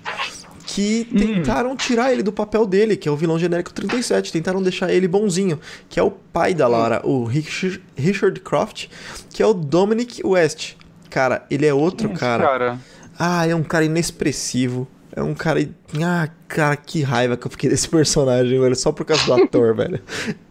Que 0.78 1.08
Hum. 1.12 1.16
tentaram 1.18 1.76
tirar 1.76 2.12
ele 2.12 2.22
do 2.22 2.32
papel 2.32 2.64
dele, 2.64 2.96
que 2.96 3.08
é 3.08 3.10
o 3.10 3.16
vilão 3.16 3.36
genérico 3.36 3.72
37. 3.74 4.30
Tentaram 4.32 4.62
deixar 4.62 4.92
ele 4.92 5.08
bonzinho. 5.08 5.58
Que 5.88 5.98
é 5.98 6.02
o 6.04 6.10
pai 6.12 6.54
da 6.54 6.68
Lara, 6.68 7.00
o 7.04 7.24
Richard, 7.24 7.82
Richard 7.96 8.38
Croft, 8.40 8.86
que 9.30 9.42
é 9.42 9.46
o 9.46 9.52
Dominic 9.52 10.24
West. 10.24 10.74
Cara, 11.10 11.44
ele 11.50 11.66
é 11.66 11.74
outro 11.74 12.10
cara. 12.10 12.44
cara. 12.44 12.78
Ah, 13.18 13.44
é 13.44 13.54
um 13.56 13.64
cara 13.64 13.86
inexpressivo. 13.86 14.86
É 15.16 15.20
um 15.20 15.34
cara. 15.34 15.68
Ah, 16.00 16.28
cara, 16.46 16.76
que 16.76 17.02
raiva 17.02 17.36
que 17.36 17.44
eu 17.44 17.50
fiquei 17.50 17.68
desse 17.68 17.88
personagem, 17.90 18.60
velho. 18.60 18.76
Só 18.76 18.92
por 18.92 19.04
causa 19.04 19.24
do 19.24 19.34
ator, 19.34 19.74
velho. 19.74 20.00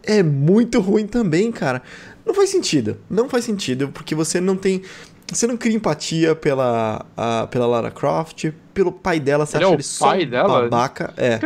É 0.02 0.22
muito 0.22 0.78
ruim 0.78 1.06
também, 1.06 1.50
cara. 1.50 1.80
Não 2.26 2.34
faz 2.34 2.50
sentido. 2.50 2.98
Não 3.08 3.30
faz 3.30 3.46
sentido, 3.46 3.88
porque 3.88 4.14
você 4.14 4.42
não 4.42 4.56
tem. 4.56 4.82
Você 5.30 5.46
não 5.46 5.58
cria 5.58 5.76
empatia 5.76 6.34
pela, 6.34 7.04
a- 7.16 7.46
pela 7.50 7.66
Lara 7.66 7.90
Croft, 7.90 8.50
pelo 8.72 8.90
pai 8.90 9.20
dela, 9.20 9.44
você 9.44 9.58
Ele 9.58 9.64
acha 9.64 9.72
é 9.72 9.74
o 9.74 9.76
ele 9.76 9.82
só 9.82 10.06
pai 10.06 10.24
dela? 10.24 10.62
babaca. 10.62 11.12
É, 11.18 11.38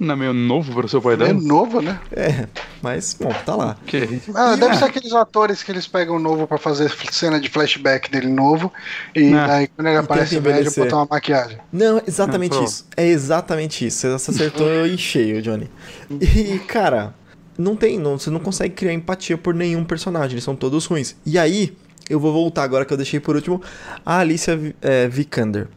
Não 0.00 0.14
é 0.14 0.16
meio 0.16 0.32
novo 0.32 0.72
pro 0.72 0.88
seu 0.88 1.02
pai 1.02 1.14
é 1.14 1.16
dela? 1.18 1.32
novo, 1.34 1.82
né? 1.82 2.00
é. 2.12 2.46
Mas, 2.80 3.14
bom, 3.20 3.30
tá 3.44 3.54
lá. 3.54 3.76
Que? 3.86 4.22
Ah, 4.34 4.54
E, 4.54 4.60
deve 4.60 4.72
ah, 4.72 4.78
ser 4.78 4.84
aqueles 4.86 5.12
atores 5.12 5.62
que 5.62 5.70
eles 5.70 5.86
pegam 5.86 6.18
novo 6.18 6.46
pra 6.46 6.56
fazer 6.56 6.90
cena 7.12 7.38
de 7.38 7.50
flashback 7.50 8.10
dele 8.10 8.28
novo. 8.28 8.72
E 9.14 9.24
É. 9.34 9.46
daí 9.46 9.68
quando 9.68 9.88
ele 9.88 9.96
aparece 9.98 10.38
velho, 10.40 10.70
botar 10.74 10.96
uma 10.96 11.08
maquiagem. 11.10 11.58
Não, 11.70 12.00
exatamente 12.06 12.52
Não, 12.52 12.60
tô. 12.60 12.64
isso. 12.64 12.86
É 12.96 13.06
exatamente 13.06 13.86
isso. 13.86 14.08
Você 14.08 14.30
acertou 14.30 14.66
em 14.86 14.96
cheio, 14.96 15.42
Johnny. 15.42 15.68
E, 16.10 16.58
cara, 16.60 17.14
não 17.58 17.76
tem, 17.76 17.98
não, 17.98 18.18
você 18.18 18.30
não 18.30 18.40
consegue 18.40 18.74
criar 18.74 18.94
empatia 18.94 19.36
por 19.36 19.52
nenhum 19.54 19.84
personagem, 19.84 20.32
eles 20.32 20.44
são 20.44 20.56
todos 20.56 20.86
ruins. 20.86 21.16
E 21.26 21.38
aí, 21.38 21.76
eu 22.08 22.18
vou 22.20 22.32
voltar 22.32 22.62
agora 22.62 22.84
que 22.84 22.92
eu 22.92 22.96
deixei 22.96 23.20
por 23.20 23.34
último, 23.36 23.60
a 24.04 24.18
Alicia 24.18 24.74
é, 24.82 25.08
Vikander. 25.08 25.68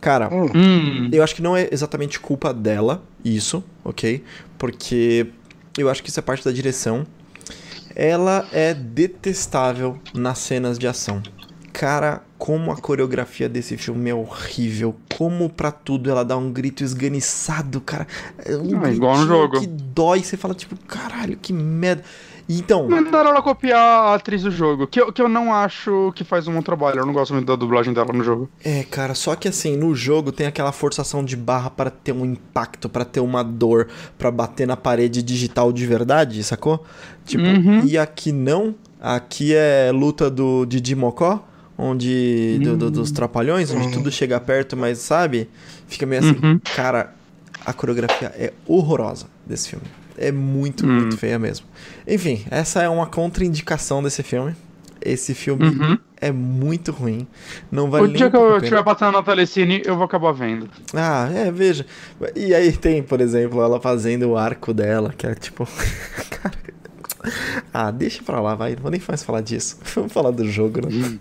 Cara, 0.00 0.28
Hum. 0.32 0.46
Hum. 0.54 1.08
eu 1.12 1.22
acho 1.22 1.34
que 1.34 1.42
não 1.42 1.56
é 1.56 1.68
exatamente 1.72 2.20
culpa 2.20 2.52
dela, 2.52 3.02
isso, 3.24 3.64
ok? 3.84 4.22
Porque 4.58 5.26
eu 5.78 5.88
acho 5.88 6.02
que 6.02 6.10
isso 6.10 6.20
é 6.20 6.22
parte 6.22 6.44
da 6.44 6.52
direção. 6.52 7.06
Ela 7.94 8.46
é 8.52 8.72
detestável 8.74 9.98
nas 10.14 10.38
cenas 10.38 10.78
de 10.78 10.86
ação. 10.86 11.22
Cara, 11.72 12.22
como 12.38 12.70
a 12.70 12.76
coreografia 12.76 13.48
desse 13.48 13.76
filme 13.76 14.10
é 14.10 14.14
horrível. 14.14 14.94
Como 15.16 15.48
pra 15.48 15.70
tudo 15.72 16.10
ela 16.10 16.22
dá 16.24 16.36
um 16.36 16.50
grito 16.52 16.84
esganiçado, 16.84 17.80
cara. 17.80 18.06
É 18.44 18.54
um 18.56 18.82
Ah, 18.84 18.90
igual 18.90 19.18
no 19.18 19.26
jogo. 19.26 19.58
que 19.60 19.66
dói. 19.66 20.22
Você 20.22 20.36
fala, 20.36 20.54
tipo, 20.54 20.76
caralho, 20.86 21.36
que 21.40 21.52
merda. 21.52 22.02
Então, 22.48 22.88
Mandaram 22.88 23.30
ela 23.30 23.40
copiar 23.42 23.78
a 23.80 24.14
atriz 24.14 24.42
do 24.42 24.50
jogo, 24.50 24.86
que 24.86 25.00
eu, 25.00 25.12
que 25.12 25.22
eu 25.22 25.28
não 25.28 25.54
acho 25.54 26.12
que 26.14 26.24
faz 26.24 26.46
um 26.48 26.54
bom 26.54 26.62
trabalho. 26.62 26.98
Eu 27.00 27.06
não 27.06 27.12
gosto 27.12 27.32
muito 27.32 27.46
da 27.46 27.56
dublagem 27.56 27.92
dela 27.94 28.12
no 28.12 28.22
jogo. 28.22 28.50
É, 28.64 28.82
cara, 28.84 29.14
só 29.14 29.34
que 29.36 29.48
assim, 29.48 29.76
no 29.76 29.94
jogo 29.94 30.32
tem 30.32 30.46
aquela 30.46 30.72
forçação 30.72 31.24
de 31.24 31.36
barra 31.36 31.70
para 31.70 31.88
ter 31.90 32.12
um 32.12 32.24
impacto, 32.24 32.88
para 32.88 33.04
ter 33.04 33.20
uma 33.20 33.42
dor, 33.42 33.88
para 34.18 34.30
bater 34.30 34.66
na 34.66 34.76
parede 34.76 35.22
digital 35.22 35.72
de 35.72 35.86
verdade, 35.86 36.42
sacou? 36.44 36.84
Tipo, 37.24 37.44
Uhum. 37.44 37.84
e 37.84 37.96
aqui 37.96 38.32
não. 38.32 38.74
Aqui 39.00 39.54
é 39.54 39.90
luta 39.92 40.30
do 40.30 40.64
Didi 40.66 40.94
Mocó, 40.94 41.44
onde 41.78 42.58
do- 42.62 42.76
do- 42.76 42.90
dos 42.90 43.10
trapalhões, 43.10 43.70
onde 43.70 43.90
tudo 43.92 44.10
chega 44.10 44.38
perto, 44.38 44.76
mas 44.76 44.98
sabe? 44.98 45.48
Fica 45.88 46.06
meio 46.06 46.20
assim, 46.22 46.38
Uhum. 46.42 46.60
cara, 46.76 47.12
a 47.64 47.72
coreografia 47.72 48.28
é 48.36 48.52
horrorosa 48.66 49.26
desse 49.46 49.70
filme. 49.70 49.84
É 50.18 50.30
muito, 50.32 50.86
Hum. 50.86 50.92
muito 51.00 51.16
feia 51.16 51.38
mesmo. 51.38 51.66
Enfim, 52.06 52.44
essa 52.50 52.82
é 52.82 52.88
uma 52.88 53.06
contraindicação 53.06 54.02
desse 54.02 54.22
filme. 54.22 54.54
Esse 55.04 55.34
filme 55.34 55.64
Uhum. 55.66 55.98
é 56.20 56.30
muito 56.30 56.92
ruim. 56.92 57.26
Não 57.72 57.90
vale 57.90 58.04
o 58.04 58.08
dia 58.12 58.30
que 58.30 58.36
eu 58.36 58.56
estiver 58.58 58.84
passando 58.84 59.14
na 59.14 59.22
Telecine, 59.22 59.82
eu 59.84 59.96
vou 59.96 60.04
acabar 60.04 60.30
vendo. 60.32 60.68
Ah, 60.94 61.28
é, 61.34 61.50
veja. 61.50 61.84
E 62.36 62.54
aí 62.54 62.70
tem, 62.72 63.02
por 63.02 63.20
exemplo, 63.20 63.60
ela 63.60 63.80
fazendo 63.80 64.28
o 64.28 64.36
arco 64.36 64.72
dela, 64.72 65.12
que 65.16 65.26
é 65.26 65.34
tipo. 65.34 65.66
Cara. 66.30 66.54
Ah, 67.74 67.90
deixa 67.90 68.22
pra 68.22 68.40
lá, 68.40 68.54
vai. 68.54 68.74
Não 68.76 68.82
vou 68.82 68.90
nem 68.92 69.02
mais 69.08 69.22
falar 69.24 69.40
disso. 69.40 69.78
Vamos 69.94 70.12
falar 70.12 70.30
do 70.30 70.48
jogo, 70.48 70.80
né? 70.86 71.18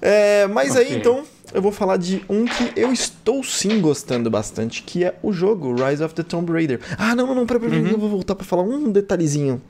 É, 0.00 0.46
mas 0.46 0.76
aí 0.76 0.86
Ok. 0.86 0.98
então 0.98 1.24
eu 1.54 1.62
vou 1.62 1.72
falar 1.72 1.96
de 1.96 2.22
um 2.28 2.44
que 2.44 2.72
eu 2.76 2.92
estou 2.92 3.42
sim 3.42 3.80
gostando 3.80 4.30
bastante, 4.30 4.82
que 4.82 5.04
é 5.04 5.16
o 5.22 5.32
jogo 5.32 5.74
Rise 5.74 6.02
of 6.02 6.14
the 6.14 6.22
Tomb 6.22 6.52
Raider. 6.52 6.80
Ah, 6.98 7.14
não, 7.14 7.26
não, 7.26 7.34
não, 7.34 7.46
peraí, 7.46 7.62
peraí, 7.62 7.90
eu 7.92 7.98
vou 7.98 8.08
voltar 8.08 8.34
pra 8.34 8.44
falar 8.44 8.62
um 8.62 8.90
detalhezinho. 8.90 9.60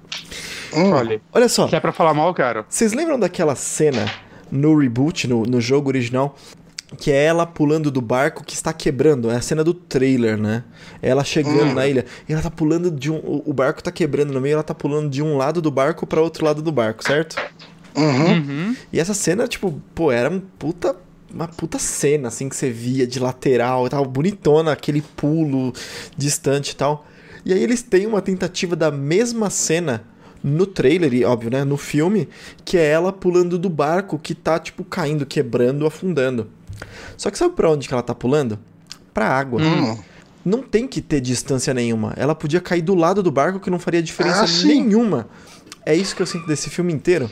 Hum. 0.74 0.90
Olha, 0.92 1.20
Olha 1.32 1.48
só, 1.48 1.66
se 1.68 1.76
é 1.76 1.80
pra 1.80 1.92
falar 1.92 2.12
mal, 2.14 2.34
quero. 2.34 2.64
vocês 2.68 2.92
lembram 2.92 3.18
daquela 3.18 3.55
cena 3.55 4.05
no 4.50 4.76
reboot, 4.78 5.26
no, 5.26 5.42
no 5.44 5.60
jogo 5.60 5.88
original, 5.88 6.36
que 6.98 7.10
é 7.10 7.24
ela 7.24 7.46
pulando 7.46 7.90
do 7.90 8.00
barco 8.00 8.42
que 8.44 8.55
está 8.55 8.72
quebrando? 8.72 9.30
É 9.30 9.36
a 9.36 9.40
cena 9.40 9.62
do 9.62 9.72
trailer, 9.74 10.36
né? 10.38 10.64
É 11.02 11.09
Ela 11.10 11.22
chegando 11.24 11.70
Hum. 11.70 11.74
na 11.74 11.86
ilha 11.86 12.05
e 12.28 12.32
ela 12.32 12.42
tá 12.42 12.50
pulando 12.50 12.90
de 12.90 13.10
um. 13.10 13.16
o- 13.16 13.42
O 13.46 13.52
barco 13.52 13.82
tá 13.82 13.90
quebrando 13.92 14.32
no 14.32 14.40
meio, 14.40 14.55
ela 14.55 14.62
tá 14.62 14.74
pulando 14.74 15.09
de 15.10 15.22
um 15.22 15.36
lado 15.36 15.60
do 15.62 15.70
barco 15.70 16.06
para 16.06 16.20
outro 16.20 16.44
lado 16.44 16.60
do 16.62 16.72
barco, 16.72 17.02
certo? 17.05 17.36
Uhum. 17.96 18.32
Uhum. 18.32 18.76
E 18.92 18.98
essa 19.00 19.12
cena, 19.14 19.46
tipo, 19.48 19.80
pô, 19.94 20.10
era 20.12 20.30
um 20.30 20.40
puta. 20.40 20.96
Uma 21.32 21.46
puta 21.46 21.78
cena, 21.78 22.28
assim, 22.28 22.48
que 22.48 22.56
você 22.56 22.70
via 22.70 23.06
de 23.06 23.18
lateral 23.18 23.86
e 23.86 23.90
tal, 23.90 24.05
bonitona, 24.05 24.72
aquele 24.72 25.02
pulo 25.02 25.72
distante 26.16 26.70
e 26.70 26.76
tal. 26.76 27.06
E 27.44 27.52
aí 27.52 27.62
eles 27.62 27.82
têm 27.82 28.06
uma 28.06 28.22
tentativa 28.22 28.74
da 28.74 28.90
mesma 28.90 29.50
cena 29.50 30.05
no 30.42 30.66
trailer, 30.66 31.12
e 31.12 31.24
óbvio, 31.24 31.50
né, 31.50 31.64
no 31.64 31.76
filme, 31.76 32.28
que 32.64 32.78
é 32.78 32.86
ela 32.86 33.12
pulando 33.12 33.59
do 33.59 33.68
barco 33.68 34.18
que 34.18 34.34
tá, 34.34 34.59
tipo, 34.59 34.84
caindo, 34.84 35.26
quebrando, 35.26 35.86
afundando. 35.86 36.48
Só 37.16 37.30
que 37.30 37.36
sabe 37.36 37.55
pra 37.55 37.70
onde 37.70 37.88
que 37.88 37.92
ela 37.92 38.02
tá 38.02 38.14
pulando? 38.14 38.59
Pra 39.12 39.26
água. 39.26 39.60
Hum. 39.60 39.98
Não 40.44 40.62
tem 40.62 40.86
que 40.86 41.02
ter 41.02 41.20
distância 41.20 41.74
nenhuma. 41.74 42.14
Ela 42.16 42.34
podia 42.34 42.60
cair 42.60 42.80
do 42.82 42.94
lado 42.94 43.22
do 43.22 43.30
barco 43.30 43.60
que 43.60 43.68
não 43.68 43.78
faria 43.78 44.02
diferença 44.02 44.44
Ah, 44.44 44.66
nenhuma. 44.66 45.28
É 45.84 45.94
isso 45.94 46.14
que 46.14 46.22
eu 46.22 46.26
sinto 46.26 46.46
desse 46.46 46.70
filme 46.70 46.92
inteiro. 46.92 47.28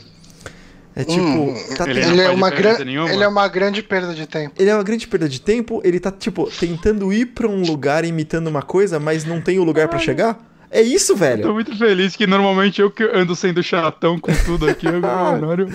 É 0.98 1.04
tipo, 1.04 1.20
Hum, 1.20 1.54
tá 1.76 1.88
ele 1.90 2.00
Ele 2.00 2.20
é, 2.22 2.30
uma 2.30 2.48
gran... 2.48 2.76
ele 2.80 3.22
é 3.22 3.28
uma 3.28 3.46
grande 3.48 3.82
perda 3.82 4.14
de 4.14 4.26
tempo. 4.26 4.54
ele 4.58 4.70
é 4.70 4.74
uma 4.74 4.82
grande 4.82 5.06
perda 5.06 5.28
de 5.28 5.38
tempo, 5.38 5.82
ele 5.84 6.00
tá, 6.00 6.10
tipo, 6.10 6.50
tentando 6.50 7.12
ir 7.12 7.26
pra 7.26 7.46
um 7.46 7.60
lugar 7.60 8.02
imitando 8.06 8.46
uma 8.46 8.62
coisa, 8.62 8.98
mas 8.98 9.22
não 9.22 9.38
tem 9.38 9.58
o 9.58 9.64
lugar 9.64 9.88
pra 9.88 9.98
chegar. 9.98 10.38
É 10.70 10.80
isso, 10.82 11.12
Tô 11.14 11.18
velho. 11.20 11.54
muito 11.54 11.76
feliz 11.76 12.16
que 12.16 12.26
normalmente 12.26 12.80
eu 12.80 12.90
que 12.90 13.04
ando 13.04 13.34
sendo 13.36 13.62
chatão 13.62 14.18
com 14.18 14.32
tudo 14.44 14.68
aqui. 14.68 14.86
Agora, 14.88 15.36
Honório. 15.36 15.68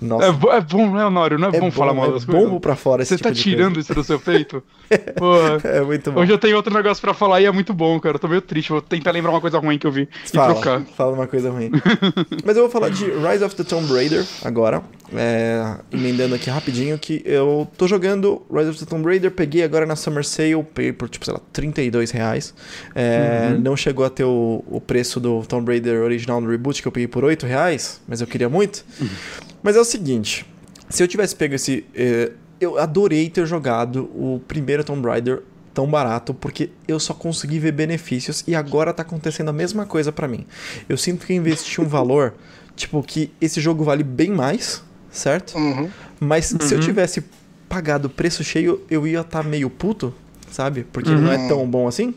Nossa, 0.00 0.26
É, 0.26 0.32
bo- 0.32 0.50
é 0.52 0.60
bom, 0.60 0.90
né, 0.94 1.04
Honório? 1.04 1.38
Não 1.38 1.50
é, 1.50 1.56
é 1.56 1.60
bom, 1.60 1.70
falar 1.70 1.92
mal 1.94 2.08
é 2.08 2.12
das 2.12 2.24
coisas. 2.24 2.58
pra 2.60 2.74
fora 2.76 3.02
esse 3.02 3.10
Você 3.10 3.16
tipo 3.16 3.28
tá 3.28 3.34
tirando 3.34 3.78
isso 3.78 3.94
do 3.94 4.02
seu 4.02 4.18
peito? 4.18 4.62
Coisa. 5.18 5.68
É 5.68 5.80
muito 5.82 6.10
bom. 6.10 6.20
Hoje 6.20 6.32
eu 6.32 6.38
tenho 6.38 6.56
outro 6.56 6.74
negócio 6.74 7.00
pra 7.00 7.14
falar 7.14 7.40
e 7.40 7.44
é 7.44 7.50
muito 7.52 7.72
bom, 7.72 8.00
cara. 8.00 8.16
Eu 8.16 8.18
tô 8.18 8.26
meio 8.26 8.40
triste. 8.42 8.70
Vou 8.70 8.80
tentar 8.82 9.12
lembrar 9.12 9.30
uma 9.30 9.40
coisa 9.40 9.58
ruim 9.58 9.78
que 9.78 9.86
eu 9.86 9.92
vi 9.92 10.08
e 10.24 10.28
Fala, 10.36 10.54
trocar. 10.54 10.80
fala 10.96 11.12
uma 11.12 11.26
coisa 11.28 11.50
ruim. 11.50 11.70
Mas 12.44 12.56
eu 12.56 12.62
vou 12.64 12.70
falar 12.70 12.88
de 12.90 13.04
Rise 13.04 13.44
of 13.44 13.54
the 13.54 13.62
Tomb 13.62 13.86
Raider 13.92 14.24
agora. 14.44 14.82
É, 15.14 15.76
emendando 15.92 16.34
aqui 16.34 16.48
rapidinho 16.50 16.96
que 16.98 17.22
eu 17.24 17.68
tô 17.76 17.86
jogando 17.88 18.42
Rise 18.52 18.70
of 18.70 18.78
the 18.78 18.86
Tomb 18.86 19.04
Raider, 19.04 19.30
peguei 19.30 19.62
agora 19.62 19.84
na 19.86 19.94
Summer 19.96 20.24
Sale, 20.24 20.62
peguei 20.74 20.92
por 20.92 21.08
tipo, 21.08 21.24
sei 21.24 21.34
lá, 21.34 21.40
32 21.52 22.10
reais. 22.10 22.54
É, 22.94 23.56
Não 23.60 23.76
chegou 23.76 24.04
a 24.04 24.10
ter 24.10 24.24
o, 24.30 24.64
o 24.76 24.80
preço 24.80 25.18
do 25.20 25.42
Tomb 25.46 25.70
Raider 25.70 26.02
original 26.02 26.40
no 26.40 26.48
reboot, 26.50 26.80
que 26.80 26.88
eu 26.88 26.92
peguei 26.92 27.08
por 27.08 27.24
8 27.24 27.46
reais, 27.46 28.00
mas 28.08 28.20
eu 28.20 28.26
queria 28.26 28.48
muito. 28.48 28.84
Mas 29.62 29.76
é 29.76 29.80
o 29.80 29.84
seguinte, 29.84 30.46
se 30.88 31.02
eu 31.02 31.06
tivesse 31.08 31.36
pego 31.36 31.54
esse... 31.54 31.84
é, 31.94 32.32
eu 32.58 32.78
adorei 32.78 33.28
ter 33.28 33.46
jogado 33.46 34.04
o 34.14 34.40
primeiro 34.48 34.82
Tomb 34.82 35.06
Raider 35.06 35.42
tão 35.74 35.86
barato, 35.86 36.32
porque 36.32 36.70
eu 36.88 36.98
só 36.98 37.12
consegui 37.14 37.58
ver 37.58 37.72
benefícios 37.72 38.42
e 38.46 38.54
agora 38.54 38.92
tá 38.92 39.02
acontecendo 39.02 39.48
a 39.50 39.52
mesma 39.52 39.84
coisa 39.86 40.10
pra 40.10 40.26
mim. 40.26 40.46
Eu 40.88 40.96
sinto 40.96 41.26
que 41.26 41.32
eu 41.32 41.36
investi 41.36 41.80
um 41.80 41.86
valor, 41.86 42.34
tipo, 42.74 43.02
que 43.02 43.30
esse 43.40 43.60
jogo 43.60 43.84
vale 43.84 44.02
bem 44.02 44.30
mais, 44.30 44.82
certo? 45.10 45.56
Uhum. 45.58 45.88
Mas 46.18 46.46
se 46.46 46.74
eu 46.74 46.78
Uhum. 46.78 46.84
tivesse 46.84 47.22
pagado 47.68 48.06
o 48.06 48.10
preço 48.10 48.42
cheio, 48.42 48.80
eu 48.90 49.06
ia 49.06 49.20
estar 49.20 49.44
meio 49.44 49.68
puto, 49.70 50.12
sabe? 50.50 50.84
Porque 50.90 51.08
ele 51.10 51.20
não 51.20 51.30
é 51.32 51.48
tão 51.48 51.68
bom 51.68 51.86
assim. 51.86 52.14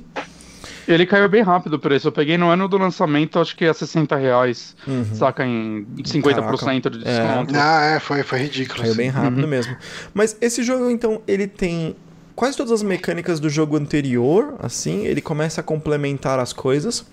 Ele 0.88 1.05
caiu 1.05 1.30
bem 1.30 1.41
rápido 1.41 1.76
o 1.76 1.80
preço. 1.80 2.07
Eu 2.07 2.11
peguei 2.11 2.38
no 2.38 2.49
ano 2.49 2.68
do 2.68 2.77
lançamento, 2.77 3.39
acho 3.39 3.55
que 3.55 3.65
é 3.65 3.73
60 3.73 4.15
reais. 4.15 4.76
Uhum. 4.88 5.05
Saca 5.14 5.45
em 5.45 5.85
50% 6.03 6.89
de 6.89 6.99
É. 6.99 7.01
desconto. 7.03 7.53
Ah, 7.55 7.85
é, 7.95 7.99
foi, 7.99 8.23
foi 8.23 8.39
ridículo. 8.39 8.80
Caiu 8.80 8.91
assim. 8.91 8.97
bem 8.97 9.10
rápido 9.10 9.47
mesmo. 9.47 9.76
Mas 10.14 10.35
esse 10.41 10.61
jogo, 10.64 10.89
então, 10.89 11.22
ele 11.27 11.47
tem 11.47 11.95
quase 12.35 12.57
todas 12.57 12.72
as 12.72 12.84
mecânicas 12.84 13.39
do 13.39 13.49
jogo 13.49 13.77
anterior, 13.77 14.55
assim, 14.60 15.05
ele 15.05 15.22
começa 15.22 15.61
a 15.61 15.64
complementar 15.64 16.39
as 16.39 16.51
coisas. 16.51 17.05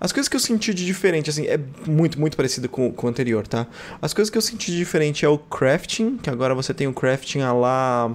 As 0.00 0.12
coisas 0.12 0.28
que 0.28 0.36
eu 0.36 0.40
senti 0.40 0.72
de 0.72 0.86
diferente, 0.86 1.28
assim, 1.28 1.46
é 1.46 1.58
muito, 1.86 2.18
muito 2.18 2.36
parecido 2.36 2.68
com, 2.68 2.90
com 2.92 3.06
o 3.06 3.10
anterior, 3.10 3.46
tá? 3.46 3.66
As 4.00 4.14
coisas 4.14 4.30
que 4.30 4.38
eu 4.38 4.42
senti 4.42 4.70
de 4.70 4.76
diferente 4.78 5.24
é 5.24 5.28
o 5.28 5.36
crafting, 5.36 6.16
que 6.16 6.30
agora 6.30 6.54
você 6.54 6.72
tem 6.72 6.86
o 6.86 6.92
crafting 6.92 7.40
a 7.40 7.52
lá. 7.52 8.10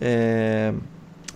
É, 0.00 0.72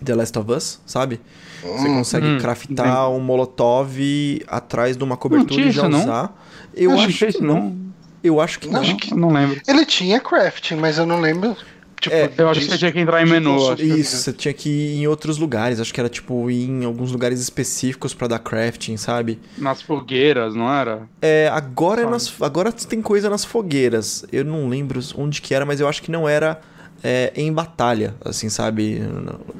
The 0.05 0.15
Last 0.15 0.39
of 0.39 0.51
Us, 0.53 0.81
sabe? 0.87 1.21
Você 1.63 1.89
consegue 1.89 2.27
Hum, 2.27 2.39
craftar 2.39 3.11
um 3.11 3.21
molotov 3.21 3.99
atrás 4.47 4.97
de 4.97 5.05
uma 5.05 5.17
cobertura 5.17 5.55
tinha 5.61 5.69
e 5.69 5.71
já 5.73 5.83
isso, 5.83 5.91
não? 5.91 6.01
usar. 6.03 6.45
Eu 6.75 6.93
Acho 6.93 7.09
acho 7.09 7.27
que 7.27 7.43
não. 7.43 7.55
não. 7.55 7.91
Eu 8.23 8.41
acho 8.41 8.59
que 8.61 8.69
não. 8.69 8.81
Acho 8.81 8.97
que- 8.97 9.15
não 9.15 9.31
lembro. 9.33 9.61
Ele 9.67 9.85
tinha 9.85 10.21
crafting, 10.21 10.77
mas 10.77 10.99
eu 10.99 11.07
não 11.07 11.21
lembro. 11.21 11.57
Tipo, 12.01 12.17
É, 12.17 12.31
Eu 12.39 12.49
acho 12.49 12.61
que 12.61 12.67
você 12.67 12.79
tinha 12.79 12.93
que 12.93 12.99
entrar 12.99 13.21
em 13.23 13.27
menu. 13.31 13.75
Isso, 13.79 14.17
você 14.17 14.33
tinha 14.33 14.55
que 14.55 14.71
ir 14.71 14.97
em 15.03 15.07
outros 15.07 15.37
lugares. 15.37 15.81
Acho 15.81 15.93
que 15.93 16.01
era 16.01 16.09
tipo 16.09 16.51
ir 16.51 16.67
em 16.69 16.85
alguns 16.87 17.13
lugares 17.13 17.39
específicos 17.41 18.15
pra 18.15 18.27
dar 18.27 18.39
crafting, 18.39 18.97
sabe? 18.97 19.39
Nas 19.59 19.83
fogueiras, 19.83 20.55
não 20.55 20.73
era? 20.73 21.03
É, 21.21 21.49
agora, 21.53 22.03
é 22.03 22.07
nas, 22.07 22.33
agora 22.41 22.73
tem 22.73 23.03
coisa 23.03 23.29
nas 23.29 23.45
fogueiras. 23.45 24.25
Eu 24.33 24.47
não 24.47 24.67
lembro 24.69 24.99
onde 25.17 25.43
que 25.43 25.55
era, 25.55 25.67
mas 25.67 25.79
eu 25.79 25.87
acho 25.89 26.03
que 26.03 26.11
não 26.11 26.27
era 26.27 26.59
é, 27.03 27.33
em 27.37 27.53
batalha, 27.53 28.15
assim, 28.25 28.49
sabe? 28.49 29.01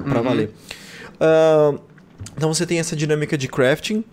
Pra 0.03 0.17
Uhum. 0.17 0.23
valer. 0.23 0.51
Ah, 1.19 1.73
então 2.35 2.53
você 2.53 2.65
tem 2.65 2.79
essa 2.79 2.95
dinâmica 2.95 3.37
de 3.37 3.47
crafting. 3.47 4.03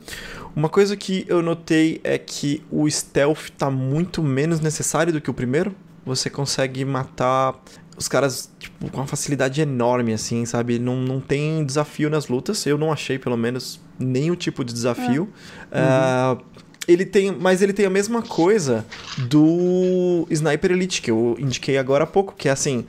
Uma 0.54 0.68
coisa 0.68 0.96
que 0.96 1.24
eu 1.28 1.42
notei 1.42 2.00
é 2.02 2.18
que 2.18 2.62
o 2.70 2.88
stealth 2.90 3.50
tá 3.56 3.70
muito 3.70 4.22
menos 4.22 4.60
necessário 4.60 5.12
do 5.12 5.20
que 5.20 5.30
o 5.30 5.34
primeiro. 5.34 5.74
Você 6.04 6.28
consegue 6.28 6.84
matar 6.84 7.54
os 7.96 8.08
caras 8.08 8.50
tipo, 8.58 8.90
com 8.90 9.00
uma 9.00 9.06
facilidade 9.06 9.60
enorme, 9.60 10.12
assim, 10.12 10.44
sabe? 10.46 10.78
Não, 10.78 10.96
não 10.96 11.20
tem 11.20 11.64
desafio 11.64 12.08
nas 12.08 12.28
lutas. 12.28 12.64
Eu 12.66 12.78
não 12.78 12.92
achei, 12.92 13.18
pelo 13.18 13.36
menos, 13.36 13.80
nenhum 13.98 14.34
tipo 14.34 14.64
de 14.64 14.72
desafio. 14.72 15.28
Ah, 15.72 16.38
ele 16.86 17.04
tem, 17.04 17.30
mas 17.32 17.60
ele 17.60 17.72
tem 17.72 17.84
a 17.84 17.90
mesma 17.90 18.22
coisa 18.22 18.86
do 19.18 20.26
Sniper 20.30 20.70
Elite, 20.70 21.02
que 21.02 21.10
eu 21.10 21.36
indiquei 21.38 21.76
agora 21.76 22.04
há 22.04 22.06
pouco, 22.06 22.34
que 22.34 22.48
é 22.48 22.52
assim. 22.52 22.86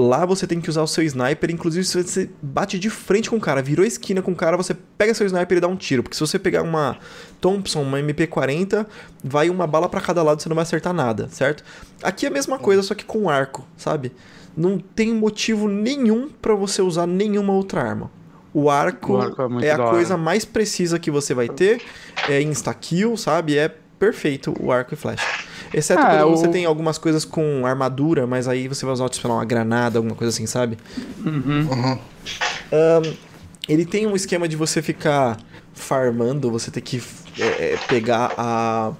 Lá 0.00 0.24
você 0.24 0.46
tem 0.46 0.60
que 0.60 0.70
usar 0.70 0.82
o 0.82 0.86
seu 0.86 1.04
sniper, 1.04 1.50
inclusive 1.50 1.84
se 1.84 2.02
você 2.02 2.30
bate 2.40 2.78
de 2.78 2.88
frente 2.88 3.28
com 3.28 3.36
o 3.36 3.40
cara, 3.40 3.60
virou 3.60 3.84
esquina 3.84 4.22
com 4.22 4.32
o 4.32 4.34
cara, 4.36 4.56
você 4.56 4.74
pega 4.96 5.12
seu 5.12 5.26
sniper 5.26 5.58
e 5.58 5.60
dá 5.60 5.68
um 5.68 5.76
tiro. 5.76 6.02
Porque 6.02 6.16
se 6.16 6.20
você 6.20 6.38
pegar 6.38 6.62
uma 6.62 6.96
Thompson, 7.40 7.82
uma 7.82 7.98
MP40, 7.98 8.86
vai 9.22 9.50
uma 9.50 9.66
bala 9.66 9.88
pra 9.90 10.00
cada 10.00 10.22
lado, 10.22 10.40
você 10.40 10.48
não 10.48 10.56
vai 10.56 10.62
acertar 10.62 10.94
nada, 10.94 11.28
certo? 11.30 11.62
Aqui 12.02 12.24
é 12.24 12.30
a 12.30 12.32
mesma 12.32 12.58
coisa, 12.58 12.82
só 12.82 12.94
que 12.94 13.04
com 13.04 13.28
arco, 13.28 13.66
sabe? 13.76 14.10
Não 14.56 14.78
tem 14.78 15.12
motivo 15.12 15.68
nenhum 15.68 16.30
pra 16.30 16.54
você 16.54 16.80
usar 16.80 17.06
nenhuma 17.06 17.52
outra 17.52 17.82
arma. 17.82 18.10
O 18.54 18.70
arco, 18.70 19.12
O 19.12 19.20
arco 19.20 19.60
é 19.60 19.66
é 19.66 19.70
a 19.72 19.78
coisa 19.78 20.16
mais 20.16 20.44
precisa 20.44 20.98
que 20.98 21.10
você 21.10 21.34
vai 21.34 21.48
ter, 21.48 21.82
é 22.28 22.40
insta-kill, 22.40 23.16
sabe? 23.16 23.56
É 23.58 23.68
perfeito 23.98 24.54
o 24.58 24.72
arco 24.72 24.94
e 24.94 24.96
flecha. 24.96 25.24
Exceto 25.72 26.00
Ah, 26.00 26.10
quando 26.22 26.30
você 26.30 26.46
o- 26.48 26.50
tem 26.50 26.64
algumas 26.64 26.98
coisas 26.98 27.24
com 27.24 27.64
armadura, 27.66 28.26
mas 28.26 28.48
aí 28.48 28.66
você 28.68 28.84
vai 28.84 28.92
usar, 28.92 29.08
tipo, 29.08 29.28
uma 29.28 29.44
granada, 29.44 29.98
alguma 29.98 30.14
coisa 30.16 30.32
assim, 30.34 30.46
sabe? 30.46 30.76
Uhum. 31.24 31.68
Uhum. 31.70 31.98
Ele 33.68 33.84
tem 33.84 34.06
um 34.06 34.16
esquema 34.16 34.48
de 34.48 34.56
você 34.56 34.82
ficar 34.82 35.38
farmando, 35.72 36.50
você 36.50 36.70
ter 36.70 36.80
que 36.80 37.00
é, 37.38 37.74
é, 37.74 37.78
pegar 37.88 38.32
a, 38.36 38.92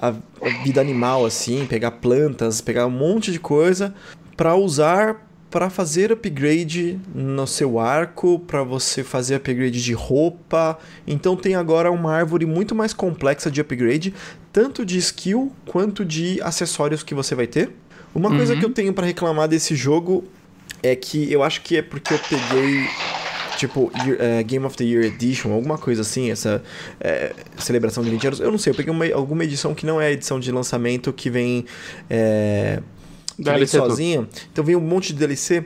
a, 0.00 0.08
a 0.08 0.48
vida 0.62 0.80
animal, 0.80 1.26
assim, 1.26 1.66
pegar 1.66 1.90
plantas, 1.92 2.60
pegar 2.60 2.86
um 2.86 2.90
monte 2.90 3.32
de 3.32 3.40
coisa 3.40 3.92
pra 4.36 4.54
usar 4.54 5.26
pra 5.50 5.68
fazer 5.68 6.12
upgrade 6.12 7.00
no 7.12 7.44
seu 7.44 7.80
arco, 7.80 8.38
pra 8.38 8.62
você 8.62 9.02
fazer 9.02 9.34
upgrade 9.34 9.82
de 9.82 9.92
roupa. 9.92 10.78
Então 11.04 11.34
tem 11.34 11.56
agora 11.56 11.90
uma 11.90 12.14
árvore 12.14 12.46
muito 12.46 12.72
mais 12.72 12.92
complexa 12.92 13.50
de 13.50 13.60
upgrade, 13.60 14.14
tanto 14.52 14.84
de 14.84 14.98
skill 14.98 15.52
quanto 15.66 16.04
de 16.04 16.40
acessórios 16.42 17.02
que 17.02 17.14
você 17.14 17.34
vai 17.34 17.46
ter. 17.46 17.70
Uma 18.14 18.28
coisa 18.30 18.54
Uhum. 18.54 18.58
que 18.60 18.64
eu 18.66 18.70
tenho 18.72 18.92
pra 18.92 19.06
reclamar 19.06 19.46
desse 19.48 19.74
jogo 19.76 20.24
é 20.82 20.96
que 20.96 21.30
eu 21.32 21.42
acho 21.42 21.60
que 21.62 21.76
é 21.76 21.82
porque 21.82 22.14
eu 22.14 22.18
peguei 22.18 22.86
tipo 23.56 23.92
eh, 24.18 24.42
Game 24.42 24.64
of 24.64 24.76
the 24.76 24.84
Year 24.84 25.04
Edition, 25.04 25.52
alguma 25.52 25.76
coisa 25.78 26.00
assim, 26.00 26.30
essa 26.30 26.62
eh, 27.00 27.32
celebração 27.58 28.02
de 28.02 28.10
20 28.10 28.26
anos. 28.26 28.40
Eu 28.40 28.50
não 28.50 28.58
sei, 28.58 28.72
eu 28.72 28.74
peguei 28.74 28.90
uma- 28.92 29.12
alguma 29.14 29.44
edição 29.44 29.74
que 29.74 29.84
não 29.86 30.00
é 30.00 30.06
a 30.06 30.10
edição 30.12 30.40
de 30.40 30.50
lançamento 30.50 31.12
que 31.12 31.28
vem 31.30 31.64
eh, 32.08 32.80
que 33.36 33.42
vem 33.44 33.66
sozinha. 33.66 34.28
Então 34.52 34.64
vem 34.64 34.74
um 34.76 34.80
monte 34.80 35.12
de 35.12 35.18
DLC 35.20 35.64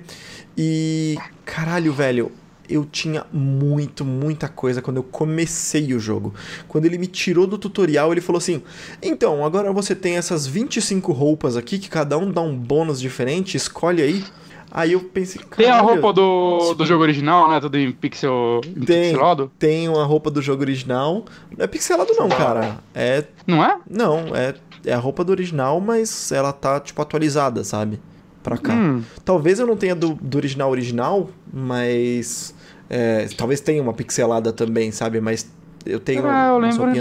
e 0.59 1.16
caralho, 1.44 1.93
velho. 1.93 2.31
Eu 2.68 2.84
tinha 2.84 3.26
muito, 3.32 4.04
muita 4.04 4.48
coisa 4.48 4.80
quando 4.80 4.96
eu 4.98 5.02
comecei 5.02 5.92
o 5.92 6.00
jogo. 6.00 6.32
Quando 6.66 6.86
ele 6.86 6.96
me 6.96 7.06
tirou 7.06 7.46
do 7.46 7.58
tutorial, 7.58 8.10
ele 8.12 8.20
falou 8.20 8.38
assim: 8.38 8.62
Então, 9.02 9.44
agora 9.44 9.72
você 9.72 9.94
tem 9.94 10.16
essas 10.16 10.46
25 10.46 11.12
roupas 11.12 11.56
aqui, 11.56 11.78
que 11.78 11.88
cada 11.88 12.16
um 12.16 12.30
dá 12.30 12.40
um 12.40 12.56
bônus 12.56 13.00
diferente, 13.00 13.56
escolhe 13.56 14.02
aí. 14.02 14.24
Aí 14.70 14.92
eu 14.92 15.00
pensei, 15.00 15.40
Tem 15.56 15.66
a 15.66 15.76
"Caralho, 15.76 16.00
roupa 16.02 16.12
do, 16.12 16.74
do 16.74 16.84
jogo 16.84 17.02
original, 17.04 17.48
né? 17.48 17.60
Tudo 17.60 17.78
em 17.78 17.92
pixel 17.92 18.60
em 18.66 18.80
Tem. 18.80 19.12
pixelado. 19.12 19.52
Tem 19.56 19.88
uma 19.88 20.04
roupa 20.04 20.32
do 20.32 20.42
jogo 20.42 20.62
original. 20.62 21.24
Não 21.56 21.64
é 21.64 21.68
pixelado, 21.68 22.12
não, 22.16 22.28
cara. 22.28 22.78
É. 22.92 23.24
Não 23.46 23.62
é? 23.64 23.78
Não, 23.88 24.34
é, 24.34 24.52
é 24.84 24.92
a 24.92 24.98
roupa 24.98 25.22
do 25.22 25.30
original, 25.30 25.80
mas 25.80 26.32
ela 26.32 26.52
tá, 26.52 26.80
tipo, 26.80 27.00
atualizada, 27.00 27.62
sabe? 27.62 28.00
Pra 28.44 28.56
cá. 28.58 28.72
Hum. 28.74 29.02
Talvez 29.24 29.58
eu 29.58 29.66
não 29.66 29.74
tenha 29.76 29.94
do, 29.96 30.14
do 30.20 30.36
original 30.36 30.70
original, 30.70 31.30
mas. 31.52 32.54
é, 32.90 33.26
talvez 33.36 33.60
tenha 33.60 33.82
uma 33.82 33.92
pixelada 33.94 34.52
também, 34.52 34.92
sabe? 34.92 35.20
Mas 35.20 35.50
eu 35.86 35.98
tenho 35.98 36.22
Ah, 36.26 36.48
eu 36.50 36.58
lembro 36.58 36.92
de. 36.92 37.00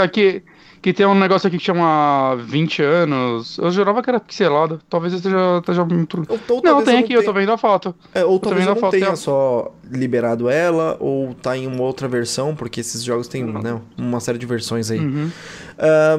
Aqui, 0.00 0.42
que 0.82 0.92
tem 0.92 1.06
um 1.06 1.14
negócio 1.14 1.46
aqui 1.46 1.56
que 1.58 1.64
chama 1.64 2.36
20 2.44 2.82
anos. 2.82 3.56
Eu 3.58 3.70
jurava 3.70 4.02
que 4.02 4.10
era 4.10 4.18
pixelado. 4.20 4.80
Talvez 4.90 5.14
esteja, 5.14 5.58
esteja 5.60 5.84
muito. 5.84 6.22
Ou, 6.28 6.38
ou 6.56 6.62
Não, 6.62 6.82
tem 6.82 6.94
eu 6.94 7.00
aqui, 7.04 7.12
eu 7.14 7.20
tenha- 7.20 7.32
tô 7.32 7.38
vendo 7.38 7.52
a 7.52 7.56
foto. 7.56 7.94
É, 8.12 8.24
ou 8.24 8.38
tô 8.40 8.48
talvez 8.50 8.66
eu 8.68 8.74
não 8.74 8.90
tenha 8.90 9.10
a- 9.12 9.16
só 9.16 9.72
liberado 9.90 10.48
ela, 10.50 10.96
ou 11.00 11.34
tá 11.34 11.56
em 11.56 11.66
uma 11.68 11.82
outra 11.82 12.08
versão, 12.08 12.54
porque 12.54 12.80
esses 12.80 13.02
jogos 13.02 13.28
têm 13.28 13.44
né, 13.44 13.80
uma 13.96 14.18
série 14.20 14.38
de 14.38 14.44
versões 14.46 14.90
aí. 14.90 14.98
Uhum. 14.98 15.30
Ah, 15.78 16.18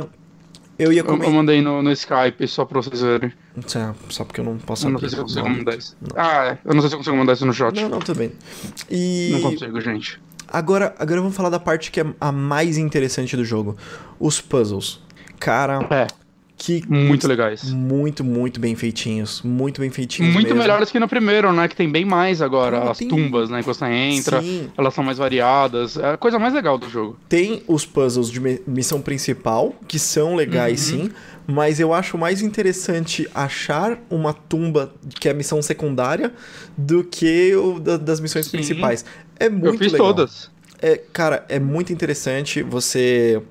eu 0.80 0.94
ia 0.94 1.02
Eu, 1.02 1.04
eu 1.04 1.12
comentar. 1.12 1.34
mandei 1.34 1.62
no, 1.62 1.84
no 1.84 1.92
Skype 1.92 2.48
só 2.48 2.64
pra 2.66 2.82
vocês 2.82 3.02
verem. 3.02 3.32
Só 4.10 4.24
porque 4.24 4.40
eu 4.42 4.46
não 4.46 4.58
posso 4.58 4.88
Eu 4.88 4.92
não 4.92 5.00
sei 5.00 5.10
se 5.10 5.16
eu 5.18 5.24
consigo 5.24 5.48
aqui. 5.48 5.78
isso. 5.78 5.96
Ah, 6.16 6.46
é. 6.46 6.58
Eu 6.66 6.74
não 6.74 6.82
sei 6.82 6.90
se 6.90 6.96
eu 6.96 7.00
consigo 7.00 7.16
mandar 7.18 7.34
isso 7.34 7.46
no 7.46 7.54
chat. 7.54 7.76
Não, 7.76 7.90
não, 7.90 8.00
bem. 8.16 8.32
E 8.90 9.30
Não 9.34 9.42
consigo, 9.52 9.80
gente. 9.82 10.20
agora, 10.48 10.94
agora 11.00 11.22
vamos 11.22 11.36
falar 11.36 11.50
da 11.50 11.60
parte 11.60 11.92
que 11.92 12.00
é 12.02 12.06
a 12.20 12.32
mais 12.32 12.78
interessante 12.78 13.36
do 13.36 13.46
jogo: 13.46 13.76
os 14.20 14.42
puzzles. 14.42 15.00
Cara, 15.40 15.86
É, 15.92 16.08
que 16.58 16.82
muito 16.90 17.28
legais. 17.28 17.70
muito, 17.72 18.24
muito 18.24 18.58
bem 18.60 18.74
feitinhos, 18.76 19.42
muito 19.44 19.82
bem 19.82 19.90
feitinhos. 19.90 20.34
Muito 20.34 20.48
mesmo. 20.48 20.62
melhores 20.62 20.90
que 20.90 20.98
no 21.00 21.08
primeiro, 21.10 21.52
né? 21.52 21.68
Que 21.68 21.76
tem 21.76 21.90
bem 21.92 22.06
mais 22.06 22.42
agora. 22.42 22.90
As 22.90 22.98
tem- 22.98 23.10
tumbas, 23.10 23.50
né? 23.50 23.60
Que 23.60 23.66
você 23.68 23.86
entra. 23.86 24.42
Sim, 24.42 24.70
Elas 24.78 24.94
são 24.94 25.04
mais 25.04 25.18
variadas. 25.18 25.98
É 25.98 26.12
a 26.14 26.18
coisa 26.18 26.40
mais 26.40 26.54
legal 26.54 26.78
do 26.78 26.90
jogo. 26.90 27.18
tem 27.28 27.62
os 27.68 27.86
puzzles 27.86 28.32
de 28.32 28.40
mi- 28.40 28.62
missão 28.66 29.02
principal, 29.02 29.76
que 29.88 30.00
são 30.00 30.36
legais 30.36 30.90
Uhum. 30.92 31.04
sim, 31.08 31.12
mas 31.48 31.80
eu 31.80 31.94
acho 31.94 32.18
mais 32.18 32.42
interessante 32.42 33.28
achar 33.34 34.00
uma 34.10 34.34
tumba 34.34 34.94
que 35.20 35.28
é 35.28 35.32
a 35.32 35.34
missão 35.34 35.62
secundária 35.62 36.34
do 36.78 37.04
que 37.04 37.56
o 37.56 37.80
da- 37.80 37.98
das 37.98 38.20
missões 38.20 38.46
Sim. 38.46 38.52
principais. 38.58 39.06
É 39.40 39.50
muito 39.50 39.66
eu 39.76 39.78
fiz 39.78 39.92
legal. 39.92 40.08
todas. 40.08 40.50
É, 40.82 40.98
cara, 41.14 41.46
é 41.50 41.60
muito 41.60 41.92
interessante. 41.94 42.62
Você 42.64 43.42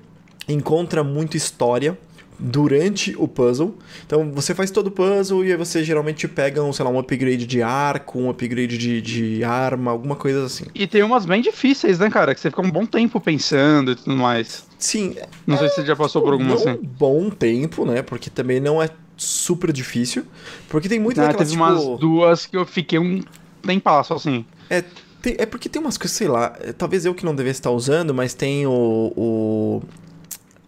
encontra 0.47 1.03
muita 1.03 1.37
história 1.37 1.97
durante 2.37 3.15
o 3.17 3.27
puzzle. 3.27 3.77
Então 4.05 4.31
você 4.33 4.53
faz 4.53 4.69
todo 4.69 4.87
o 4.87 4.91
puzzle 4.91 5.43
e 5.45 5.51
aí 5.51 5.57
você 5.57 5.83
geralmente 5.83 6.27
pega, 6.27 6.61
um, 6.63 6.73
sei 6.73 6.83
lá, 6.85 6.91
um 6.91 6.99
upgrade 6.99 7.45
de 7.47 7.61
arco, 7.61 8.19
um 8.19 8.29
upgrade 8.29 8.77
de, 8.77 9.01
de 9.01 9.43
arma, 9.43 9.91
alguma 9.91 10.15
coisa 10.15 10.45
assim. 10.45 10.65
E 10.75 10.85
tem 10.85 11.01
umas 11.01 11.25
bem 11.25 11.41
difíceis, 11.41 11.97
né, 11.97 12.09
cara? 12.09 12.35
Que 12.35 12.41
você 12.41 12.49
fica 12.49 12.61
um 12.61 12.69
bom 12.69 12.85
tempo 12.85 13.19
pensando 13.21 13.91
e 13.91 13.95
tudo 13.95 14.15
mais. 14.17 14.65
Sim, 14.85 15.15
Não 15.47 15.57
sei 15.57 15.69
se 15.69 15.75
você 15.75 15.85
já 15.85 15.95
passou 15.95 16.21
por 16.21 16.33
alguma 16.33 16.49
não 16.49 16.55
assim. 16.55 16.69
um 16.71 16.77
bom 16.77 17.29
tempo, 17.29 17.85
né? 17.85 18.01
Porque 18.01 18.29
também 18.29 18.59
não 18.59 18.81
é 18.81 18.89
super 19.17 19.71
difícil. 19.71 20.25
Porque 20.69 20.87
tem 20.87 20.99
muito 20.99 21.19
Ah, 21.19 21.23
daquelas, 21.27 21.49
teve 21.49 21.61
tipo... 21.61 21.63
umas 21.63 21.99
duas 21.99 22.45
que 22.45 22.55
eu 22.55 22.65
fiquei 22.65 22.99
um 22.99 23.21
tempasso, 23.63 24.13
assim. 24.13 24.45
É, 24.69 24.83
tem- 25.21 25.35
é 25.39 25.45
porque 25.45 25.67
tem 25.69 25.81
umas 25.81 25.97
coisas, 25.97 26.15
sei 26.15 26.27
lá, 26.27 26.55
é, 26.59 26.71
talvez 26.73 27.05
eu 27.05 27.15
que 27.15 27.25
não 27.25 27.33
devesse 27.33 27.59
estar 27.59 27.71
usando, 27.71 28.13
mas 28.13 28.33
tem 28.33 28.67
o, 28.67 29.11
o 29.15 29.81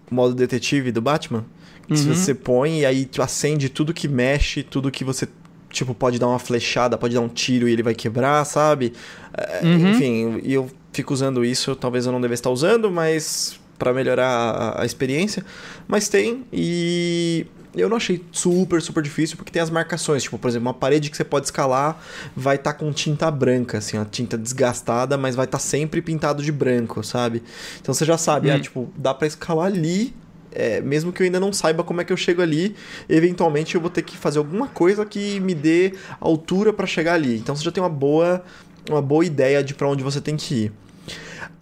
modo 0.10 0.34
detetive 0.34 0.91
do 0.91 1.02
Batman. 1.02 1.45
Que 1.88 1.98
se 1.98 2.07
Uhum. 2.07 2.15
você 2.15 2.34
põe 2.34 2.80
e 2.81 2.85
aí 2.85 3.06
tu 3.06 3.22
acende 3.22 3.69
tudo 3.69 3.94
que 3.94 4.07
mexe, 4.07 4.61
tudo 4.64 4.91
que 4.91 5.03
você, 5.06 5.27
tipo, 5.69 5.94
pode 5.94 6.19
dar 6.19 6.27
uma 6.27 6.39
flechada, 6.39 6.98
pode 6.98 7.14
dar 7.14 7.22
um 7.22 7.30
tiro 7.30 7.68
e 7.68 7.72
ele 7.72 7.84
vai 7.84 7.94
quebrar, 7.95 8.44
sabe? 8.45 8.94
É, 9.38 9.61
Uhum. 9.64 9.91
Enfim, 9.91 10.41
e 10.44 10.53
eu 10.53 10.69
fico 10.91 11.14
usando 11.14 11.45
isso, 11.45 11.76
talvez 11.76 12.06
eu 12.06 12.11
não 12.11 12.19
devesse 12.19 12.41
estar 12.41 12.49
usando, 12.49 12.89
mas 12.91 13.57
para 13.78 13.94
melhorar 13.94 14.28
a, 14.28 14.82
a 14.82 14.86
experiência. 14.86 15.44
Mas 15.88 16.08
tem 16.10 16.45
e 16.52 17.45
eu 17.76 17.88
não 17.88 17.98
achei 17.98 18.24
super, 18.32 18.82
super 18.82 19.04
difícil, 19.04 19.38
porque 19.38 19.52
tem 19.52 19.62
as 19.62 19.70
marcações. 19.70 20.24
Tipo, 20.24 20.40
por 20.40 20.48
exemplo, 20.48 20.68
uma 20.68 20.74
parede 20.74 21.10
que 21.12 21.18
você 21.18 21.24
pode 21.24 21.45
escalar 21.45 22.02
vai 22.36 22.56
estar 22.56 22.74
com 22.74 22.91
tinta 22.91 23.30
branca, 23.30 23.78
assim, 23.78 23.98
a 23.98 24.06
tinta 24.06 24.36
desgastada, 24.38 25.16
mas 25.18 25.36
vai 25.36 25.45
estar 25.45 25.60
sempre 25.60 26.02
pintado 26.02 26.41
de 26.41 26.52
branco, 26.52 27.04
sabe? 27.04 27.44
Então 27.80 27.94
você 27.94 28.04
já 28.04 28.18
sabe, 28.18 28.49
Hum. 28.49 28.56
ah, 28.56 28.60
tipo, 28.60 28.90
dá 28.98 29.14
pra 29.14 29.28
escalar 29.28 29.68
ali. 29.68 30.14
é, 30.60 30.82
mesmo 30.82 31.12
que 31.14 31.22
eu 31.22 31.26
ainda 31.26 31.40
não 31.40 31.54
saiba 31.54 31.84
como 31.84 32.02
é 32.02 32.04
que 32.06 32.12
eu 32.12 32.18
chego 32.18 32.41
ali, 32.41 32.76
eventualmente 33.08 33.76
eu 33.76 33.82
vou 33.82 33.91
ter 33.91 34.02
que 34.02 34.18
fazer 34.18 34.40
alguma 34.40 34.68
coisa 34.68 35.06
que 35.06 35.40
me 35.40 35.54
dê 35.54 35.94
altura 36.20 36.74
pra 36.74 36.88
chegar 36.88 37.14
ali. 37.14 37.38
Então 37.38 37.56
você 37.56 37.64
já 37.64 37.72
tem 37.72 37.84
uma 37.84 37.90
boa, 37.90 38.44
uma 38.90 39.02
boa 39.02 39.24
ideia 39.24 39.64
de 39.64 39.76
pra 39.76 39.88
onde 39.88 40.02
você 40.04 40.20
tem 40.20 40.36
que 40.36 40.56
ir. 40.66 40.72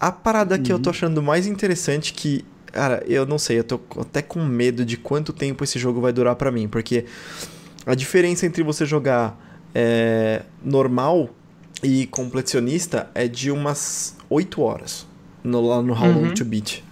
A 0.05 0.11
parada 0.11 0.59
que 0.59 0.71
eu 0.71 0.77
tô 0.77 0.91
achando 0.91 1.21
mais 1.21 1.47
interessante 1.47 2.13
que 2.13 2.45
Cara, 2.71 3.01
eu 3.07 3.25
não 3.25 3.39
sei, 3.39 3.57
eu 3.59 3.63
tô 3.63 3.79
até 4.01 4.21
com 4.21 4.43
medo 4.43 4.83
de 4.83 4.97
quanto 4.97 5.31
tempo 5.31 5.63
esse 5.63 5.79
jogo 5.79 6.01
vai 6.01 6.11
durar 6.11 6.35
pra 6.35 6.51
mim, 6.51 6.67
porque 6.67 7.05
a 7.85 7.95
diferença 7.95 8.45
entre 8.45 8.61
você 8.63 8.85
jogar 8.85 9.39
é, 9.73 10.41
normal 10.61 11.29
e 11.81 12.05
completionista 12.07 13.09
é 13.15 13.29
de 13.29 13.49
umas 13.49 14.17
8 14.29 14.61
horas 14.61 15.07
no, 15.41 15.65
lá 15.65 15.81
no 15.81 15.93
How 15.93 16.11
Long 16.11 16.23
Uhum. 16.23 16.33
to 16.33 16.43
Beat. 16.43 16.83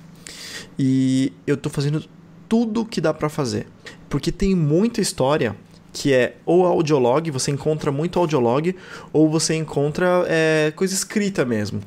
E 0.79 1.33
eu 1.45 1.57
tô 1.57 1.69
fazendo 1.69 2.05
tudo 2.47 2.85
que 2.85 3.01
dá 3.01 3.13
pra 3.13 3.27
fazer. 3.27 3.67
Porque 4.07 4.31
tem 4.31 4.55
muita 4.55 5.01
história 5.01 5.53
que 5.91 6.13
é 6.13 6.37
ou 6.45 6.65
audiolog, 6.65 7.29
você 7.29 7.51
encontra 7.51 7.91
muito 7.91 8.17
audiolog, 8.17 8.73
ou 9.11 9.29
você 9.29 9.53
encontra 9.53 10.23
é, 10.27 10.71
coisa 10.77 10.93
escrita 10.93 11.43
mesmo. 11.43 11.81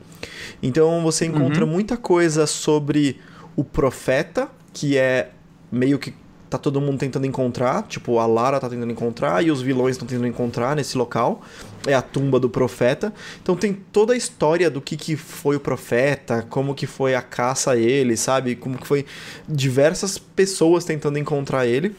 Então 0.62 1.03
você 1.03 1.27
encontra 1.27 1.65
Uhum. 1.65 1.70
muita 1.70 1.97
coisa 1.97 2.47
sobre 2.47 3.20
o 3.55 3.62
profeta, 3.65 4.49
que 4.73 4.97
é 4.97 5.31
meio 5.70 5.99
que 5.99 6.15
tá 6.49 6.57
todo 6.57 6.81
mundo 6.81 6.99
tentando 6.99 7.27
encontrar, 7.27 7.83
tipo, 7.89 8.20
a 8.20 8.27
Lara 8.27 8.61
tá 8.61 8.69
tentando 8.69 8.93
encontrar 8.93 9.45
e 9.45 9.51
os 9.51 9.61
vilões 9.61 9.97
estão 9.97 10.07
tentando 10.07 10.28
encontrar 10.28 10.77
nesse 10.77 10.97
local. 10.97 11.43
É 11.87 11.93
a 11.93 12.01
tumba 12.01 12.39
do 12.39 12.49
profeta. 12.49 13.12
Então 13.43 13.57
tem 13.57 13.73
toda 13.74 14.12
a 14.12 14.16
história 14.16 14.70
do 14.70 14.81
que, 14.81 14.97
que 14.97 15.16
foi 15.16 15.57
o 15.57 15.61
profeta, 15.61 16.47
como 16.49 16.73
que 16.74 16.87
foi 16.87 17.16
a 17.16 17.23
caça 17.23 17.73
a 17.73 17.77
ele, 17.77 18.16
sabe? 18.16 18.55
Como 18.55 18.78
que 18.78 18.87
foi 18.87 19.05
diversas 19.49 20.19
pessoas 20.19 20.85
tentando 20.85 21.19
encontrar 21.19 21.66
ele. 21.66 21.97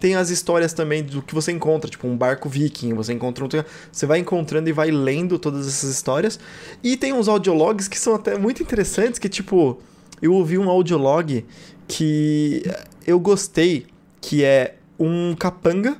Tem 0.00 0.14
as 0.14 0.30
histórias 0.30 0.72
também 0.72 1.02
do 1.02 1.20
que 1.22 1.34
você 1.34 1.52
encontra, 1.52 1.90
tipo 1.90 2.06
um 2.06 2.16
barco 2.16 2.48
viking, 2.48 2.94
você 2.94 3.12
encontra 3.12 3.44
um... 3.44 3.48
Você 3.90 4.06
vai 4.06 4.18
encontrando 4.18 4.68
e 4.68 4.72
vai 4.72 4.90
lendo 4.90 5.38
todas 5.38 5.66
essas 5.66 5.90
histórias. 5.90 6.38
E 6.82 6.96
tem 6.96 7.12
uns 7.12 7.28
audiologs 7.28 7.88
que 7.88 7.98
são 7.98 8.14
até 8.14 8.38
muito 8.38 8.62
interessantes, 8.62 9.18
que 9.18 9.28
tipo... 9.28 9.78
Eu 10.20 10.32
ouvi 10.34 10.58
um 10.58 10.68
audiolog 10.68 11.44
que 11.86 12.62
eu 13.06 13.20
gostei, 13.20 13.86
que 14.20 14.42
é 14.44 14.74
um 14.98 15.34
capanga 15.38 15.96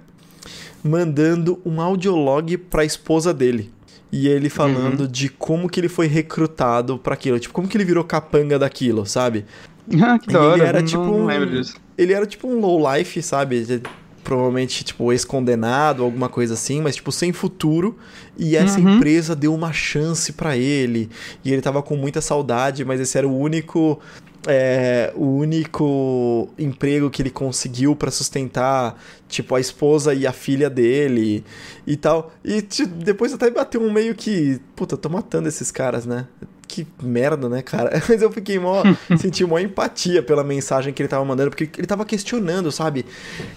mandando 0.82 1.60
um 1.64 1.80
audiolog 1.80 2.56
pra 2.58 2.84
esposa 2.84 3.32
dele. 3.32 3.72
E 4.10 4.26
ele 4.26 4.48
falando 4.48 5.06
de 5.06 5.28
como 5.28 5.68
que 5.68 5.78
ele 5.78 5.88
foi 5.88 6.06
recrutado 6.06 6.98
pra 6.98 7.14
aquilo, 7.14 7.38
tipo, 7.38 7.52
como 7.52 7.68
que 7.68 7.76
ele 7.76 7.84
virou 7.84 8.02
capanga 8.04 8.58
daquilo, 8.58 9.04
sabe? 9.06 9.44
Ah, 10.02 10.18
que 10.18 10.30
da 10.30 10.38
E 10.40 10.42
ele 10.42 10.50
hora. 10.52 10.66
era 10.66 10.80
não, 10.80 10.86
tipo 10.86 11.02
Não 11.02 11.24
lembro 11.24 11.50
disso. 11.50 11.74
Ele 11.98 12.12
era 12.14 12.24
tipo 12.24 12.46
um 12.48 12.58
low 12.60 12.80
life, 12.94 13.20
sabe? 13.22 13.82
Provavelmente, 14.24 14.84
tipo, 14.84 15.10
ex-condenado, 15.10 16.02
alguma 16.04 16.28
coisa 16.28 16.52
assim, 16.54 16.80
mas, 16.82 16.96
tipo, 16.96 17.10
sem 17.10 17.32
futuro. 17.32 17.98
E 18.36 18.56
essa 18.56 18.78
Uhum. 18.78 18.96
empresa 18.96 19.34
deu 19.34 19.54
uma 19.54 19.72
chance 19.72 20.32
pra 20.34 20.56
ele. 20.56 21.08
E 21.44 21.50
ele 21.52 21.62
tava 21.62 21.82
com 21.82 21.96
muita 21.96 22.20
saudade, 22.20 22.84
mas 22.84 23.00
esse 23.00 23.16
era 23.18 23.26
o 23.26 23.36
único. 23.38 23.98
é, 24.46 25.12
o 25.16 25.26
único 25.26 26.48
emprego 26.58 27.10
que 27.10 27.20
ele 27.20 27.28
conseguiu 27.28 27.94
pra 27.96 28.10
sustentar, 28.10 28.96
tipo, 29.28 29.54
a 29.54 29.60
esposa 29.60 30.14
e 30.14 30.26
a 30.26 30.32
filha 30.32 30.70
dele 30.70 31.44
e 31.86 31.96
tal. 31.96 32.32
E 32.44 32.62
tipo, 32.62 32.94
depois 32.94 33.32
até 33.32 33.50
bateu 33.50 33.82
um 33.82 33.92
meio 33.92 34.14
que, 34.14 34.58
puta, 34.76 34.96
tô 34.96 35.08
matando 35.08 35.48
esses 35.48 35.70
caras, 35.70 36.06
né? 36.06 36.24
Que 36.68 36.86
merda, 37.02 37.48
né, 37.48 37.62
cara? 37.62 37.90
Mas 38.06 38.20
eu 38.20 38.30
fiquei 38.30 38.58
mó. 38.58 38.82
senti 39.18 39.42
mó 39.44 39.58
empatia 39.58 40.22
pela 40.22 40.44
mensagem 40.44 40.92
que 40.92 41.00
ele 41.02 41.08
tava 41.08 41.24
mandando, 41.24 41.50
porque 41.50 41.70
ele 41.78 41.86
tava 41.86 42.04
questionando, 42.04 42.70
sabe? 42.70 43.06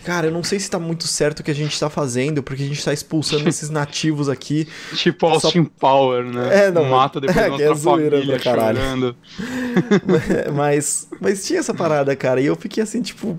Cara, 0.06 0.28
eu 0.28 0.32
não 0.32 0.44
sei 0.44 0.60
se 0.62 0.70
tá 0.70 0.80
muito 0.80 1.06
certo 1.08 1.42
o 1.42 1.44
que 1.44 1.52
a 1.52 1.56
gente 1.56 1.78
tá 1.78 1.90
fazendo, 1.90 2.42
porque 2.42 2.64
a 2.64 2.66
gente 2.68 2.84
tá 2.84 2.94
expulsando 2.94 3.50
esses 3.50 3.70
nativos 3.70 4.30
aqui. 4.30 4.66
Tipo 4.96 5.28
Só- 5.28 5.48
Austin 5.48 5.66
Power, 5.66 6.24
né? 6.24 6.68
É, 6.68 6.72
não, 6.72 6.86
Mata 6.86 7.20
depois 7.20 7.38
é, 7.38 7.50
que 7.50 7.62
é 7.64 7.76
zoeira 7.76 8.18
família 8.18 8.40
pra 8.40 8.44
caralho. 8.44 8.78
chorando. 8.78 9.16
mas, 10.56 11.08
mas 11.20 11.46
tinha 11.46 11.60
essa 11.60 11.74
parada, 11.74 12.16
cara. 12.16 12.40
E 12.40 12.46
eu 12.46 12.56
fiquei 12.56 12.82
assim, 12.82 13.02
tipo. 13.02 13.38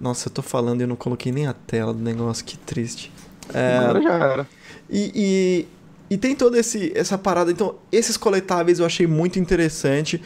nossa, 0.00 0.28
eu 0.28 0.32
tô 0.32 0.42
falando 0.42 0.80
e 0.80 0.84
eu 0.84 0.88
não 0.88 0.96
coloquei 0.96 1.30
nem 1.30 1.46
a 1.46 1.52
tela 1.52 1.94
do 1.94 2.02
negócio, 2.02 2.44
que 2.44 2.58
triste. 2.58 3.12
É, 3.54 3.78
Agora 3.78 4.02
já 4.02 4.12
era. 4.14 4.46
E, 4.90 5.12
e, 5.14 5.68
e 6.10 6.16
tem 6.16 6.34
toda 6.34 6.58
esse, 6.58 6.92
essa 6.94 7.16
parada. 7.18 7.50
Então, 7.50 7.74
esses 7.92 8.16
coletáveis 8.16 8.78
eu 8.78 8.86
achei 8.86 9.06
muito 9.06 9.38
interessante. 9.38 10.20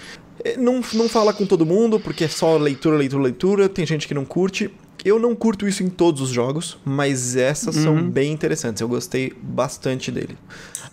Eh, 0.45 0.57
Não, 0.57 0.81
não 0.95 1.09
fala 1.09 1.33
com 1.33 1.45
todo 1.47 1.67
mundo, 1.67 1.99
porque 2.01 2.25
é 2.25 2.29
só 2.29 2.57
leitura, 2.57 2.97
leitura, 2.97 3.23
leitura. 3.23 3.69
Tem 3.69 3.85
gente 3.87 4.07
que 4.09 4.15
não 4.15 4.25
curte. 4.25 4.71
Eu 5.05 5.19
não 5.19 5.35
curto 5.35 5.67
isso 5.67 5.83
em 5.83 5.89
todos 5.91 6.21
os 6.21 6.29
jogos, 6.31 6.79
mas 6.85 7.35
essas 7.35 7.75
são 7.75 7.97
Uhum. 7.97 8.09
bem 8.11 8.33
interessantes. 8.33 8.81
Eu 8.81 8.87
gostei 8.89 9.33
bastante 9.43 10.13
dele. 10.13 10.39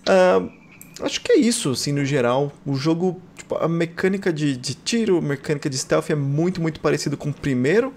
Ah, 0.07 0.41
acho 1.01 1.21
que 1.21 1.31
é 1.33 1.37
isso, 1.37 1.69
assim, 1.69 1.91
no 1.91 2.03
geral. 2.03 2.51
O 2.65 2.73
jogo, 2.75 3.21
tipo, 3.37 3.55
a 3.55 3.67
mecânica 3.67 4.33
de, 4.33 4.57
de 4.57 4.73
tiro, 4.73 5.17
a 5.19 5.21
mecânica 5.21 5.69
de 5.69 5.77
stealth 5.77 6.09
é 6.09 6.15
muito, 6.15 6.59
muito 6.59 6.79
parecido 6.79 7.15
com 7.15 7.29
o 7.29 7.33
primeiro. 7.33 7.93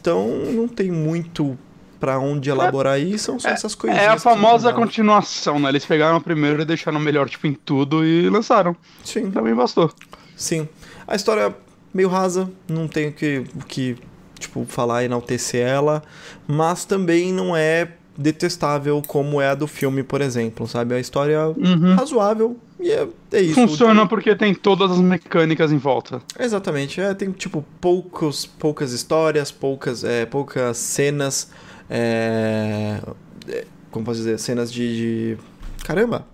Então, 0.00 0.28
não 0.52 0.66
tem 0.66 0.90
muito 0.90 1.56
pra 1.98 2.18
onde 2.18 2.50
elaborar 2.50 2.94
aí, 2.94 3.18
são 3.18 3.38
só 3.38 3.48
essas 3.48 3.74
coisinhas. 3.74 4.04
É 4.04 4.08
a 4.08 4.18
famosa 4.18 4.72
continuação, 4.72 5.58
né? 5.58 5.68
Eles 5.68 5.84
pegaram 5.84 6.16
o 6.18 6.20
primeiro 6.20 6.62
e 6.62 6.64
deixaram 6.64 6.98
melhor, 7.00 7.28
tipo, 7.28 7.46
em 7.46 7.54
tudo 7.54 8.04
e 8.04 8.28
lançaram. 8.28 8.76
Sim, 9.04 9.30
Também 9.30 9.54
bastou. 9.54 9.90
sim. 10.36 10.68
A 11.06 11.16
história 11.16 11.40
é 11.42 11.52
meio 11.92 12.08
rasa, 12.08 12.50
não 12.68 12.86
tenho 12.86 13.12
que, 13.12 13.44
que 13.66 13.96
tipo, 14.38 14.64
falar, 14.68 15.04
enaltecer 15.04 15.66
ela, 15.66 16.02
mas 16.46 16.84
também 16.84 17.32
não 17.32 17.56
é 17.56 17.88
detestável 18.16 19.00
como 19.06 19.40
é 19.40 19.48
a 19.48 19.54
do 19.54 19.66
filme, 19.66 20.02
por 20.02 20.20
exemplo, 20.20 20.66
sabe? 20.66 20.94
A 20.94 21.00
história 21.00 21.34
é 21.34 21.46
Uhum. 21.46 21.94
razoável 21.94 22.56
e 22.80 22.90
é, 22.90 23.06
é 23.32 23.40
isso. 23.40 23.54
Funciona 23.54 24.06
porque 24.06 24.34
tem 24.36 24.52
todas 24.54 24.90
as 24.90 24.98
mecânicas 24.98 25.70
em 25.72 25.78
volta. 25.78 26.20
Exatamente, 26.38 27.00
é, 27.00 27.14
tem 27.14 27.30
tipo 27.32 27.64
poucos, 27.80 28.44
poucas 28.44 28.92
histórias, 28.92 29.50
poucas, 29.52 30.02
é, 30.04 30.26
poucas 30.26 30.76
cenas, 30.78 31.50
é, 31.90 33.00
é, 33.48 33.64
como 33.90 34.04
posso 34.04 34.18
dizer, 34.18 34.38
cenas 34.38 34.72
de, 34.72 35.34
de- 35.36 35.38
caramba, 35.84 36.26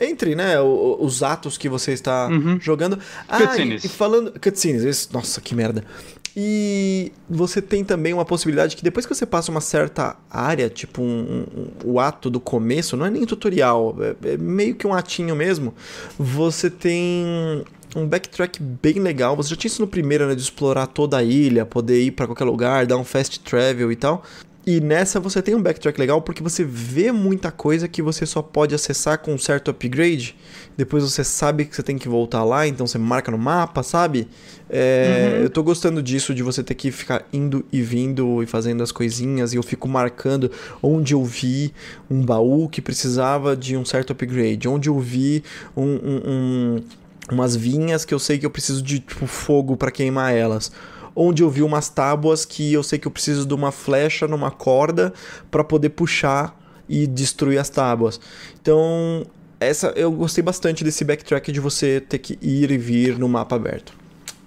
entre, 0.00 0.34
né, 0.34 0.58
o- 0.60 0.96
os 1.00 1.22
atos 1.22 1.58
que 1.58 1.68
você 1.68 1.92
está 1.92 2.28
Uhum. 2.28 2.58
jogando. 2.60 2.98
Ah, 3.28 3.38
Cutscenes. 3.40 3.84
e, 3.84 3.86
e 3.86 3.90
falando 3.90 4.32
cutscenes, 4.40 4.82
isso- 4.82 5.08
nossa, 5.12 5.40
que 5.40 5.54
merda. 5.54 5.84
E 6.34 7.12
você 7.28 7.60
tem 7.60 7.84
também 7.84 8.14
uma 8.14 8.24
possibilidade 8.24 8.74
que 8.74 8.82
depois 8.82 9.04
que 9.04 9.14
você 9.14 9.26
passa 9.26 9.50
uma 9.50 9.60
certa 9.60 10.16
área, 10.30 10.70
tipo 10.70 11.02
um, 11.02 11.44
um- 11.54 11.68
o 11.92 12.00
ato 12.00 12.30
do 12.30 12.40
começo, 12.40 12.96
não 12.96 13.04
é 13.04 13.10
nem 13.10 13.26
tutorial, 13.26 13.94
é, 14.00 14.30
é 14.32 14.36
meio 14.38 14.74
que 14.74 14.86
um 14.86 14.94
atinho 14.94 15.36
mesmo, 15.36 15.74
você 16.18 16.70
tem 16.70 17.62
um 17.94 18.06
backtrack 18.06 18.62
bem 18.62 18.94
legal. 18.94 19.36
Você 19.36 19.50
já 19.50 19.56
tinha 19.56 19.68
isso 19.70 19.82
no 19.82 19.86
primeiro, 19.88 20.26
né, 20.26 20.34
de 20.34 20.40
explorar 20.40 20.86
toda 20.86 21.18
a 21.18 21.22
ilha, 21.22 21.66
poder 21.66 22.02
ir 22.02 22.12
pra 22.12 22.24
qualquer 22.26 22.44
lugar, 22.44 22.86
dar 22.86 22.96
um 22.96 23.04
fast 23.04 23.38
travel 23.40 23.92
e 23.92 23.96
tal. 23.96 24.22
E 24.64 24.80
nessa 24.80 25.18
você 25.18 25.42
tem 25.42 25.56
um 25.56 25.60
backtrack 25.62 25.98
legal 25.98 26.22
porque 26.22 26.40
você 26.40 26.62
vê 26.64 27.10
muita 27.10 27.50
coisa 27.50 27.88
que 27.88 28.00
você 28.00 28.24
só 28.24 28.40
pode 28.40 28.72
acessar 28.76 29.18
com 29.18 29.34
um 29.34 29.38
certo 29.38 29.72
upgrade. 29.72 30.36
Depois 30.76 31.02
você 31.02 31.24
sabe 31.24 31.64
que 31.64 31.74
você 31.74 31.82
tem 31.82 31.98
que 31.98 32.08
voltar 32.08 32.44
lá, 32.44 32.64
então 32.66 32.86
você 32.86 32.96
marca 32.96 33.32
no 33.32 33.38
mapa, 33.38 33.82
sabe? 33.82 34.28
É, 34.70 35.40
Eu 35.42 35.50
tô 35.50 35.64
gostando 35.64 36.00
disso, 36.00 36.32
de 36.32 36.44
você 36.44 36.62
ter 36.62 36.74
que 36.76 36.92
ficar 36.92 37.26
indo 37.32 37.64
e 37.72 37.82
vindo 37.82 38.40
e 38.40 38.46
fazendo 38.46 38.84
as 38.84 38.92
coisinhas. 38.92 39.52
E 39.52 39.56
eu 39.56 39.64
fico 39.64 39.88
marcando 39.88 40.48
onde 40.80 41.12
eu 41.12 41.24
vi 41.24 41.74
um 42.08 42.24
baú 42.24 42.68
que 42.68 42.80
precisava 42.80 43.56
de 43.56 43.76
um 43.76 43.84
certo 43.84 44.12
upgrade. 44.12 44.68
Onde 44.68 44.88
eu 44.88 44.98
vi 45.00 45.42
um- 45.76 45.82
um- 45.82 46.22
um, 46.24 46.82
umas 47.32 47.56
vinhas 47.56 48.04
que 48.04 48.14
eu 48.14 48.18
sei 48.20 48.38
que 48.38 48.46
eu 48.46 48.50
preciso 48.50 48.80
de 48.80 49.00
tipo, 49.00 49.26
fogo 49.26 49.76
pra 49.76 49.90
queimar 49.90 50.32
elas. 50.32 50.70
Onde 51.14 51.42
eu 51.42 51.50
vi 51.50 51.62
umas 51.62 51.88
tábuas 51.88 52.44
que 52.44 52.72
eu 52.72 52.82
sei 52.82 52.98
que 52.98 53.06
eu 53.06 53.12
preciso 53.12 53.46
de 53.46 53.54
uma 53.54 53.70
flecha 53.70 54.26
numa 54.26 54.50
corda 54.50 55.12
pra 55.50 55.62
poder 55.62 55.90
puxar 55.90 56.58
e 56.88 57.06
destruir 57.06 57.58
as 57.58 57.68
tábuas. 57.68 58.20
Então, 58.60 59.26
essa 59.60 59.88
eu 59.96 60.10
gostei 60.10 60.42
bastante 60.42 60.82
desse 60.82 61.04
backtrack 61.04 61.52
de 61.52 61.60
você 61.60 62.00
ter 62.00 62.18
que 62.18 62.38
ir 62.40 62.70
e 62.70 62.78
vir 62.78 63.18
no 63.18 63.28
mapa 63.28 63.56
aberto. 63.56 63.94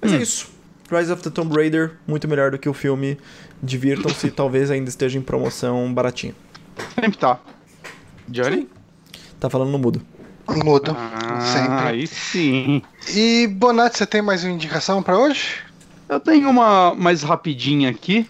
Mas 0.02 0.14
é 0.14 0.18
isso. 0.18 0.50
Rise 0.92 1.12
of 1.12 1.24
the 1.24 1.30
Tomb 1.30 1.56
Raider, 1.56 1.98
muito 2.08 2.28
melhor 2.28 2.52
do 2.52 2.60
que 2.60 2.70
o 2.70 2.74
filme. 2.74 3.18
Divirtam-se, 3.62 4.30
talvez 4.32 4.70
ainda 4.70 4.90
esteja 4.90 5.18
em 5.18 5.22
promoção 5.22 5.92
baratinho. 5.94 6.36
Sempre 6.94 7.18
tá. 7.18 7.40
Johnny? 8.28 8.68
Tá 9.40 9.50
falando 9.50 9.72
no 9.72 9.80
mudo. 9.80 10.02
Mudo. 10.48 10.96
Ah, 10.96 11.42
Sempre. 11.42 11.88
aí 11.88 12.08
sim. 12.08 12.82
E 13.16 13.48
Bonatti, 13.48 13.98
você 13.98 14.06
tem 14.06 14.22
mais 14.22 14.44
uma 14.44 14.52
indicação 14.54 15.02
pra 15.02 15.18
hoje? 15.18 15.56
Eu 16.08 16.20
tenho 16.20 16.50
uma 16.50 16.94
mais 16.94 17.24
rapidinha 17.24 17.90
aqui. 17.90 18.28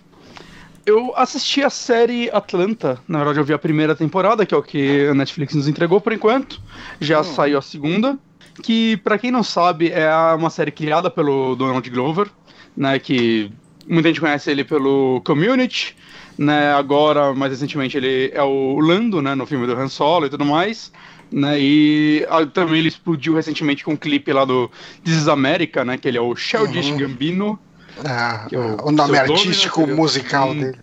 Eu 0.86 1.14
assisti 1.16 1.64
a 1.64 1.70
série 1.70 2.30
Atlanta. 2.30 3.00
Na 3.08 3.18
verdade, 3.18 3.40
eu 3.40 3.44
vi 3.44 3.54
a 3.54 3.58
primeira 3.58 3.96
temporada, 3.96 4.46
que 4.46 4.54
é 4.54 4.58
o 4.58 4.62
que 4.62 5.08
a 5.08 5.14
Netflix 5.14 5.56
nos 5.56 5.68
entregou 5.68 6.00
por 6.00 6.14
enquanto. 6.14 6.62
Já 7.02 7.24
saiu 7.24 7.58
a 7.58 7.62
segunda. 7.62 8.18
Que, 8.64 8.96
pra 8.98 9.18
quem 9.18 9.32
não 9.32 9.44
sabe, 9.44 9.92
é 9.92 10.10
uma 10.34 10.50
série 10.50 10.72
criada 10.72 11.10
pelo 11.10 11.56
Donald 11.56 11.90
Glover, 11.90 12.30
né? 12.78 12.98
Que 13.00 13.52
muita 13.88 14.08
gente 14.10 14.22
conhece 14.22 14.50
ele 14.50 14.64
pelo 14.64 15.22
Community, 15.26 15.96
né? 16.38 16.72
Agora, 16.74 17.34
mais 17.34 17.52
recentemente, 17.52 17.98
ele 17.98 18.32
é 18.34 18.44
o 18.44 18.80
Lando, 18.80 19.22
né? 19.22 19.36
No 19.36 19.46
filme 19.46 19.68
do 19.68 19.74
Han 19.74 19.90
Solo 19.90 20.28
e 20.28 20.30
tudo 20.30 20.46
mais. 20.46 20.94
Né, 21.32 21.60
e 21.60 22.26
ah, 22.30 22.46
também 22.46 22.80
ele 22.80 22.88
explodiu 22.88 23.34
recentemente 23.36 23.84
com 23.84 23.92
um 23.94 23.98
clipe 23.98 24.32
lá 24.32 24.46
do 24.46 24.70
This 25.04 25.16
is 25.16 25.28
America, 25.28 25.84
né? 25.84 25.98
Que 25.98 26.08
ele 26.08 26.18
é 26.18 26.22
o 26.22 26.36
Childish 26.36 26.88
Uhum. 26.92 26.98
Gambino. 26.98 27.60
Ah, 28.06 28.46
Que 28.48 28.56
o 28.56 28.86
o 28.88 28.92
nome 28.92 29.18
artístico 29.18 29.82
seria- 29.82 29.96
musical 29.96 30.52
Hum. 30.52 30.60
dele. 30.60 30.78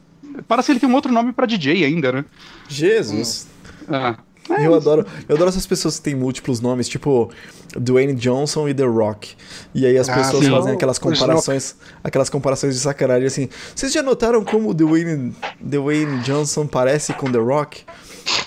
Parece 0.49 0.67
que 0.67 0.73
ele 0.73 0.81
tem 0.81 0.89
um 0.89 0.95
outro 0.95 1.13
nome 1.13 1.33
pra 1.33 1.47
DJ 1.47 1.85
ainda, 1.85 2.11
né? 2.13 2.25
Jesus. 2.69 3.47
Ah. 3.89 4.17
Eu 4.59 4.75
adoro, 4.75 5.07
eu 5.29 5.37
adoro 5.37 5.49
essas 5.49 5.67
pessoas 5.67 5.99
que 5.99 6.03
têm 6.03 6.17
múltiplos 6.17 6.61
nomes, 6.61 6.89
tipo 6.89 7.31
Dwayne 7.79 8.13
Johnson 8.15 8.69
e 8.69 8.75
The 8.75 8.85
Rock. 8.85 9.35
E 9.73 9.87
aí 9.87 9.97
as 9.97 10.09
Ah, 10.09 10.15
pessoas 10.17 10.45
sim. 10.45 10.51
fazem 10.51 10.73
aquelas 10.75 10.99
comparações, 10.99 11.77
aquelas 12.03 12.29
comparações 12.29 12.75
de 12.75 12.81
sacanagem 12.81 13.27
assim. 13.27 13.49
Vocês 13.75 13.93
já 13.93 14.03
notaram 14.03 14.45
como 14.45 14.75
Dwayne, 14.75 15.33
Dwayne 15.61 16.19
Johnson 16.23 16.67
parece 16.67 17.13
com 17.15 17.31
The 17.31 17.39
Rock? 17.39 17.83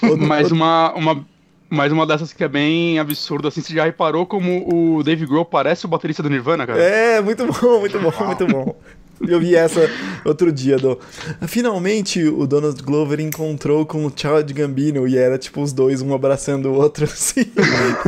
Mais 0.19 0.51
ou- 0.51 0.57
uma, 0.57 0.93
uma, 0.95 1.25
mais 1.69 1.91
uma 1.91 2.05
dessas 2.05 2.31
que 2.31 2.43
é 2.43 2.47
bem 2.47 2.99
absurda, 2.99 3.47
assim. 3.47 3.61
Você 3.61 3.73
já 3.73 3.85
reparou 3.85 4.25
como 4.25 4.97
o 4.97 5.03
Dave 5.03 5.25
Grohl 5.25 5.45
parece 5.45 5.85
o 5.85 5.89
baterista 5.89 6.21
do 6.23 6.29
Nirvana, 6.29 6.65
cara? 6.65 6.81
É, 6.81 7.21
muito 7.21 7.45
bom, 7.45 7.79
muito 7.79 7.99
bom, 7.99 8.25
muito 8.25 8.47
bom. 8.47 8.75
Eu 9.21 9.39
vi 9.39 9.55
essa 9.55 9.89
outro 10.25 10.51
dia, 10.51 10.77
do. 10.77 10.99
Finalmente 11.47 12.23
o 12.23 12.45
Donald 12.45 12.81
Glover 12.83 13.19
encontrou 13.19 13.85
com 13.85 14.05
o 14.05 14.11
Child 14.13 14.53
Gambino 14.53 15.07
e 15.07 15.17
era 15.17 15.37
tipo 15.37 15.61
os 15.61 15.71
dois, 15.71 16.01
um 16.01 16.13
abraçando 16.13 16.69
o 16.69 16.73
outro, 16.73 17.05
assim. 17.11 17.45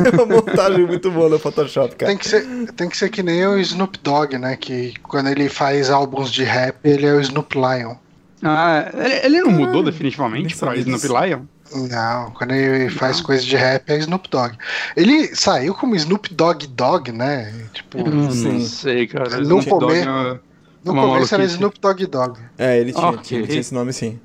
É 0.06 0.10
uma 0.14 0.26
montagem 0.26 0.86
muito 0.86 1.10
boa 1.10 1.30
no 1.30 1.40
Photoshop, 1.40 1.96
cara. 1.96 2.12
Tem 2.12 2.18
que, 2.18 2.28
ser, 2.28 2.46
tem 2.74 2.90
que 2.90 2.98
ser 2.98 3.10
que 3.10 3.24
nem 3.24 3.46
o 3.48 3.58
Snoop 3.60 3.98
Dogg, 4.04 4.38
né? 4.38 4.58
Que 4.58 4.94
quando 5.04 5.30
ele 5.30 5.48
faz 5.48 5.90
álbuns 5.90 6.32
de 6.32 6.44
rap, 6.44 6.78
ele 6.84 7.06
é 7.06 7.14
o 7.14 7.22
Snoop 7.22 7.56
Lion. 7.56 7.96
Ah, 8.44 8.92
ele, 8.94 9.38
ele 9.38 9.42
não 9.42 9.52
mudou 9.52 9.82
definitivamente 9.82 10.48
nem 10.48 10.58
pra 10.58 10.76
Snoop. 10.76 11.08
Lion? 11.08 11.40
Não, 11.74 12.32
quando 12.32 12.52
ele 12.52 12.90
faz 12.90 13.20
coisa 13.22 13.44
de 13.44 13.56
rap 13.56 13.90
é 13.90 13.98
Snoop 14.00 14.30
Dogg. 14.30 14.56
Ele 14.96 15.36
saiu 15.36 15.74
como 15.74 15.96
Snoop 15.96 16.34
Dogg 16.34 16.68
Dogg, 16.68 17.12
né? 17.12 17.54
Tipo, 17.74 18.10
não 18.10 18.32
Sim. 18.32 18.66
sei, 18.66 19.08
cara. 19.08 19.30
No 19.38 19.60
Snoop 19.60 19.66
Dogg 19.66 19.80
começo- 19.86 20.10
é- 20.10 20.40
no 20.86 20.94
começo 20.96 21.36
era. 21.36 21.44
Snoop 21.44 21.80
Dogg 21.80 22.06
Dogg. 22.08 22.40
É, 22.58 22.80
ele 22.80 22.94
tinha, 22.94 23.08
Ok. 23.08 23.22
tinha, 23.24 23.44
tinha 23.46 23.60
esse 23.60 23.74
nome 23.74 23.92
sim. 23.94 24.20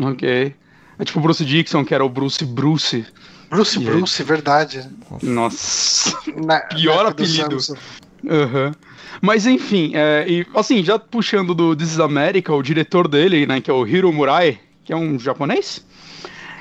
Ok. 0.00 0.54
É 0.98 1.04
tipo 1.04 1.18
o 1.18 1.22
Bruce 1.22 1.44
Dixon, 1.44 1.84
que 1.84 1.94
era 1.94 2.04
o 2.04 2.08
Bruce 2.08 2.44
Bruce. 2.44 3.04
Bruce 3.50 3.78
E? 3.78 3.84
Bruce, 3.84 4.22
verdade. 4.22 4.88
Nossa. 5.22 6.16
Na, 6.36 6.60
Pior 6.60 7.04
na 7.04 7.10
apelido. 7.10 7.58
Aham. 8.28 8.72
Mas 9.20 9.46
enfim, 9.46 9.92
é, 9.94 10.24
e, 10.28 10.46
assim, 10.54 10.82
já 10.84 10.98
puxando 10.98 11.54
do 11.54 11.74
This 11.76 11.92
is 11.92 12.00
America, 12.00 12.52
o 12.52 12.62
diretor 12.62 13.06
dele, 13.08 13.46
né, 13.46 13.60
que 13.60 13.70
é 13.70 13.74
o 13.74 13.86
Hiro 13.86 14.12
Murai, 14.12 14.58
que 14.84 14.92
é 14.92 14.96
um 14.96 15.18
japonês, 15.18 15.84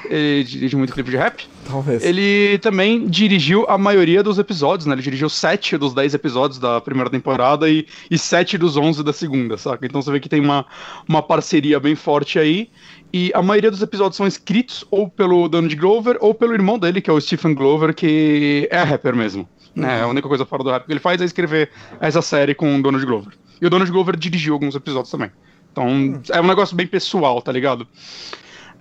ele 0.10 0.44
dirige 0.44 0.76
muito 0.76 0.94
clipe 0.94 1.10
de 1.10 1.18
rap. 1.18 1.48
Talvez. 1.66 2.04
Ele 2.04 2.58
também 2.60 3.08
dirigiu 3.08 3.66
a 3.68 3.78
maioria 3.78 4.22
dos 4.22 4.38
episódios, 4.38 4.86
né? 4.86 4.94
Ele 4.94 5.02
dirigiu 5.02 5.30
sete 5.30 5.78
dos 5.78 5.94
dez 5.94 6.14
episódios 6.14 6.60
da 6.60 6.82
primeira 6.82 7.10
temporada 7.10 7.70
e, 7.70 7.88
e 8.10 8.18
sete 8.18 8.58
dos 8.58 8.78
onze 8.78 9.04
da 9.04 9.14
segunda, 9.14 9.58
saca? 9.58 9.86
Então 9.86 10.02
você 10.02 10.12
vê 10.12 10.20
que 10.20 10.30
tem 10.30 10.40
uma, 10.40 10.66
uma 11.08 11.22
parceria 11.22 11.80
bem 11.80 11.96
forte 11.96 12.38
aí. 12.38 12.70
E 13.12 13.32
a 13.36 13.42
maioria 13.42 13.70
dos 13.70 13.82
episódios 13.82 14.18
são 14.18 14.26
escritos 14.26 14.84
ou 14.90 15.08
pelo 15.08 15.48
Donald 15.48 15.76
Glover 15.76 16.18
ou 16.20 16.34
pelo 16.34 16.54
irmão 16.54 16.80
dele, 16.80 17.00
que 17.00 17.10
é 17.10 17.14
o 17.14 17.22
Stephen 17.22 17.54
Glover, 17.54 17.94
que 17.94 18.68
é 18.72 18.82
rapper 18.82 19.16
mesmo. 19.16 19.48
Né? 19.76 20.02
A 20.02 20.08
única 20.08 20.28
coisa 20.28 20.46
fora 20.46 20.64
do 20.64 20.72
rap 20.72 20.86
que 20.86 20.92
ele 20.92 21.00
faz 21.00 21.22
é 21.22 21.26
escrever 21.26 21.70
essa 22.00 22.22
série 22.22 22.56
com 22.56 22.76
o 22.76 22.82
Donald 22.82 23.06
Glover. 23.06 23.34
E 23.62 23.66
o 23.66 23.70
Donald 23.70 23.92
Glover 23.92 24.18
dirigiu 24.18 24.54
alguns 24.54 24.76
episódios 24.76 25.12
também. 25.12 25.32
Então 25.72 26.22
é 26.30 26.42
um 26.42 26.48
negócio 26.48 26.76
bem 26.76 26.86
pessoal, 26.86 27.42
tá 27.42 27.52
ligado? 27.52 27.88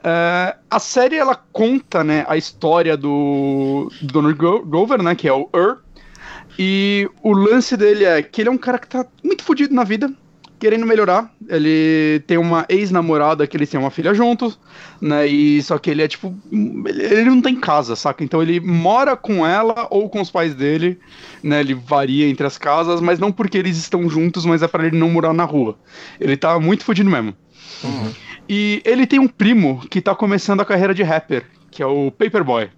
É, 0.04 0.56
a 0.68 0.78
série 0.78 1.16
ela 1.16 1.36
conta 1.52 2.02
né, 2.02 2.24
a 2.28 2.36
história 2.36 2.96
do, 2.96 3.90
do 4.02 4.22
Donald 4.22 5.02
né, 5.02 5.14
que 5.14 5.28
é 5.28 5.32
o 5.32 5.48
Ur. 5.54 5.78
E 6.58 7.08
o 7.22 7.32
lance 7.32 7.76
dele 7.76 8.04
é 8.04 8.22
que 8.22 8.42
ele 8.42 8.48
é 8.48 8.52
um 8.52 8.58
cara 8.58 8.78
que 8.78 8.88
tá 8.88 9.06
muito 9.24 9.42
fodido 9.42 9.74
na 9.74 9.84
vida, 9.84 10.12
querendo 10.58 10.84
melhorar. 10.84 11.32
Ele 11.48 12.22
tem 12.26 12.36
uma 12.36 12.66
ex-namorada 12.68 13.46
que 13.46 13.56
eles 13.56 13.70
têm 13.70 13.80
uma 13.80 13.90
filha 13.90 14.12
juntos, 14.12 14.58
né? 15.00 15.26
E 15.26 15.62
só 15.62 15.78
que 15.78 15.90
ele 15.90 16.02
é 16.02 16.08
tipo. 16.08 16.34
Ele, 16.52 17.02
ele 17.02 17.24
não 17.24 17.40
tem 17.40 17.58
casa, 17.58 17.96
saca? 17.96 18.22
Então 18.22 18.42
ele 18.42 18.60
mora 18.60 19.16
com 19.16 19.46
ela 19.46 19.86
ou 19.90 20.10
com 20.10 20.20
os 20.20 20.30
pais 20.30 20.54
dele, 20.54 20.98
né? 21.42 21.60
Ele 21.60 21.74
varia 21.74 22.28
entre 22.28 22.46
as 22.46 22.58
casas, 22.58 23.00
mas 23.00 23.18
não 23.18 23.32
porque 23.32 23.56
eles 23.56 23.78
estão 23.78 24.08
juntos, 24.10 24.44
mas 24.44 24.62
é 24.62 24.68
pra 24.68 24.86
ele 24.86 24.98
não 24.98 25.08
morar 25.08 25.32
na 25.32 25.44
rua. 25.44 25.76
Ele 26.20 26.36
tá 26.36 26.60
muito 26.60 26.84
fodido 26.84 27.10
mesmo. 27.10 27.34
E 28.48 28.82
ele 28.84 29.06
tem 29.06 29.18
um 29.18 29.28
primo 29.28 29.80
que 29.88 30.00
tá 30.00 30.14
começando 30.14 30.60
a 30.60 30.64
carreira 30.64 30.94
de 30.94 31.02
rapper, 31.02 31.44
que 31.70 31.82
é 31.82 31.86
o 31.86 32.10
Paperboy. 32.10 32.68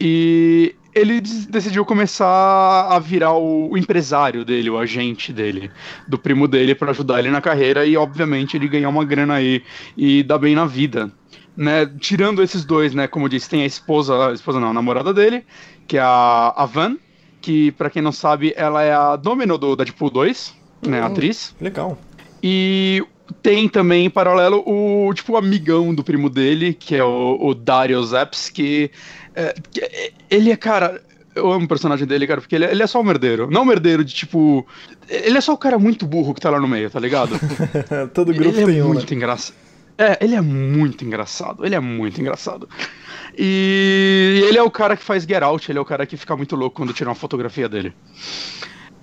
E 0.00 0.74
ele 0.94 1.20
decidiu 1.20 1.84
começar 1.84 2.88
a 2.90 2.98
virar 2.98 3.34
o, 3.34 3.76
empresário 3.76 4.44
dele, 4.44 4.70
o 4.70 4.78
agente 4.78 5.32
dele, 5.32 5.70
do 6.06 6.18
primo 6.18 6.48
dele, 6.48 6.74
pra 6.74 6.90
ajudar 6.90 7.18
ele 7.18 7.30
na 7.30 7.40
carreira 7.40 7.84
e, 7.84 7.96
obviamente, 7.96 8.56
ele 8.56 8.68
ganhar 8.68 8.88
uma 8.88 9.04
grana 9.04 9.34
aí 9.34 9.62
e 9.96 10.22
dar 10.22 10.38
bem 10.38 10.54
na 10.54 10.66
vida. 10.66 11.12
Né? 11.56 11.86
Tirando 11.98 12.42
esses 12.42 12.64
dois, 12.64 12.94
né? 12.94 13.06
Como 13.06 13.26
eu 13.26 13.28
disse, 13.28 13.48
tem 13.48 13.62
a 13.62 13.66
esposa, 13.66 14.30
a 14.30 14.32
esposa 14.32 14.60
não, 14.60 14.70
a 14.70 14.72
namorada 14.72 15.12
dele, 15.12 15.44
que 15.86 15.96
é 15.96 16.00
a, 16.00 16.52
a 16.56 16.66
Van, 16.66 16.96
que, 17.40 17.72
pra 17.72 17.90
quem 17.90 18.02
não 18.02 18.12
sabe, 18.12 18.52
ela 18.56 18.82
é 18.82 18.92
a 18.92 19.16
Domino 19.16 19.58
do 19.58 19.74
Deadpool 19.76 20.10
2, 20.10 20.54
né? 20.86 21.00
A 21.00 21.06
atriz. 21.06 21.54
Legal. 21.60 21.98
E 22.42 23.04
tem 23.42 23.68
também, 23.68 24.06
em 24.06 24.10
paralelo, 24.10 24.62
o 24.66 25.12
tipo 25.14 25.32
o 25.32 25.36
amigão 25.36 25.94
do 25.94 26.02
primo 26.04 26.28
dele, 26.30 26.72
que 26.74 26.94
é 26.96 27.04
o, 27.04 27.38
o 27.40 27.54
Dario 27.54 28.02
Zaps, 28.02 28.48
que, 28.48 28.90
é, 29.34 29.54
que 29.70 29.80
é- 29.80 30.12
ele 30.30 30.50
é, 30.50 30.56
cara. 30.56 31.02
Eu 31.34 31.52
amo 31.52 31.66
o 31.66 31.68
personagem 31.68 32.04
dele, 32.06 32.26
cara, 32.26 32.40
porque 32.40 32.56
ele, 32.56 32.64
é- 32.64 32.72
ele 32.72 32.82
é 32.82 32.86
só 32.86 33.00
um 33.00 33.04
merdeiro. 33.04 33.48
Não 33.50 33.62
um 33.62 33.66
merdeiro 33.66 34.04
de 34.04 34.12
tipo. 34.12 34.66
Ele 35.08 35.38
é 35.38 35.40
só 35.40 35.52
o 35.52 35.58
cara 35.58 35.78
muito 35.78 36.04
burro 36.06 36.34
que 36.34 36.40
tá 36.40 36.50
lá 36.50 36.58
no 36.60 36.66
meio, 36.66 36.90
tá 36.90 36.98
ligado? 36.98 37.38
Todo 38.12 38.32
grupo 38.34 38.58
ele 38.58 38.64
tem 38.66 38.78
é 38.78 38.82
um. 38.84 38.88
né? 38.88 38.94
muito 38.94 39.14
engraçado. 39.14 39.54
É, 39.96 40.16
ele 40.24 40.34
é 40.34 40.40
muito 40.40 41.04
engraçado. 41.04 41.64
Ele 41.66 41.74
é 41.74 41.80
muito 41.80 42.20
engraçado. 42.20 42.68
E 43.36 44.42
ele 44.48 44.58
é 44.58 44.62
o 44.62 44.70
cara 44.70 44.96
que 44.96 45.02
faz 45.04 45.24
Get 45.24 45.42
Out, 45.42 45.70
ele 45.70 45.78
é 45.78 45.82
o 45.82 45.84
cara 45.84 46.06
que 46.06 46.16
fica 46.16 46.36
muito 46.36 46.56
louco 46.56 46.76
quando 46.76 46.92
tira 46.92 47.08
uma 47.08 47.14
fotografia 47.16 47.68
dele. 47.68 47.92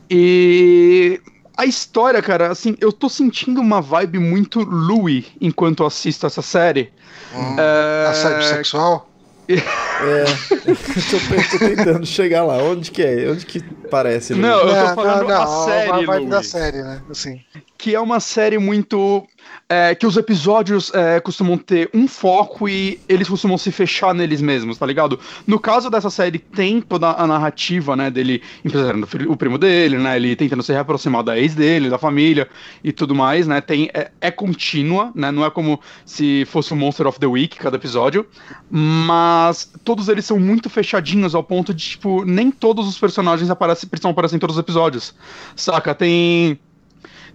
E 0.09 1.19
a 1.57 1.65
história, 1.65 2.21
cara, 2.21 2.51
assim, 2.51 2.75
eu 2.79 2.91
tô 2.91 3.09
sentindo 3.09 3.61
uma 3.61 3.81
vibe 3.81 4.19
muito 4.19 4.61
Louis 4.61 5.25
enquanto 5.39 5.83
eu 5.83 5.87
assisto 5.87 6.25
essa 6.25 6.41
série. 6.41 6.91
Hum, 7.33 7.55
É, 7.59 8.07
Assédio 8.09 8.43
sexual? 8.47 9.09
É, 9.47 9.55
tô, 11.51 11.57
tô 11.57 11.59
tentando 11.59 12.05
chegar 12.05 12.43
lá. 12.43 12.57
Onde 12.57 12.91
que 12.91 13.01
é? 13.03 13.29
Onde 13.29 13.45
que 13.45 13.61
parece? 13.89 14.33
Luiz? 14.33 14.45
Não, 14.45 14.59
eu 14.61 14.87
tô 14.87 14.95
falando 14.95 15.31
a 15.31 15.47
série, 15.65 15.91
a 15.91 15.95
vibe 15.97 16.07
da 16.07 16.35
Louis. 16.37 16.47
série, 16.47 16.81
né? 16.81 17.01
Assim. 17.09 17.41
Que 17.77 17.93
é 17.95 17.99
uma 17.99 18.19
série 18.19 18.57
muito. 18.57 19.27
é, 19.69 19.95
que 19.95 20.05
os 20.05 20.17
episódios 20.17 20.91
é, 20.93 21.19
costumam 21.19 21.57
ter 21.57 21.89
um 21.93 22.07
foco 22.07 22.67
e 22.69 22.99
eles 23.07 23.27
costumam 23.27 23.57
se 23.57 23.71
fechar 23.71 24.13
neles 24.13 24.41
mesmos, 24.41 24.77
tá 24.77 24.85
ligado? 24.85 25.19
No 25.45 25.59
caso 25.59 25.89
dessa 25.89 26.09
série, 26.09 26.39
tem 26.39 26.81
toda 26.81 27.11
a 27.11 27.25
narrativa, 27.27 27.95
né, 27.95 28.11
dele 28.11 28.41
empresariando 28.63 29.07
o 29.27 29.37
primo 29.37 29.57
dele, 29.57 29.97
né, 29.97 30.15
ele 30.15 30.35
tentando 30.35 30.63
se 30.63 30.71
reaproximar 30.71 31.23
da 31.23 31.37
ex 31.37 31.55
dele, 31.55 31.89
da 31.89 31.97
família 31.97 32.47
e 32.83 32.91
tudo 32.91 33.15
mais, 33.15 33.47
né, 33.47 33.61
tem, 33.61 33.89
é, 33.93 34.11
é 34.21 34.31
contínua, 34.31 35.11
né, 35.15 35.31
não 35.31 35.45
é 35.45 35.49
como 35.49 35.79
se 36.05 36.45
fosse 36.45 36.73
o 36.73 36.75
Monster 36.75 37.07
of 37.07 37.19
the 37.19 37.27
Week 37.27 37.57
cada 37.57 37.77
episódio, 37.77 38.25
mas 38.69 39.71
todos 39.83 40.09
eles 40.09 40.25
são 40.25 40.39
muito 40.39 40.69
fechadinhos 40.69 41.33
ao 41.33 41.43
ponto 41.43 41.73
de, 41.73 41.83
tipo, 41.89 42.23
nem 42.25 42.51
todos 42.51 42.87
os 42.87 42.97
personagens 42.97 43.49
aparecem, 43.49 43.89
precisam 43.89 44.11
aparecer 44.11 44.35
em 44.35 44.39
todos 44.39 44.55
os 44.55 44.59
episódios, 44.59 45.15
saca? 45.55 45.93
Tem... 45.95 46.59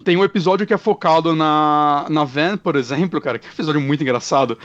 Tem 0.02 0.16
um 0.16 0.24
episódio 0.24 0.66
que 0.66 0.72
é 0.72 0.78
focado 0.78 1.34
na, 1.36 2.06
na 2.08 2.24
Van, 2.24 2.56
por 2.56 2.74
exemplo, 2.76 3.20
cara, 3.20 3.38
que 3.38 3.46
é 3.46 3.50
um 3.50 3.52
episódio 3.52 3.80
muito 3.80 4.02
engraçado. 4.02 4.58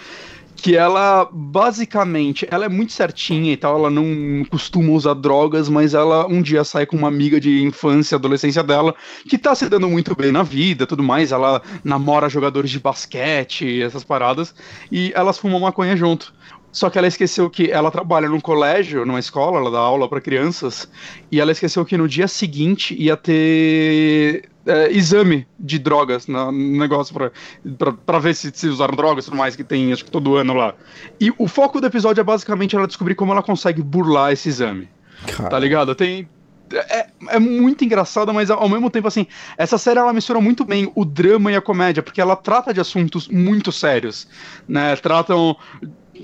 Que 0.55 0.77
ela, 0.77 1.27
basicamente, 1.31 2.47
ela 2.49 2.65
é 2.65 2.69
muito 2.69 2.93
certinha 2.93 3.51
e 3.51 3.57
tal, 3.57 3.77
ela 3.77 3.89
não 3.89 4.45
costuma 4.49 4.93
usar 4.93 5.13
drogas, 5.13 5.67
mas 5.67 5.93
ela 5.93 6.25
um 6.27 6.41
dia 6.41 6.63
sai 6.63 6.85
com 6.85 6.95
uma 6.95 7.09
amiga 7.09 7.41
de 7.41 7.61
infância, 7.61 8.15
adolescência 8.15 8.63
dela, 8.63 8.95
que 9.27 9.37
tá 9.37 9.53
se 9.53 9.67
dando 9.67 9.89
muito 9.89 10.15
bem 10.15 10.31
na 10.31 10.43
vida 10.43 10.87
tudo 10.87 11.03
mais. 11.03 11.33
Ela 11.33 11.61
namora 11.83 12.29
jogadores 12.29 12.71
de 12.71 12.79
basquete, 12.79 13.81
essas 13.81 14.05
paradas, 14.05 14.55
e 14.89 15.11
elas 15.13 15.37
fumam 15.37 15.59
maconha 15.59 15.97
junto. 15.97 16.33
Só 16.71 16.89
que 16.89 16.97
ela 16.97 17.07
esqueceu 17.07 17.49
que 17.49 17.69
ela 17.69 17.91
trabalha 17.91 18.29
num 18.29 18.39
colégio, 18.39 19.05
numa 19.05 19.19
escola, 19.19 19.59
ela 19.59 19.71
dá 19.71 19.79
aula 19.79 20.07
para 20.07 20.21
crianças, 20.21 20.89
e 21.29 21.41
ela 21.41 21.51
esqueceu 21.51 21.85
que 21.85 21.97
no 21.97 22.07
dia 22.07 22.27
seguinte 22.27 22.95
ia 22.97 23.17
ter 23.17 24.54
é, 24.65 24.91
exame 24.91 25.47
de 25.59 25.77
drogas 25.77 26.27
no 26.27 26.51
negócio 26.51 27.13
pra, 27.13 27.31
pra, 27.77 27.91
pra 27.93 28.19
ver 28.19 28.33
se, 28.33 28.51
se 28.53 28.67
usaram 28.67 28.95
drogas 28.95 29.25
e 29.25 29.29
tudo 29.29 29.37
mais, 29.37 29.55
que 29.55 29.63
tem 29.63 29.93
acho 29.93 30.03
que 30.03 30.11
todo 30.11 30.35
ano 30.35 30.53
lá. 30.53 30.73
E 31.19 31.31
o 31.37 31.47
foco 31.47 31.79
do 31.79 31.87
episódio 31.87 32.21
é 32.21 32.23
basicamente 32.23 32.75
ela 32.75 32.87
descobrir 32.87 33.15
como 33.15 33.31
ela 33.31 33.43
consegue 33.43 33.81
burlar 33.81 34.31
esse 34.31 34.49
exame. 34.49 34.89
Cara, 35.27 35.49
Tá 35.49 35.59
ligado? 35.59 35.93
Tem. 35.95 36.27
É, 36.73 37.07
é 37.29 37.39
muito 37.39 37.85
engraçada, 37.85 38.33
mas 38.33 38.49
ao 38.49 38.67
mesmo 38.67 38.89
tempo, 38.89 39.07
assim, 39.07 39.27
essa 39.55 39.77
série 39.77 39.99
ela 39.99 40.11
mistura 40.11 40.41
muito 40.41 40.65
bem 40.65 40.91
o 40.95 41.05
drama 41.05 41.51
e 41.51 41.55
a 41.55 41.61
comédia, 41.61 42.01
porque 42.01 42.19
ela 42.19 42.35
trata 42.35 42.73
de 42.73 42.81
assuntos 42.81 43.27
muito 43.27 43.71
sérios, 43.71 44.27
né? 44.67 44.95
Tratam 44.95 45.55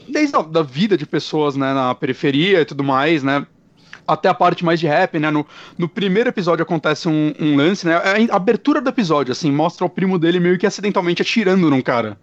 desde 0.10 0.36
a 0.36 0.42
da 0.42 0.64
vida 0.64 0.98
de 0.98 1.06
pessoas, 1.06 1.56
né, 1.56 1.74
na 1.74 1.94
periferia 1.94 2.62
e 2.62 2.66
tudo 2.66 2.84
mais, 2.84 3.22
né? 3.22 3.46
Até 4.12 4.30
a 4.30 4.34
parte 4.34 4.66
mais 4.66 4.80
de 4.80 4.88
rap, 4.88 5.18
né? 5.20 5.32
No, 5.32 5.46
no 5.78 5.88
primeiro 5.88 6.30
episódio 6.30 6.64
acontece 6.64 7.08
um, 7.08 7.34
um 7.40 7.56
lance, 7.56 7.86
né? 7.86 7.96
A 7.96 8.36
abertura 8.36 8.82
do 8.82 8.90
episódio, 8.90 9.32
assim, 9.32 9.52
mostra 9.52 9.86
o 9.86 9.90
primo 9.90 10.20
dele 10.20 10.40
meio 10.40 10.58
que 10.58 10.68
acidentalmente 10.68 11.22
atirando 11.22 11.70
num 11.70 11.82
cara. 11.82 12.18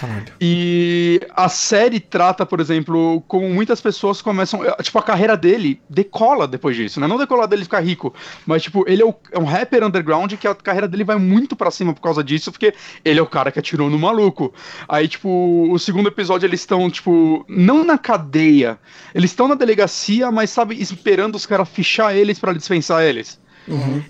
Caralho. 0.00 0.32
E 0.40 1.20
a 1.34 1.48
série 1.48 1.98
trata, 2.00 2.44
por 2.46 2.60
exemplo, 2.60 3.22
como 3.26 3.48
muitas 3.48 3.80
pessoas 3.80 4.20
começam. 4.22 4.60
Tipo, 4.82 4.98
a 4.98 5.02
carreira 5.02 5.36
dele 5.36 5.80
decola 5.88 6.46
depois 6.46 6.76
disso, 6.76 7.00
né? 7.00 7.06
Não 7.06 7.18
decolar 7.18 7.48
dele 7.48 7.64
ficar 7.64 7.80
rico, 7.80 8.14
mas, 8.46 8.62
tipo, 8.62 8.84
ele 8.88 9.02
é, 9.02 9.04
o- 9.04 9.14
é 9.32 9.38
um 9.38 9.44
rapper 9.44 9.84
underground 9.84 10.32
que 10.34 10.46
a 10.46 10.54
carreira 10.54 10.86
dele 10.88 11.04
vai 11.04 11.16
muito 11.16 11.56
pra 11.56 11.70
cima 11.70 11.92
por 11.92 12.00
causa 12.00 12.22
disso, 12.22 12.50
porque 12.52 12.74
ele 13.04 13.18
é 13.18 13.22
o 13.22 13.26
cara 13.26 13.50
que 13.50 13.58
atirou 13.58 13.90
no 13.90 13.98
maluco. 13.98 14.52
Aí, 14.88 15.08
tipo, 15.08 15.68
o 15.70 15.78
segundo 15.78 16.08
episódio 16.08 16.46
eles 16.46 16.60
estão, 16.60 16.88
tipo, 16.90 17.44
não 17.48 17.84
na 17.84 17.98
cadeia, 17.98 18.78
eles 19.14 19.30
estão 19.30 19.48
na 19.48 19.54
delegacia, 19.54 20.30
mas, 20.30 20.50
sabe, 20.50 20.80
esperando 20.80 21.34
os 21.34 21.46
caras 21.46 21.68
fichar 21.68 22.14
eles 22.14 22.38
pra 22.38 22.52
dispensar 22.52 23.02
eles. 23.04 23.41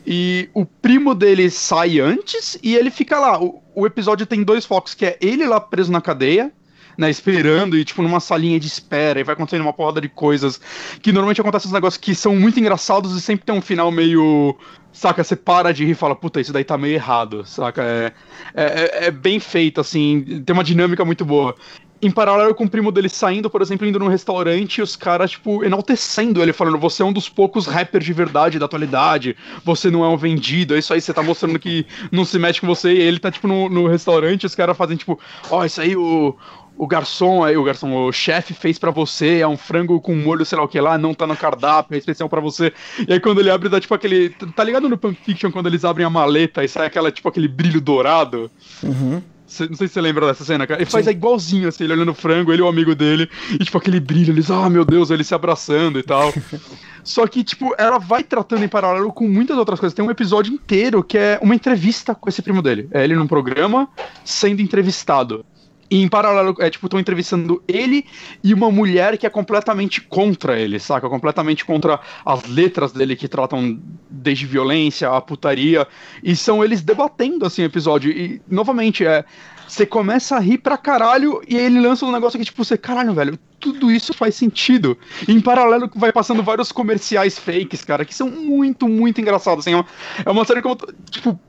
E 0.07 0.49
o 0.55 0.65
primo 0.65 1.15
dele 1.15 1.51
sai 1.51 2.01
antes 2.01 2.59
e 2.63 2.75
ele 2.75 2.91
fica 2.91 3.19
lá. 3.19 3.41
O, 3.43 3.63
o 3.75 3.87
episódio 3.87 4.27
tem 4.27 4.43
dois 4.43 4.65
focos, 4.65 4.95
que 4.95 5.05
é 5.07 5.19
ele 5.21 5.47
lá 5.47 5.61
preso 5.61 5.93
na 5.93 6.01
cadeia, 6.01 6.53
né, 6.97 7.09
esperando 7.09 7.77
e, 7.77 7.85
tipo, 7.85 8.03
numa 8.03 8.21
salinha 8.21 8.61
de 8.61 8.67
espera, 8.67 9.19
e 9.19 9.25
vai 9.25 9.33
acontecendo 9.35 9.63
uma 9.63 9.73
porrada 9.73 10.01
de 10.01 10.09
coisas, 10.11 10.61
que 11.01 11.11
normalmente 11.11 11.41
acontecem 11.41 11.69
uns 11.69 11.73
negócios 11.73 11.99
que 12.01 12.15
são 12.15 12.37
muito 12.37 12.61
engraçados 12.61 13.17
e 13.17 13.21
sempre 13.21 13.47
tem 13.47 13.55
um 13.55 13.63
final 13.63 13.91
meio... 13.91 14.57
Saca, 14.93 15.25
você 15.25 15.35
para 15.35 15.73
de 15.73 15.87
rir 15.87 15.93
e 15.93 15.95
fala, 15.95 16.15
puta, 16.15 16.39
isso 16.39 16.53
daí 16.53 16.65
tá 16.65 16.77
meio 16.77 16.93
errado, 16.93 17.47
saca? 17.47 17.83
É, 17.83 18.13
é, 18.55 18.65
é- 18.65 19.07
é 19.07 19.11
bem 19.11 19.41
feito, 19.41 19.81
assim, 19.81 20.43
tem 20.45 20.53
uma 20.53 20.63
dinâmica 20.63 21.03
muito 21.03 21.25
boa. 21.25 21.55
Em 22.03 22.11
paralelo 22.11 22.53
com 22.53 22.65
o 22.65 22.69
primo 22.69 22.91
dele 22.91 23.09
saindo, 23.09 23.49
por 23.49 23.63
exemplo, 23.63 23.87
indo 23.87 23.99
num 23.99 24.09
restaurante 24.09 24.83
os 24.83 24.97
caras, 24.97 25.31
tipo, 25.31 25.63
enaltecendo 25.63 26.43
ele, 26.43 26.53
falando: 26.53 26.77
você 26.77 27.03
é 27.03 27.07
um 27.07 27.13
dos 27.13 27.29
poucos 27.29 27.67
rappers 27.67 28.05
de 28.05 28.13
verdade 28.13 28.59
da 28.59 28.65
atualidade, 28.67 29.37
você 29.65 29.89
não 29.89 30.05
é 30.05 30.09
um 30.09 30.17
vendido, 30.17 30.75
é 30.75 30.81
isso 30.81 30.93
aí, 30.93 31.01
você 31.01 31.15
tá 31.15 31.23
mostrando 31.23 31.61
que 31.61 31.87
não 32.11 32.25
se 32.25 32.41
mete 32.41 32.61
com 32.61 32.67
você. 32.67 32.93
E 32.93 33.01
ele 33.01 33.21
tá, 33.21 33.31
tipo, 33.31 33.47
no, 33.47 33.69
no 33.69 33.87
restaurante, 33.87 34.45
os 34.45 34.55
caras 34.57 34.77
fazem, 34.77 34.97
tipo, 34.97 35.17
ó, 35.49 35.65
isso 35.65 35.81
aí, 35.81 35.97
o, 35.97 36.37
o 36.77 36.87
garçom, 36.89 37.47
o 37.57 37.63
garçom, 37.63 37.95
o 37.95 38.13
chefe 38.13 38.55
fez 38.55 38.79
para 38.79 38.91
você, 38.91 39.39
é 39.39 39.47
um 39.47 39.57
frango 39.57 40.01
com 40.01 40.15
molho, 40.17 40.45
sei 40.45 40.59
lá 40.59 40.65
o 40.65 40.69
que 40.69 40.81
lá, 40.81 40.99
não 40.99 41.15
tá 41.15 41.27
no 41.27 41.37
cardápio, 41.37 41.95
é 41.95 41.99
especial 41.99 42.29
para 42.29 42.41
você. 42.41 42.73
E 43.07 43.13
aí 43.13 43.21
quando 43.21 43.41
ele 43.41 43.51
abre, 43.51 43.69
dá 43.69 43.81
tipo 43.81 43.95
aquele. 43.95 44.31
Tá 44.31 44.65
ligado 44.65 44.89
no 44.89 44.99
Pulp 44.99 45.17
Fiction 45.23 45.53
quando 45.53 45.67
eles 45.67 45.85
abrem 45.85 46.05
a 46.05 46.11
maleta 46.11 46.65
e 46.65 46.69
sai 46.69 46.87
aquela, 46.87 47.13
tipo, 47.13 47.29
aquele 47.29 47.47
brilho 47.47 47.81
dourado? 47.81 48.51
Uhum. 48.83 49.23
Não 49.61 49.77
sei 49.77 49.89
se 49.89 49.95
você 49.95 50.01
lembra 50.01 50.27
dessa 50.27 50.45
cena, 50.45 50.67
cara. 50.67 50.81
Ele 50.81 50.91
faz 50.91 51.07
igualzinho, 51.07 51.69
assim, 51.69 51.85
ele 51.85 51.93
olhando 51.93 52.13
o 52.13 52.15
frango, 52.15 52.53
ele 52.53 52.63
e 52.63 52.65
o 52.65 52.69
amigo 52.69 52.95
dele, 52.95 53.29
e 53.51 53.65
tipo, 53.65 53.79
aquele 53.79 54.01
brilho, 54.01 54.33
eles, 54.33 54.51
ah, 54.51 54.69
meu 54.69 54.85
Deus, 54.85 55.11
eles 55.11 55.27
se 55.27 55.35
abraçando 55.35 55.99
e 55.99 56.03
tal. 56.03 56.33
Só 57.05 57.27
que, 57.27 57.43
tipo, 57.43 57.75
ela 57.77 57.99
vai 57.99 58.23
tratando 58.23 58.65
em 58.65 58.69
paralelo 58.69 59.13
com 59.13 59.29
muitas 59.29 59.57
outras 59.57 59.81
coisas. 59.81 59.95
Tem 59.95 60.05
um 60.05 60.11
episódio 60.11 60.53
inteiro 60.53 61.03
que 61.03 61.19
é 61.19 61.39
uma 61.43 61.55
entrevista 61.55 62.15
com 62.15 62.29
esse 62.29 62.41
primo 62.41 62.63
dele. 62.63 62.89
É 62.93 63.03
ele 63.03 63.17
num 63.17 63.27
programa 63.27 63.89
sendo 64.25 64.63
entrevistado. 64.63 65.45
Em 65.95 66.09
paralelo, 66.09 66.57
é 66.59 66.71
tipo, 66.71 66.87
estão 66.87 66.99
entrevistando 66.99 67.63
ele 67.69 68.07
e 68.43 68.55
uma 68.55 68.71
mulher 68.71 69.19
que 69.19 69.27
é 69.27 69.31
completamente 69.31 70.01
contra 70.01 70.59
ele, 70.59 70.79
saca? 70.79 71.07
Completamente 71.07 71.67
contra 71.67 72.01
as 72.25 72.47
letras 72.47 72.93
dele 72.93 73.15
que 73.15 73.29
tratam 73.29 73.79
desde 74.09 74.47
violência 74.47 75.11
a 75.11 75.21
putaria. 75.21 75.87
E 76.23 76.35
são 76.35 76.65
eles 76.65 76.81
debatendo, 76.81 77.45
assim, 77.45 77.61
o 77.61 77.67
episódio. 77.67 78.11
E, 78.11 78.41
novamente, 78.49 79.05
é. 79.05 79.23
Você 79.69 79.87
começa 79.87 80.37
a 80.37 80.39
rir 80.39 80.59
pra 80.59 80.77
caralho 80.77 81.43
e 81.49 81.57
ele 81.57 81.81
lança 81.81 82.05
um 82.05 82.13
negócio 82.13 82.39
que, 82.39 82.45
tipo, 82.45 82.63
você, 82.63 82.77
caralho, 82.77 83.15
velho, 83.15 83.39
tudo 83.59 83.91
isso 83.91 84.13
faz 84.13 84.35
sentido. 84.35 84.99
E 85.27 85.33
em 85.33 85.41
paralelo 85.41 85.91
vai 85.95 86.13
passando 86.13 86.43
vários 86.43 86.73
comerciais 86.73 87.39
fakes, 87.39 87.85
cara, 87.85 88.05
que 88.05 88.15
são 88.15 88.31
muito, 88.31 88.89
muito 88.89 89.21
engraçados. 89.21 89.67
Assim, 89.67 89.75
é, 89.75 89.77
uma, 89.77 89.87
é 90.27 90.31
uma 90.31 90.45
série 90.45 90.61
como, 90.61 90.77
tipo, 91.11 91.41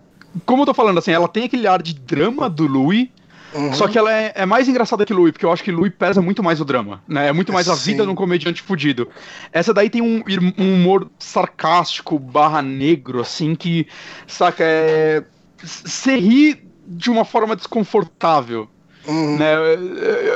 como 0.45 0.61
eu 0.64 0.65
tô 0.65 0.74
falando, 0.74 0.98
assim, 0.98 1.11
ela 1.11 1.28
tem 1.28 1.45
aquele 1.45 1.68
ar 1.68 1.82
de 1.82 1.94
drama 1.94 2.49
do 2.49 2.65
Louis, 2.65 3.10
Uhum. 3.54 3.74
Só 3.74 3.88
que 3.88 3.98
ela 3.98 4.12
é, 4.12 4.32
é, 4.36 4.46
mais 4.46 4.68
engraçada 4.68 5.06
que 5.06 5.14
Louis, 5.14 5.32
porque 5.32 5.46
eu 5.46 5.52
acho 5.52 5.64
que 5.64 5.72
Louis 5.72 5.94
pesa 5.98 6.22
muito 6.22 6.42
mais 6.42 6.60
o 6.60 6.66
drama, 6.66 7.02
né? 7.08 7.28
É 7.28 7.34
muito 7.34 7.54
mais 7.54 7.70
a 7.70 7.76
Sim. 7.76 7.92
vida 7.92 8.04
de 8.04 8.10
um 8.10 8.16
comediante 8.16 8.62
fudido. 8.62 9.08
Essa 9.52 9.74
daí 9.74 9.90
tem 9.90 10.02
um, 10.02 10.24
um 10.58 10.74
humor 10.76 11.10
sarcástico, 11.20 12.18
barra 12.18 12.62
negro, 12.62 13.22
assim, 13.22 13.56
que, 13.56 13.88
saca, 14.28 14.64
é. 14.64 15.24
Você 15.64 16.18
ri 16.18 16.62
de 16.86 17.10
uma 17.10 17.24
forma 17.24 17.56
desconfortável. 17.56 18.68
Uhum. 19.08 19.38
Né? 19.38 19.56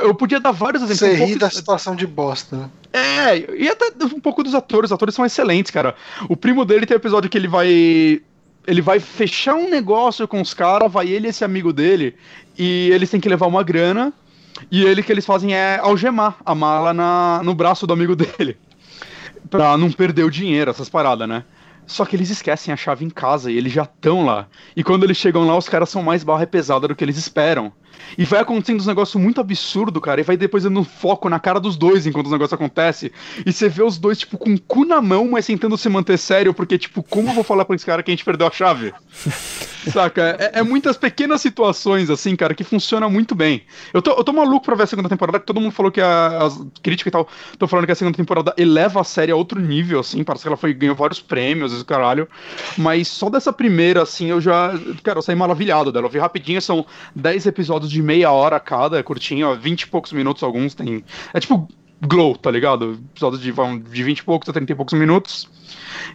Eu 0.02 0.14
podia 0.14 0.40
dar 0.40 0.52
vários 0.52 0.82
exemplos. 0.82 1.18
Você 1.18 1.22
um 1.22 1.26
ri 1.26 1.36
da 1.36 1.50
situação 1.50 1.94
de 1.94 2.06
bosta. 2.06 2.56
Né? 2.56 2.70
É, 2.92 3.54
e 3.54 3.68
até 3.68 3.92
um 4.04 4.20
pouco 4.20 4.42
dos 4.42 4.54
atores. 4.54 4.90
Os 4.90 4.94
atores 4.94 5.14
são 5.14 5.24
excelentes, 5.24 5.70
cara. 5.70 5.94
O 6.28 6.36
primo 6.36 6.64
dele 6.64 6.86
tem 6.86 6.96
um 6.96 7.00
episódio 7.00 7.28
que 7.28 7.36
ele 7.36 7.48
vai 7.48 8.22
ele 8.68 8.82
vai 8.82 9.00
fechar 9.00 9.54
um 9.54 9.70
negócio 9.70 10.28
com 10.28 10.42
os 10.42 10.52
caras, 10.52 10.92
vai 10.92 11.08
ele 11.08 11.26
e 11.26 11.30
esse 11.30 11.42
amigo 11.42 11.72
dele, 11.72 12.14
e 12.56 12.90
eles 12.92 13.08
têm 13.08 13.18
que 13.18 13.28
levar 13.28 13.46
uma 13.46 13.62
grana, 13.62 14.12
e 14.70 14.84
ele 14.84 15.02
que 15.02 15.10
eles 15.10 15.24
fazem 15.24 15.54
é 15.54 15.78
algemar 15.78 16.36
a 16.44 16.54
mala 16.54 16.92
na, 16.92 17.40
no 17.42 17.54
braço 17.54 17.86
do 17.86 17.94
amigo 17.94 18.14
dele. 18.14 18.58
Pra 19.48 19.78
não 19.78 19.90
perder 19.90 20.24
o 20.24 20.30
dinheiro, 20.30 20.70
essas 20.70 20.90
paradas, 20.90 21.26
né? 21.26 21.44
Só 21.86 22.04
que 22.04 22.14
eles 22.14 22.28
esquecem 22.28 22.74
a 22.74 22.76
chave 22.76 23.06
em 23.06 23.08
casa 23.08 23.50
e 23.50 23.56
eles 23.56 23.72
já 23.72 23.84
estão 23.84 24.26
lá. 24.26 24.46
E 24.76 24.84
quando 24.84 25.04
eles 25.04 25.16
chegam 25.16 25.46
lá, 25.46 25.56
os 25.56 25.70
caras 25.70 25.88
são 25.88 26.02
mais 26.02 26.22
barra 26.22 26.46
pesada 26.46 26.86
do 26.86 26.94
que 26.94 27.02
eles 27.02 27.16
esperam. 27.16 27.72
E 28.16 28.24
vai 28.24 28.40
acontecendo 28.40 28.80
uns 28.80 28.86
negócios 28.86 29.20
muito 29.20 29.40
absurdo, 29.40 30.00
cara. 30.00 30.20
E 30.20 30.24
vai 30.24 30.36
depois 30.36 30.64
dando 30.64 30.84
foco 30.84 31.28
na 31.28 31.38
cara 31.38 31.60
dos 31.60 31.76
dois 31.76 32.06
enquanto 32.06 32.26
os 32.26 32.32
negócios 32.32 32.52
acontecem. 32.52 33.10
E 33.44 33.52
você 33.52 33.68
vê 33.68 33.82
os 33.82 33.98
dois, 33.98 34.18
tipo, 34.18 34.38
com 34.38 34.54
o 34.54 34.60
cu 34.60 34.84
na 34.84 35.00
mão, 35.00 35.28
mas 35.28 35.46
tentando 35.46 35.76
se 35.76 35.88
manter 35.88 36.18
sério, 36.18 36.54
porque, 36.54 36.78
tipo, 36.78 37.02
como 37.02 37.30
eu 37.30 37.34
vou 37.34 37.44
falar 37.44 37.64
pra 37.64 37.76
esse 37.76 37.86
cara 37.86 38.02
que 38.02 38.10
a 38.10 38.12
gente 38.12 38.24
perdeu 38.24 38.46
a 38.46 38.50
chave? 38.50 38.92
Saca? 39.90 40.36
É, 40.38 40.60
é, 40.60 40.62
muitas 40.62 40.96
pequenas 40.96 41.40
situações, 41.40 42.10
assim, 42.10 42.34
cara, 42.36 42.54
que 42.54 42.64
funciona 42.64 43.08
muito 43.08 43.34
bem. 43.34 43.62
Eu 43.92 44.02
tô, 44.02 44.12
eu 44.12 44.24
tô 44.24 44.32
maluco 44.32 44.64
pra 44.64 44.74
ver 44.74 44.84
a 44.84 44.86
segunda 44.86 45.08
temporada, 45.08 45.38
que 45.38 45.46
todo 45.46 45.60
mundo 45.60 45.72
falou 45.72 45.90
que 45.90 46.00
a, 46.00 46.44
as 46.44 46.58
críticas 46.82 47.10
e 47.10 47.12
tal, 47.12 47.28
tô 47.58 47.66
falando 47.66 47.86
que 47.86 47.92
a 47.92 47.94
segunda 47.94 48.16
temporada 48.16 48.54
eleva 48.56 49.00
a 49.00 49.04
série 49.04 49.32
a 49.32 49.36
outro 49.36 49.60
nível, 49.60 50.00
assim, 50.00 50.22
parece 50.24 50.42
que 50.42 50.48
ela 50.48 50.56
foi, 50.56 50.72
ganhou 50.74 50.94
vários 50.94 51.20
prêmios, 51.20 51.72
esse 51.72 51.84
caralho. 51.84 52.28
Mas 52.76 53.08
só 53.08 53.30
dessa 53.30 53.52
primeira, 53.52 54.02
assim, 54.02 54.26
eu 54.26 54.40
já, 54.40 54.72
cara, 55.02 55.18
eu 55.18 55.22
saí 55.22 55.36
maravilhado 55.36 55.92
dela. 55.92 56.06
Eu 56.06 56.10
vi 56.10 56.18
rapidinho, 56.18 56.60
são 56.60 56.84
10 57.14 57.46
episódios 57.46 57.90
de 57.90 58.02
meia 58.02 58.30
hora 58.30 58.58
cada, 58.60 58.98
é 58.98 59.02
curtinho, 59.02 59.48
ó, 59.48 59.54
20 59.54 59.82
e 59.82 59.86
poucos 59.86 60.12
minutos 60.12 60.42
alguns, 60.42 60.74
tem... 60.74 61.04
É 61.32 61.40
tipo 61.40 61.68
Glow, 62.00 62.36
tá 62.36 62.50
ligado? 62.50 62.98
Episódios 63.12 63.42
de, 63.42 63.52
de 63.90 64.02
20 64.02 64.18
e 64.18 64.24
poucos 64.24 64.48
a 64.48 64.52
30 64.52 64.72
e 64.72 64.74
poucos 64.74 64.98
minutos. 64.98 65.48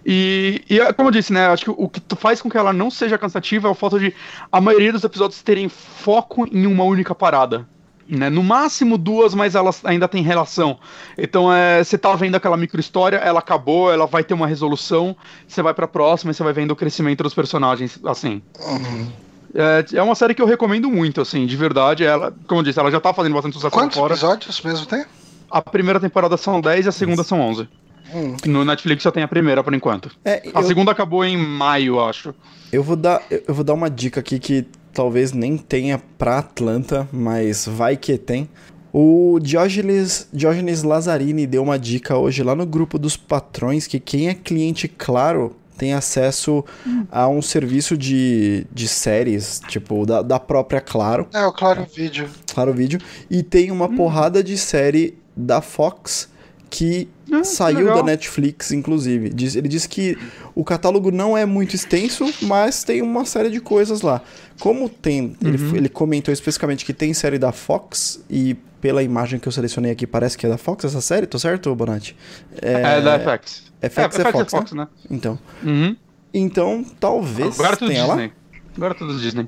E, 0.05 0.63
e 0.69 0.79
é 0.79 0.93
como 0.93 1.09
eu 1.09 1.11
disse, 1.11 1.33
né? 1.33 1.47
Acho 1.47 1.65
que 1.65 1.71
o 1.71 1.89
que 1.89 2.01
faz 2.15 2.41
com 2.41 2.49
que 2.49 2.57
ela 2.57 2.71
não 2.71 2.89
seja 2.89 3.17
cansativa 3.17 3.67
é 3.67 3.71
o 3.71 3.75
fato 3.75 3.99
de 3.99 4.13
a 4.51 4.61
maioria 4.61 4.93
dos 4.93 5.03
episódios 5.03 5.41
terem 5.41 5.67
foco 5.69 6.47
em 6.51 6.65
uma 6.65 6.83
única 6.83 7.13
parada. 7.13 7.67
Né? 8.07 8.29
No 8.29 8.43
máximo 8.43 8.97
duas, 8.97 9.33
mas 9.33 9.55
elas 9.55 9.83
ainda 9.83 10.07
têm 10.07 10.21
relação. 10.23 10.77
Então 11.17 11.53
é, 11.53 11.83
você 11.83 11.97
tá 11.97 12.13
vendo 12.15 12.35
aquela 12.35 12.57
micro 12.57 12.79
história, 12.79 13.17
ela 13.17 13.39
acabou, 13.39 13.91
ela 13.91 14.05
vai 14.05 14.23
ter 14.23 14.33
uma 14.33 14.47
resolução, 14.47 15.15
você 15.47 15.61
vai 15.61 15.73
pra 15.73 15.87
próxima 15.87 16.31
e 16.31 16.33
você 16.33 16.43
vai 16.43 16.53
vendo 16.53 16.71
o 16.71 16.75
crescimento 16.75 17.23
dos 17.23 17.33
personagens, 17.33 17.99
assim. 18.05 18.41
Uhum. 18.59 19.07
É, 19.55 19.97
é 19.97 20.03
uma 20.03 20.15
série 20.15 20.33
que 20.33 20.41
eu 20.41 20.47
recomendo 20.47 20.89
muito, 20.89 21.21
assim, 21.21 21.45
de 21.45 21.55
verdade. 21.55 22.03
Ela, 22.03 22.33
como 22.47 22.59
eu 22.59 22.65
disse, 22.65 22.79
ela 22.79 22.91
já 22.91 22.99
tá 22.99 23.13
fazendo 23.13 23.33
bastante 23.33 23.53
sucesso 23.53 23.73
Quantos 23.73 23.97
fora. 23.97 24.13
episódios 24.13 24.61
mesmo 24.61 24.85
tem? 24.85 25.05
A 25.53 25.61
primeira 25.61 25.99
temporada 25.99 26.35
são 26.35 26.59
10 26.59 26.87
e 26.87 26.89
a 26.89 26.91
segunda 26.91 27.23
são 27.23 27.39
11. 27.39 27.69
Hum. 28.11 28.35
No 28.47 28.65
Netflix 28.65 29.03
só 29.03 29.11
tem 29.11 29.21
a 29.21 29.27
primeira 29.27 29.63
por 29.63 29.71
enquanto. 29.71 30.09
É, 30.25 30.41
a 30.51 30.61
eu... 30.61 30.63
segunda 30.63 30.91
acabou 30.91 31.23
em 31.23 31.37
maio, 31.37 31.99
acho. 31.99 32.33
Eu 32.71 32.81
vou 32.81 32.95
dar, 32.95 33.21
eu 33.29 33.53
vou 33.53 33.63
dar 33.63 33.75
uma 33.75 33.87
dica 33.87 34.19
aqui 34.19 34.39
que 34.39 34.65
talvez 34.91 35.31
nem 35.31 35.55
tenha 35.55 36.01
pra 36.17 36.39
Atlanta, 36.39 37.07
mas 37.13 37.67
vai 37.67 37.95
que 37.95 38.17
tem. 38.17 38.49
O 38.91 39.37
Diógenes, 39.39 40.27
Diógenes 40.33 40.81
Lazzarini 40.81 41.45
deu 41.45 41.61
uma 41.61 41.77
dica 41.77 42.17
hoje 42.17 42.41
lá 42.41 42.55
no 42.55 42.65
grupo 42.65 42.97
dos 42.97 43.15
patrões 43.15 43.85
que 43.85 43.99
quem 43.99 44.29
é 44.29 44.33
cliente 44.33 44.87
claro 44.87 45.55
tem 45.77 45.93
acesso 45.93 46.65
hum. 46.85 47.05
a 47.11 47.27
um 47.27 47.43
serviço 47.43 47.95
de, 47.95 48.65
de 48.71 48.87
séries, 48.87 49.61
tipo, 49.67 50.03
da, 50.03 50.23
da 50.23 50.39
própria 50.39 50.81
Claro. 50.81 51.27
É, 51.31 51.45
o 51.45 51.51
Claro 51.51 51.85
Vídeo. 51.95 52.27
Claro 52.51 52.73
Vídeo. 52.73 52.99
E 53.29 53.43
tem 53.43 53.69
uma 53.69 53.85
hum. 53.85 53.95
porrada 53.95 54.43
de 54.43 54.57
série 54.57 55.17
da 55.35 55.61
Fox 55.61 56.31
que 56.69 57.07
ah, 57.31 57.43
saiu 57.43 57.85
da 57.93 58.01
Netflix, 58.01 58.71
inclusive. 58.71 59.29
Diz, 59.29 59.55
ele 59.55 59.67
disse 59.67 59.87
que 59.87 60.17
o 60.55 60.63
catálogo 60.63 61.11
não 61.11 61.37
é 61.37 61.45
muito 61.45 61.75
extenso, 61.75 62.25
mas 62.41 62.83
tem 62.83 62.99
uma 63.01 63.25
série 63.25 63.51
de 63.51 63.59
coisas 63.59 64.01
lá. 64.01 64.21
Como 64.59 64.89
tem, 64.89 65.21
uhum. 65.21 65.35
ele, 65.53 65.77
ele 65.77 65.89
comentou 65.89 66.33
especificamente 66.33 66.83
que 66.83 66.91
tem 66.91 67.13
série 67.13 67.37
da 67.37 67.51
Fox 67.51 68.23
e 68.27 68.55
pela 68.81 69.03
imagem 69.03 69.39
que 69.39 69.47
eu 69.47 69.51
selecionei 69.51 69.91
aqui 69.91 70.07
parece 70.07 70.35
que 70.35 70.47
é 70.47 70.49
da 70.49 70.57
Fox 70.57 70.83
essa 70.83 70.99
série, 70.99 71.27
tô 71.27 71.37
certo, 71.37 71.73
Bonatti? 71.75 72.15
É, 72.59 72.97
é 72.97 73.01
da 73.01 73.19
FX. 73.19 73.71
FX 73.79 73.97
é, 73.97 74.01
é, 74.01 74.31
Fox, 74.31 74.53
é 74.53 74.57
Fox, 74.57 74.71
né? 74.71 74.83
né? 74.83 74.87
Então. 75.11 75.37
Uhum. 75.63 75.95
Então, 76.33 76.83
talvez 76.99 77.59
Agora 77.59 77.77
tudo 77.77 77.89
tenha 77.89 78.03
Disney. 78.03 78.25
lá. 78.27 78.33
Agora 78.75 78.95
tudo 78.95 79.19
Disney. 79.19 79.47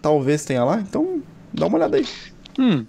Talvez 0.00 0.44
tenha 0.44 0.62
lá, 0.62 0.80
então 0.80 1.20
dá 1.52 1.66
uma 1.66 1.76
olhada 1.76 1.96
aí. 1.96 2.06
Hum. 2.58 2.86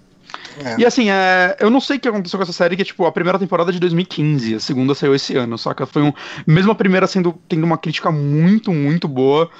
É. 0.58 0.80
E 0.80 0.86
assim, 0.86 1.10
é, 1.10 1.56
eu 1.60 1.70
não 1.70 1.80
sei 1.80 1.96
o 1.96 2.00
que 2.00 2.08
aconteceu 2.08 2.38
com 2.38 2.42
essa 2.42 2.52
série, 2.52 2.76
que 2.76 2.84
tipo, 2.84 3.04
a 3.06 3.12
primeira 3.12 3.38
temporada 3.38 3.70
é 3.70 3.72
de 3.72 3.80
2015, 3.80 4.54
a 4.56 4.60
segunda 4.60 4.94
saiu 4.94 5.14
esse 5.14 5.36
ano, 5.36 5.56
saca? 5.56 5.86
Foi 5.86 6.02
um. 6.02 6.12
Mesmo 6.46 6.72
a 6.72 6.74
primeira 6.74 7.06
sendo 7.06 7.34
tendo 7.48 7.64
uma 7.64 7.78
crítica 7.78 8.10
muito, 8.10 8.72
muito 8.72 9.08
boa, 9.08 9.50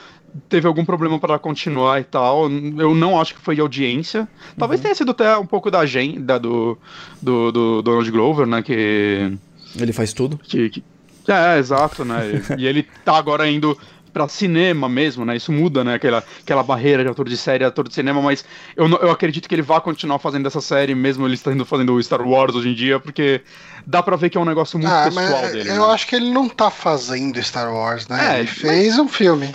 teve 0.48 0.66
algum 0.66 0.84
problema 0.84 1.18
para 1.18 1.38
continuar 1.38 2.00
e 2.00 2.04
tal. 2.04 2.50
Eu 2.50 2.94
não 2.94 3.20
acho 3.20 3.34
que 3.34 3.40
foi 3.40 3.54
de 3.54 3.60
audiência. 3.60 4.28
Talvez 4.56 4.80
uhum. 4.80 4.82
tenha 4.82 4.94
sido 4.94 5.10
até 5.10 5.36
um 5.36 5.46
pouco 5.46 5.70
da 5.70 5.80
agenda 5.80 6.38
do, 6.38 6.78
do, 7.20 7.52
do 7.52 7.82
Donald 7.82 8.10
Glover, 8.10 8.46
né? 8.46 8.62
Que. 8.62 9.32
Ele 9.78 9.92
faz 9.92 10.12
tudo? 10.12 10.38
Que, 10.38 10.68
que... 10.68 10.84
É, 11.28 11.58
exato, 11.58 12.04
né? 12.04 12.42
e 12.58 12.66
ele 12.66 12.86
tá 13.04 13.16
agora 13.16 13.48
indo 13.48 13.78
para 14.12 14.28
cinema 14.28 14.88
mesmo, 14.88 15.24
né? 15.24 15.36
Isso 15.36 15.50
muda, 15.50 15.82
né? 15.82 15.94
Aquela, 15.94 16.22
aquela 16.42 16.62
barreira 16.62 17.02
de 17.02 17.10
ator 17.10 17.28
de 17.28 17.36
série, 17.36 17.64
ator 17.64 17.88
de 17.88 17.94
cinema, 17.94 18.20
mas 18.20 18.44
eu, 18.76 18.88
eu 18.88 19.10
acredito 19.10 19.48
que 19.48 19.54
ele 19.54 19.62
vai 19.62 19.80
continuar 19.80 20.18
fazendo 20.18 20.46
essa 20.46 20.60
série, 20.60 20.94
mesmo 20.94 21.26
ele 21.26 21.34
estando 21.34 21.64
fazendo 21.64 21.94
o 21.94 22.02
Star 22.02 22.20
Wars 22.20 22.54
hoje 22.54 22.68
em 22.70 22.74
dia, 22.74 23.00
porque 23.00 23.40
dá 23.86 24.02
pra 24.02 24.16
ver 24.16 24.30
que 24.30 24.38
é 24.38 24.40
um 24.40 24.44
negócio 24.44 24.78
muito 24.78 24.92
ah, 24.92 25.04
pessoal 25.04 25.42
dele. 25.50 25.70
Eu 25.70 25.86
né? 25.86 25.94
acho 25.94 26.06
que 26.06 26.16
ele 26.16 26.30
não 26.30 26.48
tá 26.48 26.70
fazendo 26.70 27.42
Star 27.42 27.72
Wars, 27.72 28.06
né? 28.08 28.36
É, 28.36 28.40
ele 28.40 28.48
fez 28.48 28.96
mas... 28.96 28.98
um 28.98 29.08
filme. 29.08 29.50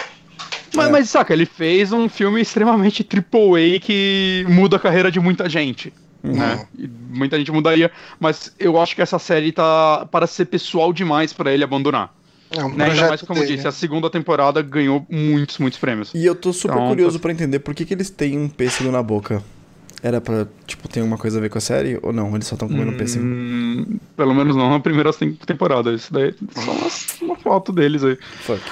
Mas, 0.75 0.87
é. 0.87 0.91
mas 0.91 1.09
saca, 1.09 1.33
ele 1.33 1.45
fez 1.45 1.91
um 1.91 2.09
filme 2.09 2.41
extremamente 2.41 3.03
triple 3.03 3.75
A 3.75 3.79
que 3.79 4.45
muda 4.49 4.77
a 4.77 4.79
carreira 4.79 5.11
de 5.11 5.19
muita 5.19 5.47
gente. 5.47 5.93
Uhum. 6.23 6.33
Né? 6.33 6.67
Muita 7.09 7.37
gente 7.37 7.51
mudaria, 7.51 7.91
mas 8.19 8.53
eu 8.59 8.79
acho 8.79 8.95
que 8.95 9.01
essa 9.01 9.19
série 9.19 9.51
tá 9.51 10.05
para 10.11 10.27
ser 10.27 10.45
pessoal 10.45 10.91
demais 10.91 11.31
para 11.31 11.53
ele 11.53 11.63
abandonar. 11.63 12.16
É 12.51 12.63
um 12.63 12.73
né? 12.73 12.85
Ainda 12.85 13.09
mais, 13.09 13.21
como 13.21 13.39
eu 13.41 13.45
disse, 13.45 13.67
a 13.67 13.71
segunda 13.71 14.09
temporada 14.09 14.61
ganhou 14.61 15.05
muitos, 15.09 15.57
muitos 15.57 15.79
prêmios. 15.79 16.11
E 16.13 16.25
eu 16.25 16.35
tô 16.35 16.53
super 16.53 16.75
então, 16.75 16.87
curioso 16.87 17.17
tô... 17.17 17.21
para 17.21 17.31
entender 17.31 17.59
por 17.59 17.75
que, 17.75 17.85
que 17.85 17.93
eles 17.93 18.09
têm 18.09 18.37
um 18.37 18.47
pêssego 18.47 18.91
na 18.91 19.03
boca. 19.03 19.43
Era 20.01 20.21
pra, 20.21 20.47
tipo, 20.67 20.87
ter 20.87 21.01
uma 21.01 21.17
coisa 21.17 21.39
a 21.39 21.41
ver 21.41 21.49
com 21.49 21.57
a 21.57 21.61
série? 21.61 21.99
Ou 22.03 22.13
não? 22.13 22.33
Eles 22.35 22.45
só 22.47 22.53
estão 22.55 22.67
comendo 22.67 22.91
hum, 22.91 22.97
pêssego? 22.97 23.25
Pelo 24.15 24.33
menos 24.33 24.55
não 24.55 24.69
na 24.69 24.79
primeira 24.79 25.11
temporada. 25.45 25.91
Isso 25.91 26.13
daí 26.13 26.29
é 26.29 26.61
só 26.61 26.71
uma, 26.71 26.87
uma 27.21 27.35
foto 27.35 27.71
deles 27.71 28.03
aí. 28.03 28.17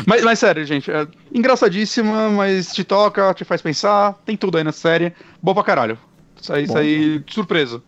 Mas, 0.06 0.23
mas 0.23 0.38
sério, 0.38 0.64
gente, 0.65 0.91
é 0.91 1.07
engraçadíssima, 1.34 2.30
mas 2.30 2.72
te 2.72 2.84
toca, 2.84 3.34
te 3.34 3.43
faz 3.43 3.61
pensar, 3.61 4.14
tem 4.23 4.38
tudo 4.38 4.57
aí 4.57 4.64
na 4.64 4.72
série. 4.72 5.14
Boa 5.41 5.56
pra 5.56 5.64
caralho. 5.64 5.97
Isso 6.39 6.53
aí, 6.53 6.64
isso 6.65 6.77
aí 6.77 7.23
surpresa. 7.27 7.81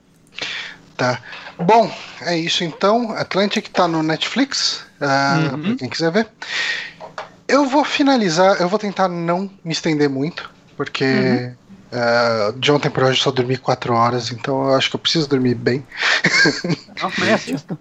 Tá. 0.96 1.22
Bom, 1.60 1.92
é 2.22 2.36
isso 2.38 2.64
então. 2.64 3.12
Atlantic 3.12 3.68
tá 3.68 3.88
no 3.88 4.02
Netflix, 4.02 4.87
uh, 5.02 5.54
Uhum. 5.56 5.62
pra 5.64 5.76
quem 5.76 5.90
quiser 5.90 6.12
ver. 6.12 6.28
Eu 7.48 7.66
vou 7.66 7.84
finalizar, 7.86 8.60
eu 8.62 8.68
vou 8.68 8.78
tentar 8.80 9.08
não 9.08 9.50
me 9.64 9.72
estender 9.72 10.10
muito, 10.10 10.50
porque 10.76 11.54
uh, 11.92 12.60
de 12.60 12.72
ontem 12.72 12.90
pra 12.90 13.06
hoje 13.06 13.20
eu 13.20 13.24
só 13.24 13.32
dormi 13.32 13.56
4 13.58 13.94
horas, 13.94 14.32
então 14.32 14.68
eu 14.70 14.76
acho 14.76 14.90
que 14.90 14.96
eu 14.96 15.00
preciso 15.00 15.30
dormir 15.30 15.56
bem. 15.56 15.86
Não, 17.02 17.34
assista. 17.34 17.78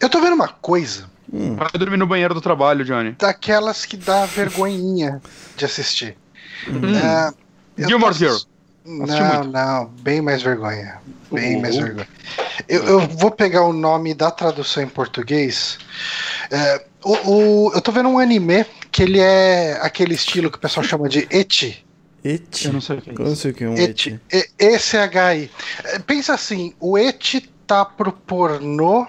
Eu 0.00 0.08
tô 0.08 0.20
vendo 0.20 0.34
uma 0.34 0.48
coisa 0.48 1.10
Vai 1.56 1.68
dormir 1.78 1.96
no 1.96 2.06
banheiro 2.06 2.34
do 2.34 2.40
trabalho, 2.42 2.84
Johnny. 2.84 3.12
daquelas 3.12 3.86
que 3.86 3.96
dá 3.96 4.26
vergonhinha 4.26 5.20
de 5.56 5.64
assistir. 5.64 6.16
Hum. 6.68 6.92
Uh, 6.94 7.34
Gilmore 7.88 8.12
tô 8.12 8.18
Girl. 8.18 8.36
Não, 8.84 9.44
não, 9.44 9.86
bem 9.86 10.20
mais 10.20 10.42
vergonha. 10.42 10.98
Bem 11.30 11.56
Uh. 11.56 11.60
mais 11.62 11.76
vergonha. 11.76 12.08
Eu, 12.68 12.84
eu 12.84 13.00
vou 13.00 13.30
pegar 13.30 13.62
o 13.64 13.72
nome 13.72 14.12
da 14.14 14.30
tradução 14.30 14.82
em 14.82 14.88
português. 14.88 15.78
É, 16.50 16.84
o, 17.04 17.12
o- 17.30 17.72
eu 17.74 17.80
tô 17.80 17.92
vendo 17.92 18.08
um 18.08 18.18
anime 18.18 18.64
que 18.90 19.02
ele 19.02 19.20
é 19.20 19.78
aquele 19.80 20.14
estilo 20.14 20.50
que 20.50 20.58
o 20.58 20.60
pessoal 20.60 20.84
chama 20.84 21.08
de 21.08 21.26
eti. 21.30 21.84
Eti. 22.24 22.66
Eu 22.66 22.72
não 22.74 22.80
sei 22.80 22.98
o 22.98 23.02
que 23.02 23.10
é 23.10 23.12
Eu 23.14 23.18
não 23.18 23.32
isso. 23.32 23.42
sei 23.42 23.50
o 23.50 23.54
que 23.54 23.64
é 23.64 23.68
um 23.68 23.74
Eti. 23.74 24.20
eti. 24.30 24.48
E- 24.60 24.74
ECHI. 24.74 25.50
É, 25.84 25.98
Pensa 26.00 26.34
assim, 26.34 26.72
o 26.78 26.96
eti 26.98 27.40
tá 27.66 27.84
pro 27.84 28.12
pornô. 28.12 29.06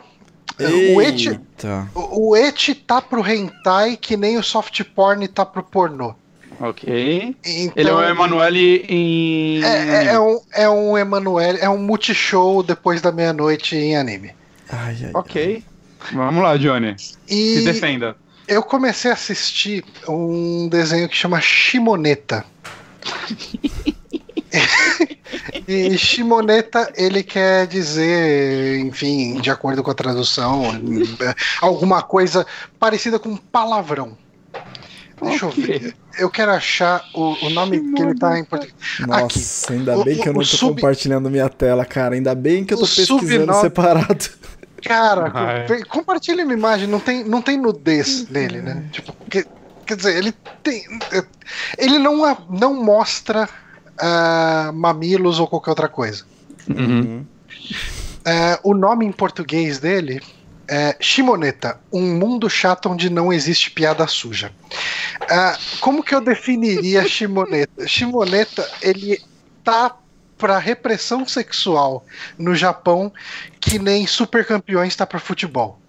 O 0.95 1.01
eti, 1.01 1.29
Eita. 1.29 1.89
o 1.95 2.29
o 2.29 2.35
eti 2.37 2.75
tá 2.75 3.01
pro 3.01 3.27
hentai 3.27 3.97
que 3.97 4.15
nem 4.15 4.37
o 4.37 4.43
soft 4.43 4.83
porn 4.95 5.27
tá 5.27 5.43
pro 5.45 5.63
pornô. 5.63 6.13
Ok. 6.59 7.35
Então, 7.45 7.73
Ele 7.75 7.89
é 7.89 7.93
o 7.93 8.01
Emanuele 8.03 8.85
em. 8.87 9.63
É, 9.63 9.67
é- 9.67 10.05
é 10.13 10.19
um, 10.19 10.39
é 10.53 10.69
um 10.69 10.97
Emanuel, 10.97 11.57
é 11.59 11.69
um 11.69 11.77
multishow 11.77 12.61
depois 12.63 13.01
da 13.01 13.11
meia-noite 13.11 13.75
em 13.75 13.97
anime. 13.97 14.31
Ai, 14.69 14.97
ai. 15.03 15.11
Ok. 15.13 15.63
Vamos 16.13 16.43
lá, 16.43 16.57
Johnny. 16.57 16.95
Se 16.97 17.17
E 17.27 17.61
defenda. 17.65 18.15
eu 18.47 18.61
comecei 18.61 19.09
a 19.09 19.13
assistir 19.13 19.83
um 20.07 20.67
desenho 20.69 21.07
que 21.09 21.15
chama 21.15 21.39
Shimoneta. 21.41 22.45
e 25.67 25.97
Shimoneta, 25.97 26.91
ele 26.95 27.23
quer 27.23 27.67
dizer, 27.67 28.79
enfim, 28.79 29.39
de 29.41 29.49
acordo 29.49 29.81
com 29.83 29.91
a 29.91 29.93
tradução, 29.95 30.63
alguma 31.61 32.01
coisa 32.01 32.45
parecida 32.79 33.17
com 33.19 33.35
palavrão. 33.35 34.17
Deixa 35.21 35.45
eu 35.45 35.49
ver. 35.51 35.95
Eu 36.19 36.29
quero 36.29 36.51
achar 36.51 37.03
o, 37.13 37.45
o 37.45 37.49
nome 37.49 37.93
que 37.93 38.01
ele 38.01 38.15
tá 38.15 38.37
em 38.37 38.43
português. 38.43 38.75
Aqui. 39.01 39.07
Nossa, 39.07 39.73
ainda 39.73 39.97
O- 39.97 40.03
bem 40.03 40.17
que 40.17 40.27
eu 40.27 40.33
o 40.33 40.35
não 40.35 40.41
tô 40.41 40.47
sub- 40.57 40.75
compartilhando 40.75 41.29
minha 41.29 41.49
tela, 41.49 41.85
cara. 41.85 42.15
Ainda 42.15 42.33
bem 42.35 42.63
que 42.65 42.73
eu 42.73 42.77
tô 42.77 42.83
O 42.83 42.87
pesquisando 42.87 43.21
subnome- 43.21 43.61
separado. 43.61 44.29
Cara, 44.83 45.29
Vai. 45.29 45.65
co- 45.67 45.87
compartilha 45.87 46.43
uma 46.43 46.53
imagem, 46.53 46.87
não 46.87 46.99
tem, 46.99 47.23
não 47.23 47.41
tem 47.41 47.57
nudez 47.57 48.27
nele, 48.29 48.61
né? 48.61 48.83
Tipo, 48.91 49.13
que- 49.29 49.45
quer 49.85 49.95
dizer, 49.95 50.17
ele 50.17 50.33
tem. 50.61 50.83
Ele 51.77 51.97
não, 51.97 52.37
não 52.49 52.73
mostra 52.83 53.47
ah, 53.97 54.71
mamilos 54.73 55.39
ou 55.39 55.47
qualquer 55.47 55.69
outra 55.69 55.87
coisa. 55.87 56.25
Uhum. 56.69 57.25
Ah, 58.25 58.59
o 58.63 58.73
nome 58.73 59.05
em 59.05 59.11
português 59.11 59.79
dele 59.79 60.21
é 60.67 60.95
Shimoneta, 60.99 61.79
um 61.91 62.15
mundo 62.15 62.49
chato 62.49 62.89
onde 62.89 63.09
não 63.09 63.31
existe 63.31 63.71
piada 63.71 64.07
suja. 64.07 64.51
Ah, 65.29 65.57
como 65.79 66.03
que 66.03 66.15
eu 66.15 66.21
definiria 66.21 67.07
Shimoneta? 67.07 67.85
Shimoneta, 67.87 68.69
ele 68.81 69.21
tá 69.63 69.95
pra 70.37 70.57
repressão 70.57 71.25
sexual 71.25 72.05
no 72.37 72.55
Japão 72.55 73.11
que 73.59 73.79
nem 73.79 74.05
super 74.05 74.45
campeões 74.45 74.95
tá 74.95 75.05
pra 75.05 75.19
futebol. 75.19 75.79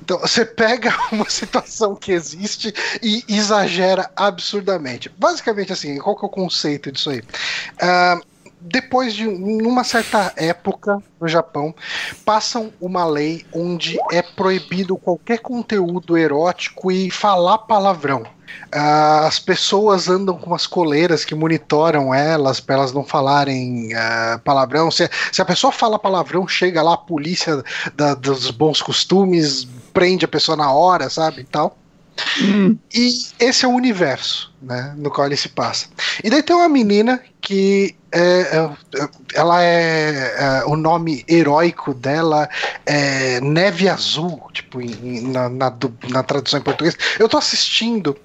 Então, 0.00 0.18
você 0.18 0.44
pega 0.44 0.94
uma 1.12 1.28
situação 1.30 1.94
que 1.94 2.12
existe 2.12 2.74
e 3.02 3.24
exagera 3.28 4.10
absurdamente. 4.16 5.08
Basicamente, 5.16 5.72
assim, 5.72 5.98
qual 5.98 6.16
que 6.16 6.24
é 6.24 6.26
o 6.26 6.30
conceito 6.30 6.90
disso 6.90 7.10
aí? 7.10 7.22
Ah, 7.80 8.20
depois 8.64 9.14
de 9.14 9.26
numa 9.26 9.84
certa 9.84 10.32
época 10.36 11.02
no 11.20 11.28
Japão, 11.28 11.74
passam 12.24 12.72
uma 12.80 13.04
lei 13.04 13.44
onde 13.52 13.98
é 14.10 14.22
proibido 14.22 14.96
qualquer 14.96 15.38
conteúdo 15.38 16.16
erótico 16.16 16.90
e 16.90 17.10
falar 17.10 17.58
palavrão. 17.58 18.24
Ah, 18.70 19.26
as 19.26 19.38
pessoas 19.38 20.08
andam 20.08 20.36
com 20.36 20.46
umas 20.46 20.66
coleiras 20.66 21.24
que 21.24 21.34
monitoram 21.34 22.14
elas 22.14 22.60
para 22.60 22.76
elas 22.76 22.92
não 22.92 23.04
falarem 23.04 23.94
ah, 23.94 24.40
palavrão. 24.44 24.90
Se, 24.90 25.08
se 25.30 25.40
a 25.40 25.44
pessoa 25.44 25.72
fala 25.72 25.98
palavrão, 25.98 26.46
chega 26.46 26.82
lá 26.82 26.94
a 26.94 26.98
polícia 26.98 27.62
da- 27.94 28.14
dos 28.14 28.50
bons 28.50 28.82
costumes, 28.82 29.66
prende 29.92 30.24
a 30.24 30.28
pessoa 30.28 30.56
na 30.56 30.70
hora, 30.72 31.08
sabe? 31.08 31.40
E 31.42 31.44
tal. 31.44 31.78
Hum. 32.42 32.76
E 32.94 33.10
esse 33.40 33.64
é 33.64 33.68
o 33.68 33.72
universo, 33.72 34.52
né, 34.60 34.94
no 34.98 35.10
qual 35.10 35.26
ele 35.26 35.36
se 35.36 35.48
passa. 35.48 35.86
E 36.22 36.28
daí 36.28 36.42
tem 36.42 36.54
uma 36.54 36.68
menina 36.68 37.22
que 37.40 37.96
é, 38.12 38.40
é, 38.58 39.08
ela 39.34 39.62
é, 39.62 40.34
é, 40.38 40.64
o 40.66 40.76
nome 40.76 41.24
heróico 41.28 41.94
dela 41.94 42.48
é 42.84 43.40
Neve 43.40 43.88
Azul, 43.88 44.42
tipo 44.52 44.80
em- 44.80 45.28
na, 45.32 45.48
na, 45.48 45.72
na 46.10 46.22
tradução 46.22 46.60
em 46.60 46.62
português. 46.62 46.96
Eu 47.18 47.28
tô 47.28 47.38
assistindo 47.38 48.16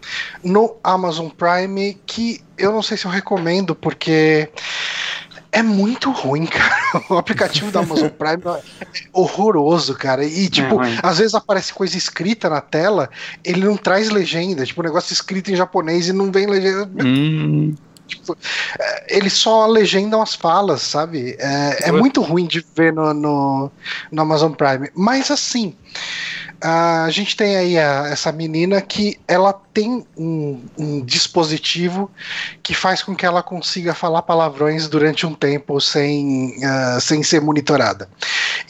no 0.44 0.76
Amazon 0.84 1.30
Prime 1.30 1.98
que 2.06 2.42
eu 2.58 2.72
não 2.72 2.82
sei 2.82 2.98
se 2.98 3.06
eu 3.06 3.12
recomendo 3.12 3.74
porque 3.76 4.50
é 5.52 5.64
muito 5.64 6.12
ruim, 6.12 6.46
cara. 6.52 6.76
O 7.10 7.16
aplicativo 7.18 7.72
da 7.72 7.80
Amazon 7.80 8.10
Prime 8.10 8.42
é 8.82 8.86
horroroso, 9.14 9.96
cara. 9.96 10.24
E, 10.26 10.50
tipo, 10.50 10.76
ruim. 10.76 10.98
às 11.02 11.18
vezes 11.20 11.34
aparece 11.34 11.74
coisa 11.74 11.98
escrita 11.98 12.50
na 12.50 12.60
tela, 12.62 13.10
ele 13.44 13.64
não 13.64 13.78
traz 13.78 14.10
legenda. 14.10 14.66
Tipo, 14.66 14.82
o 14.82 14.84
negócio 14.84 15.14
escrito 15.14 15.52
em 15.52 15.56
japonês 15.56 16.08
e 16.10 16.14
não 16.14 16.32
vem 16.32 16.46
legenda. 16.48 17.04
Hum. 17.04 17.74
Tipo, 18.08 18.38
é, 18.80 19.18
eles 19.18 19.34
só 19.34 19.66
legendam 19.68 20.22
as 20.22 20.34
falas, 20.34 20.82
sabe? 20.82 21.36
É, 21.40 21.90
é 21.90 21.92
muito 21.92 22.22
ruim 22.22 22.46
de 22.48 22.66
ver 22.76 22.94
no, 22.94 23.14
no, 23.14 23.72
no 24.12 24.22
Amazon 24.22 24.54
Prime. 24.54 24.90
Mas 24.96 25.30
assim, 25.30 25.76
a 26.60 27.08
gente 27.12 27.36
tem 27.36 27.56
aí 27.56 27.78
a- 27.78 28.08
essa 28.08 28.32
menina 28.32 28.82
que 28.82 29.20
ela 29.28 29.54
tem 29.74 30.06
um, 30.18 30.62
um 30.78 31.06
dispositivo 31.06 32.10
que 32.64 32.74
faz 32.74 33.04
com 33.04 33.16
que 33.16 33.26
ela 33.26 33.44
consiga 33.44 33.94
falar 33.94 34.24
palavrões 34.24 34.88
durante 34.88 35.26
um 35.26 35.36
tempo 35.36 35.80
sem, 35.80 36.56
ah, 36.64 36.98
sem 37.00 37.22
ser 37.22 37.42
monitorada. 37.42 38.10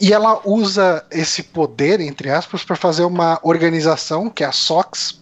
E 0.00 0.12
ela 0.12 0.40
usa 0.44 1.04
esse 1.10 1.42
poder, 1.42 2.00
entre 2.00 2.30
aspas, 2.30 2.62
para 2.62 2.76
fazer 2.76 3.04
uma 3.04 3.38
organização, 3.42 4.28
que 4.28 4.44
é 4.44 4.46
a 4.46 4.52
SOX, 4.52 5.18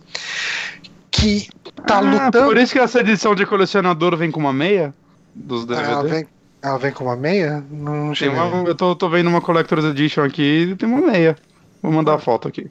que 1.16 1.48
tá 1.86 1.98
Ah, 1.98 2.00
lutando. 2.00 2.46
Por 2.46 2.58
isso 2.58 2.72
que 2.72 2.78
essa 2.78 3.00
edição 3.00 3.34
de 3.34 3.46
colecionador 3.46 4.16
vem 4.16 4.30
com 4.30 4.40
uma 4.40 4.52
meia 4.52 4.94
dos 5.34 5.68
Ela 5.68 6.02
vem, 6.02 6.26
ela 6.62 6.78
vem 6.78 6.92
com 6.92 7.04
uma 7.04 7.16
meia? 7.16 7.64
Não 7.70 8.12
Tem 8.12 8.28
uma, 8.28 8.68
eu 8.68 8.74
tô, 8.74 8.94
tô 8.94 9.08
vendo 9.08 9.28
uma 9.28 9.40
Collector's 9.40 9.84
Edition 9.84 10.22
aqui 10.22 10.70
e 10.70 10.76
tem 10.76 10.88
uma 10.88 11.00
meia. 11.00 11.36
Vou 11.82 11.92
mandar 11.92 12.14
a 12.14 12.18
foto 12.18 12.48
aqui. 12.48 12.70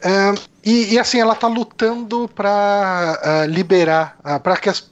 É, 0.00 0.34
e, 0.64 0.94
e, 0.94 0.98
assim, 0.98 1.20
ela 1.20 1.34
tá 1.34 1.46
lutando 1.46 2.28
pra 2.34 3.20
ah, 3.22 3.46
liberar, 3.46 4.16
uh, 4.24 4.40
para 4.40 4.56
que 4.56 4.68
as 4.68 4.90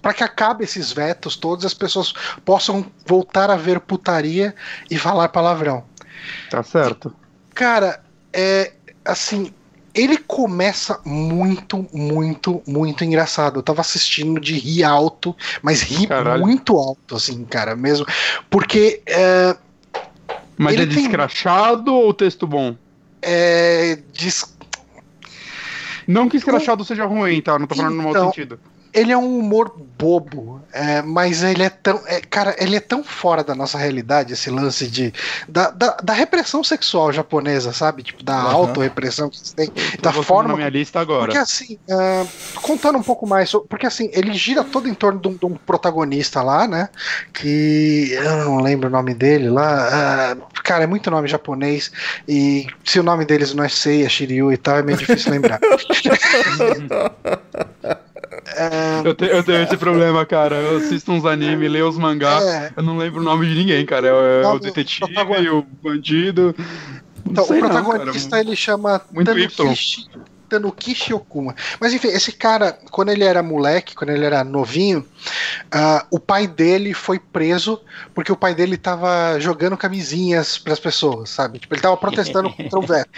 para 0.00 0.14
que 0.14 0.22
acabe 0.22 0.62
esses 0.62 0.92
vetos 0.92 1.34
todos 1.34 1.64
as 1.64 1.74
pessoas 1.74 2.12
possam 2.44 2.86
voltar 3.04 3.50
a 3.50 3.56
ver 3.56 3.80
putaria 3.80 4.54
e 4.88 4.96
falar 4.96 5.28
palavrão. 5.30 5.82
Tá 6.48 6.62
certo. 6.62 7.12
Cara, 7.52 8.00
é 8.32 8.72
assim, 9.04 9.52
ele 9.96 10.18
começa 10.18 11.00
muito, 11.04 11.86
muito, 11.92 12.62
muito 12.66 13.02
engraçado. 13.02 13.58
Eu 13.58 13.62
tava 13.62 13.80
assistindo 13.80 14.38
de 14.38 14.58
rir 14.58 14.84
alto, 14.84 15.34
mas 15.62 15.80
rir 15.82 16.06
Caralho. 16.06 16.42
muito 16.44 16.76
alto, 16.76 17.16
assim, 17.16 17.44
cara, 17.44 17.74
mesmo. 17.74 18.06
Porque 18.50 19.00
é, 19.06 19.56
Mas 20.58 20.74
Ele 20.74 20.82
é 20.82 20.86
tem- 20.86 20.96
descrachado 21.02 21.92
ou 21.94 22.12
texto 22.14 22.46
bom? 22.46 22.76
é, 23.22 23.98
diz- 24.12 24.54
Não 26.06 26.28
que 26.28 26.36
escrachado 26.36 26.84
seja 26.84 27.04
ruim, 27.06 27.40
tá? 27.40 27.58
Não 27.58 27.66
tô 27.66 27.74
falando 27.74 27.94
no 27.96 28.02
mau 28.02 28.12
Então, 28.12 28.26
sentido. 28.26 28.60
Ele 28.96 29.12
é 29.12 29.16
um 29.16 29.38
humor 29.38 29.72
bobo, 29.98 30.62
é, 30.72 31.02
mas 31.02 31.42
ele 31.42 31.62
é 31.62 31.68
tão. 31.68 32.02
é, 32.06 32.20
cara, 32.20 32.56
ele 32.58 32.76
é 32.76 32.80
tão 32.80 33.04
fora 33.04 33.44
da 33.44 33.54
nossa 33.54 33.76
realidade, 33.76 34.32
esse 34.32 34.48
lance 34.50 34.86
de. 34.88 35.12
Da, 35.46 35.70
da, 35.70 35.96
da 36.02 36.12
repressão 36.14 36.64
sexual 36.64 37.12
japonesa, 37.12 37.72
sabe? 37.74 38.02
Tipo, 38.02 38.24
da 38.24 38.34
Aham. 38.34 38.52
auto-repressão 38.52 39.28
que 39.28 39.38
tem. 39.54 39.68
Tô 39.68 40.02
Da 40.02 40.12
forma. 40.12 40.48
na 40.50 40.56
minha 40.56 40.70
lista 40.70 40.98
agora. 40.98 41.26
Porque 41.26 41.38
assim, 41.38 41.78
ah, 41.90 42.24
contando 42.62 42.98
um 42.98 43.02
pouco 43.02 43.26
mais, 43.26 43.52
porque 43.68 43.86
assim, 43.86 44.08
ele 44.12 44.32
gira 44.32 44.64
todo 44.64 44.88
em 44.88 44.94
torno 44.94 45.20
de 45.20 45.28
um, 45.28 45.34
de 45.34 45.44
um 45.46 45.54
protagonista 45.54 46.42
lá, 46.42 46.66
né? 46.66 46.88
Que 47.34 48.12
eu 48.12 48.44
não 48.46 48.60
lembro 48.62 48.88
o 48.88 48.92
nome 48.92 49.12
dele 49.12 49.50
lá. 49.50 50.32
ah, 50.32 50.36
cara, 50.64 50.84
é 50.84 50.86
muito 50.86 51.10
nome 51.10 51.28
japonês. 51.28 51.92
E 52.26 52.66
se 52.82 52.98
o 52.98 53.02
nome 53.02 53.26
deles 53.26 53.52
não 53.52 53.62
é 53.62 53.68
Seiya, 53.68 54.08
Shiryu 54.08 54.50
e 54.52 54.56
tal, 54.56 54.78
é 54.78 54.82
meio 54.82 54.96
difícil 54.96 55.32
lembrar. 55.32 55.60
Eu, 59.04 59.14
te, 59.14 59.24
eu 59.26 59.42
tenho 59.44 59.62
esse 59.62 59.76
problema, 59.76 60.24
cara. 60.26 60.56
Eu 60.56 60.78
assisto 60.78 61.10
uns 61.12 61.24
animes, 61.24 61.70
leio 61.70 61.88
os 61.88 61.98
mangá, 61.98 62.40
É. 62.42 62.72
eu 62.76 62.82
não 62.82 62.96
lembro 62.98 63.20
o 63.20 63.24
nome 63.24 63.46
de 63.46 63.54
ninguém, 63.54 63.84
cara. 63.86 64.08
É, 64.08 64.12
o- 64.12 64.42
Não, 64.42 64.54
o 64.56 64.58
detetive, 64.60 65.00
protagonista. 65.12 65.54
o 65.54 65.62
bandido. 65.82 66.54
Não 67.24 67.32
Então, 67.32 67.44
o 67.44 67.52
não, 67.52 67.58
protagonista 67.58 68.30
cara. 68.30 68.42
ele 68.42 68.54
chama 68.56 69.00
Muito 69.10 69.26
Tanukishi, 69.26 70.06
Tanukishi 70.48 71.12
Okuma. 71.12 71.56
Mas 71.80 71.92
enfim, 71.92 72.06
esse 72.08 72.30
cara, 72.30 72.78
quando 72.92 73.08
ele 73.10 73.24
era 73.24 73.42
moleque, 73.42 73.96
quando 73.96 74.10
ele 74.10 74.24
era 74.24 74.44
novinho, 74.44 75.04
ah, 75.72 76.06
o 76.08 76.20
pai 76.20 76.46
dele 76.46 76.94
foi 76.94 77.18
preso 77.18 77.80
porque 78.14 78.30
o 78.30 78.36
pai 78.36 78.54
dele 78.54 78.76
tava 78.76 79.40
jogando 79.40 79.76
camisinhas 79.76 80.56
pras 80.56 80.78
pessoas, 80.78 81.30
sabe? 81.30 81.58
Tipo, 81.58 81.74
ele 81.74 81.82
tava 81.82 81.96
protestando 81.96 82.48
contra 82.52 82.78
o 82.78 82.82
veto. 82.86 83.10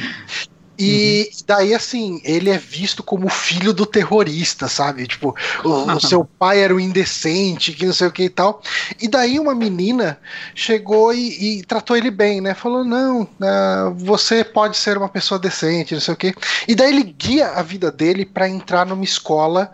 E 0.78 1.30
daí, 1.44 1.74
assim, 1.74 2.20
ele 2.22 2.50
é 2.50 2.56
visto 2.56 3.02
como 3.02 3.28
filho 3.28 3.72
do 3.72 3.84
terrorista, 3.84 4.68
sabe? 4.68 5.06
Tipo, 5.08 5.34
o, 5.64 5.92
o 5.92 6.00
seu 6.00 6.24
pai 6.24 6.60
era 6.60 6.74
um 6.74 6.78
indecente, 6.78 7.72
que 7.72 7.84
não 7.84 7.92
sei 7.92 8.06
o 8.06 8.12
que 8.12 8.24
e 8.24 8.28
tal. 8.28 8.62
E 9.00 9.08
daí 9.08 9.40
uma 9.40 9.54
menina 9.54 10.18
chegou 10.54 11.12
e, 11.12 11.58
e 11.58 11.62
tratou 11.64 11.96
ele 11.96 12.10
bem, 12.10 12.40
né? 12.40 12.54
Falou: 12.54 12.84
não, 12.84 13.26
ah, 13.42 13.92
você 13.96 14.44
pode 14.44 14.76
ser 14.76 14.96
uma 14.96 15.08
pessoa 15.08 15.38
decente, 15.38 15.94
não 15.94 16.00
sei 16.00 16.14
o 16.14 16.16
quê. 16.16 16.32
E 16.68 16.74
daí 16.74 16.90
ele 16.90 17.02
guia 17.02 17.48
a 17.48 17.62
vida 17.62 17.90
dele 17.90 18.24
para 18.24 18.48
entrar 18.48 18.86
numa 18.86 19.04
escola, 19.04 19.72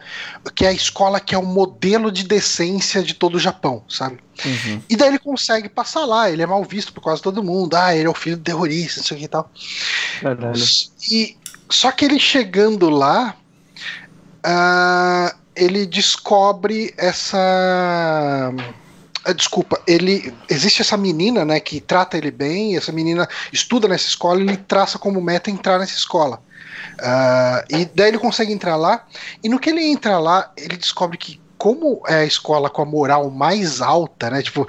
que 0.55 0.65
é 0.65 0.69
a 0.69 0.73
escola 0.73 1.21
que 1.21 1.35
é 1.35 1.39
o 1.39 1.45
modelo 1.45 2.11
de 2.11 2.25
decência 2.25 3.03
de 3.03 3.13
todo 3.13 3.35
o 3.35 3.41
Japão, 3.41 3.85
sabe? 3.89 4.24
Uhum. 4.45 4.83
E 4.89 4.97
daí 4.97 5.09
ele 5.09 5.19
consegue 5.19 5.69
passar 5.69 6.05
lá, 6.05 6.31
ele 6.31 6.43
é 6.43 6.47
mal 6.47 6.63
visto 6.65 6.93
por 6.93 7.01
quase 7.01 7.23
todo 7.23 7.43
mundo. 7.43 7.75
Ah, 7.75 7.95
ele 7.95 8.07
é 8.07 8.11
o 8.11 8.15
filho 8.15 8.37
do 8.37 8.43
terrorista, 8.43 9.01
não 9.01 9.07
sei 9.07 9.17
o 9.17 9.21
que 9.21 9.27
e 9.27 9.29
tal. 9.29 9.51
Caralho. 10.21 10.65
E 11.11 11.37
só 11.71 11.91
que 11.93 12.05
ele 12.05 12.19
chegando 12.19 12.91
lá, 12.91 13.37
ah, 14.43 15.35
ele 15.57 15.87
descobre 15.87 16.93
essa. 16.97 18.53
ah, 19.25 19.33
Desculpa, 19.33 19.81
ele 19.87 20.35
existe 20.49 20.83
essa 20.83 20.97
menina, 20.97 21.45
né, 21.45 21.61
que 21.61 21.81
trata 21.81 22.19
ele 22.19 22.31
bem. 22.31 22.77
Essa 22.77 22.93
menina 22.93 23.29
estuda 23.53 23.89
nessa 23.89 24.09
escola, 24.09 24.41
e 24.41 24.43
ele 24.43 24.57
traça 24.57 24.99
como 24.99 25.21
meta 25.21 25.51
entrar 25.51 25.79
nessa 25.79 25.97
escola. 25.97 26.43
Ah, 27.01 27.65
e 27.71 27.85
daí 27.87 28.09
ele 28.09 28.19
consegue 28.19 28.53
entrar 28.53 28.77
lá. 28.77 29.07
E 29.43 29.49
no 29.49 29.59
que 29.59 29.71
ele 29.71 29.85
entra 29.85 30.19
lá, 30.19 30.53
ele 30.57 30.77
descobre 30.77 31.17
que 31.17 31.41
como 31.65 32.03
é 32.07 32.17
a 32.17 32.25
escola 32.27 32.69
com 32.69 32.83
a 32.83 32.85
moral 32.85 33.31
mais 33.31 33.81
alta, 33.81 34.29
né? 34.29 34.43
Tipo, 34.43 34.69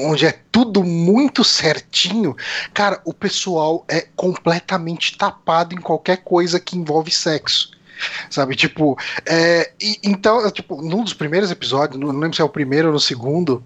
onde 0.00 0.26
é 0.26 0.36
tudo 0.50 0.82
muito 0.82 1.44
certinho, 1.44 2.34
cara, 2.74 3.00
o 3.04 3.14
pessoal 3.14 3.84
é 3.86 4.08
completamente 4.16 5.16
tapado 5.16 5.72
em 5.72 5.80
qualquer 5.80 6.16
coisa 6.24 6.58
que 6.58 6.76
envolve 6.76 7.12
sexo. 7.12 7.70
Sabe, 8.28 8.56
tipo, 8.56 8.98
é, 9.24 9.70
e- 9.80 10.00
então, 10.02 10.50
tipo, 10.50 10.82
num 10.82 11.04
dos 11.04 11.14
primeiros 11.14 11.52
episódios, 11.52 12.00
não 12.00 12.08
lembro 12.08 12.34
se 12.34 12.42
é 12.42 12.44
o 12.44 12.48
primeiro 12.48 12.88
ou 12.88 12.94
no 12.94 13.00
segundo, 13.00 13.62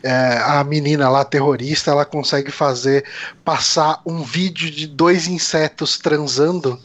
é, 0.00 0.38
a 0.40 0.62
menina 0.62 1.08
lá, 1.08 1.24
terrorista, 1.24 1.90
ela 1.90 2.04
consegue 2.04 2.52
fazer 2.52 3.04
passar 3.44 4.00
um 4.06 4.22
vídeo 4.22 4.70
de 4.70 4.86
dois 4.86 5.26
insetos 5.26 5.98
transando 5.98 6.80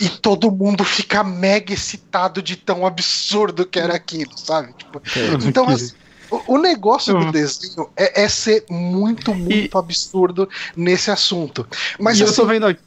e 0.00 0.08
todo 0.08 0.50
mundo 0.50 0.84
fica 0.84 1.22
mega 1.24 1.72
excitado 1.72 2.42
de 2.42 2.56
tão 2.56 2.86
absurdo 2.86 3.66
que 3.66 3.78
era 3.78 3.94
aquilo, 3.94 4.32
sabe? 4.36 4.74
Tipo, 4.74 5.02
então, 5.40 5.68
assim, 5.68 5.94
o, 6.30 6.54
o 6.56 6.58
negócio 6.58 7.14
do 7.14 7.26
Uhum. 7.26 7.30
desenho 7.30 7.90
é, 7.96 8.24
é 8.24 8.28
ser 8.28 8.64
muito, 8.70 9.34
muito 9.34 9.78
absurdo 9.78 10.48
nesse 10.76 11.10
assunto. 11.10 11.66
Mas 11.98 12.18
e 12.18 12.22
eu 12.22 12.30
assim, 12.30 12.34
tô 12.34 12.46
vendo 12.46 12.66
aqui. 12.66 12.82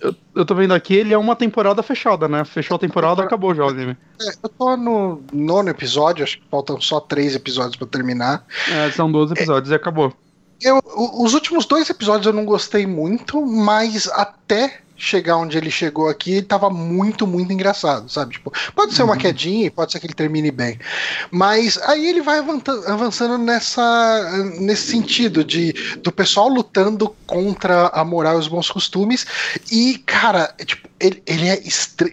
Eu, 0.00 0.16
eu 0.34 0.46
tô 0.46 0.54
vendo 0.54 0.72
aqui, 0.74 0.94
ele 0.94 1.12
é 1.14 1.18
uma 1.18 1.36
temporada 1.36 1.82
fechada, 1.82 2.26
né? 2.28 2.44
Fechou 2.44 2.76
a 2.76 2.80
temporada, 2.80 3.22
acabou 3.22 3.54
já 3.54 3.64
o 3.64 3.68
anime. 3.68 3.98
é, 4.20 4.30
eu 4.42 4.48
tô 4.50 4.76
no 4.76 5.26
nono 5.32 5.68
episódio, 5.70 6.24
acho 6.24 6.38
que 6.38 6.44
faltam 6.50 6.80
só 6.80 7.00
três 7.00 7.34
episódios 7.34 7.76
pra 7.76 7.86
terminar. 7.86 8.46
É, 8.66 8.90
são 8.90 9.10
12 9.10 9.32
episódios 9.34 9.70
e 9.70 9.74
acabou. 9.74 10.14
Eu, 10.62 10.78
os 10.94 11.32
últimos 11.32 11.64
dois 11.64 11.88
episódios 11.88 12.26
eu 12.26 12.32
não 12.34 12.44
gostei 12.44 12.86
muito, 12.86 13.44
mas 13.46 14.06
até 14.08 14.82
chegar 15.00 15.38
onde 15.38 15.56
ele 15.56 15.70
chegou 15.70 16.08
aqui, 16.08 16.32
ele 16.32 16.42
tava 16.42 16.68
muito, 16.68 17.26
muito 17.26 17.52
engraçado, 17.52 18.10
sabe? 18.10 18.34
Tipo, 18.34 18.52
pode 18.74 18.94
ser 18.94 19.02
uma 19.02 19.16
quedinha 19.16 19.66
e 19.66 19.70
pode 19.70 19.90
ser 19.90 19.98
que 19.98 20.06
ele 20.06 20.14
termine 20.14 20.50
bem. 20.50 20.78
Mas 21.30 21.78
aí 21.78 22.06
ele 22.06 22.20
vai 22.20 22.38
avançando 22.38 23.38
nessa, 23.38 24.44
nesse 24.60 24.90
sentido 24.90 25.42
de 25.42 25.72
do 26.02 26.12
pessoal 26.12 26.48
lutando 26.48 27.14
contra 27.26 27.88
a 27.88 28.04
moral 28.04 28.36
e 28.36 28.40
os 28.40 28.48
bons 28.48 28.70
costumes. 28.70 29.26
E, 29.72 29.98
cara, 30.04 30.54
é, 30.58 30.64
tipo, 30.64 30.88
ele, 31.00 31.22
ele 31.26 31.48
é 31.48 31.60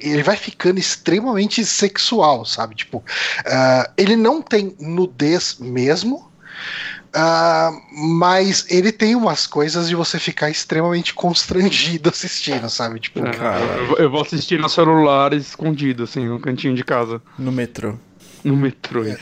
ele 0.02 0.24
vai 0.24 0.38
ficando 0.38 0.80
extremamente 0.80 1.66
sexual, 1.66 2.46
sabe? 2.46 2.76
Tipo, 2.76 3.04
ah, 3.46 3.90
ele 3.98 4.16
não 4.16 4.42
tem 4.42 4.76
nudez 4.80 5.58
mesmo. 5.60 6.26
Ah, 7.20 7.72
mas 7.92 8.66
ele 8.70 8.92
tem 8.92 9.16
umas 9.16 9.48
coisas 9.48 9.90
de 9.90 9.96
você 9.96 10.20
ficar 10.20 10.52
extremamente 10.52 11.16
constrangido 11.16 12.10
assistindo, 12.10 12.70
sabe? 12.70 13.00
Tipo, 13.00 13.26
É, 13.26 13.32
Caralho. 13.32 13.72
eu, 13.82 13.88
vou- 13.88 13.98
eu 13.98 14.10
vou 14.12 14.22
assistir 14.22 14.60
no 14.60 14.70
celular 14.70 15.34
escondido, 15.34 16.04
assim, 16.04 16.28
no 16.28 16.40
cantinho 16.40 16.76
de 16.76 16.84
casa. 16.84 17.20
No 17.40 17.52
metrô. 17.52 17.96
No 18.44 18.56
metrô. 18.56 19.02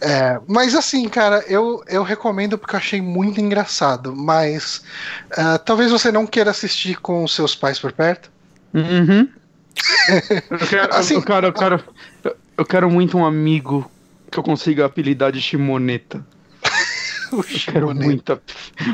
é, 0.00 0.40
mas 0.48 0.74
assim, 0.74 1.08
cara, 1.08 1.44
eu, 1.48 1.82
eu 1.88 2.02
recomendo 2.02 2.58
porque 2.58 2.74
eu 2.74 2.78
achei 2.78 3.00
muito 3.00 3.40
engraçado. 3.40 4.14
Mas 4.16 4.82
ah, 5.36 5.58
talvez 5.58 5.90
você 5.90 6.10
não 6.10 6.26
queira 6.26 6.50
assistir 6.50 6.98
com 7.00 7.22
os 7.24 7.34
seus 7.34 7.54
pais 7.54 7.78
por 7.78 7.92
perto. 7.92 8.30
Uhum. 8.74 9.28
Eu 10.50 10.58
quero, 10.66 10.94
Assim- 10.94 11.14
eu, 11.14 11.22
quero, 11.22 11.46
eu, 11.46 11.52
quero, 11.52 11.84
eu 12.56 12.64
quero 12.66 12.90
muito 12.90 13.16
um 13.16 13.24
amigo 13.24 13.88
que 14.30 14.38
eu 14.38 14.42
consiga 14.42 14.84
apelidar 14.86 15.32
de 15.32 15.40
Shimoneta. 15.40 16.24
O 17.30 17.42
Shimoneta. 17.42 17.94
muito. 17.94 18.32
a- 18.32 18.40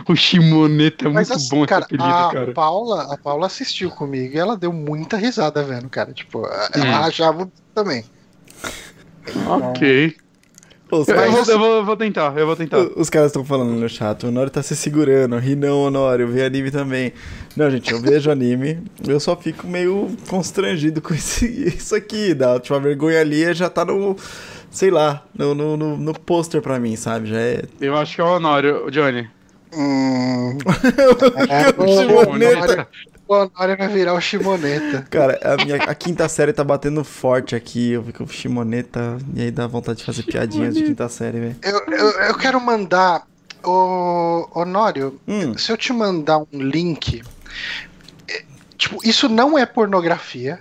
O 0.08 0.16
Shimoneta 0.16 1.06
é 1.06 1.08
Mas 1.08 1.28
muito 1.28 1.38
assim, 1.38 1.48
bom 1.50 1.58
esse 1.58 1.66
cara, 1.68 1.84
apelido, 1.84 2.04
a 2.04 2.30
cara. 2.32 2.52
Paula, 2.52 3.14
a 3.14 3.16
Paula 3.16 3.46
assistiu 3.46 3.90
comigo 3.92 4.34
e 4.34 4.38
ela 4.38 4.56
deu 4.56 4.72
muita 4.72 5.16
risada 5.16 5.62
vendo, 5.62 5.88
cara. 5.88 6.12
Tipo, 6.12 6.44
ela 6.74 6.84
Hum. 6.84 7.04
achava 7.04 7.48
também. 7.72 8.04
Ok. 9.46 10.16
Os, 10.90 11.08
Eu, 11.08 11.14
eu 11.14 11.20
caras- 11.20 11.46
vou, 11.46 11.54
eu, 11.54 11.58
vou, 11.58 11.74
eu 11.76 11.84
vou 11.84 11.96
tentar, 11.96 12.36
eu 12.38 12.46
vou 12.46 12.54
tentar. 12.56 12.78
os 12.96 13.08
caras 13.08 13.28
estão 13.28 13.44
falando 13.44 13.70
no 13.72 13.88
chat, 13.88 14.24
o 14.24 14.28
Honório 14.28 14.50
tá 14.50 14.62
se 14.62 14.76
segurando. 14.76 15.36
Ri 15.38 15.56
não, 15.56 15.82
Honório, 15.84 16.28
vê 16.28 16.44
anime 16.44 16.70
também. 16.70 17.12
Não, 17.56 17.70
gente, 17.70 17.90
eu 17.92 18.00
vejo 18.00 18.30
anime, 18.30 18.82
eu 19.06 19.18
só 19.18 19.34
fico 19.36 19.66
meio 19.66 20.14
constrangido 20.28 21.00
com 21.00 21.14
esse, 21.14 21.46
isso 21.68 21.94
aqui. 21.96 22.34
Da 22.34 22.52
última 22.54 22.78
vergonha 22.78 23.20
ali 23.20 23.52
já 23.54 23.70
tá 23.70 23.84
no, 23.84 24.16
sei 24.74 24.90
lá, 24.90 25.22
no, 25.34 25.54
no, 25.54 25.76
no, 25.76 25.96
no 25.96 26.12
pôster 26.20 26.60
pra 26.60 26.78
mim, 26.78 26.96
sabe? 26.96 27.28
Já 27.28 27.38
é. 27.40 27.62
Eu 27.80 27.96
acho 27.96 28.14
que 28.14 28.20
é 28.20 28.24
o 28.24 28.36
Honório, 28.36 28.90
Johnny. 28.90 29.28
Hum, 29.72 30.58
é, 31.48 31.70
O 31.80 31.84
o. 31.84 32.34
Honório, 32.34 32.86
o 33.26 33.34
Honório 33.34 33.76
vai 33.76 33.88
virar 33.88 34.14
o 34.14 34.20
Shimoneta. 34.20 35.06
Cara, 35.10 35.38
a, 35.42 35.56
minha, 35.64 35.76
a 35.76 35.94
quinta 35.94 36.28
série 36.28 36.52
tá 36.52 36.62
batendo 36.62 37.02
forte 37.02 37.56
aqui. 37.56 37.92
Eu 37.92 38.04
fico 38.04 38.26
Shimoneta 38.28 39.18
e 39.34 39.42
aí 39.42 39.50
dá 39.50 39.66
vontade 39.66 39.98
de 39.98 40.04
fazer 40.04 40.22
piadinhas 40.24 40.74
de 40.74 40.82
quinta 40.84 41.08
série, 41.08 41.40
velho. 41.40 41.56
Eu, 41.62 41.78
eu, 41.92 42.10
eu 42.28 42.34
quero 42.38 42.60
mandar. 42.60 43.26
Ô, 43.66 44.46
Honório, 44.54 45.18
Hum, 45.26 45.56
se 45.56 45.72
eu 45.72 45.76
te 45.76 45.90
mandar 45.92 46.38
um 46.38 46.46
link. 46.52 47.22
é, 48.28 48.44
Tipo, 48.76 49.00
isso 49.02 49.26
não 49.28 49.58
é 49.58 49.64
pornografia, 49.64 50.60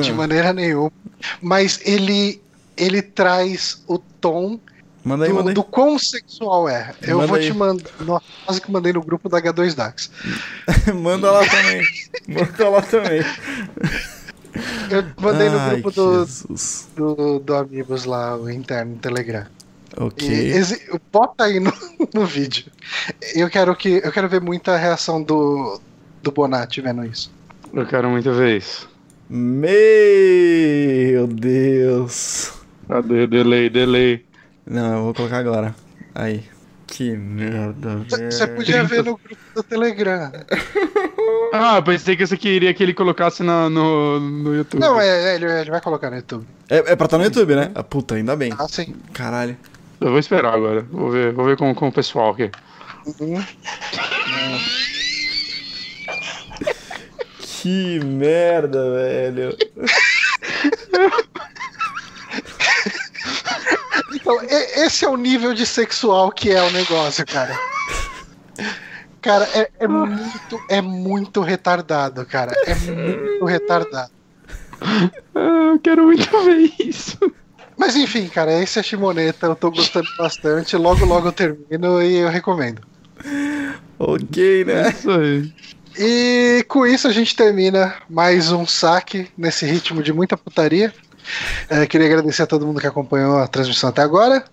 de 0.00 0.10
hum. 0.10 0.16
maneira 0.16 0.52
nenhuma. 0.54 0.90
Mas 1.42 1.78
ele, 1.84 2.40
ele 2.82 3.02
traz 3.02 3.82
o 3.86 3.98
tom 3.98 4.58
Manda 5.02 5.24
aí, 5.24 5.30
manda 5.32 5.42
do, 5.44 5.48
aí. 5.48 5.54
do 5.54 5.64
quão 5.64 5.98
sexual 5.98 6.68
é. 6.68 6.92
Eu 7.00 7.16
Manda 7.16 7.28
vou 7.28 7.36
aí. 7.38 7.46
te 7.46 7.52
mandar. 7.54 7.90
Nossa, 8.00 8.24
quase 8.44 8.60
que 8.60 8.70
mandei 8.70 8.92
no 8.92 9.00
grupo 9.02 9.28
da 9.30 9.40
H2Dax. 9.40 10.10
Manda 10.94 11.30
lá 11.30 11.40
também. 11.46 11.82
Manda 12.28 12.68
lá 12.68 12.82
também. 12.82 13.22
Eu 14.90 15.04
mandei 15.18 15.48
no 15.48 15.58
Ai, 15.58 15.70
grupo 15.80 15.90
do, 15.92 16.18
Jesus. 16.26 16.88
do, 16.94 17.38
do 17.38 17.54
Amigos 17.54 18.04
lá, 18.04 18.36
o 18.36 18.50
interno, 18.50 18.92
no 18.92 18.98
Telegram. 18.98 19.46
E 19.98 20.02
Ok. 20.02 20.28
exi- 20.28 21.00
bota 21.10 21.44
aí 21.44 21.58
no, 21.60 21.72
no 22.12 22.26
vídeo. 22.26 22.66
Eu 23.34 23.48
quero 23.48 23.74
que 23.74 24.02
eu 24.04 24.12
quero 24.12 24.28
ver 24.28 24.40
muita 24.42 24.76
reação 24.76 25.22
do, 25.22 25.80
do 26.22 26.30
Bonatti 26.30 26.80
vendo 26.82 27.04
isso. 27.06 27.32
Eu 27.72 27.86
quero 27.86 28.10
muito 28.10 28.30
ver 28.34 28.58
isso. 28.58 28.86
Meu 29.30 31.26
Deus. 31.26 32.52
Cadê? 32.90 33.26
Delay, 33.26 33.70
delay. 33.70 34.24
Não, 34.66 34.96
eu 34.98 35.04
vou 35.04 35.14
colocar 35.14 35.38
agora. 35.38 35.74
Aí. 36.14 36.42
Que 36.88 37.12
merda. 37.16 37.98
Você 38.28 38.48
podia 38.48 38.82
ver 38.82 39.04
no 39.04 39.16
grupo 39.16 39.36
do 39.54 39.62
Telegram. 39.62 40.32
Ah, 41.52 41.76
eu 41.78 41.82
pensei 41.82 42.16
que 42.16 42.24
você 42.24 42.36
queria 42.36 42.72
que 42.72 42.80
ele 42.80 42.94
colocasse 42.94 43.42
na- 43.42 43.68
no, 43.68 44.20
no 44.20 44.54
YouTube. 44.54 44.78
Não, 44.80 45.00
é, 45.00 45.32
é, 45.32 45.34
ele, 45.34 45.46
ele 45.46 45.70
vai 45.70 45.80
colocar 45.80 46.08
no 46.08 46.14
YouTube. 46.16 46.46
É, 46.68 46.76
é 46.92 46.96
pra 46.96 47.06
estar 47.06 47.18
no 47.18 47.24
YouTube, 47.24 47.56
né? 47.56 47.72
Ah, 47.74 47.82
puta, 47.82 48.14
ainda 48.14 48.36
bem. 48.36 48.52
Ah, 48.56 48.68
sim. 48.68 48.94
Caralho. 49.12 49.56
Eu 50.00 50.10
vou 50.10 50.18
esperar 50.20 50.54
agora. 50.54 50.86
Vou 50.92 51.10
ver, 51.10 51.32
vou 51.32 51.44
ver 51.44 51.56
com, 51.56 51.74
com 51.74 51.88
o 51.88 51.92
pessoal 51.92 52.30
aqui. 52.30 52.52
Uhum. 53.20 53.42
Que 57.40 57.98
merda, 58.04 58.92
velho. 58.92 59.56
Então, 64.12 64.38
esse 64.42 65.04
é 65.04 65.08
o 65.08 65.16
nível 65.16 65.54
de 65.54 65.64
sexual 65.64 66.30
que 66.30 66.50
é 66.50 66.62
o 66.62 66.70
negócio, 66.70 67.24
cara. 67.26 67.58
Cara, 69.20 69.48
é, 69.54 69.70
é 69.78 69.88
muito, 69.88 70.60
é 70.68 70.80
muito 70.80 71.40
retardado, 71.42 72.24
cara. 72.24 72.52
É 72.66 72.74
muito 72.74 73.44
retardado. 73.44 74.10
Ah, 75.34 75.72
eu 75.72 75.78
quero 75.78 76.04
muito 76.04 76.44
ver 76.44 76.72
isso. 76.78 77.18
Mas 77.76 77.96
enfim, 77.96 78.28
cara, 78.28 78.52
esse 78.62 78.78
é 78.78 78.82
Shimoneta, 78.82 79.46
eu 79.46 79.56
tô 79.56 79.70
gostando 79.70 80.08
bastante. 80.18 80.76
Logo, 80.76 81.04
logo 81.04 81.28
eu 81.28 81.32
termino 81.32 82.02
e 82.02 82.16
eu 82.16 82.28
recomendo. 82.28 82.82
Ok, 83.98 84.64
né? 84.64 84.90
Isso 84.90 85.10
aí. 85.10 85.52
E 85.98 86.64
com 86.68 86.86
isso 86.86 87.08
a 87.08 87.12
gente 87.12 87.34
termina 87.34 87.94
mais 88.08 88.52
um 88.52 88.66
saque 88.66 89.28
nesse 89.36 89.66
ritmo 89.66 90.02
de 90.02 90.12
muita 90.12 90.36
putaria. 90.36 90.92
É, 91.68 91.86
queria 91.86 92.06
agradecer 92.06 92.42
a 92.42 92.46
todo 92.46 92.66
mundo 92.66 92.80
que 92.80 92.86
acompanhou 92.86 93.38
a 93.38 93.46
transmissão 93.46 93.90
até 93.90 94.02
agora. 94.02 94.44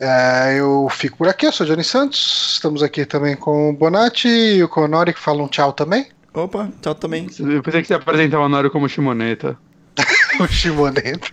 É, 0.00 0.56
eu 0.58 0.88
fico 0.90 1.18
por 1.18 1.28
aqui, 1.28 1.46
eu 1.46 1.52
sou 1.52 1.66
o 1.66 1.68
Johnny 1.68 1.84
Santos. 1.84 2.52
Estamos 2.54 2.82
aqui 2.82 3.04
também 3.04 3.36
com 3.36 3.70
o 3.70 3.72
Bonatti 3.72 4.28
e 4.28 4.62
o 4.62 4.68
Conori 4.68 5.12
que 5.12 5.20
falam 5.20 5.48
tchau 5.48 5.72
também. 5.72 6.06
Opa, 6.32 6.68
tchau 6.80 6.94
também. 6.94 7.26
Eu 7.38 7.62
pensei 7.62 7.82
que 7.82 7.88
você 7.88 7.94
apresentava 7.94 8.44
o 8.44 8.48
Noro 8.48 8.70
como 8.70 8.88
Shimoneta. 8.88 9.56
O. 10.40 10.46
Shimoneta. 10.46 11.26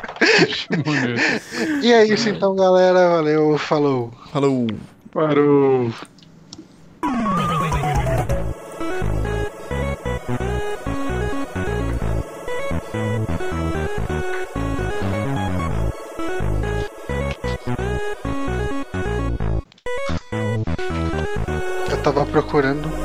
E 1.84 1.94
é 1.94 2.06
isso 2.06 2.28
então, 2.28 2.56
galera. 2.56 3.10
Valeu, 3.10 3.56
falou. 3.56 4.12
Falou. 4.32 4.66
Parou. 5.12 5.92
Procurando 22.32 23.05